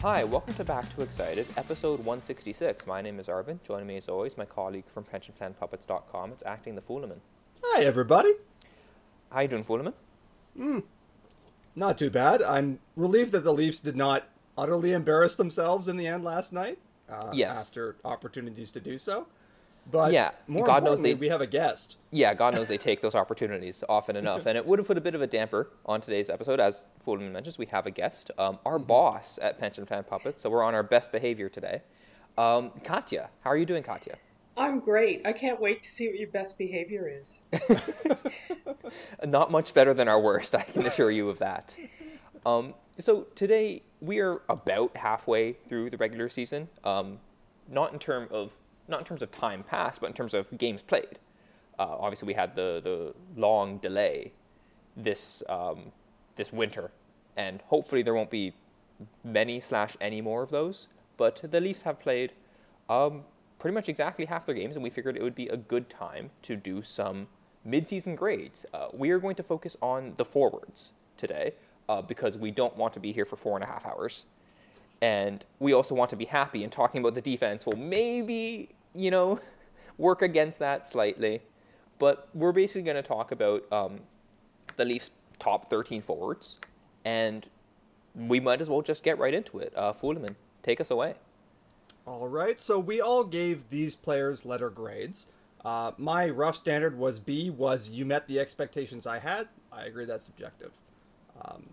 Hi, 0.00 0.22
welcome 0.24 0.54
to 0.54 0.64
Back 0.64 0.88
to 0.94 1.02
Excited, 1.02 1.46
episode 1.56 1.98
166. 2.00 2.86
My 2.86 3.02
name 3.02 3.18
is 3.18 3.26
Arvin. 3.26 3.58
Joining 3.66 3.86
me 3.86 3.96
as 3.96 4.08
always, 4.08 4.38
my 4.38 4.44
colleague 4.44 4.84
from 4.86 5.04
pensionplanpuppets.com. 5.04 6.32
It's 6.32 6.42
Acting 6.46 6.76
the 6.76 6.80
Fulemin. 6.80 7.18
Hi, 7.64 7.82
everybody. 7.82 8.30
How 9.32 9.40
you 9.40 9.48
doing, 9.48 9.64
Fulemin? 9.64 9.94
Not 11.74 11.98
too 11.98 12.10
bad. 12.10 12.42
I'm 12.42 12.78
relieved 12.96 13.32
that 13.32 13.42
the 13.44 13.52
Leafs 13.52 13.80
did 13.80 13.96
not 13.96 14.28
utterly 14.56 14.92
embarrass 14.92 15.34
themselves 15.34 15.88
in 15.88 15.96
the 15.96 16.06
end 16.06 16.22
last 16.24 16.52
night. 16.52 16.78
Uh, 17.10 17.30
Yes. 17.32 17.56
After 17.58 17.96
opportunities 18.04 18.70
to 18.72 18.80
do 18.80 18.98
so. 18.98 19.26
But 19.90 20.12
Yeah, 20.12 20.32
more 20.46 20.66
God 20.66 20.84
knows 20.84 21.00
they- 21.02 21.14
we 21.14 21.28
have 21.28 21.40
a 21.40 21.46
guest. 21.46 21.96
Yeah, 22.10 22.34
God 22.34 22.54
knows 22.54 22.68
they 22.68 22.76
take 22.78 23.00
those 23.00 23.14
opportunities 23.14 23.82
often 23.88 24.16
enough. 24.16 24.44
And 24.46 24.56
it 24.58 24.66
would 24.66 24.78
have 24.78 24.86
put 24.86 24.98
a 24.98 25.00
bit 25.00 25.14
of 25.14 25.22
a 25.22 25.26
damper 25.26 25.70
on 25.86 26.00
today's 26.00 26.28
episode. 26.28 26.60
As 26.60 26.84
Fulemin 27.04 27.32
mentions, 27.32 27.56
we 27.58 27.66
have 27.66 27.86
a 27.86 27.90
guest, 27.90 28.30
um, 28.38 28.58
our 28.66 28.78
boss 28.78 29.38
at 29.40 29.58
Pension 29.58 29.86
Plan 29.86 30.04
Puppets. 30.04 30.42
So 30.42 30.50
we're 30.50 30.62
on 30.62 30.74
our 30.74 30.82
best 30.82 31.10
behavior 31.12 31.48
today. 31.48 31.82
Um, 32.36 32.70
Katya, 32.84 33.30
how 33.40 33.50
are 33.50 33.56
you 33.56 33.64
doing, 33.66 33.82
Katya? 33.82 34.16
I'm 34.56 34.80
great. 34.80 35.26
I 35.26 35.32
can't 35.32 35.60
wait 35.60 35.82
to 35.84 35.88
see 35.88 36.08
what 36.08 36.18
your 36.18 36.28
best 36.28 36.58
behavior 36.58 37.08
is. 37.08 37.42
Not 39.24 39.50
much 39.50 39.74
better 39.74 39.94
than 39.94 40.08
our 40.08 40.20
worst, 40.20 40.54
I 40.54 40.62
can 40.62 40.84
assure 40.86 41.10
you 41.10 41.28
of 41.28 41.38
that. 41.38 41.76
Um, 42.46 42.74
so 42.98 43.22
today 43.34 43.82
we 44.00 44.18
are 44.20 44.42
about 44.48 44.96
halfway 44.96 45.52
through 45.52 45.90
the 45.90 45.96
regular 45.96 46.28
season. 46.28 46.68
Um, 46.84 47.20
not 47.70 47.92
in 47.92 47.98
term 47.98 48.28
of 48.30 48.56
not 48.88 49.00
in 49.00 49.06
terms 49.06 49.22
of 49.22 49.30
time 49.30 49.62
passed, 49.62 50.00
but 50.00 50.08
in 50.08 50.14
terms 50.14 50.34
of 50.34 50.56
games 50.58 50.82
played. 50.82 51.18
Uh, 51.78 51.96
obviously, 52.00 52.26
we 52.26 52.34
had 52.34 52.54
the 52.54 52.80
the 52.82 53.14
long 53.40 53.78
delay 53.78 54.32
this 54.96 55.42
um, 55.48 55.92
this 56.36 56.52
winter, 56.52 56.90
and 57.36 57.62
hopefully 57.68 58.02
there 58.02 58.14
won't 58.14 58.30
be 58.30 58.54
many 59.22 59.60
slash 59.60 59.96
any 60.00 60.20
more 60.20 60.42
of 60.42 60.50
those. 60.50 60.88
But 61.16 61.42
the 61.50 61.60
Leafs 61.60 61.82
have 61.82 62.00
played 62.00 62.32
um, 62.88 63.24
pretty 63.58 63.74
much 63.74 63.88
exactly 63.88 64.24
half 64.24 64.46
their 64.46 64.54
games, 64.54 64.76
and 64.76 64.82
we 64.82 64.90
figured 64.90 65.16
it 65.16 65.22
would 65.22 65.34
be 65.34 65.48
a 65.48 65.56
good 65.56 65.88
time 65.88 66.30
to 66.42 66.56
do 66.56 66.82
some 66.82 67.28
mid-season 67.64 68.14
grades. 68.14 68.64
Uh, 68.72 68.88
we 68.92 69.10
are 69.10 69.18
going 69.18 69.34
to 69.34 69.42
focus 69.42 69.76
on 69.82 70.14
the 70.16 70.24
forwards 70.24 70.94
today 71.16 71.54
uh, 71.88 72.00
because 72.00 72.38
we 72.38 72.50
don't 72.50 72.76
want 72.76 72.92
to 72.94 73.00
be 73.00 73.12
here 73.12 73.24
for 73.24 73.36
four 73.36 73.56
and 73.56 73.64
a 73.64 73.66
half 73.66 73.84
hours, 73.86 74.26
and 75.00 75.44
we 75.58 75.72
also 75.72 75.94
want 75.94 76.10
to 76.10 76.16
be 76.16 76.24
happy. 76.26 76.62
And 76.62 76.72
talking 76.72 77.00
about 77.00 77.14
the 77.14 77.20
defense 77.20 77.66
will 77.66 77.76
maybe 77.76 78.70
you 78.98 79.10
know 79.10 79.40
work 79.98 80.22
against 80.22 80.58
that 80.58 80.86
slightly, 80.86 81.42
but 81.98 82.28
we're 82.34 82.52
basically 82.52 82.82
going 82.82 82.96
to 82.96 83.02
talk 83.02 83.32
about 83.32 83.70
um, 83.72 84.00
the 84.76 84.84
Leafs' 84.84 85.10
top 85.38 85.68
13 85.68 86.02
forwards, 86.02 86.58
and 87.04 87.48
we 88.14 88.40
might 88.40 88.60
as 88.60 88.68
well 88.68 88.82
just 88.82 89.02
get 89.02 89.18
right 89.18 89.34
into 89.34 89.58
it. 89.58 89.72
Uh, 89.76 89.92
Fulemin, 89.92 90.36
take 90.62 90.80
us 90.80 90.90
away. 90.90 91.14
All 92.06 92.28
right, 92.28 92.58
so 92.58 92.78
we 92.78 93.00
all 93.00 93.24
gave 93.24 93.68
these 93.70 93.94
players 93.94 94.44
letter 94.44 94.70
grades. 94.70 95.26
Uh, 95.64 95.92
my 95.98 96.28
rough 96.28 96.56
standard 96.56 96.96
was 96.96 97.18
B, 97.18 97.50
was 97.50 97.90
you 97.90 98.06
met 98.06 98.26
the 98.26 98.40
expectations 98.40 99.06
I 99.06 99.18
had. 99.18 99.48
I 99.72 99.82
agree 99.84 100.04
that's 100.04 100.24
subjective. 100.24 100.70
Um, 101.42 101.64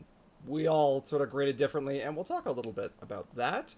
we 0.48 0.68
all 0.68 1.04
sort 1.06 1.22
of 1.22 1.30
graded 1.30 1.58
differently, 1.58 2.02
and 2.02 2.16
we'll 2.16 2.26
talk 2.26 2.46
a 2.46 2.52
little 2.52 2.72
bit 2.72 2.92
about 3.02 3.34
that. 3.36 3.76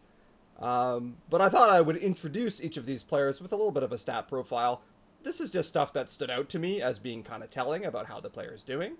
Um, 0.59 1.17
but 1.29 1.41
I 1.41 1.49
thought 1.49 1.69
I 1.69 1.81
would 1.81 1.97
introduce 1.97 2.61
each 2.61 2.77
of 2.77 2.85
these 2.85 3.03
players 3.03 3.39
with 3.39 3.51
a 3.51 3.55
little 3.55 3.71
bit 3.71 3.83
of 3.83 3.91
a 3.91 3.97
stat 3.97 4.27
profile. 4.27 4.81
This 5.23 5.39
is 5.39 5.49
just 5.49 5.69
stuff 5.69 5.93
that 5.93 6.09
stood 6.09 6.29
out 6.29 6.49
to 6.49 6.59
me 6.59 6.81
as 6.81 6.99
being 6.99 7.23
kind 7.23 7.43
of 7.43 7.49
telling 7.49 7.85
about 7.85 8.07
how 8.07 8.19
the 8.19 8.29
player 8.29 8.53
is 8.53 8.63
doing. 8.63 8.97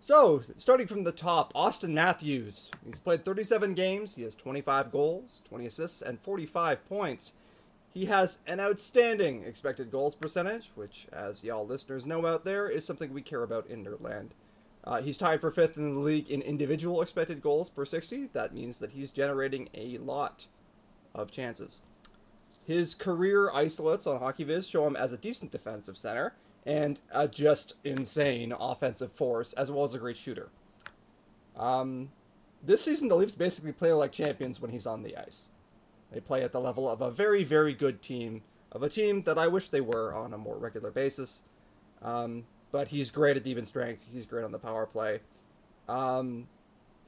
So, 0.00 0.42
starting 0.58 0.86
from 0.86 1.04
the 1.04 1.12
top, 1.12 1.54
Auston 1.54 1.90
Matthews. 1.90 2.70
He's 2.84 2.98
played 2.98 3.24
37 3.24 3.72
games. 3.72 4.14
He 4.14 4.22
has 4.22 4.34
25 4.34 4.92
goals, 4.92 5.40
20 5.48 5.64
assists, 5.66 6.02
and 6.02 6.20
45 6.20 6.86
points. 6.86 7.32
He 7.94 8.04
has 8.06 8.38
an 8.46 8.60
outstanding 8.60 9.44
expected 9.44 9.90
goals 9.90 10.14
percentage, 10.14 10.72
which, 10.74 11.06
as 11.10 11.42
y'all 11.42 11.66
listeners 11.66 12.04
know 12.04 12.26
out 12.26 12.44
there, 12.44 12.68
is 12.68 12.84
something 12.84 13.14
we 13.14 13.22
care 13.22 13.44
about 13.44 13.66
in 13.68 13.82
Nerdland. 13.82 14.30
Uh, 14.82 15.00
he's 15.00 15.16
tied 15.16 15.40
for 15.40 15.50
fifth 15.50 15.78
in 15.78 15.94
the 15.94 16.00
league 16.00 16.28
in 16.28 16.42
individual 16.42 17.00
expected 17.00 17.40
goals 17.40 17.70
per 17.70 17.86
60. 17.86 18.26
That 18.34 18.52
means 18.52 18.80
that 18.80 18.90
he's 18.90 19.10
generating 19.10 19.70
a 19.72 19.96
lot 19.98 20.46
of 21.14 21.30
chances. 21.30 21.80
His 22.64 22.94
career 22.94 23.50
isolates 23.52 24.06
on 24.06 24.20
HockeyViz 24.20 24.70
show 24.70 24.86
him 24.86 24.96
as 24.96 25.12
a 25.12 25.18
decent 25.18 25.52
defensive 25.52 25.98
center 25.98 26.34
and 26.66 27.00
a 27.10 27.28
just 27.28 27.74
insane 27.84 28.54
offensive 28.58 29.12
force, 29.12 29.52
as 29.52 29.70
well 29.70 29.84
as 29.84 29.92
a 29.92 29.98
great 29.98 30.16
shooter. 30.16 30.48
Um, 31.56 32.10
this 32.62 32.82
season, 32.82 33.08
the 33.08 33.16
Leafs 33.16 33.34
basically 33.34 33.72
play 33.72 33.92
like 33.92 34.12
champions 34.12 34.60
when 34.60 34.70
he's 34.70 34.86
on 34.86 35.02
the 35.02 35.16
ice. 35.16 35.48
They 36.10 36.20
play 36.20 36.42
at 36.42 36.52
the 36.52 36.60
level 36.60 36.88
of 36.88 37.02
a 37.02 37.10
very, 37.10 37.44
very 37.44 37.74
good 37.74 38.00
team, 38.00 38.42
of 38.72 38.82
a 38.82 38.88
team 38.88 39.22
that 39.24 39.38
I 39.38 39.46
wish 39.46 39.68
they 39.68 39.82
were 39.82 40.14
on 40.14 40.32
a 40.32 40.38
more 40.38 40.56
regular 40.56 40.90
basis. 40.90 41.42
Um, 42.00 42.44
but 42.72 42.88
he's 42.88 43.10
great 43.10 43.36
at 43.36 43.46
even 43.46 43.66
strength. 43.66 44.06
He's 44.10 44.24
great 44.24 44.44
on 44.44 44.52
the 44.52 44.58
power 44.58 44.86
play. 44.86 45.20
Um, 45.88 46.48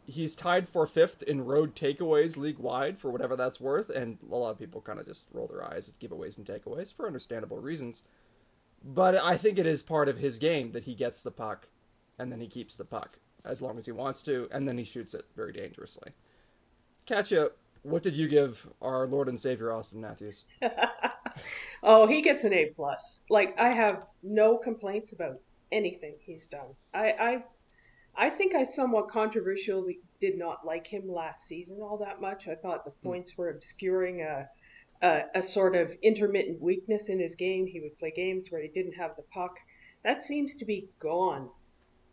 he's 0.06 0.34
tied 0.34 0.68
for 0.68 0.86
fifth 0.86 1.22
in 1.22 1.44
road 1.44 1.74
takeaways 1.74 2.36
league 2.36 2.58
wide 2.58 2.98
for 2.98 3.10
whatever 3.10 3.36
that's 3.36 3.60
worth, 3.60 3.90
and 3.90 4.18
a 4.30 4.34
lot 4.34 4.50
of 4.50 4.58
people 4.58 4.80
kind 4.80 4.98
of 4.98 5.06
just 5.06 5.26
roll 5.32 5.46
their 5.46 5.64
eyes 5.64 5.88
at 5.88 5.98
giveaways 5.98 6.36
and 6.36 6.46
takeaways 6.46 6.94
for 6.94 7.06
understandable 7.06 7.58
reasons. 7.58 8.02
But 8.84 9.16
I 9.16 9.36
think 9.36 9.58
it 9.58 9.66
is 9.66 9.82
part 9.82 10.08
of 10.08 10.18
his 10.18 10.38
game 10.38 10.72
that 10.72 10.84
he 10.84 10.94
gets 10.94 11.22
the 11.22 11.30
puck 11.30 11.66
and 12.18 12.30
then 12.30 12.40
he 12.40 12.46
keeps 12.46 12.76
the 12.76 12.84
puck 12.84 13.18
as 13.44 13.60
long 13.62 13.78
as 13.78 13.86
he 13.86 13.92
wants 13.92 14.22
to, 14.22 14.48
and 14.50 14.66
then 14.66 14.78
he 14.78 14.84
shoots 14.84 15.14
it 15.14 15.24
very 15.36 15.52
dangerously. 15.52 16.12
Katya, 17.06 17.50
what 17.82 18.02
did 18.02 18.16
you 18.16 18.26
give 18.26 18.66
our 18.82 19.06
Lord 19.06 19.28
and 19.28 19.38
Savior 19.38 19.68
Auston 19.68 19.94
Matthews? 19.96 20.44
Oh, 21.82 22.06
he 22.06 22.20
gets 22.22 22.44
an 22.44 22.52
A 22.52 22.66
plus. 22.66 23.24
Like 23.30 23.58
I 23.58 23.68
have 23.68 24.06
no 24.22 24.56
complaints 24.58 25.12
about 25.12 25.40
anything 25.70 26.14
he's 26.20 26.46
done. 26.46 26.74
I 26.94 27.12
I 27.12 27.44
I 28.16 28.31
think 28.31 28.54
I 28.54 28.65
somewhat 28.65 29.09
controversially 29.09 29.99
did 30.21 30.38
not 30.38 30.65
like 30.65 30.87
him 30.87 31.09
last 31.09 31.44
season 31.44 31.81
all 31.82 31.99
that 31.99 32.21
much. 32.21 32.49
I 32.49 32.54
thought 32.54 32.84
the 32.84 32.93
hmm. 32.93 33.09
points 33.09 33.37
were 33.37 33.50
obscuring 33.50 34.22
a, 34.22 34.49
a 35.03 35.25
a 35.34 35.43
sort 35.43 35.77
of 35.77 35.94
intermittent 36.03 36.60
weakness 36.60 37.09
in 37.09 37.21
his 37.21 37.34
game. 37.34 37.66
He 37.66 37.81
would 37.81 37.99
play 37.99 38.12
games 38.15 38.49
where 38.50 38.62
he 38.62 38.69
didn't 38.69 38.94
have 38.94 39.16
the 39.16 39.22
puck. 39.22 39.59
That 40.03 40.22
seems 40.22 40.56
to 40.56 40.65
be 40.65 40.88
gone. 40.99 41.50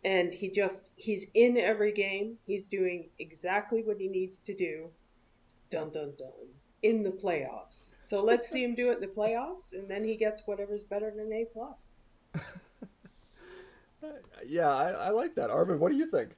And 0.04 0.34
he 0.34 0.50
just 0.50 0.90
he's 0.96 1.30
in 1.34 1.56
every 1.56 1.92
game. 1.92 2.36
He's 2.46 2.68
doing 2.68 3.08
exactly 3.18 3.82
what 3.82 3.98
he 3.98 4.08
needs 4.08 4.42
to 4.42 4.54
do. 4.54 4.90
Dun 5.70 5.90
dun 5.90 6.12
dun. 6.18 6.50
In 6.82 7.02
the 7.02 7.12
playoffs. 7.12 7.92
So 8.02 8.22
let's 8.22 8.46
see 8.46 8.62
him 8.62 8.74
do 8.74 8.90
it 8.90 8.96
in 8.96 9.00
the 9.00 9.06
playoffs 9.06 9.72
and 9.72 9.90
then 9.90 10.04
he 10.04 10.16
gets 10.16 10.42
whatever's 10.44 10.84
better 10.84 11.10
than 11.10 11.26
an 11.26 11.32
A 11.32 11.46
plus. 11.50 11.94
Yeah, 14.46 14.68
I, 14.68 14.90
I 14.90 15.08
like 15.10 15.34
that. 15.36 15.50
Arvin, 15.50 15.78
what 15.78 15.90
do 15.90 15.98
you 15.98 16.10
think? 16.10 16.30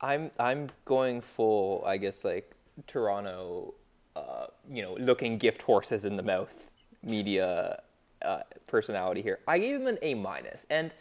I'm 0.00 0.30
I'm 0.38 0.68
going 0.84 1.20
full, 1.20 1.82
I 1.86 1.96
guess, 1.96 2.24
like 2.24 2.54
Toronto, 2.86 3.74
uh, 4.16 4.46
you 4.70 4.82
know, 4.82 4.94
looking 4.98 5.38
gift 5.38 5.62
horses 5.62 6.04
in 6.04 6.16
the 6.16 6.22
mouth 6.22 6.70
media 7.02 7.82
uh, 8.22 8.40
personality 8.66 9.22
here. 9.22 9.38
I 9.46 9.58
gave 9.58 9.80
him 9.80 9.86
an 9.86 9.98
A 10.02 10.14
minus, 10.14 10.66
and 10.70 10.92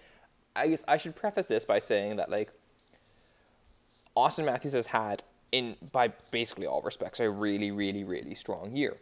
I 0.55 0.67
guess 0.67 0.83
I 0.87 0.97
should 0.97 1.15
preface 1.15 1.47
this 1.47 1.65
by 1.65 1.79
saying 1.79 2.17
that 2.17 2.29
like 2.29 2.51
Auston 4.15 4.45
Matthews 4.45 4.73
has 4.73 4.87
had 4.87 5.23
in 5.51 5.75
by 5.91 6.09
basically 6.29 6.67
all 6.67 6.81
respects 6.81 7.19
a 7.19 7.29
really, 7.29 7.71
really, 7.71 8.03
really 8.03 8.35
strong 8.35 8.75
year. 8.75 8.97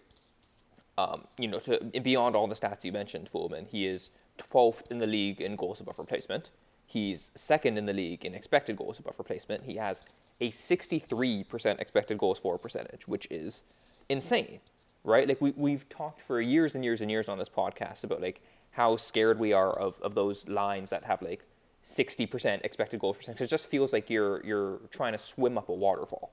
Um, 0.98 1.26
you 1.38 1.48
know, 1.48 1.60
to 1.60 1.80
beyond 2.02 2.36
all 2.36 2.48
the 2.48 2.56
stats 2.56 2.84
you 2.84 2.92
mentioned, 2.92 3.30
Fulemin, 3.30 3.68
he 3.68 3.88
is 3.88 4.10
12th 4.38 4.90
in 4.92 5.00
the 5.00 5.08
league 5.08 5.40
in 5.40 5.56
goals 5.56 5.80
above 5.80 5.98
replacement. 6.00 6.52
He's 6.90 7.30
second 7.36 7.78
in 7.78 7.86
the 7.86 7.94
league 7.94 8.26
in 8.26 8.34
expected 8.34 8.76
goals 8.76 8.98
above 8.98 9.20
replacement. 9.20 9.66
He 9.66 9.76
has 9.76 10.02
a 10.42 10.50
63% 10.50 11.80
expected 11.80 12.18
goals 12.18 12.40
for 12.40 12.58
percentage, 12.58 13.08
which 13.08 13.28
is 13.30 13.62
insane, 14.10 14.60
right? 15.04 15.28
Like 15.28 15.40
we 15.40 15.52
we've 15.56 15.88
talked 15.88 16.20
for 16.20 16.42
years 16.42 16.74
and 16.74 16.84
years 16.84 17.00
and 17.00 17.12
years 17.12 17.30
on 17.30 17.38
this 17.38 17.48
podcast 17.48 18.04
about 18.04 18.22
like 18.22 18.42
how 18.72 18.96
scared 18.96 19.38
we 19.38 19.54
are 19.54 19.72
of 19.72 20.02
of 20.02 20.16
those 20.16 20.48
lines 20.48 20.90
that 20.90 21.04
have 21.04 21.22
like 21.22 21.46
60% 21.84 22.66
expected 22.66 23.00
goals 23.00 23.18
percentage. 23.18 23.42
It 23.44 23.50
just 23.50 23.68
feels 23.68 23.94
like 23.94 24.10
you're 24.10 24.44
you're 24.44 24.80
trying 24.90 25.12
to 25.12 25.20
swim 25.20 25.60
up 25.60 25.70
a 25.70 25.74
waterfall, 25.74 26.32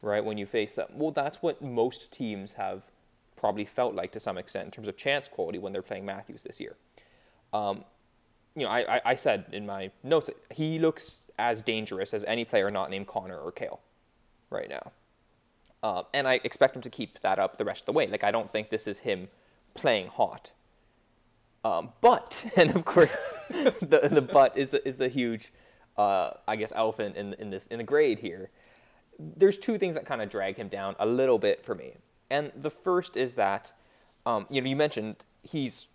right? 0.00 0.24
When 0.24 0.38
you 0.38 0.46
face 0.46 0.76
them. 0.76 0.88
Well, 0.94 1.10
that's 1.10 1.42
what 1.42 1.60
most 1.60 2.10
teams 2.10 2.54
have 2.54 2.84
probably 3.36 3.66
felt 3.66 3.94
like 3.94 4.12
to 4.12 4.20
some 4.20 4.38
extent 4.38 4.64
in 4.64 4.70
terms 4.70 4.88
of 4.88 4.96
chance 4.96 5.28
quality 5.28 5.58
when 5.58 5.74
they're 5.74 5.82
playing 5.82 6.06
Matthews 6.06 6.40
this 6.40 6.58
year. 6.58 6.76
Um, 7.52 7.84
you 8.54 8.64
know, 8.64 8.68
I, 8.68 8.96
I, 8.96 9.00
I 9.06 9.14
said 9.14 9.46
in 9.52 9.66
my 9.66 9.90
notes 10.02 10.30
he 10.50 10.78
looks 10.78 11.20
as 11.38 11.60
dangerous 11.62 12.14
as 12.14 12.24
any 12.24 12.44
player 12.44 12.70
not 12.70 12.90
named 12.90 13.06
Connor 13.06 13.38
or 13.38 13.52
Kale 13.52 13.80
right 14.50 14.68
now. 14.68 14.92
Um, 15.82 16.04
and 16.14 16.28
I 16.28 16.40
expect 16.44 16.76
him 16.76 16.82
to 16.82 16.90
keep 16.90 17.20
that 17.20 17.38
up 17.38 17.58
the 17.58 17.64
rest 17.64 17.82
of 17.82 17.86
the 17.86 17.92
way. 17.92 18.06
Like, 18.06 18.22
I 18.22 18.30
don't 18.30 18.50
think 18.50 18.70
this 18.70 18.86
is 18.86 19.00
him 19.00 19.28
playing 19.74 20.08
hot. 20.08 20.52
Um, 21.64 21.90
but, 22.00 22.46
and 22.56 22.70
of 22.70 22.84
course, 22.84 23.36
the, 23.50 24.08
the 24.10 24.22
but 24.22 24.56
is 24.56 24.70
the, 24.70 24.86
is 24.86 24.98
the 24.98 25.08
huge, 25.08 25.52
uh, 25.96 26.32
I 26.46 26.56
guess, 26.56 26.72
elephant 26.74 27.16
in, 27.16 27.34
in, 27.34 27.50
this, 27.50 27.66
in 27.66 27.78
the 27.78 27.84
grade 27.84 28.20
here. 28.20 28.50
there's 29.18 29.58
two 29.58 29.78
things 29.78 29.96
that 29.96 30.06
kind 30.06 30.22
of 30.22 30.28
drag 30.28 30.56
him 30.56 30.68
down 30.68 30.94
a 30.98 31.06
little 31.06 31.38
bit 31.38 31.64
for 31.64 31.74
me. 31.74 31.96
And 32.30 32.52
the 32.54 32.70
first 32.70 33.16
is 33.16 33.34
that, 33.34 33.72
um, 34.24 34.46
you 34.50 34.60
know, 34.60 34.68
you 34.68 34.76
mentioned 34.76 35.24
he's 35.42 35.88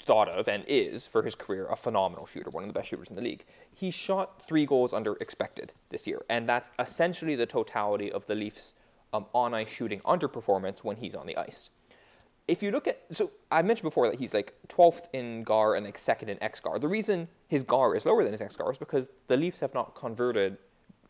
thought 0.00 0.28
of 0.28 0.48
and 0.48 0.64
is 0.66 1.06
for 1.06 1.22
his 1.22 1.34
career 1.34 1.66
a 1.66 1.76
phenomenal 1.76 2.26
shooter, 2.26 2.50
one 2.50 2.62
of 2.62 2.68
the 2.68 2.72
best 2.72 2.88
shooters 2.88 3.08
in 3.08 3.16
the 3.16 3.22
league. 3.22 3.44
He 3.72 3.90
shot 3.90 4.42
three 4.42 4.66
goals 4.66 4.92
under 4.92 5.14
expected 5.14 5.72
this 5.90 6.06
year, 6.06 6.24
and 6.28 6.48
that's 6.48 6.70
essentially 6.78 7.36
the 7.36 7.46
totality 7.46 8.10
of 8.10 8.26
the 8.26 8.34
Leafs' 8.34 8.74
um, 9.12 9.26
on 9.34 9.54
ice 9.54 9.70
shooting 9.70 10.00
underperformance 10.00 10.82
when 10.82 10.96
he's 10.96 11.14
on 11.14 11.26
the 11.26 11.36
ice. 11.36 11.70
If 12.48 12.62
you 12.62 12.70
look 12.70 12.86
at, 12.86 13.02
so 13.10 13.32
I 13.50 13.62
mentioned 13.62 13.84
before 13.84 14.08
that 14.08 14.18
he's 14.18 14.32
like 14.32 14.54
12th 14.68 15.08
in 15.12 15.42
GAR 15.42 15.74
and 15.74 15.84
like 15.84 15.98
second 15.98 16.28
in 16.28 16.38
XGAR. 16.38 16.80
The 16.80 16.88
reason 16.88 17.28
his 17.48 17.64
GAR 17.64 17.96
is 17.96 18.06
lower 18.06 18.22
than 18.22 18.32
his 18.32 18.40
XGAR 18.40 18.70
is 18.70 18.78
because 18.78 19.10
the 19.26 19.36
Leafs 19.36 19.60
have 19.60 19.74
not 19.74 19.94
converted 19.96 20.58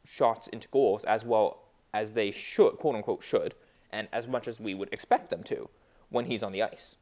shots 0.04 0.48
into 0.48 0.68
goals 0.68 1.04
as 1.04 1.24
well 1.24 1.64
as 1.92 2.14
they 2.14 2.30
should, 2.30 2.78
quote 2.78 2.94
unquote, 2.94 3.22
should, 3.22 3.54
and 3.90 4.08
as 4.12 4.26
much 4.26 4.48
as 4.48 4.58
we 4.58 4.74
would 4.74 4.88
expect 4.92 5.30
them 5.30 5.42
to 5.42 5.68
when 6.08 6.26
he's 6.26 6.42
on 6.42 6.52
the 6.52 6.62
ice. 6.62 6.96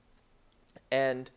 And 0.91 1.31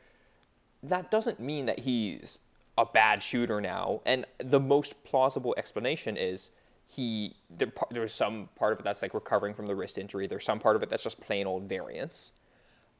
that 0.83 1.11
doesn't 1.11 1.39
mean 1.39 1.65
that 1.65 1.79
he's 1.79 2.39
a 2.77 2.85
bad 2.85 3.23
shooter 3.23 3.59
now. 3.59 4.01
And 4.05 4.25
the 4.37 4.59
most 4.59 5.03
plausible 5.03 5.55
explanation 5.57 6.15
is 6.15 6.51
he 6.87 7.35
there, 7.49 7.71
there's 7.91 8.13
some 8.13 8.49
part 8.55 8.73
of 8.73 8.79
it 8.79 8.83
that's 8.83 9.01
like 9.01 9.13
recovering 9.13 9.53
from 9.53 9.67
the 9.67 9.75
wrist 9.75 9.97
injury. 9.97 10.27
There's 10.27 10.45
some 10.45 10.59
part 10.59 10.75
of 10.75 10.83
it 10.83 10.89
that's 10.89 11.03
just 11.03 11.19
plain 11.19 11.47
old 11.47 11.67
variance. 11.67 12.33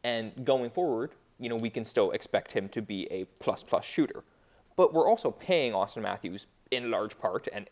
And 0.03 0.45
going 0.45 0.69
forward, 0.69 1.11
you 1.39 1.49
know, 1.49 1.55
we 1.55 1.69
can 1.69 1.85
still 1.85 2.11
expect 2.11 2.53
him 2.53 2.69
to 2.69 2.81
be 2.81 3.07
a 3.11 3.25
plus 3.39 3.63
plus 3.63 3.85
shooter. 3.85 4.23
But 4.75 4.93
we're 4.93 5.07
also 5.07 5.31
paying 5.31 5.73
Auston 5.73 6.01
Matthews 6.01 6.47
in 6.69 6.91
large 6.91 7.17
part 7.19 7.47
and 7.53 7.69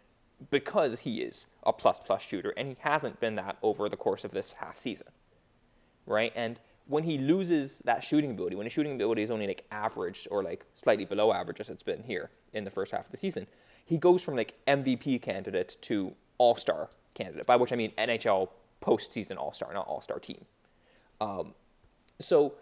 because 0.51 1.01
he 1.01 1.21
is 1.21 1.45
a 1.63 1.73
plus 1.73 1.99
plus 1.99 2.21
shooter 2.21 2.53
and 2.57 2.67
he 2.67 2.75
hasn't 2.79 3.19
been 3.19 3.35
that 3.35 3.57
over 3.61 3.89
the 3.89 3.97
course 3.97 4.23
of 4.23 4.31
this 4.31 4.53
half 4.53 4.77
season. 4.77 5.07
Right? 6.05 6.31
And 6.35 6.59
when 6.87 7.03
he 7.03 7.17
loses 7.17 7.79
that 7.85 8.03
shooting 8.03 8.31
ability, 8.31 8.55
when 8.55 8.65
his 8.65 8.73
shooting 8.73 8.93
ability 8.93 9.23
is 9.23 9.31
only 9.31 9.47
like 9.47 9.65
average 9.71 10.27
or 10.29 10.43
like 10.43 10.65
slightly 10.75 11.05
below 11.05 11.33
average 11.33 11.59
as 11.59 11.69
it's 11.69 11.83
been 11.83 12.03
here 12.03 12.29
in 12.53 12.63
the 12.63 12.71
first 12.71 12.91
half 12.91 13.05
of 13.05 13.11
the 13.11 13.17
season, 13.17 13.47
he 13.83 13.97
goes 13.97 14.21
from 14.21 14.35
like 14.35 14.55
MVP 14.67 15.21
candidate 15.21 15.77
to 15.81 16.13
All 16.37 16.55
Star 16.55 16.89
candidate. 17.13 17.45
By 17.45 17.55
which 17.55 17.73
I 17.73 17.75
mean 17.75 17.91
NHL 17.97 18.49
postseason 18.81 19.37
All 19.37 19.51
Star, 19.51 19.73
not 19.73 19.87
All 19.87 20.01
Star 20.01 20.19
team. 20.19 20.45
Um, 21.19 21.53
so 22.19 22.55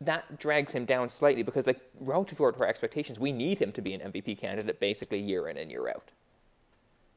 that 0.00 0.38
drags 0.38 0.72
him 0.72 0.84
down 0.84 1.08
slightly 1.08 1.42
because 1.42 1.66
like 1.66 1.80
relative 2.00 2.38
to 2.38 2.44
our 2.44 2.66
expectations, 2.66 3.18
we 3.18 3.32
need 3.32 3.58
him 3.58 3.72
to 3.72 3.82
be 3.82 3.92
an 3.94 4.12
MVP 4.12 4.38
candidate 4.38 4.80
basically 4.80 5.18
year 5.18 5.48
in 5.48 5.56
and 5.56 5.70
year 5.70 5.88
out. 5.88 6.10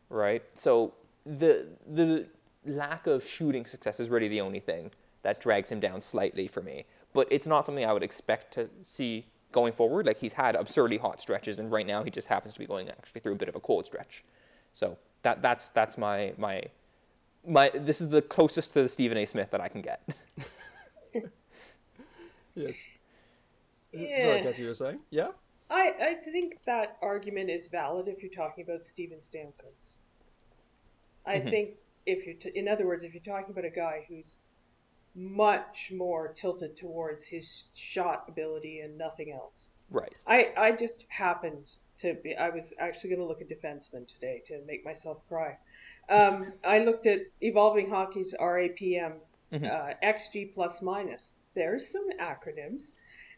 Right? 0.10 0.44
So 0.56 0.94
the 1.26 1.68
the 1.88 2.28
lack 2.66 3.08
of 3.08 3.26
shooting 3.26 3.66
success 3.66 4.00
is 4.00 4.10
really 4.10 4.28
the 4.28 4.42
only 4.42 4.60
thing 4.60 4.92
that 5.24 5.40
drags 5.42 5.72
him 5.72 5.80
down 5.80 6.02
slightly 6.02 6.48
for 6.48 6.62
me. 6.62 6.86
But 7.14 7.28
it's 7.32 7.48
not 7.48 7.66
something 7.66 7.86
I 7.86 7.94
would 7.94 8.04
expect 8.04 8.54
to 8.54 8.70
see 8.84 9.28
going 9.52 9.74
forward. 9.74 10.06
Like 10.06 10.20
he's 10.20 10.34
had 10.34 10.56
absurdly 10.56 10.98
hot 10.98 11.20
stretches, 11.20 11.60
and 11.60 11.72
right 11.72 11.86
now 11.88 12.04
he 12.04 12.12
just 12.12 12.28
happens 12.28 12.54
to 12.54 12.60
be 12.60 12.66
going 12.66 12.90
actually 12.90 13.22
through 13.22 13.34
a 13.34 13.38
bit 13.38 13.50
of 13.50 13.56
a 13.56 13.60
cold 13.60 13.86
stretch. 13.86 14.24
So 14.74 14.98
that 15.24 15.42
that's 15.42 15.70
that's 15.70 15.98
my 15.98 16.34
my 16.38 16.64
my. 17.48 17.72
This 17.74 18.00
is 18.02 18.10
the 18.10 18.22
closest 18.22 18.74
to 18.74 18.82
the 18.84 18.88
Stephen 18.88 19.18
A. 19.18 19.26
Smith 19.26 19.50
that 19.52 19.62
I 19.62 19.68
can 19.68 19.82
get. 19.82 20.02
yes. 22.56 22.74
Yeah. 23.92 24.24
Sorry, 24.24 24.42
Kathy, 24.44 24.62
you 24.62 24.68
were 24.68 24.74
saying? 24.74 25.00
Yeah. 25.10 25.30
I, 25.72 25.94
I 26.02 26.14
think 26.16 26.60
that 26.66 26.98
argument 27.02 27.50
is 27.50 27.68
valid 27.68 28.08
if 28.08 28.22
you're 28.22 28.32
talking 28.32 28.64
about 28.64 28.84
Steven 28.86 29.20
Stamkos. 29.20 29.94
I 31.26 31.38
Mhm. 31.38 31.50
think 31.50 31.70
if 32.06 32.26
you're, 32.26 32.36
t- 32.36 32.52
in 32.58 32.68
other 32.68 32.88
words, 32.88 33.04
if 33.04 33.14
you're 33.14 33.22
talking 33.24 33.52
about 33.52 33.66
a 33.66 33.70
guy 33.70 34.06
who's 34.08 34.38
much 35.24 35.92
more 35.94 36.30
tilted 36.34 36.78
towards 36.78 37.28
his 37.28 37.70
shot 37.76 38.24
ability 38.30 38.80
and 38.80 38.98
nothing 38.98 39.32
else. 39.34 39.70
right. 39.92 40.14
I, 40.26 40.54
I 40.56 40.72
just 40.72 41.06
happened 41.10 41.72
to 41.98 42.14
be, 42.24 42.36
I 42.36 42.50
was 42.50 42.74
actually 42.80 43.10
going 43.10 43.20
to 43.20 43.26
look 43.26 43.42
at 43.42 43.50
defensemen 43.50 44.08
today 44.08 44.42
to 44.46 44.62
make 44.66 44.86
myself 44.86 45.28
cry. 45.28 45.58
Um, 46.10 46.54
I 46.64 46.80
looked 46.86 47.06
at 47.08 47.22
Evolving 47.42 47.90
Hockey's 47.90 48.34
RAPM, 48.40 49.16
Mhm. 49.52 49.66
uh, 49.70 49.96
XG 50.04 50.54
plus 50.54 50.82
minus. 50.82 51.34
There's 51.56 51.92
some 51.92 52.08
acronyms, 52.22 52.94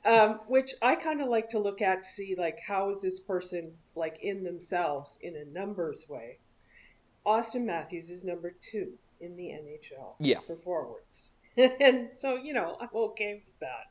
um, 0.05 0.41
which 0.47 0.73
I 0.81 0.95
kind 0.95 1.21
of 1.21 1.29
like 1.29 1.47
to 1.49 1.59
look 1.59 1.81
at 1.81 2.03
to 2.03 2.09
see 2.09 2.35
like 2.35 2.59
how 2.67 2.89
is 2.89 3.01
this 3.01 3.19
person 3.21 3.73
like 3.95 4.19
in 4.21 4.43
themselves 4.43 5.17
in 5.21 5.35
a 5.37 5.45
numbers 5.45 6.07
way. 6.09 6.37
Auston 7.25 7.63
Matthews 7.65 8.09
is 8.11 8.25
number 8.25 8.53
two 8.61 8.97
in 9.21 9.35
the 9.37 9.49
NHL 9.53 10.15
Yeah. 10.19 10.39
for 10.41 10.55
forwards. 10.57 11.31
and 11.79 12.11
so, 12.13 12.35
you 12.35 12.53
know, 12.53 12.77
I'm 12.79 12.89
okay 12.93 13.41
with 13.45 13.59
that. 13.59 13.87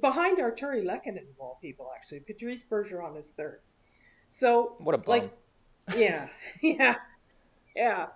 Behind 0.00 0.38
Artturi 0.38 0.84
Lehkonen, 0.84 1.28
of 1.30 1.38
all 1.40 1.58
people, 1.60 1.90
actually. 1.96 2.20
Patrice 2.20 2.62
Bergeron 2.64 3.18
is 3.18 3.32
third. 3.36 3.60
So, 4.28 4.76
What 4.78 4.94
a 4.94 4.98
bum. 4.98 5.06
like, 5.18 5.32
yeah, 5.96 6.28
yeah, 6.62 6.94
yeah. 7.74 8.06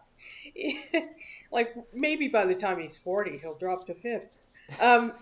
like, 1.52 1.74
maybe 1.92 2.28
by 2.28 2.44
the 2.46 2.54
time 2.54 2.80
he's 2.80 2.96
40, 2.96 3.38
he'll 3.38 3.56
drop 3.58 3.86
to 3.86 3.94
fifth. 3.94 4.38
Um, 4.80 5.12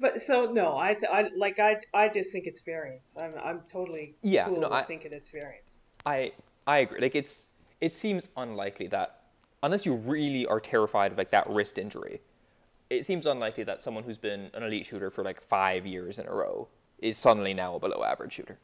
but 0.00 0.20
so, 0.20 0.50
no, 0.52 0.76
I, 0.76 0.96
I 1.10 1.30
like, 1.36 1.58
I, 1.58 1.78
I 1.94 2.08
just 2.08 2.30
think 2.32 2.46
it's 2.46 2.60
variance. 2.60 3.14
I'm, 3.18 3.32
I'm 3.42 3.60
totally 3.70 4.16
Yeah, 4.22 4.46
cool 4.46 4.56
no, 4.60 4.68
with 4.68 4.72
I- 4.72 4.82
thinking 4.82 5.12
it's 5.12 5.30
variance. 5.30 5.78
I 6.06 6.32
I 6.66 6.78
agree. 6.80 7.00
Like 7.00 7.14
it's 7.14 7.48
it 7.80 7.94
seems 7.94 8.28
unlikely 8.36 8.88
that 8.88 9.20
unless 9.62 9.86
you 9.86 9.94
really 9.94 10.44
are 10.44 10.60
terrified 10.60 11.12
of 11.12 11.16
like 11.18 11.30
that 11.30 11.48
wrist 11.48 11.78
injury, 11.78 12.20
it 12.90 13.06
seems 13.06 13.26
unlikely 13.26 13.64
that 13.64 13.82
someone 13.82 14.04
who's 14.04 14.18
been 14.18 14.50
an 14.54 14.62
elite 14.62 14.86
shooter 14.86 15.10
for 15.10 15.24
like 15.24 15.40
five 15.40 15.86
years 15.86 16.18
in 16.18 16.26
a 16.26 16.32
row 16.32 16.68
is 16.98 17.18
suddenly 17.18 17.54
now 17.54 17.74
a 17.76 17.80
below 17.80 18.02
average 18.04 18.32
shooter. 18.32 18.58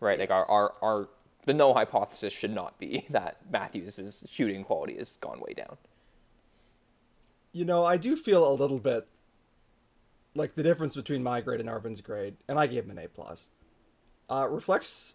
Right? 0.00 0.18
Like 0.18 0.30
our, 0.30 0.48
our 0.50 0.74
our 0.82 1.08
the 1.44 1.54
no 1.54 1.74
hypothesis 1.74 2.32
should 2.32 2.54
not 2.54 2.78
be 2.78 3.06
that 3.10 3.38
Matthews' 3.50 4.24
shooting 4.28 4.64
quality 4.64 4.96
has 4.96 5.16
gone 5.20 5.40
way 5.40 5.54
down. 5.54 5.76
You 7.52 7.64
know, 7.64 7.84
I 7.84 7.96
do 7.96 8.16
feel 8.16 8.50
a 8.50 8.54
little 8.54 8.78
bit 8.78 9.08
like 10.34 10.54
the 10.54 10.62
difference 10.62 10.94
between 10.94 11.22
my 11.22 11.40
grade 11.40 11.60
and 11.60 11.68
Arvin's 11.68 12.00
grade, 12.00 12.36
and 12.46 12.58
I 12.58 12.66
gave 12.66 12.84
him 12.84 12.90
an 12.90 12.98
A 12.98 13.08
plus. 13.08 13.48
Uh, 14.28 14.46
reflects 14.48 15.14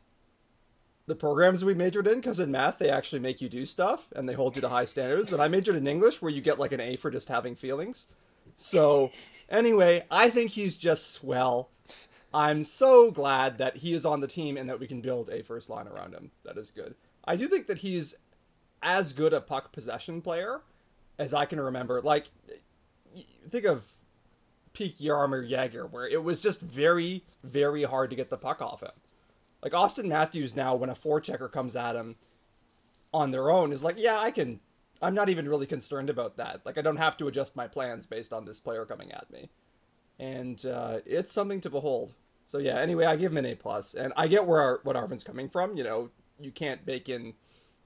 the 1.07 1.15
programs 1.15 1.63
we 1.63 1.73
majored 1.73 2.07
in, 2.07 2.15
because 2.15 2.39
in 2.39 2.51
math 2.51 2.77
they 2.79 2.89
actually 2.89 3.19
make 3.19 3.39
you 3.39 3.47
do 3.47 3.65
stuff 3.65 4.07
and 4.15 4.27
they 4.27 4.33
hold 4.33 4.55
you 4.55 4.61
to 4.61 4.69
high 4.69 4.85
standards. 4.85 5.31
And 5.31 5.41
I 5.41 5.47
majored 5.47 5.77
in 5.77 5.87
English, 5.87 6.21
where 6.21 6.31
you 6.31 6.41
get 6.41 6.59
like 6.59 6.73
an 6.73 6.81
A 6.81 6.95
for 6.97 7.09
just 7.09 7.29
having 7.29 7.55
feelings. 7.55 8.07
So, 8.55 9.11
anyway, 9.49 10.05
I 10.09 10.29
think 10.29 10.51
he's 10.51 10.75
just 10.75 11.11
swell. 11.11 11.69
I'm 12.33 12.63
so 12.63 13.11
glad 13.11 13.57
that 13.59 13.77
he 13.77 13.93
is 13.93 14.05
on 14.05 14.19
the 14.19 14.27
team 14.27 14.57
and 14.57 14.69
that 14.69 14.79
we 14.79 14.87
can 14.87 15.01
build 15.01 15.29
a 15.29 15.43
first 15.43 15.69
line 15.69 15.87
around 15.87 16.13
him. 16.13 16.31
That 16.43 16.57
is 16.57 16.71
good. 16.71 16.95
I 17.23 17.35
do 17.35 17.47
think 17.47 17.67
that 17.67 17.77
he's 17.77 18.15
as 18.81 19.13
good 19.13 19.33
a 19.33 19.41
puck 19.41 19.71
possession 19.71 20.21
player 20.21 20.61
as 21.17 21.33
I 21.33 21.45
can 21.45 21.59
remember. 21.59 22.01
Like, 22.01 22.29
think 23.49 23.65
of 23.65 23.83
peak 24.73 24.99
Jaromir 24.99 25.49
Jagr, 25.49 25.89
where 25.89 26.07
it 26.07 26.23
was 26.23 26.41
just 26.41 26.59
very, 26.59 27.23
very 27.43 27.83
hard 27.83 28.09
to 28.09 28.15
get 28.15 28.29
the 28.29 28.37
puck 28.37 28.61
off 28.61 28.81
him. 28.81 28.91
Like 29.63 29.71
Auston 29.71 30.05
Matthews 30.05 30.55
now, 30.55 30.75
when 30.75 30.89
a 30.89 30.95
forechecker 30.95 31.51
comes 31.51 31.75
at 31.75 31.95
him 31.95 32.17
on 33.13 33.31
their 33.31 33.49
own, 33.49 33.71
is 33.71 33.83
like, 33.83 33.95
yeah, 33.97 34.19
I 34.19 34.31
can. 34.31 34.59
I'm 35.01 35.13
not 35.13 35.29
even 35.29 35.47
really 35.47 35.65
concerned 35.65 36.09
about 36.09 36.37
that. 36.37 36.61
Like, 36.65 36.77
I 36.77 36.81
don't 36.81 36.97
have 36.97 37.17
to 37.17 37.27
adjust 37.27 37.55
my 37.55 37.67
plans 37.67 38.05
based 38.05 38.31
on 38.33 38.45
this 38.45 38.59
player 38.59 38.85
coming 38.85 39.11
at 39.11 39.29
me, 39.31 39.49
and 40.19 40.65
uh, 40.65 40.99
it's 41.05 41.31
something 41.31 41.61
to 41.61 41.69
behold. 41.69 42.13
So 42.45 42.59
yeah. 42.59 42.79
Anyway, 42.79 43.05
I 43.05 43.15
give 43.15 43.31
him 43.31 43.37
an 43.37 43.45
A 43.45 43.55
plus, 43.55 43.93
and 43.93 44.13
I 44.15 44.27
get 44.27 44.45
where 44.45 44.61
our, 44.61 44.79
what 44.83 44.95
Arvin's 44.95 45.23
coming 45.23 45.49
from. 45.49 45.75
You 45.77 45.83
know, 45.83 46.09
you 46.39 46.51
can't 46.51 46.85
bake 46.85 47.09
in 47.09 47.33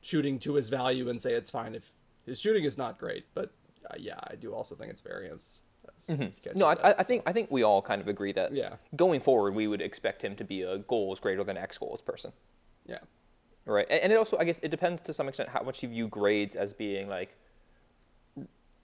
shooting 0.02 0.40
to 0.40 0.54
his 0.56 0.70
value 0.70 1.10
and 1.10 1.20
say 1.20 1.34
it's 1.34 1.50
fine 1.50 1.76
if 1.76 1.94
his 2.26 2.40
shooting 2.40 2.64
is 2.66 2.78
not 2.78 2.98
great. 2.98 3.26
But 3.34 3.52
uh, 3.90 3.96
yeah, 3.98 4.20
I 4.22 4.36
do 4.36 4.54
also 4.54 4.76
think 4.76 4.92
it's 4.92 5.02
variance. 5.02 5.62
Ken 6.08 6.34
No, 6.56 6.66
I, 6.66 6.76
just 6.76 6.86
I 6.86 6.88
said, 6.90 6.96
I 7.00 7.04
think 7.04 7.24
I 7.26 7.34
think 7.34 7.52
we 7.52 7.64
all 7.64 7.82
kind 7.82 8.02
of 8.02 8.08
agree 8.08 8.32
that 8.34 8.54
Yeah. 8.54 8.76
going 8.96 9.20
forward 9.22 9.56
we 9.56 9.68
would 9.68 9.82
expect 9.82 10.24
him 10.24 10.36
to 10.36 10.44
be 10.44 10.62
a 10.62 10.78
goals 10.78 11.20
greater 11.20 11.44
than 11.44 11.58
X 11.58 11.78
goals 11.78 12.02
person. 12.02 12.32
Yeah. 12.86 13.00
Right, 13.74 13.88
and 13.90 14.02
and 14.02 14.14
it 14.14 14.16
also, 14.16 14.38
I 14.38 14.44
guess, 14.44 14.60
it 14.60 14.70
depends 14.70 15.02
to 15.02 15.14
some 15.14 15.28
extent 15.28 15.50
how 15.50 15.62
much 15.62 15.84
you 15.84 15.90
view 15.90 16.08
grades 16.08 16.56
as 16.56 16.74
being 16.74 17.08
like 17.08 17.36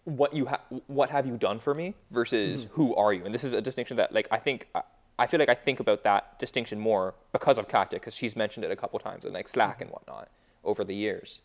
what 0.03 0.33
you 0.33 0.45
ha- 0.45 0.61
what 0.87 1.09
have 1.09 1.25
you 1.25 1.37
done 1.37 1.59
for 1.59 1.73
me 1.73 1.95
versus 2.11 2.65
mm-hmm. 2.65 2.75
who 2.75 2.95
are 2.95 3.11
you, 3.11 3.25
and 3.25 3.33
this 3.33 3.43
is 3.43 3.53
a 3.53 3.61
distinction 3.61 3.97
that, 3.97 4.13
like, 4.13 4.27
I 4.29 4.37
think 4.37 4.67
I, 4.75 4.81
I 5.17 5.27
feel 5.27 5.39
like 5.39 5.49
I 5.49 5.55
think 5.55 5.79
about 5.79 6.03
that 6.03 6.37
distinction 6.37 6.79
more 6.79 7.15
because 7.31 7.57
of 7.57 7.67
Katya, 7.67 7.99
because 7.99 8.15
she's 8.15 8.35
mentioned 8.35 8.63
it 8.63 8.71
a 8.71 8.75
couple 8.75 8.99
times 8.99 9.25
in 9.25 9.33
like 9.33 9.47
Slack 9.47 9.81
and 9.81 9.89
whatnot 9.89 10.29
over 10.63 10.83
the 10.83 10.95
years. 10.95 11.41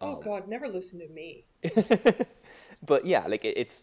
Oh, 0.00 0.16
um, 0.16 0.20
God, 0.20 0.48
never 0.48 0.68
listen 0.68 1.00
to 1.00 1.08
me. 1.08 1.44
But 2.84 3.06
yeah, 3.06 3.26
like 3.26 3.44
it, 3.44 3.56
it's 3.56 3.82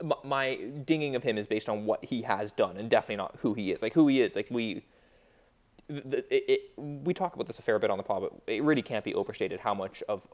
m- 0.00 0.12
my 0.24 0.56
dinging 0.84 1.14
of 1.14 1.22
him 1.22 1.38
is 1.38 1.46
based 1.46 1.68
on 1.68 1.86
what 1.86 2.04
he 2.04 2.22
has 2.22 2.52
done, 2.52 2.76
and 2.76 2.90
definitely 2.90 3.16
not 3.16 3.36
who 3.40 3.54
he 3.54 3.70
is. 3.70 3.82
Like 3.82 3.94
who 3.94 4.08
he 4.08 4.20
is, 4.20 4.34
like 4.34 4.48
we. 4.50 4.84
The, 5.90 6.18
it, 6.34 6.44
it, 6.48 6.60
we 6.76 7.12
talk 7.12 7.34
about 7.34 7.46
this 7.46 7.58
a 7.58 7.62
fair 7.62 7.78
bit 7.78 7.90
on 7.90 7.98
the 7.98 8.04
pod, 8.04 8.22
but 8.22 8.32
it 8.46 8.62
really 8.62 8.82
can't 8.82 9.04
be 9.04 9.14
overstated 9.14 9.60
how 9.60 9.74
much 9.74 10.02
of 10.08 10.28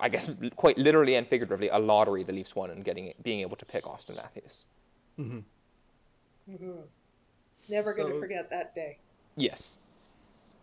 I 0.00 0.08
guess 0.08 0.28
quite 0.56 0.76
literally 0.78 1.14
and 1.14 1.26
figuratively, 1.28 1.68
a 1.68 1.78
lottery 1.78 2.24
the 2.24 2.32
Leafs 2.32 2.56
won 2.56 2.70
and 2.70 2.84
getting 2.84 3.12
being 3.22 3.40
able 3.40 3.56
to 3.56 3.64
pick 3.64 3.84
Auston 3.84 4.16
Matthews. 4.16 4.64
Mm-hmm. 5.18 5.38
Mm-hmm. 6.50 6.80
Never 7.68 7.94
going 7.94 8.12
to 8.12 8.18
forget 8.18 8.50
that 8.50 8.74
day. 8.74 8.98
Yes. 9.36 9.76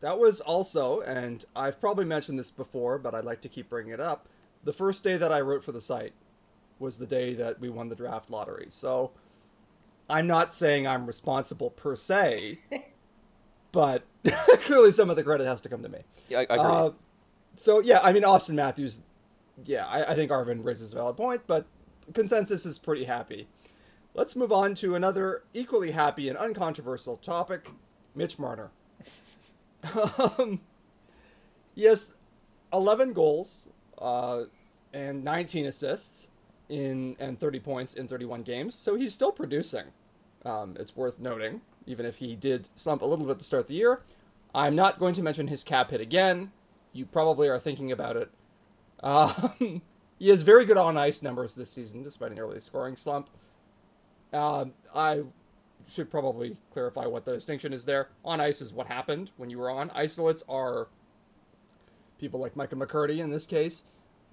That 0.01 0.17
was 0.17 0.41
also, 0.41 1.01
and 1.01 1.45
I've 1.55 1.79
probably 1.79 2.05
mentioned 2.05 2.37
this 2.39 2.51
before, 2.51 2.97
but 2.97 3.13
I'd 3.13 3.23
like 3.23 3.41
to 3.41 3.49
keep 3.49 3.69
bringing 3.69 3.93
it 3.93 3.99
up. 3.99 4.27
The 4.63 4.73
first 4.73 5.03
day 5.03 5.17
that 5.17 5.31
I 5.31 5.41
wrote 5.41 5.63
for 5.63 5.71
the 5.71 5.81
site 5.81 6.13
was 6.79 6.97
the 6.97 7.05
day 7.05 7.33
that 7.35 7.59
we 7.59 7.69
won 7.69 7.89
the 7.89 7.95
draft 7.95 8.29
lottery. 8.29 8.67
So 8.69 9.11
I'm 10.09 10.27
not 10.27 10.53
saying 10.53 10.87
I'm 10.87 11.05
responsible 11.05 11.69
per 11.69 11.95
se, 11.95 12.57
but 13.71 14.03
clearly 14.63 14.91
some 14.91 15.09
of 15.09 15.15
the 15.15 15.23
credit 15.23 15.45
has 15.45 15.61
to 15.61 15.69
come 15.69 15.83
to 15.83 15.89
me. 15.89 15.99
Yeah, 16.29 16.39
I, 16.39 16.41
I 16.41 16.43
agree. 16.43 16.59
Uh, 16.59 16.89
so 17.55 17.79
yeah, 17.79 17.99
I 18.01 18.11
mean 18.11 18.23
Auston 18.23 18.55
Matthews. 18.55 19.03
Yeah, 19.65 19.85
I, 19.85 20.11
I 20.11 20.15
think 20.15 20.31
Arvin 20.31 20.63
raises 20.63 20.91
a 20.91 20.95
valid 20.95 21.17
point, 21.17 21.41
but 21.47 21.65
consensus 22.13 22.65
is 22.65 22.77
pretty 22.77 23.05
happy. 23.05 23.47
Let's 24.13 24.35
move 24.35 24.51
on 24.51 24.75
to 24.75 24.95
another 24.95 25.43
equally 25.53 25.91
happy 25.91 26.29
and 26.29 26.37
uncontroversial 26.37 27.17
topic: 27.17 27.69
Mitch 28.15 28.37
Marner. 28.37 28.71
um, 30.37 30.61
yes, 31.75 32.13
eleven 32.73 33.13
goals 33.13 33.67
uh, 33.99 34.43
and 34.93 35.23
nineteen 35.23 35.65
assists 35.65 36.27
in 36.69 37.15
and 37.19 37.39
thirty 37.39 37.59
points 37.59 37.93
in 37.93 38.07
thirty-one 38.07 38.43
games. 38.43 38.75
So 38.75 38.95
he's 38.95 39.13
still 39.13 39.31
producing. 39.31 39.85
Um, 40.43 40.75
it's 40.79 40.95
worth 40.95 41.19
noting, 41.19 41.61
even 41.85 42.05
if 42.05 42.17
he 42.17 42.35
did 42.35 42.69
slump 42.75 43.01
a 43.01 43.05
little 43.05 43.25
bit 43.25 43.39
to 43.39 43.45
start 43.45 43.67
the 43.67 43.75
year. 43.75 44.01
I'm 44.53 44.75
not 44.75 44.99
going 44.99 45.13
to 45.15 45.23
mention 45.23 45.47
his 45.47 45.63
cap 45.63 45.91
hit 45.91 46.01
again. 46.01 46.51
You 46.93 47.05
probably 47.05 47.47
are 47.47 47.59
thinking 47.59 47.91
about 47.91 48.17
it. 48.17 48.31
Um, 49.01 49.81
he 50.19 50.29
has 50.29 50.41
very 50.41 50.65
good 50.65 50.77
on 50.77 50.97
ice 50.97 51.21
numbers 51.21 51.55
this 51.55 51.71
season, 51.71 52.03
despite 52.03 52.31
an 52.31 52.39
early 52.39 52.59
scoring 52.59 52.95
slump. 52.95 53.29
Um, 54.33 54.73
I 54.93 55.23
should 55.89 56.09
probably 56.09 56.57
clarify 56.71 57.05
what 57.05 57.25
the 57.25 57.33
distinction 57.33 57.73
is 57.73 57.85
there. 57.85 58.09
On 58.23 58.39
ice 58.39 58.61
is 58.61 58.73
what 58.73 58.87
happened 58.87 59.31
when 59.37 59.49
you 59.49 59.57
were 59.57 59.69
on. 59.69 59.89
Isolates 59.91 60.43
are 60.47 60.87
people 62.19 62.39
like 62.39 62.55
Micah 62.55 62.75
McCurdy 62.75 63.19
in 63.19 63.31
this 63.31 63.45
case, 63.45 63.83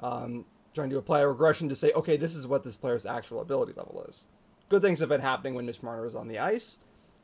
um, 0.01 0.45
trying 0.75 0.91
to 0.91 0.99
apply 0.99 1.21
a 1.21 1.29
regression 1.29 1.69
to 1.69 1.77
say, 1.77 1.91
okay, 1.93 2.17
this 2.17 2.35
is 2.35 2.47
what 2.47 2.65
this 2.65 2.77
player's 2.77 3.07
actual 3.07 3.41
ability 3.41 3.73
level 3.77 4.05
is. 4.09 4.25
Good 4.69 4.83
things 4.83 5.01
have 5.01 5.09
been 5.09 5.23
happening 5.23 5.55
when 5.55 5.67
Mitch 5.67 5.83
Marner 5.83 6.05
is 6.07 6.15
on 6.15 6.29
the 6.29 6.39
ice. 6.39 6.79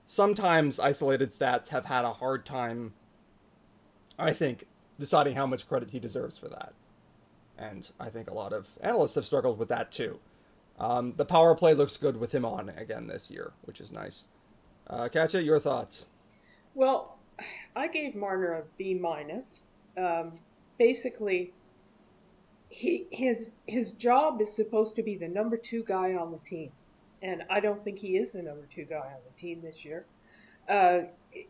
Sometimes 0.06 0.78
isolated 0.78 1.30
stats 1.30 1.68
have 1.68 1.86
had 1.86 2.04
a 2.04 2.12
hard 2.14 2.44
time, 2.44 2.94
I 4.18 4.32
think, 4.32 4.66
deciding 4.98 5.34
how 5.34 5.46
much 5.46 5.68
credit 5.68 5.90
he 5.90 5.98
deserves 5.98 6.36
for 6.36 6.48
that. 6.48 6.74
And 7.56 7.90
I 7.98 8.10
think 8.10 8.30
a 8.30 8.34
lot 8.34 8.52
of 8.52 8.68
analysts 8.80 9.14
have 9.14 9.24
struggled 9.24 9.58
with 9.58 9.68
that 9.68 9.90
too. 9.90 10.18
Um, 10.78 11.14
the 11.16 11.24
power 11.24 11.54
play 11.54 11.72
looks 11.74 11.96
good 11.96 12.18
with 12.18 12.32
him 12.32 12.44
on 12.44 12.68
again 12.70 13.06
this 13.06 13.30
year, 13.30 13.52
which 13.62 13.80
is 13.80 13.92
nice. 13.92 14.26
Uh, 14.88 15.08
Katya, 15.08 15.40
your 15.40 15.60
thoughts? 15.60 16.04
Well, 16.74 17.16
I 17.76 17.88
gave 17.88 18.14
Marner 18.14 18.52
a 18.52 18.62
B 18.76 18.94
minus. 18.94 19.62
Um, 19.96 20.32
basically, 20.78 21.52
he 22.68 23.06
his 23.10 23.60
his 23.66 23.92
job 23.92 24.40
is 24.40 24.52
supposed 24.52 24.96
to 24.96 25.02
be 25.02 25.16
the 25.16 25.28
number 25.28 25.56
two 25.56 25.84
guy 25.84 26.14
on 26.14 26.32
the 26.32 26.38
team, 26.38 26.72
and 27.24 27.42
I 27.48 27.58
don't 27.58 27.82
think 27.82 27.98
he 27.98 28.18
is 28.18 28.32
the 28.32 28.42
number 28.42 28.66
two 28.68 28.84
guy 28.84 28.96
on 28.96 29.22
the 29.24 29.40
team 29.40 29.62
this 29.62 29.82
year. 29.82 30.04
Uh, 30.68 31.04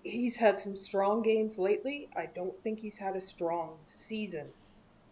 he's 0.04 0.36
had 0.36 0.58
some 0.58 0.76
strong 0.76 1.20
games 1.20 1.58
lately. 1.58 2.08
I 2.16 2.26
don't 2.26 2.58
think 2.62 2.78
he's 2.78 2.98
had 2.98 3.16
a 3.16 3.20
strong 3.20 3.76
season, 3.82 4.46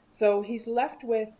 so 0.08 0.40
he's 0.40 0.68
left 0.68 1.02
with 1.02 1.30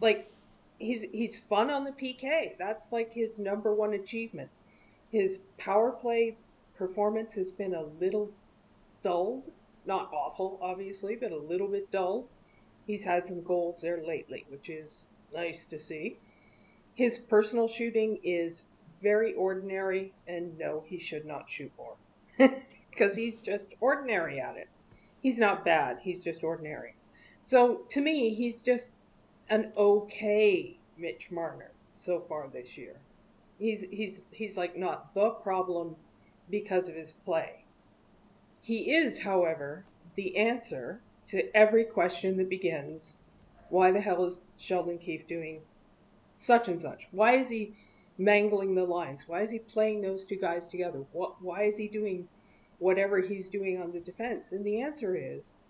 like 0.00 0.30
he's 0.78 1.02
he's 1.12 1.38
fun 1.38 1.70
on 1.70 1.84
the 1.84 1.92
PK. 1.92 2.58
That's 2.58 2.92
like 2.92 3.12
his 3.12 3.38
number 3.38 3.72
one 3.72 3.94
achievement. 3.94 4.50
His 5.10 5.40
power 5.56 5.92
play 5.92 6.36
performance 6.74 7.34
has 7.34 7.52
been 7.52 7.74
a 7.74 7.82
little 8.00 8.30
dulled. 9.02 9.48
Not 9.86 10.12
awful, 10.12 10.58
obviously, 10.60 11.14
but 11.16 11.30
a 11.32 11.38
little 11.38 11.68
bit 11.68 11.90
dulled. 11.90 12.28
He's 12.86 13.04
had 13.04 13.24
some 13.24 13.42
goals 13.42 13.80
there 13.80 14.02
lately, 14.04 14.46
which 14.48 14.68
is 14.68 15.06
nice 15.32 15.64
to 15.66 15.78
see. 15.78 16.16
His 17.00 17.18
personal 17.18 17.66
shooting 17.66 18.20
is 18.22 18.64
very 19.00 19.32
ordinary, 19.32 20.12
and 20.28 20.58
no, 20.58 20.84
he 20.86 20.98
should 20.98 21.24
not 21.24 21.48
shoot 21.48 21.72
more. 21.78 21.96
Because 22.90 23.16
he's 23.16 23.40
just 23.40 23.72
ordinary 23.80 24.38
at 24.38 24.58
it. 24.58 24.68
He's 25.22 25.40
not 25.40 25.64
bad, 25.64 26.00
he's 26.02 26.22
just 26.22 26.44
ordinary. 26.44 26.96
So 27.40 27.86
to 27.88 28.02
me, 28.02 28.34
he's 28.34 28.60
just 28.60 28.92
an 29.48 29.72
okay 29.78 30.76
Mitch 30.98 31.30
Marner 31.30 31.70
so 31.90 32.20
far 32.20 32.48
this 32.48 32.76
year. 32.76 32.96
He's 33.58 33.80
he's 33.90 34.24
he's 34.30 34.58
like 34.58 34.76
not 34.76 35.14
the 35.14 35.30
problem 35.30 35.96
because 36.50 36.86
of 36.90 36.96
his 36.96 37.12
play. 37.12 37.64
He 38.60 38.92
is, 38.92 39.20
however, 39.20 39.86
the 40.16 40.36
answer 40.36 41.00
to 41.28 41.56
every 41.56 41.84
question 41.84 42.36
that 42.36 42.50
begins, 42.50 43.14
why 43.70 43.90
the 43.90 44.02
hell 44.02 44.26
is 44.26 44.42
Sheldon 44.58 44.98
Keefe 44.98 45.26
doing 45.26 45.62
such 46.40 46.68
and 46.68 46.80
such? 46.80 47.06
Why 47.10 47.32
is 47.32 47.50
he 47.50 47.74
mangling 48.16 48.74
the 48.74 48.84
lines? 48.84 49.28
Why 49.28 49.42
is 49.42 49.50
he 49.50 49.58
playing 49.58 50.00
those 50.00 50.24
two 50.24 50.36
guys 50.36 50.68
together? 50.68 51.04
What 51.12 51.42
why 51.42 51.64
is 51.64 51.76
he 51.76 51.86
doing 51.86 52.28
whatever 52.78 53.20
he's 53.20 53.50
doing 53.50 53.80
on 53.80 53.92
the 53.92 54.00
defense? 54.00 54.52
And 54.52 54.64
the 54.64 54.80
answer 54.80 55.14
is 55.14 55.60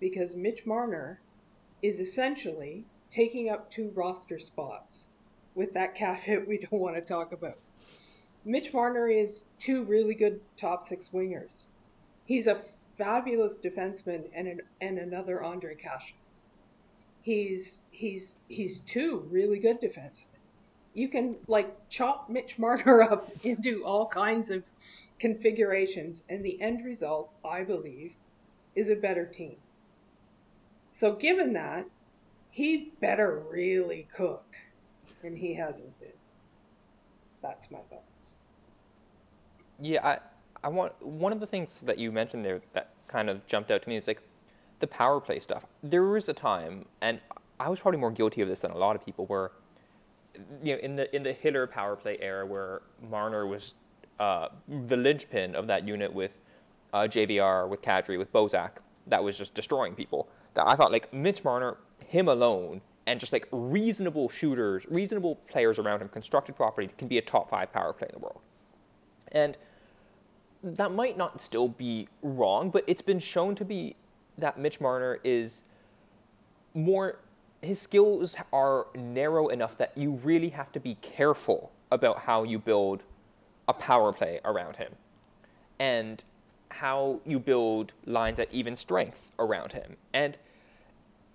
because 0.00 0.34
Mitch 0.34 0.64
Marner 0.64 1.20
is 1.82 2.00
essentially 2.00 2.86
taking 3.10 3.50
up 3.50 3.70
two 3.70 3.90
roster 3.94 4.38
spots 4.38 5.08
with 5.54 5.74
that 5.74 5.94
calf 5.94 6.22
hit 6.22 6.48
we 6.48 6.58
don't 6.58 6.80
want 6.80 6.96
to 6.96 7.02
talk 7.02 7.32
about. 7.32 7.58
Mitch 8.44 8.72
Marner 8.72 9.08
is 9.08 9.46
two 9.58 9.84
really 9.84 10.14
good 10.14 10.40
top 10.56 10.82
six 10.82 11.10
wingers. 11.10 11.66
He's 12.24 12.46
a 12.46 12.54
fabulous 12.54 13.60
defenseman 13.60 14.30
and 14.34 14.48
an, 14.48 14.60
and 14.80 14.98
another 14.98 15.40
Ondrej 15.44 15.78
Kase. 15.78 16.14
He's 17.26 17.82
he's 17.90 18.36
he's 18.46 18.78
two 18.78 19.26
really 19.28 19.58
good 19.58 19.80
defensemen. 19.80 20.26
You 20.94 21.08
can 21.08 21.34
like 21.48 21.88
chop 21.88 22.30
Mitch 22.30 22.56
Marner 22.56 23.02
up 23.10 23.28
into 23.42 23.84
all 23.84 24.06
kinds 24.06 24.48
of 24.48 24.64
configurations, 25.18 26.22
and 26.28 26.44
the 26.44 26.62
end 26.62 26.84
result, 26.84 27.32
I 27.44 27.64
believe, 27.64 28.14
is 28.76 28.90
a 28.90 28.94
better 28.94 29.26
team. 29.26 29.56
So 30.92 31.16
given 31.16 31.52
that, 31.54 31.86
he 32.48 32.92
better 33.00 33.42
really 33.50 34.06
cook, 34.14 34.54
and 35.24 35.36
he 35.36 35.54
hasn't 35.56 35.98
been. 35.98 36.10
That's 37.42 37.72
my 37.72 37.80
thoughts. 37.90 38.36
Yeah, 39.80 40.06
I, 40.06 40.18
I 40.62 40.68
want 40.68 40.92
one 41.04 41.32
of 41.32 41.40
the 41.40 41.46
things 41.48 41.80
that 41.80 41.98
you 41.98 42.12
mentioned 42.12 42.44
there 42.44 42.62
that 42.72 42.90
kind 43.08 43.28
of 43.28 43.44
jumped 43.48 43.72
out 43.72 43.82
to 43.82 43.88
me 43.88 43.96
is 43.96 44.06
like 44.06 44.22
the 44.78 44.86
power 44.86 45.20
play 45.20 45.38
stuff. 45.38 45.66
There 45.82 46.04
was 46.04 46.28
a 46.28 46.32
time, 46.32 46.86
and 47.00 47.20
I 47.58 47.68
was 47.68 47.80
probably 47.80 48.00
more 48.00 48.10
guilty 48.10 48.42
of 48.42 48.48
this 48.48 48.60
than 48.60 48.70
a 48.70 48.78
lot 48.78 48.96
of 48.96 49.04
people, 49.04 49.26
where 49.26 49.52
you 50.62 50.74
know 50.74 50.80
in 50.80 50.96
the 50.96 51.14
in 51.14 51.22
the 51.22 51.32
Hiller 51.32 51.66
power 51.66 51.96
play 51.96 52.18
era, 52.20 52.46
where 52.46 52.82
Marner 53.10 53.46
was 53.46 53.74
uh, 54.18 54.48
the 54.68 54.96
linchpin 54.96 55.54
of 55.54 55.66
that 55.66 55.86
unit 55.86 56.12
with 56.12 56.40
uh, 56.92 57.00
JVR, 57.02 57.68
with 57.68 57.82
Kadri, 57.82 58.18
with 58.18 58.32
Bozak, 58.32 58.70
that 59.06 59.22
was 59.22 59.38
just 59.38 59.54
destroying 59.54 59.94
people. 59.94 60.28
That 60.54 60.66
I 60.66 60.74
thought 60.76 60.92
like 60.92 61.12
Mitch 61.12 61.44
Marner, 61.44 61.76
him 62.04 62.28
alone, 62.28 62.80
and 63.06 63.20
just 63.20 63.32
like 63.32 63.48
reasonable 63.52 64.28
shooters, 64.28 64.86
reasonable 64.90 65.36
players 65.36 65.78
around 65.78 66.00
him, 66.00 66.08
constructed 66.08 66.56
properly, 66.56 66.88
can 66.98 67.08
be 67.08 67.18
a 67.18 67.22
top 67.22 67.50
five 67.50 67.72
power 67.72 67.92
play 67.92 68.08
in 68.12 68.20
the 68.20 68.24
world. 68.24 68.40
And 69.32 69.56
that 70.62 70.92
might 70.92 71.16
not 71.16 71.40
still 71.40 71.68
be 71.68 72.08
wrong, 72.22 72.70
but 72.70 72.84
it's 72.86 73.02
been 73.02 73.20
shown 73.20 73.54
to 73.56 73.64
be 73.64 73.96
that 74.38 74.58
Mitch 74.58 74.80
Marner 74.80 75.18
is 75.24 75.62
more 76.74 77.18
his 77.62 77.80
skills 77.80 78.36
are 78.52 78.86
narrow 78.94 79.48
enough 79.48 79.76
that 79.78 79.96
you 79.96 80.12
really 80.12 80.50
have 80.50 80.70
to 80.72 80.80
be 80.80 80.96
careful 80.96 81.72
about 81.90 82.20
how 82.20 82.42
you 82.42 82.58
build 82.58 83.04
a 83.66 83.72
power 83.72 84.12
play 84.12 84.40
around 84.44 84.76
him 84.76 84.92
and 85.78 86.22
how 86.70 87.20
you 87.24 87.40
build 87.40 87.94
lines 88.04 88.38
at 88.38 88.52
even 88.52 88.76
strength 88.76 89.30
around 89.38 89.72
him. 89.72 89.96
And 90.12 90.36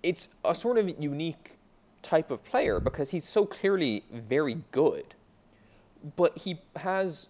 it's 0.02 0.28
a 0.44 0.54
sort 0.54 0.78
of 0.78 0.88
unique 1.02 1.58
type 2.02 2.30
of 2.30 2.44
player 2.44 2.80
because 2.80 3.10
he's 3.10 3.24
so 3.24 3.44
clearly 3.44 4.04
very 4.12 4.62
good. 4.70 5.14
But 6.16 6.38
he 6.38 6.60
has 6.76 7.28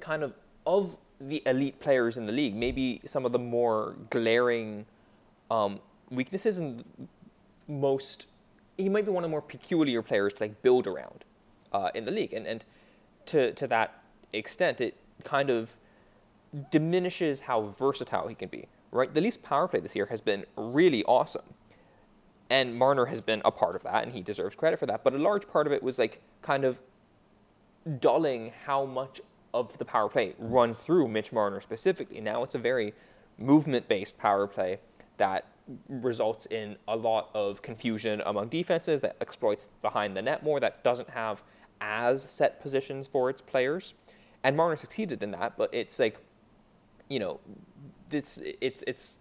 kind 0.00 0.22
of 0.22 0.34
of 0.66 0.96
the 1.28 1.42
elite 1.46 1.78
players 1.78 2.18
in 2.18 2.26
the 2.26 2.32
league, 2.32 2.54
maybe 2.54 3.00
some 3.04 3.24
of 3.24 3.32
the 3.32 3.38
more 3.38 3.96
glaring 4.10 4.86
um, 5.50 5.80
weaknesses 6.10 6.58
and 6.58 6.84
most. 7.68 8.26
He 8.76 8.88
might 8.88 9.04
be 9.04 9.12
one 9.12 9.22
of 9.22 9.28
the 9.28 9.30
more 9.30 9.42
peculiar 9.42 10.02
players 10.02 10.32
to 10.34 10.44
like 10.44 10.62
build 10.62 10.86
around 10.86 11.24
uh, 11.72 11.90
in 11.94 12.04
the 12.04 12.10
league, 12.10 12.32
and 12.32 12.46
and 12.46 12.64
to 13.26 13.52
to 13.52 13.66
that 13.68 14.02
extent, 14.32 14.80
it 14.80 14.96
kind 15.24 15.50
of 15.50 15.76
diminishes 16.70 17.40
how 17.40 17.62
versatile 17.62 18.28
he 18.28 18.34
can 18.34 18.48
be. 18.48 18.66
Right, 18.90 19.12
the 19.12 19.22
Leafs 19.22 19.38
power 19.38 19.68
play 19.68 19.80
this 19.80 19.96
year 19.96 20.06
has 20.06 20.20
been 20.20 20.44
really 20.56 21.02
awesome, 21.04 21.54
and 22.50 22.74
Marner 22.74 23.06
has 23.06 23.20
been 23.20 23.40
a 23.44 23.50
part 23.50 23.74
of 23.74 23.82
that, 23.84 24.02
and 24.04 24.12
he 24.12 24.20
deserves 24.20 24.54
credit 24.54 24.78
for 24.78 24.86
that. 24.86 25.02
But 25.02 25.14
a 25.14 25.18
large 25.18 25.48
part 25.48 25.66
of 25.66 25.72
it 25.72 25.82
was 25.82 25.98
like 25.98 26.20
kind 26.42 26.64
of 26.64 26.82
dulling 28.00 28.52
how 28.66 28.84
much 28.84 29.20
of 29.54 29.76
the 29.78 29.84
power 29.84 30.08
play 30.08 30.34
run 30.38 30.74
through 30.74 31.08
Mitch 31.08 31.32
Marner 31.32 31.60
specifically. 31.60 32.20
Now 32.20 32.42
it's 32.42 32.54
a 32.54 32.58
very 32.58 32.94
movement 33.38 33.88
based 33.88 34.18
power 34.18 34.46
play 34.46 34.78
that 35.18 35.46
results 35.88 36.46
in 36.46 36.76
a 36.88 36.96
lot 36.96 37.30
of 37.34 37.62
confusion 37.62 38.22
among 38.26 38.48
defenses, 38.48 39.00
that 39.00 39.16
exploits 39.20 39.68
behind 39.80 40.16
the 40.16 40.22
net 40.22 40.42
more, 40.42 40.60
that 40.60 40.82
doesn't 40.82 41.10
have 41.10 41.42
as 41.80 42.22
set 42.22 42.60
positions 42.60 43.06
for 43.06 43.30
its 43.30 43.40
players. 43.40 43.94
And 44.42 44.56
Marner 44.56 44.76
succeeded 44.76 45.22
in 45.22 45.30
that, 45.32 45.56
but 45.56 45.72
it's 45.72 45.98
like, 45.98 46.18
you 47.08 47.18
know, 47.18 47.40
it's, 48.10 48.40
it's, 48.60 48.82
it's 48.86 49.16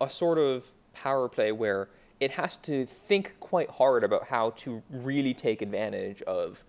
a 0.00 0.10
sort 0.10 0.38
of 0.38 0.74
power 0.92 1.28
play 1.28 1.52
where 1.52 1.88
it 2.20 2.32
has 2.32 2.56
to 2.56 2.86
think 2.86 3.38
quite 3.40 3.70
hard 3.70 4.04
about 4.04 4.24
how 4.28 4.50
to 4.50 4.82
really 4.90 5.34
take 5.34 5.62
advantage 5.62 6.22
of 6.22 6.64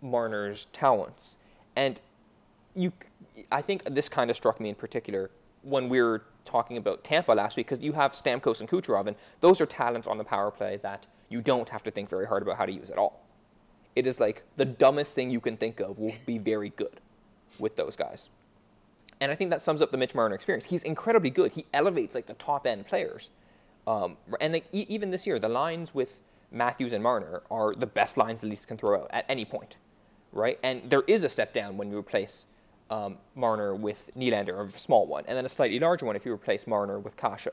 Marner's 0.00 0.66
talents. 0.72 1.36
And 1.76 2.00
you, 2.74 2.92
I 3.50 3.62
think 3.62 3.84
this 3.84 4.08
kind 4.08 4.30
of 4.30 4.36
struck 4.36 4.60
me 4.60 4.68
in 4.68 4.74
particular 4.74 5.30
when 5.62 5.88
we 5.88 6.02
were 6.02 6.22
talking 6.44 6.76
about 6.76 7.04
Tampa 7.04 7.32
last 7.32 7.56
week, 7.56 7.66
because 7.66 7.82
you 7.82 7.92
have 7.92 8.12
Stamkos 8.12 8.60
and 8.60 8.68
Kucherov, 8.68 9.06
and 9.06 9.16
those 9.40 9.60
are 9.60 9.66
talents 9.66 10.08
on 10.08 10.18
the 10.18 10.24
power 10.24 10.50
play 10.50 10.76
that 10.78 11.06
you 11.28 11.40
don't 11.40 11.68
have 11.68 11.82
to 11.84 11.90
think 11.90 12.08
very 12.08 12.26
hard 12.26 12.42
about 12.42 12.56
how 12.56 12.66
to 12.66 12.72
use 12.72 12.90
at 12.90 12.98
all. 12.98 13.20
It 13.94 14.06
is 14.06 14.20
like 14.20 14.42
the 14.56 14.64
dumbest 14.64 15.14
thing 15.14 15.30
you 15.30 15.40
can 15.40 15.56
think 15.56 15.80
of 15.80 15.98
will 15.98 16.14
be 16.26 16.38
very 16.38 16.70
good 16.70 17.00
with 17.58 17.76
those 17.76 17.94
guys. 17.94 18.28
And 19.20 19.30
I 19.30 19.34
think 19.36 19.50
that 19.50 19.62
sums 19.62 19.80
up 19.80 19.92
the 19.92 19.98
Mitch 19.98 20.14
Marner 20.14 20.34
experience. 20.34 20.66
He's 20.66 20.82
incredibly 20.82 21.30
good. 21.30 21.52
He 21.52 21.64
elevates 21.72 22.14
like 22.14 22.26
the 22.26 22.34
top 22.34 22.66
end 22.66 22.86
players. 22.86 23.30
Um, 23.86 24.16
and 24.40 24.52
like, 24.52 24.64
e- 24.72 24.86
even 24.88 25.10
this 25.10 25.26
year, 25.26 25.38
the 25.38 25.48
lines 25.48 25.94
with 25.94 26.20
Matthews 26.50 26.92
and 26.92 27.02
Marner 27.02 27.42
are 27.50 27.74
the 27.74 27.86
best 27.86 28.16
lines 28.16 28.40
the 28.40 28.48
Leafs 28.48 28.66
can 28.66 28.76
throw 28.76 29.02
out 29.02 29.10
at 29.10 29.24
any 29.28 29.44
point, 29.44 29.76
right? 30.32 30.58
And 30.62 30.88
there 30.90 31.02
is 31.06 31.24
a 31.24 31.28
step 31.28 31.52
down 31.52 31.76
when 31.76 31.90
you 31.90 31.98
replace 31.98 32.46
um, 32.90 33.18
Marner 33.34 33.74
with 33.74 34.10
Nylander, 34.16 34.74
a 34.74 34.78
small 34.78 35.06
one, 35.06 35.24
and 35.26 35.36
then 35.36 35.44
a 35.44 35.48
slightly 35.48 35.78
larger 35.78 36.06
one 36.06 36.16
if 36.16 36.26
you 36.26 36.32
replace 36.32 36.66
Marner 36.66 36.98
with 36.98 37.16
Kase. 37.16 37.48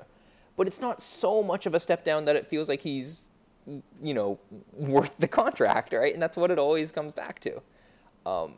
But 0.58 0.68
it's 0.68 0.82
not 0.82 1.02
so 1.02 1.42
much 1.42 1.66
of 1.66 1.74
a 1.74 1.80
step 1.80 2.04
down 2.04 2.26
that 2.26 2.36
it 2.36 2.46
feels 2.46 2.68
like 2.68 2.82
he's, 2.82 3.24
you 4.02 4.14
know, 4.14 4.40
worth 4.74 5.18
the 5.18 5.28
contract, 5.28 5.94
right? 5.94 6.14
And 6.14 6.22
that's 6.22 6.36
what 6.36 6.52
it 6.52 6.60
always 6.60 6.92
comes 6.92 7.14
back 7.14 7.40
to. 7.42 7.62
Um, 8.26 8.56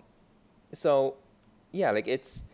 so, 0.72 1.16
yeah, 1.72 1.92
like 1.92 2.08
it's 2.08 2.46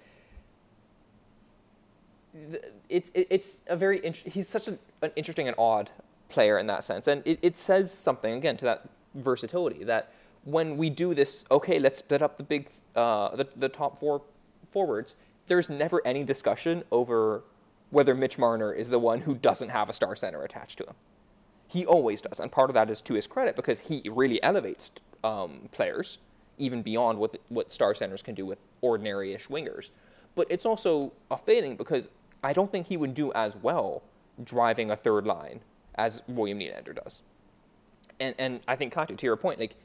it's 2.90 3.10
it's 3.14 3.62
a 3.68 3.76
very 3.76 4.04
int- 4.06 4.18
he's 4.18 4.48
such 4.48 4.68
an, 4.68 4.78
an 5.02 5.12
interesting 5.16 5.48
and 5.48 5.56
odd 5.58 5.92
player 6.30 6.58
in 6.58 6.68
that 6.68 6.84
sense, 6.84 7.08
and 7.08 7.22
it, 7.26 7.40
it 7.42 7.58
says 7.58 7.94
something 7.94 8.34
again 8.34 8.58
to 8.58 8.66
that 8.66 8.90
versatility 9.16 9.84
that 9.86 10.12
when 10.48 10.78
we 10.78 10.90
do 10.90 11.14
this, 11.14 11.44
okay, 11.52 11.78
let's 11.78 12.00
split 12.00 12.22
up 12.22 12.38
the 12.38 12.44
big, 12.44 12.70
uh, 12.96 13.36
the, 13.36 13.46
the 13.54 13.68
top 13.68 14.00
four 14.00 14.22
forwards, 14.70 15.18
there's 15.48 15.70
never 15.70 16.02
any 16.06 16.24
discussion 16.24 16.86
over 16.90 17.44
whether 17.90 18.16
Mitch 18.16 18.38
Marner 18.38 18.72
is 18.72 18.90
the 18.90 18.98
one 18.98 19.22
who 19.22 19.36
doesn't 19.36 19.70
have 19.70 19.90
a 19.90 19.94
star 19.94 20.16
center 20.16 20.42
attached 20.44 20.78
to 20.78 20.86
him. 20.86 20.96
He 21.68 21.86
always 21.86 22.22
does, 22.22 22.40
and 22.40 22.50
part 22.50 22.70
of 22.70 22.76
that 22.76 22.90
is 22.90 23.02
to 23.04 23.16
his 23.16 23.28
credit 23.28 23.58
because 23.58 23.82
he 23.82 24.04
really 24.10 24.42
elevates 24.42 24.94
um, 25.22 25.68
players 25.74 26.20
even 26.58 26.82
beyond 26.82 27.20
what 27.20 27.34
the, 27.34 27.40
what 27.50 27.74
star 27.74 27.94
centers 27.94 28.22
can 28.22 28.34
do 28.34 28.46
with 28.46 28.64
ordinary-ish 28.80 29.48
wingers. 29.48 29.92
But 30.34 30.48
it's 30.50 30.66
also 30.66 31.12
a 31.30 31.36
failing 31.36 31.76
because 31.76 32.10
I 32.42 32.54
don't 32.54 32.72
think 32.72 32.88
he 32.88 32.96
would 32.96 33.14
do 33.14 33.34
as 33.34 33.58
well 33.58 34.02
driving 34.42 34.92
a 34.92 34.96
third 34.96 35.28
line 35.28 35.60
as 35.96 36.22
William 36.26 36.60
Nylander 36.60 36.96
does. 36.96 37.22
And 38.20 38.34
and 38.40 38.62
I 38.66 38.78
think 38.78 38.94
Katya, 38.94 39.18
to 39.18 39.26
your 39.26 39.36
point, 39.36 39.60
like 39.60 39.76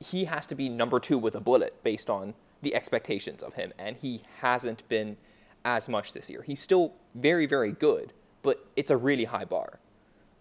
he 0.00 0.24
has 0.24 0.46
to 0.48 0.54
be 0.54 0.68
number 0.68 0.98
two 0.98 1.18
with 1.18 1.34
a 1.34 1.40
bullet 1.40 1.82
based 1.84 2.10
on 2.10 2.34
the 2.62 2.74
expectations 2.74 3.42
of 3.42 3.54
him, 3.54 3.72
and 3.78 3.96
he 3.96 4.22
hasn't 4.40 4.88
been 4.88 5.16
as 5.64 5.88
much 5.88 6.12
this 6.12 6.28
year. 6.30 6.42
He's 6.42 6.60
still 6.60 6.94
very, 7.14 7.46
very 7.46 7.72
good, 7.72 8.12
but 8.42 8.66
it's 8.76 8.90
a 8.90 8.96
really 8.96 9.24
high 9.24 9.44
bar. 9.44 9.78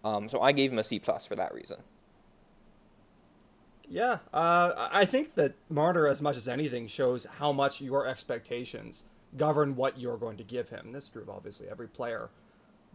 Um, 0.03 0.29
so 0.29 0.41
I 0.41 0.53
gave 0.53 0.71
him 0.71 0.79
a 0.79 0.83
C 0.83 0.97
plus 0.97 1.25
for 1.25 1.35
that 1.35 1.53
reason. 1.53 1.77
Yeah, 3.87 4.19
uh, 4.33 4.89
I 4.91 5.05
think 5.05 5.35
that 5.35 5.55
Marner, 5.69 6.07
as 6.07 6.21
much 6.21 6.37
as 6.37 6.47
anything, 6.47 6.87
shows 6.87 7.25
how 7.25 7.51
much 7.51 7.81
your 7.81 8.07
expectations 8.07 9.03
govern 9.35 9.75
what 9.75 9.99
you're 9.99 10.17
going 10.17 10.37
to 10.37 10.43
give 10.43 10.69
him. 10.69 10.91
This 10.91 11.05
is 11.05 11.09
true 11.09 11.21
of 11.23 11.29
obviously 11.29 11.67
every 11.69 11.87
player. 11.87 12.29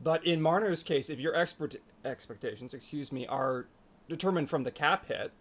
But 0.03 0.25
in 0.25 0.41
Marner's 0.41 0.83
case, 0.83 1.11
if 1.11 1.19
your 1.19 1.35
expert 1.35 1.77
expectations, 2.05 2.75
excuse 2.75 3.13
me, 3.13 3.27
are 3.27 3.67
determined 4.09 4.51
from 4.51 4.63
the 4.63 4.71
cap 4.71 5.07
hit, 5.07 5.33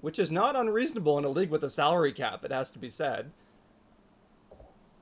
which 0.00 0.18
is 0.18 0.30
not 0.30 0.56
unreasonable 0.56 1.18
in 1.18 1.24
a 1.24 1.28
league 1.28 1.50
with 1.50 1.64
a 1.64 1.70
salary 1.70 2.12
cap, 2.12 2.44
it 2.44 2.52
has 2.52 2.70
to 2.70 2.78
be 2.78 2.88
said. 2.88 3.30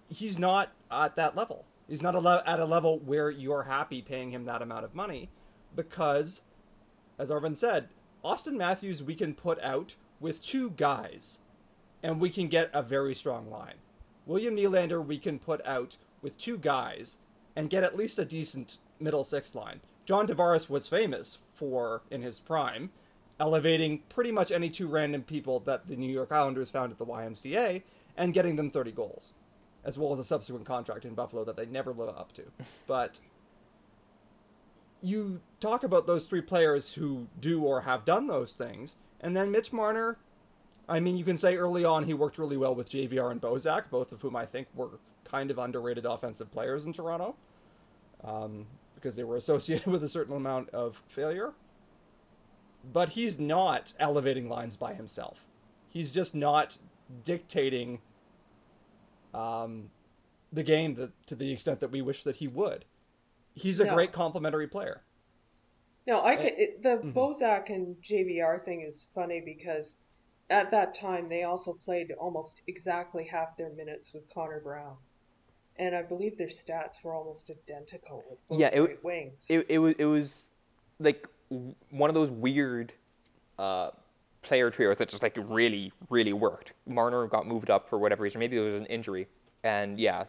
He's 0.09 0.39
not 0.39 0.71
at 0.91 1.17
that 1.17 1.37
level. 1.37 1.65
He's 1.89 2.03
not 2.03 2.15
at 2.17 2.61
a 2.61 2.65
level 2.65 2.99
where 3.01 3.31
you're 3.31 3.65
happy 3.65 4.01
paying 4.01 4.31
him 4.31 4.45
that 4.45 4.63
amount 4.63 4.85
of 4.85 4.95
money 4.95 5.29
because, 5.75 6.43
as 7.19 7.31
Arvin 7.31 7.57
said, 7.57 7.89
Auston 8.25 8.55
Matthews 8.55 9.03
we 9.03 9.15
can 9.15 9.35
put 9.35 9.61
out 9.61 9.97
with 10.21 10.43
two 10.43 10.71
guys 10.71 11.41
and 12.03 12.21
we 12.21 12.31
can 12.31 12.49
get 12.49 12.71
a 12.73 12.83
very 12.83 13.15
strong 13.15 13.51
line. 13.51 13.75
William 14.27 14.57
Nylander 14.57 15.05
we 15.05 15.19
can 15.19 15.39
put 15.39 15.65
out 15.67 15.97
with 16.23 16.39
two 16.39 16.57
guys 16.57 17.19
and 17.55 17.71
get 17.71 17.85
at 17.85 17.97
least 17.97 18.19
a 18.19 18.25
decent 18.25 18.79
middle 18.99 19.25
six 19.25 19.55
line. 19.55 19.81
John 20.07 20.27
Tavares 20.27 20.69
was 20.69 20.89
famous 20.89 21.39
for, 21.53 22.03
in 22.11 22.23
his 22.23 22.39
prime, 22.41 22.91
elevating 23.41 24.01
pretty 24.09 24.31
much 24.31 24.53
any 24.53 24.71
two 24.71 24.87
random 24.87 25.23
people 25.23 25.61
that 25.61 25.89
the 25.89 25.97
New 25.97 26.13
York 26.13 26.31
Islanders 26.33 26.71
found 26.71 26.93
at 26.93 26.99
the 26.99 27.07
YMCA 27.07 27.83
and 28.17 28.33
getting 28.33 28.57
them 28.57 28.71
30 28.71 28.93
goals, 28.93 29.33
as 29.85 29.99
well 29.99 30.13
as 30.13 30.19
a 30.19 30.25
subsequent 30.25 30.67
contract 30.67 31.05
in 31.05 31.15
Buffalo 31.15 31.45
that 31.45 31.57
they 31.57 31.67
never 31.67 31.93
live 31.93 32.11
up 32.11 32.33
to. 32.35 32.43
But 32.87 33.19
you 35.03 35.41
talk 35.61 35.85
about 35.85 36.07
those 36.07 36.27
three 36.27 36.41
players 36.41 36.95
who 36.95 37.27
do 37.41 37.63
or 37.63 37.83
have 37.83 38.05
done 38.05 38.27
those 38.27 38.55
things, 38.55 38.97
and 39.21 39.37
then 39.37 39.51
Mitch 39.51 39.73
Marner. 39.73 40.19
I 40.87 41.01
mean, 41.01 41.17
you 41.17 41.25
can 41.25 41.39
say 41.39 41.57
early 41.57 41.85
on 41.85 42.05
he 42.05 42.13
worked 42.13 42.39
really 42.39 42.59
well 42.59 42.75
with 42.75 42.91
JVR 42.91 43.31
and 43.31 43.41
Bozak, 43.41 43.91
both 43.91 44.13
of 44.13 44.21
whom 44.21 44.37
I 44.37 44.45
think 44.45 44.69
were 44.75 45.01
kind 45.25 45.51
of 45.51 45.59
underrated 45.59 46.05
offensive 46.05 46.51
players 46.51 46.85
in 46.85 46.93
Toronto, 46.93 47.35
um, 48.23 48.67
because 48.95 49.17
they 49.17 49.25
were 49.25 49.37
associated 49.37 49.87
with 49.93 50.05
a 50.05 50.09
certain 50.09 50.37
amount 50.37 50.71
of 50.71 51.03
failure 51.09 51.53
but 52.93 53.11
he's 53.11 53.39
not 53.39 53.93
elevating 53.99 54.49
lines 54.49 54.77
by 54.77 54.95
himself. 54.95 55.45
He's 55.89 56.13
just 56.13 56.35
not 56.35 56.77
dictating 57.25 58.01
um, 59.33 59.91
the 60.53 60.63
game 60.63 60.95
that, 60.95 61.27
to 61.27 61.35
the 61.35 61.53
extent 61.53 61.81
that 61.81 61.91
we 61.91 62.03
wish 62.03 62.23
that 62.25 62.37
he 62.37 62.49
would. 62.49 62.85
He's 63.55 63.81
a 63.81 63.85
no. 63.85 63.95
great 63.95 64.13
complementary 64.13 64.67
player. 64.67 65.03
No, 66.07 66.23
I 66.23 66.37
could. 66.37 66.53
It, 66.57 66.83
the 66.83 66.97
mm-hmm. 66.97 67.13
Bozak 67.13 67.71
and 67.71 67.97
JVR 68.03 68.63
thing 68.63 68.83
is 68.83 69.07
funny 69.15 69.41
because 69.45 69.97
at 70.51 70.71
that 70.71 70.95
time 70.95 71.27
they 71.27 71.45
also 71.45 71.73
played 71.73 72.13
almost 72.19 72.61
exactly 72.67 73.25
half 73.25 73.57
their 73.57 73.71
minutes 73.71 74.13
with 74.13 74.33
Connor 74.33 74.61
Brown, 74.61 74.97
and 75.77 75.95
I 75.95 76.03
believe 76.03 76.37
their 76.37 76.49
stats 76.49 77.03
were 77.03 77.15
almost 77.15 77.51
identical. 77.51 78.23
yeah, 78.51 78.69
it, 78.73 79.03
wings. 79.03 79.51
It, 79.51 79.67
it 79.69 79.79
was 79.79 79.95
it 79.99 80.05
was 80.05 80.47
like 80.99 81.27
one 81.49 82.11
of 82.11 82.15
those 82.15 82.31
weird 82.31 82.93
uh, 83.59 83.91
player 84.43 84.71
trios 84.71 84.99
that 84.99 85.09
just 85.09 85.23
like 85.23 85.37
really, 85.37 85.93
really 86.11 86.33
worked. 86.33 86.75
Marner 86.87 87.27
got 87.27 87.47
moved 87.47 87.71
up 87.71 87.89
for 87.89 87.99
whatever 87.99 88.23
reason. 88.23 88.39
Maybe 88.39 88.57
there 88.57 88.65
was 88.65 88.75
an 88.75 88.87
injury. 88.87 89.27
And 89.63 89.99
yeah, 89.99 90.25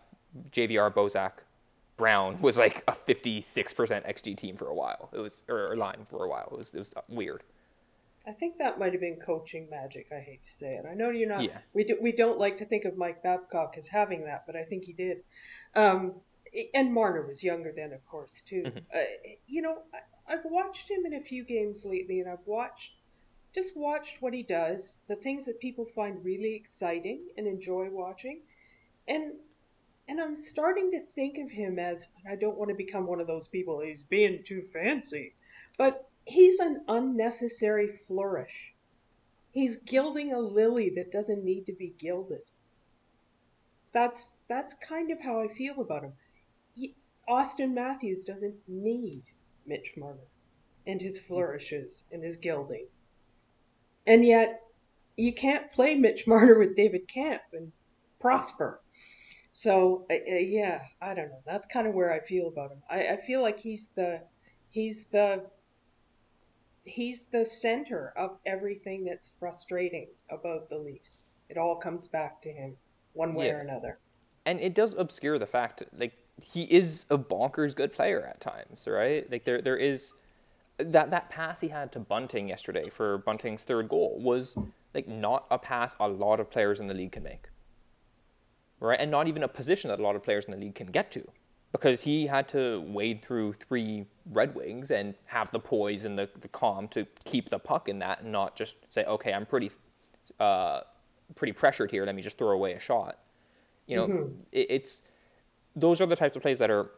JVR, 0.51 0.93
Bozak, 0.93 1.31
Brown 1.97 2.37
was 2.41 2.57
like 2.57 2.83
a 2.87 2.91
56% 2.91 3.43
XG 4.07 4.37
team 4.37 4.55
for 4.55 4.67
a 4.67 4.75
while. 4.75 5.09
It 5.13 5.19
was, 5.19 5.43
or 5.49 5.75
line 5.75 6.05
for 6.05 6.25
a 6.25 6.29
while. 6.29 6.49
It 6.51 6.57
was, 6.57 6.73
it 6.73 6.79
was 6.79 6.93
weird. 7.07 7.43
I 8.27 8.31
think 8.31 8.57
that 8.57 8.79
might 8.79 8.91
have 8.91 9.01
been 9.01 9.17
coaching 9.17 9.69
magic. 9.69 10.07
I 10.11 10.19
hate 10.19 10.43
to 10.43 10.51
say 10.51 10.75
it. 10.75 10.85
I 10.89 10.95
know 10.95 11.11
you're 11.11 11.29
not. 11.29 11.43
Yeah. 11.43 11.59
We 11.73 11.83
do, 11.83 11.97
we 12.01 12.11
don't 12.11 12.39
like 12.39 12.57
to 12.57 12.65
think 12.65 12.85
of 12.85 12.97
Mike 12.97 13.21
Babcock 13.21 13.75
as 13.77 13.87
having 13.87 14.25
that, 14.25 14.45
but 14.47 14.55
I 14.55 14.63
think 14.63 14.85
he 14.85 14.93
did. 14.93 15.21
Um, 15.75 16.13
and 16.73 16.91
Marner 16.91 17.25
was 17.25 17.43
younger 17.43 17.71
then, 17.75 17.93
of 17.93 18.03
course, 18.05 18.41
too. 18.41 18.63
Mm-hmm. 18.63 18.77
Uh, 18.93 18.99
you 19.47 19.61
know, 19.61 19.79
I've 20.27 20.45
watched 20.45 20.89
him 20.89 21.05
in 21.05 21.13
a 21.13 21.21
few 21.21 21.43
games 21.43 21.85
lately, 21.85 22.19
and 22.19 22.29
I've 22.29 22.45
watched 22.45 22.95
just 23.53 23.77
watched 23.77 24.21
what 24.21 24.33
he 24.33 24.43
does, 24.43 24.99
the 25.07 25.15
things 25.15 25.45
that 25.45 25.61
people 25.61 25.85
find 25.85 26.25
really 26.25 26.55
exciting 26.55 27.21
and 27.37 27.47
enjoy 27.47 27.89
watching, 27.89 28.41
and 29.07 29.33
and 30.07 30.19
I'm 30.19 30.35
starting 30.35 30.91
to 30.91 30.99
think 30.99 31.37
of 31.37 31.51
him 31.51 31.79
as 31.79 32.09
I 32.29 32.35
don't 32.35 32.57
want 32.57 32.69
to 32.69 32.75
become 32.75 33.07
one 33.07 33.21
of 33.21 33.27
those 33.27 33.47
people. 33.47 33.79
He's 33.79 34.03
being 34.03 34.43
too 34.43 34.61
fancy, 34.61 35.33
but 35.77 36.09
he's 36.25 36.59
an 36.59 36.83
unnecessary 36.87 37.87
flourish. 37.87 38.75
He's 39.51 39.77
gilding 39.77 40.33
a 40.33 40.39
lily 40.39 40.89
that 40.91 41.11
doesn't 41.11 41.43
need 41.43 41.65
to 41.67 41.73
be 41.73 41.95
gilded. 41.97 42.43
That's 43.93 44.35
that's 44.49 44.73
kind 44.73 45.11
of 45.11 45.21
how 45.21 45.39
I 45.39 45.47
feel 45.47 45.79
about 45.79 46.03
him. 46.03 46.13
He, 46.75 46.95
Auston 47.29 47.73
Matthews 47.73 48.25
doesn't 48.25 48.57
need 48.67 49.23
Mitch 49.65 49.93
Marner. 49.97 50.27
and 50.87 51.01
his 51.01 51.19
flourishes 51.19 52.03
and 52.11 52.23
his 52.23 52.37
gilding. 52.37 52.87
And 54.07 54.25
yet, 54.25 54.61
you 55.17 55.33
can't 55.33 55.71
play 55.71 55.95
Mitch 55.95 56.27
Marner 56.27 56.59
with 56.59 56.75
David 56.75 57.07
Kämpf 57.07 57.39
and 57.53 57.71
prosper. 58.19 58.81
So 59.51 60.05
uh, 60.11 60.15
yeah, 60.37 60.81
I 61.01 61.13
don't 61.13 61.29
know. 61.29 61.41
That's 61.45 61.65
kind 61.65 61.87
of 61.87 61.93
where 61.93 62.11
I 62.11 62.19
feel 62.19 62.47
about 62.47 62.71
him. 62.71 62.83
I, 62.89 63.13
I 63.13 63.15
feel 63.15 63.41
like 63.41 63.59
he's 63.59 63.89
the 63.95 64.21
he's 64.69 65.05
the 65.05 65.45
he's 66.83 67.27
the 67.27 67.45
center 67.45 68.13
of 68.17 68.37
everything 68.45 69.05
that's 69.05 69.39
frustrating 69.39 70.07
about 70.29 70.69
the 70.69 70.77
Leafs. 70.77 71.21
It 71.49 71.57
all 71.57 71.75
comes 71.77 72.07
back 72.07 72.41
to 72.41 72.49
him, 72.49 72.75
one 73.13 73.33
way 73.33 73.47
yeah. 73.47 73.53
or 73.53 73.59
another. 73.59 73.99
And 74.45 74.59
it 74.59 74.75
does 74.75 74.93
obscure 74.93 75.39
the 75.39 75.47
fact, 75.47 75.79
that 75.79 75.97
like 75.97 76.13
he 76.41 76.63
is 76.63 77.05
a 77.09 77.17
bonkers 77.17 77.75
good 77.75 77.93
player 77.93 78.25
at 78.25 78.41
times, 78.41 78.87
right? 78.87 79.29
Like 79.31 79.43
there 79.43 79.61
there 79.61 79.77
is 79.77 80.13
that 80.77 81.11
that 81.11 81.29
pass 81.29 81.61
he 81.61 81.69
had 81.69 81.91
to 81.93 81.99
Bunting 81.99 82.49
yesterday 82.49 82.89
for 82.89 83.17
Bunting's 83.19 83.63
third 83.63 83.89
goal 83.89 84.19
was 84.21 84.57
like 84.93 85.07
not 85.07 85.45
a 85.49 85.57
pass 85.57 85.95
a 85.99 86.07
lot 86.07 86.39
of 86.39 86.51
players 86.51 86.79
in 86.79 86.87
the 86.87 86.93
league 86.93 87.13
can 87.13 87.23
make. 87.23 87.49
Right? 88.79 88.99
And 88.99 89.09
not 89.09 89.27
even 89.27 89.43
a 89.43 89.47
position 89.47 89.89
that 89.89 89.99
a 89.99 90.03
lot 90.03 90.15
of 90.15 90.23
players 90.23 90.45
in 90.45 90.51
the 90.51 90.57
league 90.57 90.75
can 90.75 90.87
get 90.87 91.11
to. 91.11 91.25
Because 91.71 92.03
he 92.03 92.27
had 92.27 92.47
to 92.49 92.81
wade 92.87 93.21
through 93.21 93.53
three 93.53 94.05
Red 94.31 94.55
Wings 94.55 94.91
and 94.91 95.15
have 95.25 95.51
the 95.51 95.59
poise 95.59 96.05
and 96.05 96.17
the, 96.17 96.29
the 96.39 96.47
calm 96.47 96.87
to 96.89 97.05
keep 97.25 97.49
the 97.49 97.59
puck 97.59 97.89
in 97.89 97.99
that 97.99 98.21
and 98.21 98.31
not 98.31 98.55
just 98.55 98.77
say, 98.89 99.03
okay, 99.05 99.33
I'm 99.33 99.45
pretty 99.45 99.71
uh, 100.39 100.81
pretty 101.35 101.53
pressured 101.53 101.91
here, 101.91 102.05
let 102.05 102.15
me 102.15 102.21
just 102.21 102.37
throw 102.37 102.51
away 102.51 102.73
a 102.73 102.79
shot. 102.79 103.19
You 103.87 103.97
know, 103.97 104.07
mm-hmm. 104.07 104.39
it, 104.51 104.67
it's 104.69 105.01
those 105.75 106.01
are 106.01 106.05
the 106.05 106.15
types 106.15 106.35
of 106.35 106.41
plays 106.41 106.59
that 106.59 106.71
are 106.71 106.89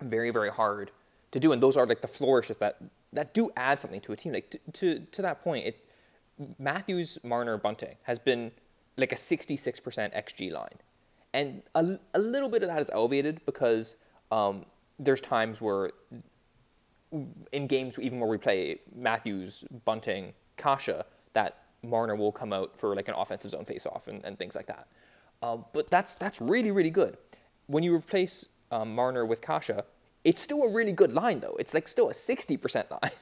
very, 0.00 0.30
very 0.30 0.50
hard 0.50 0.90
to 1.32 1.40
do. 1.40 1.52
And 1.52 1.62
those 1.62 1.76
are 1.76 1.86
like 1.86 2.00
the 2.00 2.08
flourishes 2.08 2.56
that 2.58 2.78
that 3.12 3.32
do 3.34 3.50
add 3.56 3.80
something 3.80 4.00
to 4.02 4.12
a 4.12 4.16
team. 4.16 4.32
Like 4.32 4.56
to 4.74 5.00
to, 5.00 5.22
that 5.22 5.42
point, 5.42 5.66
it 5.66 5.84
Matthews, 6.58 7.18
Marner, 7.22 7.56
Bunting 7.56 7.96
has 8.04 8.18
been 8.18 8.52
like 8.96 9.12
a 9.12 9.16
66% 9.16 9.80
xG 9.82 10.52
line. 10.52 10.78
And 11.32 11.62
a, 11.74 11.98
a 12.14 12.18
little 12.18 12.48
bit 12.48 12.62
of 12.62 12.68
that 12.68 12.80
is 12.80 12.90
elevated 12.92 13.40
because 13.44 13.96
um, 14.30 14.64
there's 14.98 15.20
times 15.20 15.60
where 15.60 15.90
in 17.52 17.66
games 17.66 17.98
even 17.98 18.20
where 18.20 18.28
we 18.28 18.38
play 18.38 18.80
Matthews, 18.94 19.64
Bunting, 19.84 20.34
Kase, 20.56 21.02
that 21.32 21.62
Marner 21.82 22.16
will 22.16 22.32
come 22.32 22.52
out 22.52 22.78
for 22.78 22.94
like 22.94 23.08
an 23.08 23.14
offensive 23.16 23.50
zone 23.52 23.64
face-off 23.64 24.08
and, 24.08 24.24
and 24.24 24.38
things 24.38 24.54
like 24.54 24.66
that. 24.66 24.88
Uh, 25.42 25.58
but 25.72 25.88
that's 25.90 26.14
that's 26.16 26.40
really 26.40 26.70
really 26.70 26.90
good. 26.90 27.16
When 27.68 27.84
you 27.84 27.94
replace 27.94 28.48
um, 28.72 28.94
Marner 28.94 29.24
with 29.24 29.40
Kase, 29.40 29.82
it's 30.24 30.42
still 30.42 30.62
a 30.62 30.72
really 30.72 30.92
good 30.92 31.12
line 31.12 31.40
though. 31.40 31.56
It's 31.58 31.72
like 31.72 31.86
still 31.86 32.08
a 32.10 32.12
60% 32.12 32.90
line. 33.02 33.12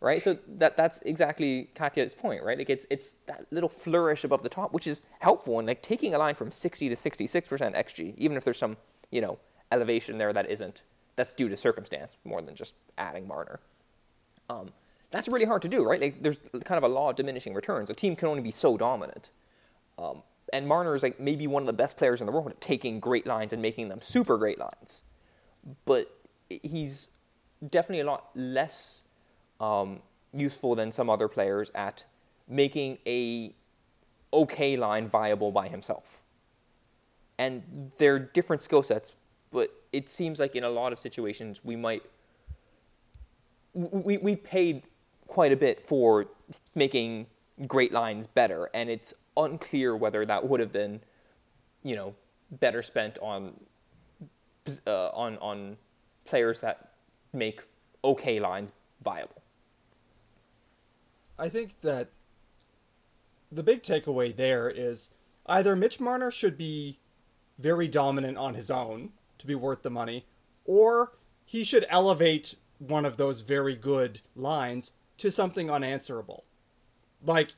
right? 0.00 0.22
So 0.22 0.38
that 0.46 0.76
that's 0.76 1.00
exactly 1.02 1.70
Katya's 1.74 2.14
point, 2.14 2.42
right? 2.44 2.56
Like 2.56 2.70
it's 2.70 2.86
it's 2.90 3.14
that 3.26 3.46
little 3.50 3.68
flourish 3.68 4.24
above 4.24 4.42
the 4.42 4.48
top, 4.48 4.72
which 4.72 4.86
is 4.86 5.02
helpful 5.20 5.58
in 5.58 5.66
like 5.66 5.82
taking 5.82 6.14
a 6.14 6.18
line 6.18 6.34
from 6.34 6.52
60 6.52 6.88
to 6.88 6.96
66 6.96 7.48
percent 7.48 7.74
xG, 7.74 8.14
even 8.16 8.36
if 8.36 8.44
there's 8.44 8.58
some 8.58 8.76
you 9.10 9.20
know 9.20 9.38
elevation 9.72 10.18
there 10.18 10.32
that 10.32 10.48
isn't 10.48 10.82
that's 11.16 11.32
due 11.32 11.48
to 11.48 11.56
circumstance 11.56 12.16
more 12.24 12.40
than 12.42 12.54
just 12.54 12.74
adding 12.98 13.26
Marner. 13.26 13.58
Um, 14.48 14.68
that's 15.10 15.28
really 15.28 15.46
hard 15.46 15.62
to 15.62 15.68
do, 15.68 15.84
right? 15.84 16.00
Like 16.00 16.22
there's 16.22 16.38
kind 16.64 16.76
of 16.76 16.84
a 16.84 16.88
law 16.88 17.10
of 17.10 17.16
diminishing 17.16 17.54
returns. 17.54 17.90
A 17.90 17.94
team 17.94 18.16
can 18.16 18.28
only 18.28 18.42
be 18.42 18.50
so 18.50 18.76
dominant. 18.76 19.30
Um, 19.98 20.22
and 20.52 20.66
Marner 20.66 20.94
is 20.94 21.02
like 21.02 21.18
maybe 21.18 21.46
one 21.46 21.62
of 21.62 21.66
the 21.66 21.72
best 21.72 21.96
players 21.96 22.20
in 22.20 22.26
the 22.26 22.32
world 22.32 22.48
at 22.48 22.60
taking 22.60 23.00
great 23.00 23.26
lines 23.26 23.52
and 23.52 23.60
making 23.60 23.88
them 23.88 24.00
super 24.00 24.38
great 24.38 24.58
lines. 24.58 25.02
But 25.84 26.16
he's 26.48 27.10
definitely 27.68 28.00
a 28.00 28.06
lot 28.06 28.30
less 28.34 29.02
um, 29.60 30.00
useful 30.32 30.74
than 30.74 30.92
some 30.92 31.10
other 31.10 31.28
players 31.28 31.70
at 31.74 32.04
making 32.48 32.98
a 33.06 33.54
okay 34.32 34.76
line 34.76 35.08
viable 35.08 35.50
by 35.50 35.68
himself. 35.68 36.22
And 37.38 37.92
they're 37.98 38.18
different 38.18 38.62
skill 38.62 38.82
sets, 38.82 39.12
but 39.52 39.70
it 39.92 40.08
seems 40.08 40.38
like 40.38 40.56
in 40.56 40.64
a 40.64 40.70
lot 40.70 40.92
of 40.92 40.98
situations 40.98 41.60
we 41.64 41.76
might 41.76 42.02
we 43.74 44.16
we 44.16 44.36
paid 44.36 44.84
quite 45.26 45.52
a 45.52 45.56
bit 45.56 45.86
for 45.86 46.26
making 46.74 47.26
great 47.66 47.92
lines 47.92 48.26
better, 48.26 48.70
and 48.72 48.88
it's 48.88 49.12
unclear 49.36 49.96
whether 49.96 50.24
that 50.26 50.48
would 50.48 50.60
have 50.60 50.72
been, 50.72 51.00
you 51.82 51.96
know, 51.96 52.14
better 52.50 52.82
spent 52.82 53.18
on 53.20 53.54
uh, 54.86 55.08
on 55.08 55.38
on 55.38 55.76
players 56.24 56.60
that 56.60 56.92
make 57.32 57.62
okay 58.04 58.40
lines 58.40 58.72
viable. 59.02 59.42
I 61.38 61.48
think 61.48 61.80
that 61.82 62.08
the 63.52 63.62
big 63.62 63.82
takeaway 63.82 64.34
there 64.34 64.68
is 64.70 65.10
either 65.46 65.76
Mitch 65.76 66.00
Marner 66.00 66.30
should 66.30 66.56
be 66.56 66.98
very 67.58 67.88
dominant 67.88 68.36
on 68.38 68.54
his 68.54 68.70
own 68.70 69.10
to 69.38 69.46
be 69.46 69.54
worth 69.54 69.82
the 69.82 69.90
money, 69.90 70.26
or 70.64 71.12
he 71.44 71.62
should 71.62 71.86
elevate 71.88 72.56
one 72.78 73.04
of 73.04 73.16
those 73.16 73.40
very 73.40 73.74
good 73.74 74.20
lines 74.34 74.92
to 75.18 75.30
something 75.30 75.70
unanswerable. 75.70 76.44
Like, 77.24 77.54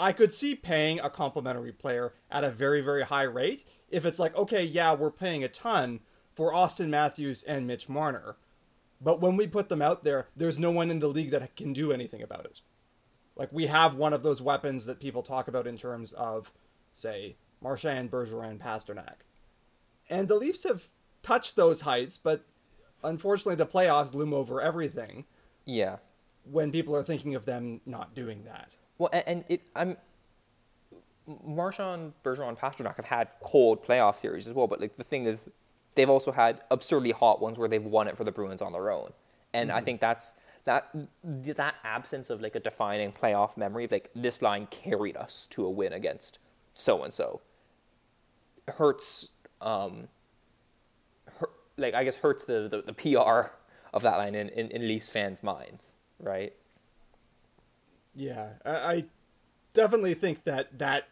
I 0.00 0.12
could 0.12 0.32
see 0.32 0.54
paying 0.54 0.98
a 0.98 1.10
complimentary 1.10 1.72
player 1.72 2.14
at 2.30 2.42
a 2.42 2.50
very, 2.50 2.80
very 2.80 3.02
high 3.02 3.24
rate 3.24 3.64
if 3.90 4.06
it's 4.06 4.18
like, 4.18 4.34
okay, 4.34 4.64
yeah, 4.64 4.94
we're 4.94 5.10
paying 5.10 5.44
a 5.44 5.48
ton 5.48 6.00
for 6.32 6.54
Auston 6.54 6.88
Matthews 6.88 7.42
and 7.42 7.66
Mitch 7.66 7.86
Marner. 7.86 8.36
But 9.02 9.20
when 9.20 9.36
we 9.36 9.46
put 9.46 9.68
them 9.68 9.82
out 9.82 10.02
there, 10.02 10.28
there's 10.34 10.58
no 10.58 10.70
one 10.70 10.90
in 10.90 11.00
the 11.00 11.08
league 11.08 11.30
that 11.32 11.54
can 11.54 11.74
do 11.74 11.92
anything 11.92 12.22
about 12.22 12.46
it. 12.46 12.62
Like 13.36 13.52
we 13.52 13.66
have 13.66 13.94
one 13.94 14.14
of 14.14 14.22
those 14.22 14.40
weapons 14.40 14.86
that 14.86 15.00
people 15.00 15.22
talk 15.22 15.48
about 15.48 15.66
in 15.66 15.76
terms 15.76 16.12
of, 16.12 16.50
say, 16.94 17.36
Marchand, 17.60 18.10
Bergeron, 18.10 18.58
Pastrnak. 18.58 19.26
And 20.08 20.28
the 20.28 20.36
Leafs 20.36 20.64
have 20.64 20.88
touched 21.22 21.56
those 21.56 21.82
heights, 21.82 22.16
but 22.16 22.46
unfortunately 23.04 23.56
the 23.56 23.66
playoffs 23.66 24.14
loom 24.14 24.32
over 24.32 24.62
everything. 24.62 25.26
Yeah. 25.66 25.96
When 26.50 26.72
people 26.72 26.96
are 26.96 27.02
thinking 27.02 27.34
of 27.34 27.44
them 27.44 27.82
not 27.84 28.14
doing 28.14 28.44
that. 28.44 28.76
Well, 29.00 29.08
and 29.26 29.46
it, 29.48 29.62
I'm 29.74 29.96
Marchand, 31.42 32.12
Bergeron, 32.22 32.58
Pastrnak 32.58 32.96
have 32.96 33.06
had 33.06 33.28
cold 33.42 33.82
playoff 33.82 34.18
series 34.18 34.46
as 34.46 34.52
well, 34.52 34.66
but 34.66 34.78
like 34.78 34.96
the 34.96 35.02
thing 35.04 35.24
is, 35.24 35.48
they've 35.94 36.10
also 36.10 36.32
had 36.32 36.60
absurdly 36.70 37.12
hot 37.12 37.40
ones 37.40 37.58
where 37.58 37.66
they've 37.66 37.82
won 37.82 38.08
it 38.08 38.18
for 38.18 38.24
the 38.24 38.30
Bruins 38.30 38.60
on 38.60 38.72
their 38.72 38.90
own, 38.90 39.14
and 39.54 39.70
mm-hmm. 39.70 39.78
I 39.78 39.80
think 39.80 40.02
that's 40.02 40.34
that 40.64 40.94
that 41.24 41.76
absence 41.82 42.28
of 42.28 42.42
like 42.42 42.54
a 42.56 42.60
defining 42.60 43.10
playoff 43.10 43.56
memory 43.56 43.86
of 43.86 43.92
like 43.92 44.10
this 44.14 44.42
line 44.42 44.66
carried 44.70 45.16
us 45.16 45.46
to 45.46 45.64
a 45.64 45.70
win 45.70 45.94
against 45.94 46.38
so 46.74 47.02
and 47.02 47.10
so 47.10 47.40
hurts 48.68 49.30
um 49.62 50.08
hurt, 51.38 51.52
like 51.78 51.94
I 51.94 52.04
guess 52.04 52.16
hurts 52.16 52.44
the, 52.44 52.68
the, 52.68 52.82
the 52.82 52.92
PR 52.92 53.52
of 53.94 54.02
that 54.02 54.18
line 54.18 54.34
in, 54.34 54.50
in, 54.50 54.70
in 54.70 54.86
Leafs 54.86 55.08
fans' 55.08 55.42
minds, 55.42 55.94
right? 56.18 56.52
Yeah, 58.14 58.50
I, 58.64 58.70
I 58.70 59.04
definitely 59.72 60.14
think 60.14 60.44
that 60.44 60.78
that 60.78 61.04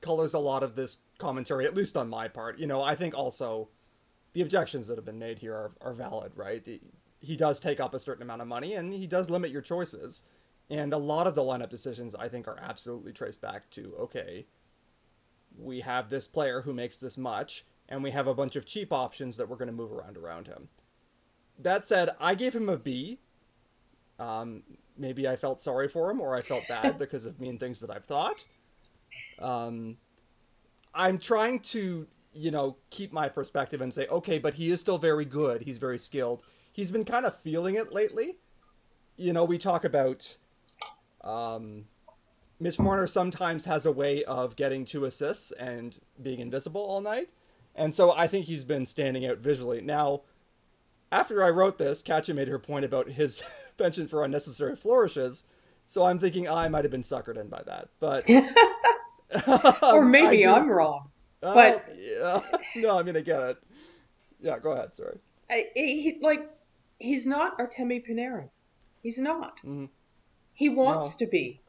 colors 0.00 0.34
a 0.34 0.38
lot 0.38 0.62
of 0.62 0.76
this 0.76 0.98
commentary, 1.18 1.64
at 1.64 1.74
least 1.74 1.96
on 1.96 2.08
my 2.08 2.28
part. 2.28 2.58
You 2.58 2.66
know, 2.66 2.82
I 2.82 2.94
think 2.94 3.14
also 3.14 3.68
the 4.34 4.42
objections 4.42 4.86
that 4.88 4.98
have 4.98 5.04
been 5.04 5.18
made 5.18 5.38
here 5.38 5.54
are, 5.54 5.72
are 5.80 5.94
valid, 5.94 6.32
right? 6.34 6.66
he 7.20 7.36
does 7.36 7.58
take 7.58 7.80
up 7.80 7.94
a 7.94 7.98
certain 8.00 8.22
amount 8.22 8.42
of 8.42 8.48
money 8.48 8.74
and 8.74 8.92
he 8.92 9.06
does 9.06 9.30
limit 9.30 9.50
your 9.50 9.62
choices. 9.62 10.24
And 10.70 10.92
a 10.92 10.98
lot 10.98 11.26
of 11.26 11.34
the 11.34 11.42
lineup 11.42 11.70
decisions 11.70 12.14
I 12.14 12.28
think 12.28 12.46
are 12.46 12.58
absolutely 12.60 13.12
traced 13.12 13.40
back 13.40 13.70
to 13.70 13.94
okay, 13.98 14.46
we 15.58 15.80
have 15.80 16.10
this 16.10 16.26
player 16.26 16.62
who 16.62 16.72
makes 16.72 16.98
this 16.98 17.16
much, 17.16 17.64
and 17.88 18.02
we 18.02 18.10
have 18.10 18.26
a 18.26 18.34
bunch 18.34 18.56
of 18.56 18.66
cheap 18.66 18.92
options 18.92 19.36
that 19.36 19.48
we're 19.48 19.56
going 19.56 19.66
to 19.66 19.72
move 19.72 19.92
around 19.92 20.16
around 20.16 20.46
him. 20.46 20.68
That 21.58 21.84
said, 21.84 22.10
I 22.18 22.34
gave 22.34 22.54
him 22.54 22.68
a 22.68 22.76
B. 22.76 23.20
Um, 24.18 24.62
maybe 24.96 25.28
I 25.28 25.36
felt 25.36 25.60
sorry 25.60 25.88
for 25.88 26.10
him, 26.10 26.20
or 26.20 26.36
I 26.36 26.40
felt 26.40 26.66
bad 26.68 26.98
because 26.98 27.24
of 27.24 27.40
mean 27.40 27.58
things 27.58 27.80
that 27.80 27.90
I've 27.90 28.04
thought. 28.04 28.44
Um, 29.40 29.96
I'm 30.94 31.18
trying 31.18 31.60
to, 31.60 32.06
you 32.32 32.50
know, 32.50 32.76
keep 32.90 33.12
my 33.12 33.28
perspective 33.28 33.80
and 33.80 33.92
say, 33.92 34.06
okay, 34.08 34.38
but 34.38 34.54
he 34.54 34.70
is 34.70 34.80
still 34.80 34.98
very 34.98 35.24
good. 35.24 35.62
He's 35.62 35.78
very 35.78 35.98
skilled 35.98 36.44
he's 36.74 36.90
been 36.90 37.04
kind 37.04 37.24
of 37.24 37.34
feeling 37.40 37.76
it 37.76 37.92
lately. 37.92 38.36
You 39.16 39.32
know, 39.32 39.44
we 39.44 39.56
talk 39.56 39.84
about 39.84 40.36
um, 41.22 41.84
Mitch 42.60 42.78
Marner 42.78 43.06
sometimes 43.06 43.64
has 43.64 43.86
a 43.86 43.92
way 43.92 44.24
of 44.24 44.56
getting 44.56 44.84
two 44.84 45.06
assists 45.06 45.52
and 45.52 45.98
being 46.20 46.40
invisible 46.40 46.82
all 46.82 47.00
night. 47.00 47.30
And 47.76 47.94
so 47.94 48.12
I 48.12 48.26
think 48.26 48.44
he's 48.44 48.64
been 48.64 48.84
standing 48.84 49.24
out 49.24 49.38
visually. 49.38 49.80
Now, 49.80 50.22
after 51.12 51.44
I 51.44 51.50
wrote 51.50 51.78
this, 51.78 52.02
Katya 52.02 52.34
made 52.34 52.48
her 52.48 52.58
point 52.58 52.84
about 52.84 53.08
his 53.08 53.42
penchant 53.76 54.10
for 54.10 54.24
unnecessary 54.24 54.76
flourishes. 54.76 55.44
So 55.86 56.04
I'm 56.04 56.18
thinking 56.18 56.48
I 56.48 56.68
might 56.68 56.84
have 56.84 56.90
been 56.90 57.02
suckered 57.02 57.38
in 57.38 57.48
by 57.48 57.62
that. 57.66 57.88
But 58.00 58.28
or 59.82 60.04
maybe 60.04 60.46
I'm 60.46 60.68
wrong. 60.68 61.10
Uh, 61.42 61.54
but 61.54 61.88
yeah. 61.96 62.40
no, 62.76 62.98
I 62.98 63.02
mean 63.02 63.16
I 63.16 63.20
get 63.20 63.42
it. 63.42 63.58
Yeah, 64.40 64.58
go 64.58 64.72
ahead. 64.72 64.94
Sorry. 64.94 65.18
I, 65.50 65.64
he, 65.74 66.18
like 66.22 66.48
he's 66.98 67.26
not 67.26 67.58
Artemi 67.58 68.06
Panarin. 68.06 68.48
He's 69.02 69.18
not. 69.18 69.58
Mm-hmm. 69.58 69.86
He 70.54 70.68
wants 70.68 71.18
no. 71.20 71.26
to 71.26 71.30
be. 71.30 71.60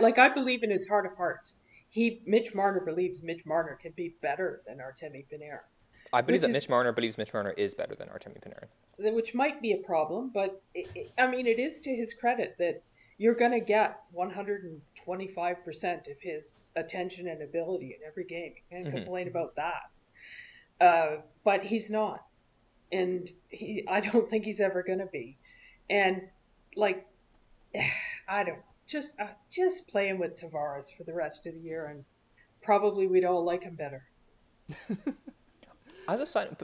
Like 0.00 0.18
I 0.18 0.28
believe 0.28 0.62
in 0.62 0.70
his 0.70 0.88
heart 0.88 1.06
of 1.06 1.16
hearts. 1.16 1.58
He 1.90 2.20
Mitch 2.26 2.54
Marner 2.54 2.80
believes 2.80 3.22
Mitch 3.22 3.44
Marner 3.46 3.74
can 3.74 3.92
be 3.92 4.14
better 4.20 4.62
than 4.66 4.78
Artemi 4.78 5.24
Panarin. 5.30 5.60
I 6.12 6.22
believe 6.22 6.42
that 6.42 6.50
is, 6.50 6.54
Mitch 6.54 6.68
Marner 6.68 6.92
believes 6.92 7.18
Mitch 7.18 7.32
Marner 7.32 7.50
is 7.50 7.74
better 7.74 7.94
than 7.94 8.08
Artemi 8.08 8.40
Panarin. 8.40 9.14
Which 9.14 9.34
might 9.34 9.60
be 9.60 9.72
a 9.72 9.78
problem, 9.78 10.30
but 10.32 10.62
it, 10.74 10.88
it, 10.94 11.12
I 11.18 11.26
mean, 11.26 11.46
it 11.46 11.58
is 11.58 11.80
to 11.82 11.94
his 11.94 12.14
credit 12.14 12.56
that 12.58 12.82
you're 13.18 13.34
going 13.34 13.52
to 13.52 13.60
get 13.60 14.00
125% 14.16 16.10
of 16.10 16.20
his 16.20 16.72
attention 16.76 17.28
and 17.28 17.42
ability 17.42 17.96
in 17.98 18.06
every 18.06 18.24
game. 18.24 18.52
You 18.56 18.62
can't 18.70 18.86
mm-hmm. 18.86 18.96
complain 18.96 19.28
about 19.28 19.56
that. 19.56 19.90
Uh, 20.80 21.22
but 21.44 21.62
he's 21.64 21.90
not. 21.90 22.24
And 22.92 23.30
he, 23.48 23.84
I 23.88 24.00
don't 24.00 24.30
think 24.30 24.44
he's 24.44 24.60
ever 24.60 24.82
going 24.82 25.00
to 25.00 25.06
be. 25.06 25.36
And, 25.90 26.22
like, 26.76 27.06
I 28.28 28.44
don't 28.44 28.62
just 28.88 29.14
uh, 29.20 29.26
just 29.50 29.86
playing 29.86 30.18
with 30.18 30.34
Tavares 30.34 30.96
for 30.96 31.04
the 31.04 31.12
rest 31.12 31.46
of 31.46 31.54
the 31.54 31.60
year, 31.60 31.86
and 31.86 32.04
probably 32.62 33.06
we'd 33.06 33.24
all 33.24 33.44
like 33.44 33.62
him 33.62 33.74
better. 33.74 34.08
As 36.08 36.20
a 36.20 36.26
sign, 36.26 36.56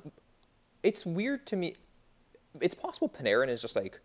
it's 0.83 1.04
weird 1.04 1.46
to 1.46 1.57
me. 1.57 1.74
It's 2.61 2.74
possible 2.74 3.09
Panarin 3.09 3.48
is 3.48 3.61
just 3.61 3.76
like 3.76 4.00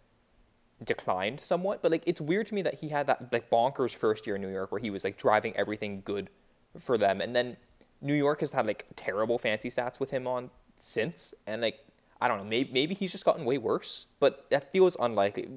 declined 0.84 1.40
somewhat, 1.40 1.82
but 1.82 1.92
like 1.92 2.04
it's 2.06 2.22
weird 2.22 2.48
to 2.48 2.54
me 2.54 2.62
that 2.62 2.76
he 2.76 2.90
had 2.90 3.08
that 3.08 3.32
like 3.32 3.50
bonkers 3.50 3.96
first 3.96 4.28
year 4.28 4.36
in 4.36 4.42
New 4.42 4.52
York 4.52 4.72
where 4.72 4.82
he 4.82 4.90
was 4.90 5.04
like 5.04 5.18
driving 5.18 5.56
everything 5.56 6.02
good 6.04 6.30
for 6.78 6.98
them, 6.98 7.22
and 7.22 7.36
then 7.36 7.58
New 8.02 8.14
York 8.14 8.42
has 8.42 8.52
had 8.52 8.68
like 8.68 8.86
terrible 8.96 9.38
fancy 9.38 9.70
stats 9.70 10.00
with 10.00 10.12
him 10.12 10.28
on 10.28 10.50
since, 10.78 11.34
and 11.48 11.62
like 11.62 11.80
I 12.22 12.28
don't 12.28 12.38
know, 12.38 12.44
maybe 12.44 12.72
maybe 12.74 12.94
he's 12.94 13.12
just 13.12 13.24
gotten 13.24 13.46
way 13.46 13.58
worse, 13.58 14.08
but 14.20 14.50
that 14.50 14.72
feels 14.74 14.98
unlikely. 15.00 15.48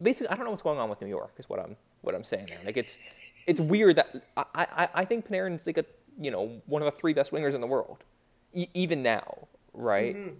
Basically, 0.00 0.28
I 0.28 0.36
don't 0.36 0.44
know 0.44 0.50
what's 0.50 0.62
going 0.62 0.78
on 0.78 0.90
with 0.90 1.00
New 1.00 1.08
York. 1.08 1.32
Is 1.38 1.48
what 1.48 1.60
I'm 1.60 1.76
what 2.02 2.14
I'm 2.14 2.24
saying 2.24 2.46
there. 2.48 2.60
Like 2.64 2.76
it's 2.76 2.98
it's 3.46 3.60
weird 3.60 3.96
that 3.96 4.22
I 4.36 4.44
I, 4.54 4.88
I 4.94 5.04
think 5.04 5.28
Panarin's 5.28 5.66
like 5.66 5.78
a 5.78 5.84
you 6.18 6.30
know 6.30 6.60
one 6.66 6.82
of 6.82 6.92
the 6.92 6.98
three 6.98 7.14
best 7.14 7.32
wingers 7.32 7.54
in 7.54 7.60
the 7.60 7.66
world, 7.66 8.04
e- 8.54 8.68
even 8.74 9.02
now, 9.02 9.48
right? 9.74 10.16
Mm-hmm. 10.16 10.34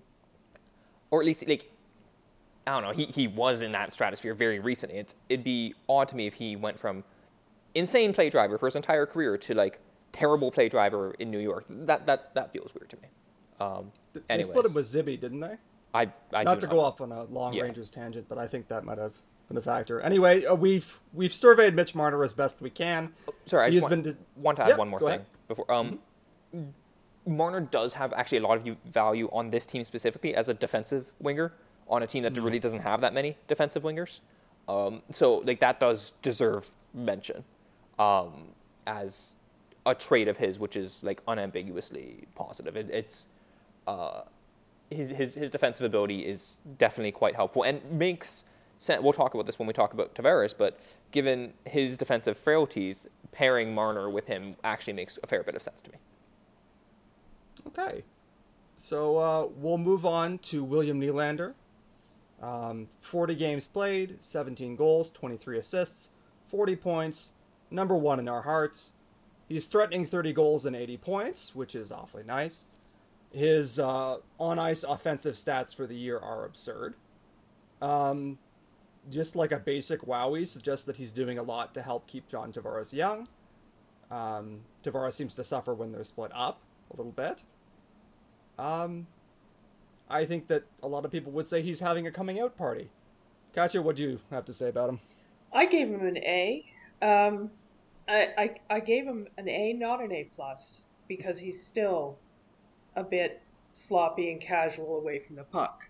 Or 1.10 1.20
at 1.20 1.26
least 1.26 1.46
like 1.48 1.70
I 2.66 2.72
don't 2.72 2.82
know, 2.82 2.92
he, 2.92 3.06
he 3.06 3.26
was 3.26 3.62
in 3.62 3.72
that 3.72 3.92
stratosphere 3.92 4.34
very 4.34 4.60
recently. 4.60 4.98
It's, 4.98 5.14
it'd 5.28 5.42
be 5.42 5.74
odd 5.88 6.08
to 6.08 6.16
me 6.16 6.26
if 6.26 6.34
he 6.34 6.56
went 6.56 6.78
from 6.78 7.04
insane 7.74 8.12
play 8.12 8.30
driver 8.30 8.58
for 8.58 8.66
his 8.66 8.76
entire 8.76 9.06
career 9.06 9.38
to 9.38 9.54
like 9.54 9.80
terrible 10.12 10.50
play 10.50 10.68
driver 10.68 11.14
in 11.18 11.30
New 11.30 11.38
York. 11.38 11.64
That 11.68 12.06
that 12.06 12.34
that 12.34 12.52
feels 12.52 12.74
weird 12.74 12.90
to 12.90 12.96
me. 12.96 13.08
Um, 13.60 13.92
they 14.28 14.42
split 14.42 14.66
him 14.66 14.74
with 14.74 14.86
Zibby, 14.86 15.20
didn't 15.20 15.40
they? 15.40 15.56
I, 15.92 16.08
I 16.32 16.44
not 16.44 16.60
to 16.60 16.66
not. 16.66 16.72
go 16.72 16.80
off 16.80 17.00
on 17.00 17.12
a 17.12 17.24
long 17.24 17.52
yeah. 17.52 17.62
ranges 17.62 17.90
tangent, 17.90 18.26
but 18.28 18.38
I 18.38 18.46
think 18.46 18.68
that 18.68 18.84
might 18.84 18.98
have 18.98 19.12
been 19.48 19.56
a 19.56 19.62
factor. 19.62 20.00
Anyway, 20.00 20.44
uh, 20.44 20.54
we've 20.54 20.98
we've 21.12 21.34
surveyed 21.34 21.74
Mitch 21.74 21.94
Marner 21.94 22.22
as 22.22 22.32
best 22.32 22.60
we 22.60 22.70
can. 22.70 23.12
Oh, 23.28 23.34
sorry, 23.44 23.66
I 23.66 23.70
just 23.70 23.88
want, 23.90 24.04
been 24.04 24.16
want 24.36 24.56
to 24.56 24.64
add 24.64 24.68
yep, 24.70 24.78
one 24.78 24.88
more 24.88 25.00
thing 25.00 25.08
ahead. 25.08 25.26
before. 25.48 25.70
Um, 25.70 25.98
mm-hmm. 26.54 26.70
Marner 27.30 27.60
does 27.60 27.94
have 27.94 28.12
actually 28.12 28.38
a 28.38 28.42
lot 28.42 28.58
of 28.58 28.76
value 28.84 29.28
on 29.32 29.50
this 29.50 29.64
team 29.64 29.84
specifically 29.84 30.34
as 30.34 30.48
a 30.48 30.54
defensive 30.54 31.12
winger 31.20 31.52
on 31.88 32.02
a 32.02 32.06
team 32.06 32.22
that 32.22 32.32
mm-hmm. 32.32 32.44
really 32.44 32.58
doesn't 32.58 32.80
have 32.80 33.00
that 33.00 33.14
many 33.14 33.36
defensive 33.48 33.82
wingers. 33.82 34.20
Um, 34.68 35.02
so 35.10 35.38
like 35.38 35.60
that 35.60 35.80
does 35.80 36.12
deserve 36.22 36.68
mention 36.94 37.44
um, 37.98 38.48
as 38.86 39.36
a 39.86 39.94
trait 39.94 40.28
of 40.28 40.36
his, 40.36 40.58
which 40.58 40.76
is 40.76 41.02
like 41.02 41.22
unambiguously 41.26 42.24
positive. 42.34 42.76
It, 42.76 42.90
it's 42.90 43.26
uh, 43.86 44.22
his, 44.90 45.10
his 45.10 45.34
his 45.34 45.50
defensive 45.50 45.86
ability 45.86 46.26
is 46.26 46.60
definitely 46.78 47.12
quite 47.12 47.34
helpful 47.34 47.62
and 47.62 47.80
makes 47.90 48.44
sense. 48.78 49.02
We'll 49.02 49.12
talk 49.12 49.34
about 49.34 49.46
this 49.46 49.58
when 49.58 49.66
we 49.66 49.72
talk 49.72 49.92
about 49.92 50.14
Tavares, 50.14 50.54
but 50.56 50.78
given 51.10 51.54
his 51.64 51.96
defensive 51.96 52.36
frailties, 52.36 53.06
pairing 53.32 53.74
Marner 53.74 54.10
with 54.10 54.26
him 54.26 54.56
actually 54.62 54.92
makes 54.94 55.18
a 55.22 55.26
fair 55.26 55.42
bit 55.42 55.54
of 55.54 55.62
sense 55.62 55.80
to 55.82 55.90
me. 55.90 55.98
Okay, 57.66 58.02
so 58.76 59.18
uh, 59.18 59.48
we'll 59.56 59.78
move 59.78 60.06
on 60.06 60.38
to 60.38 60.64
William 60.64 61.00
Nylander. 61.00 61.54
Um, 62.42 62.88
40 63.02 63.34
games 63.34 63.66
played, 63.66 64.16
17 64.20 64.76
goals, 64.76 65.10
23 65.10 65.58
assists, 65.58 66.10
40 66.48 66.76
points, 66.76 67.32
number 67.70 67.96
one 67.96 68.18
in 68.18 68.28
our 68.28 68.42
hearts. 68.42 68.92
He's 69.48 69.66
threatening 69.66 70.06
30 70.06 70.32
goals 70.32 70.64
and 70.64 70.74
80 70.74 70.96
points, 70.98 71.54
which 71.54 71.74
is 71.74 71.92
awfully 71.92 72.22
nice. 72.22 72.64
His 73.32 73.78
uh, 73.78 74.18
on 74.38 74.58
ice 74.58 74.84
offensive 74.84 75.34
stats 75.34 75.74
for 75.74 75.86
the 75.86 75.96
year 75.96 76.18
are 76.18 76.44
absurd. 76.44 76.94
Um, 77.82 78.38
just 79.10 79.36
like 79.36 79.52
a 79.52 79.58
basic 79.58 80.02
wowie 80.02 80.46
suggests 80.46 80.86
that 80.86 80.96
he's 80.96 81.12
doing 81.12 81.38
a 81.38 81.42
lot 81.42 81.74
to 81.74 81.82
help 81.82 82.06
keep 82.06 82.28
John 82.28 82.52
Tavares 82.52 82.92
young. 82.92 83.28
Um, 84.10 84.60
Tavares 84.84 85.14
seems 85.14 85.34
to 85.34 85.44
suffer 85.44 85.74
when 85.74 85.92
they're 85.92 86.04
split 86.04 86.32
up 86.34 86.60
a 86.92 86.96
little 86.96 87.12
bit. 87.12 87.44
Um, 88.60 89.06
I 90.10 90.26
think 90.26 90.46
that 90.48 90.64
a 90.82 90.88
lot 90.88 91.04
of 91.04 91.10
people 91.10 91.32
would 91.32 91.46
say 91.46 91.62
he's 91.62 91.80
having 91.80 92.06
a 92.06 92.10
coming 92.10 92.38
out 92.40 92.56
party. 92.58 92.90
Katya, 93.54 93.80
what 93.80 93.96
do 93.96 94.02
you 94.02 94.20
have 94.30 94.44
to 94.44 94.52
say 94.52 94.68
about 94.68 94.90
him? 94.90 95.00
I 95.52 95.66
gave 95.66 95.88
him 95.88 96.06
an 96.06 96.18
A. 96.18 96.64
Um, 97.00 97.50
I, 98.06 98.28
I, 98.36 98.54
I 98.68 98.80
gave 98.80 99.04
him 99.06 99.26
an 99.38 99.48
A, 99.48 99.72
not 99.72 100.02
an 100.02 100.12
A 100.12 100.24
plus, 100.24 100.84
because 101.08 101.38
he's 101.38 101.60
still 101.60 102.18
a 102.96 103.02
bit 103.02 103.40
sloppy 103.72 104.30
and 104.30 104.40
casual 104.40 104.98
away 104.98 105.18
from 105.20 105.36
the 105.36 105.44
puck, 105.44 105.88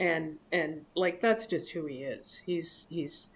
and 0.00 0.38
and 0.52 0.84
like 0.94 1.20
that's 1.20 1.46
just 1.46 1.70
who 1.70 1.86
he 1.86 1.98
is. 1.98 2.42
He's 2.44 2.86
he's 2.90 3.30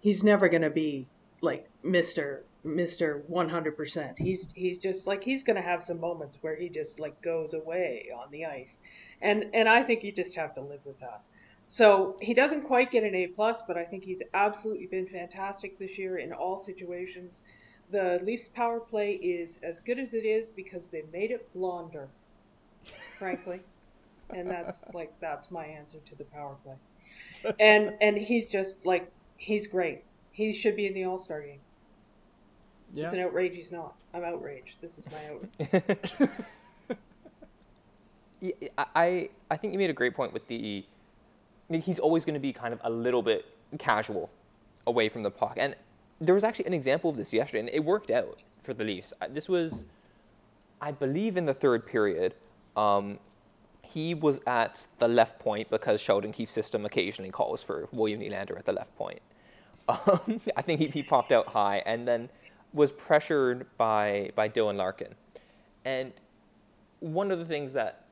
he's 0.00 0.24
never 0.24 0.48
gonna 0.48 0.70
be 0.70 1.06
like 1.40 1.68
Mister 1.82 2.44
Mr. 2.64 3.22
100%. 3.30 4.18
He's 4.18 4.52
he's 4.54 4.78
just 4.78 5.06
like 5.06 5.22
he's 5.24 5.42
going 5.42 5.56
to 5.56 5.62
have 5.62 5.82
some 5.82 6.00
moments 6.00 6.38
where 6.40 6.56
he 6.56 6.68
just 6.68 6.98
like 7.00 7.20
goes 7.22 7.54
away 7.54 8.08
on 8.16 8.30
the 8.30 8.46
ice. 8.46 8.80
And 9.20 9.46
and 9.54 9.68
I 9.68 9.82
think 9.82 10.02
you 10.04 10.12
just 10.12 10.36
have 10.36 10.54
to 10.54 10.60
live 10.62 10.84
with 10.84 10.98
that. 11.00 11.22
So, 11.66 12.18
he 12.20 12.34
doesn't 12.34 12.62
quite 12.64 12.90
get 12.90 13.04
an 13.04 13.14
A+, 13.14 13.26
plus, 13.28 13.62
but 13.62 13.78
I 13.78 13.84
think 13.84 14.04
he's 14.04 14.22
absolutely 14.34 14.86
been 14.86 15.06
fantastic 15.06 15.78
this 15.78 15.98
year 15.98 16.18
in 16.18 16.32
all 16.32 16.58
situations. 16.58 17.42
The 17.90 18.20
Leafs 18.22 18.48
power 18.48 18.80
play 18.80 19.14
is 19.14 19.58
as 19.62 19.80
good 19.80 19.98
as 19.98 20.12
it 20.14 20.26
is 20.26 20.50
because 20.50 20.90
they 20.90 21.04
made 21.12 21.30
it 21.30 21.52
blonder, 21.54 22.10
frankly. 23.18 23.60
and 24.30 24.50
that's 24.50 24.84
like 24.94 25.12
that's 25.20 25.50
my 25.50 25.66
answer 25.66 25.98
to 26.00 26.14
the 26.16 26.24
power 26.24 26.56
play. 26.64 26.76
And 27.60 27.94
and 28.00 28.16
he's 28.18 28.50
just 28.50 28.86
like 28.86 29.10
he's 29.36 29.66
great. 29.66 30.04
He 30.32 30.52
should 30.52 30.76
be 30.76 30.86
in 30.86 30.94
the 30.94 31.04
All-Star 31.04 31.42
game. 31.42 31.60
Yeah. 32.94 33.04
It's 33.04 33.12
an 33.12 33.20
outrage 33.20 33.56
he's 33.56 33.72
not. 33.72 33.94
I'm 34.14 34.24
outraged. 34.24 34.80
This 34.80 34.98
is 34.98 35.08
my 35.10 35.18
outrage. 35.68 36.14
I 38.94 39.30
I 39.50 39.56
think 39.56 39.72
you 39.72 39.78
made 39.78 39.90
a 39.90 39.94
great 39.94 40.14
point 40.14 40.32
with 40.32 40.46
the 40.48 40.84
he's 41.70 41.98
always 41.98 42.24
going 42.24 42.34
to 42.34 42.40
be 42.40 42.52
kind 42.52 42.72
of 42.72 42.80
a 42.84 42.90
little 42.90 43.22
bit 43.22 43.46
casual 43.78 44.30
away 44.86 45.08
from 45.08 45.22
the 45.22 45.30
puck. 45.30 45.54
And 45.56 45.74
there 46.20 46.34
was 46.34 46.44
actually 46.44 46.66
an 46.66 46.74
example 46.74 47.10
of 47.10 47.16
this 47.16 47.32
yesterday, 47.32 47.60
and 47.60 47.68
it 47.70 47.84
worked 47.84 48.10
out 48.10 48.38
for 48.62 48.74
the 48.74 48.84
Leafs. 48.84 49.12
This 49.30 49.48
was, 49.48 49.86
I 50.80 50.92
believe, 50.92 51.36
in 51.36 51.46
the 51.46 51.54
third 51.54 51.86
period. 51.86 52.34
Um, 52.76 53.18
he 53.82 54.14
was 54.14 54.40
at 54.46 54.88
the 54.98 55.08
left 55.08 55.38
point 55.38 55.70
because 55.70 56.00
Sheldon 56.00 56.32
Keefe's 56.32 56.52
system 56.52 56.84
occasionally 56.84 57.30
calls 57.30 57.62
for 57.62 57.88
William 57.92 58.20
Nylander 58.20 58.58
at 58.58 58.64
the 58.64 58.72
left 58.72 58.94
point. 58.96 59.20
Um, 59.86 60.40
I 60.56 60.62
think 60.62 60.80
he, 60.80 60.86
he 60.86 61.02
popped 61.02 61.30
out 61.30 61.48
high, 61.48 61.82
and 61.84 62.08
then 62.08 62.30
was 62.74 62.92
pressured 62.92 63.66
by 63.78 64.30
by 64.34 64.48
Dylan 64.48 64.76
Larkin, 64.76 65.14
and 65.84 66.12
one 67.00 67.30
of 67.30 67.38
the 67.38 67.46
things 67.46 67.72
that 67.72 68.04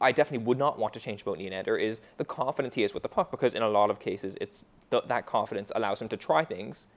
I 0.00 0.12
definitely 0.12 0.44
would 0.46 0.58
not 0.58 0.78
want 0.78 0.92
to 0.94 1.00
change 1.00 1.22
about 1.22 1.38
Nylander 1.38 1.80
is 1.80 2.00
the 2.16 2.24
confidence 2.24 2.74
he 2.74 2.82
has 2.82 2.92
with 2.92 3.04
the 3.04 3.08
puck 3.08 3.30
because 3.30 3.54
in 3.54 3.62
a 3.62 3.68
lot 3.68 3.88
of 3.88 4.00
cases 4.00 4.36
it's 4.40 4.64
th- 4.90 5.04
that 5.06 5.26
confidence 5.26 5.70
allows 5.74 6.02
him 6.02 6.08
to 6.08 6.16
try 6.16 6.44
things 6.44 6.88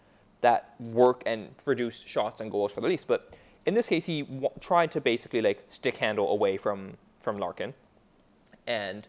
that 0.41 0.73
work 0.80 1.21
and 1.25 1.56
produce 1.58 2.01
shots 2.01 2.41
and 2.41 2.51
goals 2.51 2.71
for 2.71 2.82
the 2.82 2.88
Leafs. 2.88 3.06
But 3.06 3.38
in 3.65 3.73
this 3.73 3.88
case, 3.88 4.06
he 4.06 4.23
w- 4.23 4.49
tried 4.60 4.91
to 4.91 5.01
basically 5.01 5.41
like 5.41 5.63
stick 5.69 5.97
handle 5.97 6.30
away 6.30 6.58
from 6.58 6.97
from 7.19 7.38
Larkin, 7.38 7.73
and 8.67 9.08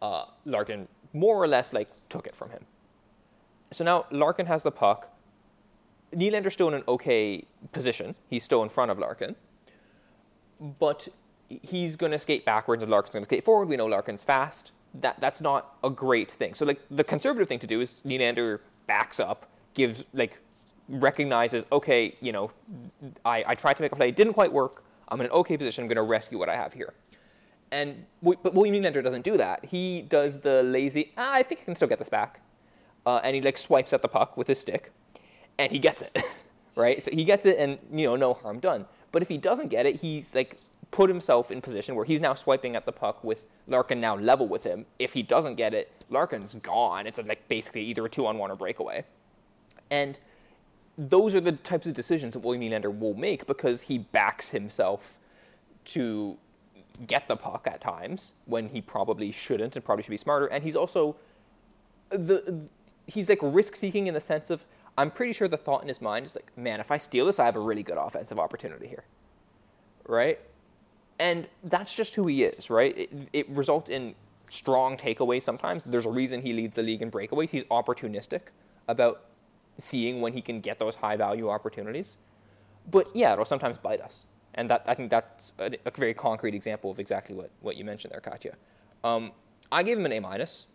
uh, 0.00 0.24
Larkin 0.44 0.88
more 1.12 1.42
or 1.42 1.48
less 1.48 1.72
like 1.72 1.88
took 2.08 2.26
it 2.26 2.36
from 2.36 2.50
him. 2.50 2.64
So 3.70 3.84
now 3.84 4.06
Larkin 4.10 4.46
has 4.46 4.62
the 4.62 4.70
puck. 4.70 5.10
Nylander's 6.12 6.54
still 6.54 6.68
in 6.68 6.74
an 6.74 6.84
okay 6.88 7.44
position. 7.72 8.14
He's 8.28 8.44
still 8.44 8.62
in 8.62 8.68
front 8.68 8.90
of 8.90 8.98
Larkin. 8.98 9.36
But 10.60 11.08
he's 11.48 11.96
going 11.96 12.12
to 12.12 12.18
skate 12.18 12.44
backwards 12.44 12.82
and 12.82 12.90
Larkin's 12.90 13.14
going 13.14 13.22
to 13.22 13.28
skate 13.28 13.44
forward. 13.44 13.68
We 13.68 13.76
know 13.76 13.86
Larkin's 13.86 14.24
fast. 14.24 14.72
That 14.94 15.20
That's 15.20 15.40
not 15.40 15.76
a 15.84 15.90
great 15.90 16.30
thing. 16.30 16.54
So, 16.54 16.64
like, 16.64 16.80
the 16.90 17.04
conservative 17.04 17.48
thing 17.48 17.58
to 17.60 17.66
do 17.66 17.80
is 17.80 18.02
Nylander 18.06 18.60
backs 18.86 19.20
up, 19.20 19.46
gives, 19.74 20.04
like, 20.12 20.40
recognizes, 20.88 21.64
okay, 21.70 22.16
you 22.20 22.32
know, 22.32 22.50
I, 23.24 23.44
I 23.46 23.54
tried 23.54 23.74
to 23.76 23.82
make 23.82 23.92
a 23.92 23.96
play, 23.96 24.08
It 24.08 24.16
didn't 24.16 24.34
quite 24.34 24.52
work. 24.52 24.82
I'm 25.08 25.20
in 25.20 25.26
an 25.26 25.32
okay 25.32 25.56
position. 25.56 25.84
I'm 25.84 25.88
going 25.88 25.96
to 25.96 26.02
rescue 26.02 26.38
what 26.38 26.48
I 26.48 26.56
have 26.56 26.72
here. 26.72 26.94
And 27.70 28.06
but 28.22 28.54
William 28.54 28.74
Nylander 28.82 29.04
doesn't 29.04 29.24
do 29.24 29.36
that. 29.36 29.66
He 29.66 30.00
does 30.00 30.40
the 30.40 30.62
lazy. 30.62 31.12
Ah, 31.18 31.34
I 31.34 31.42
think 31.42 31.60
I 31.60 31.64
can 31.64 31.74
still 31.74 31.88
get 31.88 31.98
this 31.98 32.08
back. 32.08 32.40
uh, 33.08 33.20
and 33.24 33.34
he 33.34 33.40
like 33.40 33.56
swipes 33.56 33.92
at 33.92 34.02
the 34.02 34.08
puck 34.08 34.36
with 34.36 34.46
his 34.48 34.60
stick, 34.60 34.92
and 35.58 35.72
he 35.72 35.78
gets 35.78 36.02
it, 36.02 36.22
right? 36.76 37.02
So 37.02 37.10
he 37.10 37.24
gets 37.24 37.46
it, 37.46 37.58
and 37.58 37.78
you 37.92 38.06
know, 38.06 38.16
no 38.16 38.34
harm 38.34 38.58
done. 38.60 38.86
But 39.12 39.22
if 39.22 39.28
he 39.28 39.38
doesn't 39.38 39.68
get 39.68 39.86
it, 39.86 39.96
he's 39.96 40.34
like 40.34 40.58
put 40.90 41.10
himself 41.10 41.50
in 41.50 41.60
position 41.60 41.94
where 41.94 42.04
he's 42.04 42.20
now 42.20 42.34
swiping 42.34 42.74
at 42.74 42.86
the 42.86 42.92
puck 42.92 43.22
with 43.22 43.46
Larkin 43.66 44.00
now 44.00 44.16
level 44.16 44.48
with 44.48 44.64
him. 44.64 44.86
If 44.98 45.12
he 45.12 45.22
doesn't 45.22 45.56
get 45.56 45.74
it, 45.74 45.92
Larkin's 46.08 46.54
gone. 46.54 47.06
It's 47.06 47.18
like 47.18 47.46
basically 47.48 47.82
either 47.82 48.04
a 48.06 48.08
two 48.08 48.26
on 48.26 48.38
one 48.38 48.50
or 48.50 48.56
breakaway. 48.56 49.04
And 49.90 50.18
those 50.96 51.34
are 51.34 51.40
the 51.40 51.52
types 51.52 51.86
of 51.86 51.94
decisions 51.94 52.34
that 52.34 52.40
William 52.40 52.62
Nylander 52.62 52.96
will 52.96 53.14
make 53.14 53.46
because 53.46 53.82
he 53.82 53.98
backs 53.98 54.50
himself 54.50 55.18
to 55.86 56.38
get 57.06 57.28
the 57.28 57.36
puck 57.36 57.68
at 57.70 57.80
times 57.80 58.32
when 58.46 58.68
he 58.68 58.80
probably 58.80 59.30
shouldn't 59.30 59.76
and 59.76 59.84
probably 59.84 60.02
should 60.02 60.10
be 60.10 60.16
smarter. 60.16 60.46
And 60.46 60.64
he's 60.64 60.76
also 60.76 61.16
the 62.10 62.68
he's 63.06 63.28
like 63.28 63.38
risk 63.42 63.76
seeking 63.76 64.06
in 64.06 64.14
the 64.14 64.20
sense 64.20 64.50
of 64.50 64.64
I'm 64.98 65.12
pretty 65.12 65.32
sure 65.32 65.46
the 65.46 65.56
thought 65.56 65.82
in 65.82 65.88
his 65.88 66.02
mind 66.02 66.26
is 66.26 66.34
like, 66.34 66.50
man, 66.58 66.80
if 66.80 66.90
I 66.90 66.96
steal 66.96 67.26
this, 67.26 67.38
I 67.38 67.44
have 67.44 67.54
a 67.54 67.60
really 67.60 67.84
good 67.84 67.96
offensive 67.96 68.36
opportunity 68.36 68.88
here, 68.88 69.04
right? 70.06 70.40
And 71.20 71.46
that's 71.62 71.94
just 71.94 72.16
who 72.16 72.26
he 72.26 72.42
is, 72.42 72.68
right? 72.68 72.98
It, 72.98 73.10
it 73.32 73.48
results 73.48 73.90
in 73.90 74.16
strong 74.48 74.96
takeaways 74.96 75.42
sometimes. 75.42 75.84
There's 75.84 76.04
a 76.04 76.10
reason 76.10 76.42
he 76.42 76.52
leads 76.52 76.74
the 76.74 76.82
league 76.82 77.00
in 77.00 77.12
breakaways. 77.12 77.50
He's 77.50 77.62
opportunistic 77.64 78.48
about 78.88 79.22
seeing 79.76 80.20
when 80.20 80.32
he 80.32 80.40
can 80.40 80.60
get 80.60 80.80
those 80.80 80.96
high 80.96 81.16
value 81.16 81.48
opportunities. 81.48 82.16
But 82.90 83.08
yeah, 83.14 83.34
it'll 83.34 83.44
sometimes 83.44 83.78
bite 83.78 84.00
us. 84.00 84.26
And 84.54 84.68
that 84.68 84.82
I 84.86 84.94
think 84.94 85.10
that's 85.10 85.52
a, 85.60 85.70
a 85.86 85.92
very 85.92 86.14
concrete 86.14 86.56
example 86.56 86.90
of 86.90 86.98
exactly 86.98 87.36
what, 87.36 87.50
what 87.60 87.76
you 87.76 87.84
mentioned 87.84 88.12
there, 88.12 88.20
Katya. 88.20 88.56
Um, 89.04 89.30
I 89.70 89.84
gave 89.84 89.96
him 89.96 90.06
an 90.06 90.12
A 90.12 90.18
minus, 90.18 90.66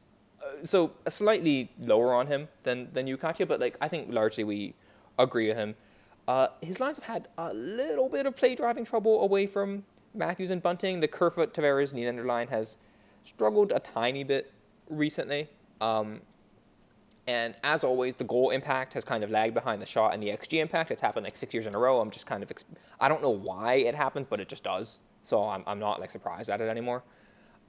so 0.64 0.92
a 1.06 1.12
slightly 1.12 1.72
lower 1.80 2.14
on 2.14 2.28
him 2.28 2.48
than 2.64 2.90
than 2.94 3.08
you, 3.08 3.18
Katya. 3.18 3.46
But 3.46 3.60
like 3.60 3.78
I 3.82 3.88
think 3.88 4.08
largely 4.12 4.44
we 4.44 4.76
agree 5.18 5.48
with 5.48 5.58
him. 5.58 5.76
Uh, 6.28 6.48
his 6.62 6.80
lines 6.80 6.98
have 6.98 7.06
had 7.06 7.28
a 7.38 7.54
little 7.54 8.08
bit 8.10 8.26
of 8.26 8.36
play 8.36 8.56
driving 8.56 8.86
trouble 8.86 9.22
away 9.24 9.46
from 9.46 9.84
Matthews 10.14 10.50
and 10.50 10.62
Bunting. 10.62 11.00
The 11.00 11.08
Kerfoot 11.08 11.54
Tavares 11.54 11.94
Nylander 11.94 12.26
line 12.26 12.48
has 12.48 12.78
struggled 13.24 13.72
a 13.72 13.80
tiny 13.80 14.24
bit 14.24 14.52
recently. 14.90 15.50
Um, 15.82 16.22
and 17.26 17.56
as 17.64 17.84
always, 17.84 18.16
the 18.18 18.24
goal 18.26 18.50
impact 18.50 18.94
has 18.94 19.04
kind 19.04 19.24
of 19.24 19.32
lagged 19.32 19.54
behind 19.54 19.82
the 19.82 19.86
shot 19.86 20.14
and 20.14 20.22
the 20.22 20.28
XG 20.28 20.60
impact. 20.62 20.92
It's 20.92 21.02
happened 21.02 21.24
like 21.24 21.36
six 21.36 21.54
years 21.54 21.66
in 21.66 21.74
a 21.74 21.80
row. 21.80 22.00
I'm 22.02 22.12
just 22.12 22.26
kind 22.26 22.44
of, 22.44 22.52
I 23.00 23.08
don't 23.08 23.22
know 23.22 23.30
why 23.30 23.76
it 23.76 23.96
happens, 23.96 24.28
but 24.30 24.42
it 24.42 24.50
just 24.50 24.64
does. 24.64 25.00
So 25.22 25.44
I'm, 25.44 25.64
I'm 25.66 25.80
not 25.80 26.02
like 26.02 26.12
surprised 26.12 26.50
at 26.50 26.60
it 26.60 26.68
anymore. 26.68 27.04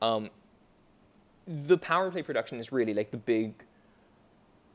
Um, 0.03 0.31
the 1.47 1.79
power 1.79 2.11
play 2.11 2.23
production 2.23 2.59
is 2.59 2.73
really 2.73 2.95
like 2.95 3.11
the 3.11 3.17
big 3.17 3.65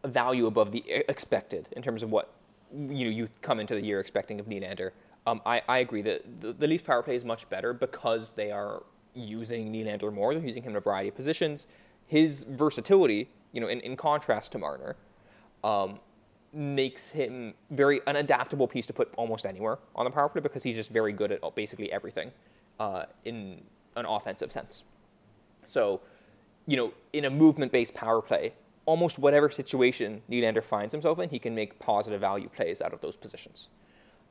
value 0.05 0.45
above 0.45 0.71
the 0.71 0.83
expected 1.09 1.67
in 1.73 1.81
terms 1.81 2.03
of 2.03 2.11
what 2.11 2.31
you 2.71 3.05
know 3.05 3.11
you 3.11 3.27
come 3.41 3.59
into 3.59 3.73
the 3.73 3.81
year 3.81 3.99
expecting 3.99 4.39
of 4.39 4.47
Nylander. 4.47 4.91
Um, 5.27 5.41
I, 5.45 5.61
I 5.67 5.79
agree 5.79 6.01
that 6.03 6.41
the, 6.41 6.53
the 6.53 6.67
Leafs 6.67 6.83
power 6.83 7.03
play 7.03 7.15
is 7.15 7.25
much 7.25 7.49
better 7.49 7.73
because 7.73 8.29
they 8.31 8.51
are 8.51 8.83
using 9.13 9.71
Nylander 9.71 10.13
more. 10.13 10.33
They're 10.33 10.45
using 10.45 10.63
him 10.63 10.71
in 10.71 10.77
a 10.77 10.81
variety 10.81 11.09
of 11.09 11.15
positions. 11.15 11.67
His 12.07 12.43
versatility, 12.43 13.29
you 13.51 13.61
know, 13.61 13.67
in, 13.67 13.79
in 13.81 13.95
contrast 13.95 14.51
to 14.53 14.59
Marner, 14.59 14.95
um, 15.63 15.99
makes 16.53 17.11
him 17.11 17.53
very 17.69 18.01
an 18.07 18.15
adaptable 18.15 18.67
piece 18.67 18.85
to 18.87 18.93
put 18.93 19.13
almost 19.17 19.45
anywhere 19.45 19.77
on 19.95 20.05
the 20.05 20.11
power 20.11 20.29
play 20.29 20.41
because 20.41 20.63
he's 20.63 20.75
just 20.75 20.91
very 20.91 21.11
good 21.11 21.31
at 21.31 21.55
basically 21.55 21.91
everything 21.91 22.31
uh, 22.79 23.03
in 23.25 23.61
an 23.95 24.05
offensive 24.05 24.51
sense. 24.51 24.83
So, 25.63 26.01
you 26.69 26.77
know, 26.77 26.93
in 27.13 27.25
a 27.25 27.29
movement-based 27.31 27.95
power 27.95 28.21
play, 28.21 28.53
almost 28.85 29.17
whatever 29.17 29.49
situation 29.49 30.21
Nylander 30.29 30.63
finds 30.63 30.91
himself 30.93 31.17
in, 31.17 31.29
he 31.29 31.39
can 31.39 31.55
make 31.55 31.79
positive 31.79 32.21
value 32.21 32.47
plays 32.47 32.79
out 32.79 32.93
of 32.93 33.01
those 33.01 33.17
positions. 33.17 33.69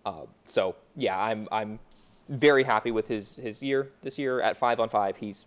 Uh, 0.07 0.27
so 0.45 0.77
yeah, 0.95 1.19
I'm 1.19 1.49
I'm 1.51 1.81
very 2.29 2.63
happy 2.63 2.93
with 2.93 3.09
his 3.09 3.37
his 3.37 3.61
year 3.61 3.91
this 4.03 4.19
year 4.19 4.41
at 4.41 4.57
five 4.57 4.79
on 4.79 4.89
five. 4.89 5.17
He's 5.17 5.47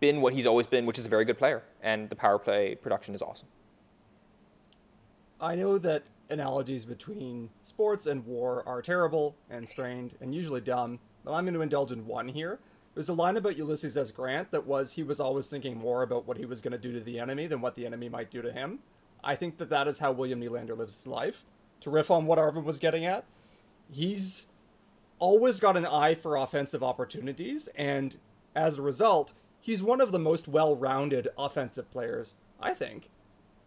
been 0.00 0.20
what 0.20 0.34
he's 0.34 0.46
always 0.46 0.66
been, 0.66 0.84
which 0.84 0.98
is 0.98 1.06
a 1.06 1.08
very 1.08 1.24
good 1.24 1.38
player, 1.38 1.62
and 1.80 2.10
the 2.10 2.16
power 2.16 2.40
play 2.40 2.74
production 2.74 3.14
is 3.14 3.22
awesome. 3.22 3.48
I 5.40 5.54
know 5.54 5.78
that 5.78 6.02
analogies 6.30 6.84
between 6.84 7.50
sports 7.62 8.06
and 8.06 8.26
war 8.26 8.64
are 8.66 8.82
terrible 8.82 9.36
and 9.48 9.66
strained 9.68 10.16
and 10.20 10.34
usually 10.34 10.60
dumb, 10.60 10.98
but 11.24 11.34
I'm 11.34 11.44
going 11.44 11.54
to 11.54 11.60
indulge 11.60 11.92
in 11.92 12.04
one 12.04 12.26
here. 12.26 12.58
There's 12.96 13.10
a 13.10 13.14
line 13.14 13.36
about 13.36 13.58
Ulysses 13.58 13.94
S. 13.94 14.10
Grant 14.10 14.50
that 14.52 14.66
was 14.66 14.92
he 14.92 15.02
was 15.02 15.20
always 15.20 15.48
thinking 15.48 15.76
more 15.76 16.02
about 16.02 16.26
what 16.26 16.38
he 16.38 16.46
was 16.46 16.62
going 16.62 16.72
to 16.72 16.78
do 16.78 16.92
to 16.94 17.00
the 17.00 17.20
enemy 17.20 17.46
than 17.46 17.60
what 17.60 17.74
the 17.74 17.84
enemy 17.84 18.08
might 18.08 18.30
do 18.30 18.40
to 18.40 18.50
him. 18.50 18.78
I 19.22 19.36
think 19.36 19.58
that 19.58 19.68
that 19.68 19.86
is 19.86 19.98
how 19.98 20.12
William 20.12 20.40
Nylander 20.40 20.74
lives 20.74 20.94
his 20.94 21.06
life. 21.06 21.44
To 21.82 21.90
riff 21.90 22.10
on 22.10 22.24
what 22.24 22.38
Arvind 22.38 22.64
was 22.64 22.78
getting 22.78 23.04
at, 23.04 23.26
he's 23.92 24.46
always 25.18 25.60
got 25.60 25.76
an 25.76 25.84
eye 25.84 26.14
for 26.14 26.36
offensive 26.36 26.82
opportunities, 26.82 27.68
and 27.76 28.16
as 28.54 28.78
a 28.78 28.82
result, 28.82 29.34
he's 29.60 29.82
one 29.82 30.00
of 30.00 30.10
the 30.10 30.18
most 30.18 30.48
well-rounded 30.48 31.28
offensive 31.36 31.90
players, 31.90 32.34
I 32.62 32.72
think, 32.72 33.10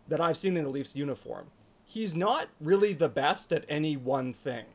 that 0.07 0.19
I've 0.19 0.37
seen 0.37 0.57
in 0.57 0.65
a 0.65 0.69
Leafs 0.69 0.95
uniform. 0.95 1.51
He's 1.85 2.15
not 2.15 2.47
really 2.59 2.93
the 2.93 3.09
best 3.09 3.53
at 3.53 3.65
any 3.69 3.95
one 3.95 4.33
thing, 4.33 4.65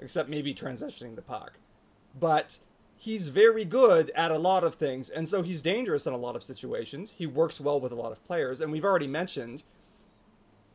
except 0.00 0.28
maybe 0.28 0.54
transitioning 0.54 1.16
the 1.16 1.22
puck. 1.22 1.54
But 2.18 2.58
he's 3.02 3.30
very 3.30 3.64
good 3.64 4.12
at 4.14 4.30
a 4.30 4.38
lot 4.38 4.62
of 4.62 4.76
things, 4.76 5.10
and 5.10 5.28
so 5.28 5.42
he's 5.42 5.60
dangerous 5.60 6.06
in 6.06 6.12
a 6.12 6.16
lot 6.16 6.36
of 6.36 6.42
situations. 6.44 7.12
He 7.16 7.26
works 7.26 7.60
well 7.60 7.80
with 7.80 7.90
a 7.90 7.96
lot 7.96 8.12
of 8.12 8.24
players, 8.28 8.60
and 8.60 8.70
we've 8.70 8.84
already 8.84 9.08
mentioned 9.08 9.64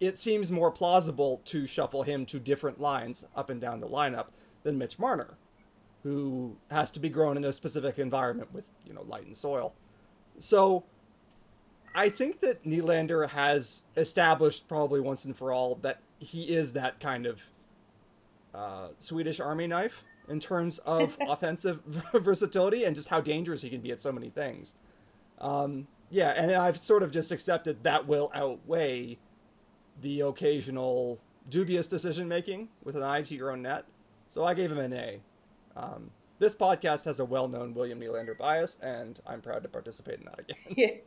it 0.01 0.17
seems 0.17 0.51
more 0.51 0.69
plausible 0.69 1.41
to 1.45 1.65
shuffle 1.65 2.03
him 2.03 2.25
to 2.25 2.37
different 2.37 2.81
lines 2.81 3.23
up 3.33 3.49
and 3.49 3.61
down 3.61 3.79
the 3.79 3.87
lineup 3.87 4.25
than 4.63 4.77
Mitch 4.77 4.99
Marner, 4.99 5.35
who 6.03 6.57
has 6.69 6.91
to 6.91 6.99
be 6.99 7.07
grown 7.07 7.37
in 7.37 7.45
a 7.45 7.53
specific 7.53 7.97
environment 7.97 8.53
with, 8.53 8.71
you 8.85 8.93
know, 8.93 9.03
light 9.03 9.25
and 9.25 9.35
soil. 9.35 9.73
So 10.37 10.83
I 11.95 12.09
think 12.09 12.41
that 12.41 12.65
Nylander 12.65 13.29
has 13.29 13.83
established 13.95 14.67
probably 14.67 14.99
once 14.99 15.23
and 15.23 15.35
for 15.35 15.53
all 15.53 15.75
that 15.75 16.01
he 16.19 16.43
is 16.43 16.73
that 16.73 16.99
kind 16.99 17.25
of 17.25 17.41
uh, 18.53 18.89
Swedish 18.99 19.39
army 19.39 19.67
knife 19.67 20.03
in 20.27 20.39
terms 20.39 20.79
of 20.79 21.17
offensive 21.27 21.81
versatility 22.13 22.83
and 22.83 22.95
just 22.95 23.09
how 23.09 23.21
dangerous 23.21 23.61
he 23.61 23.69
can 23.69 23.81
be 23.81 23.91
at 23.91 24.01
so 24.01 24.11
many 24.11 24.29
things. 24.29 24.73
Um, 25.39 25.87
yeah, 26.09 26.29
and 26.31 26.51
I've 26.51 26.77
sort 26.77 27.03
of 27.03 27.11
just 27.11 27.31
accepted 27.31 27.83
that 27.83 28.07
will 28.07 28.31
outweigh 28.33 29.17
the 30.01 30.21
occasional 30.21 31.19
dubious 31.49 31.87
decision 31.87 32.27
making 32.27 32.69
with 32.83 32.95
an 32.95 33.03
eye 33.03 33.21
to 33.23 33.35
your 33.35 33.51
own 33.51 33.61
net. 33.61 33.85
So 34.29 34.43
I 34.43 34.53
gave 34.53 34.71
him 34.71 34.77
an 34.77 34.93
A. 34.93 35.21
Um, 35.75 36.11
this 36.39 36.53
podcast 36.53 37.05
has 37.05 37.19
a 37.19 37.25
well 37.25 37.47
known 37.47 37.73
William 37.73 37.99
Nylander 37.99 38.37
bias, 38.37 38.77
and 38.81 39.19
I'm 39.25 39.41
proud 39.41 39.63
to 39.63 39.69
participate 39.69 40.19
in 40.19 40.25
that 40.25 40.39
again. 40.39 40.57
Yeah. 40.75 40.97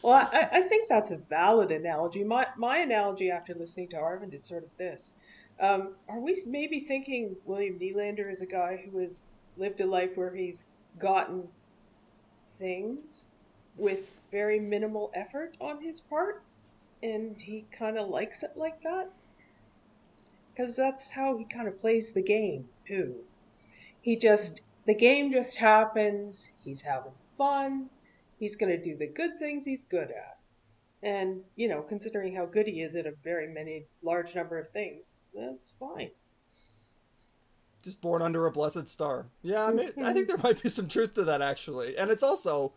Well, 0.00 0.28
I, 0.32 0.48
I 0.50 0.62
think 0.62 0.88
that's 0.88 1.10
a 1.10 1.18
valid 1.18 1.70
analogy. 1.70 2.24
My, 2.24 2.46
my 2.56 2.78
analogy 2.78 3.30
after 3.30 3.54
listening 3.54 3.88
to 3.88 3.96
Arvind 3.96 4.32
is 4.32 4.42
sort 4.42 4.64
of 4.64 4.70
this. 4.78 5.12
Um, 5.58 5.94
are 6.08 6.20
we 6.20 6.36
maybe 6.46 6.80
thinking 6.80 7.36
William 7.44 7.78
Nylander 7.78 8.30
is 8.30 8.42
a 8.42 8.46
guy 8.46 8.84
who 8.84 8.98
has 8.98 9.30
lived 9.56 9.80
a 9.80 9.86
life 9.86 10.16
where 10.16 10.34
he's 10.34 10.68
gotten 10.98 11.48
things 12.46 13.24
with 13.76 14.20
very 14.30 14.60
minimal 14.60 15.10
effort 15.14 15.56
on 15.60 15.80
his 15.80 16.00
part? 16.00 16.42
and 17.02 17.40
he 17.42 17.64
kind 17.70 17.98
of 17.98 18.08
likes 18.08 18.42
it 18.42 18.52
like 18.56 18.82
that 18.82 19.10
because 20.50 20.76
that's 20.76 21.12
how 21.12 21.36
he 21.36 21.44
kind 21.44 21.68
of 21.68 21.78
plays 21.78 22.12
the 22.12 22.22
game 22.22 22.68
too 22.86 23.14
he 24.00 24.16
just 24.16 24.60
the 24.86 24.94
game 24.94 25.30
just 25.30 25.56
happens 25.58 26.52
he's 26.64 26.82
having 26.82 27.12
fun 27.24 27.90
he's 28.38 28.56
going 28.56 28.70
to 28.70 28.82
do 28.82 28.96
the 28.96 29.06
good 29.06 29.38
things 29.38 29.66
he's 29.66 29.84
good 29.84 30.10
at 30.10 30.35
and 31.02 31.40
you 31.56 31.68
know 31.68 31.82
considering 31.82 32.34
how 32.34 32.46
good 32.46 32.66
he 32.66 32.80
is 32.82 32.96
at 32.96 33.06
a 33.06 33.12
very 33.22 33.48
many 33.48 33.84
large 34.02 34.34
number 34.34 34.58
of 34.58 34.68
things 34.68 35.18
that's 35.34 35.74
fine 35.78 36.10
just 37.82 38.00
born 38.00 38.22
under 38.22 38.46
a 38.46 38.50
blessed 38.50 38.88
star 38.88 39.26
yeah 39.42 39.64
I, 39.66 39.70
mean, 39.72 39.92
I 40.02 40.12
think 40.12 40.26
there 40.28 40.38
might 40.38 40.62
be 40.62 40.68
some 40.68 40.88
truth 40.88 41.14
to 41.14 41.24
that 41.24 41.42
actually 41.42 41.96
and 41.96 42.10
it's 42.10 42.22
also 42.22 42.72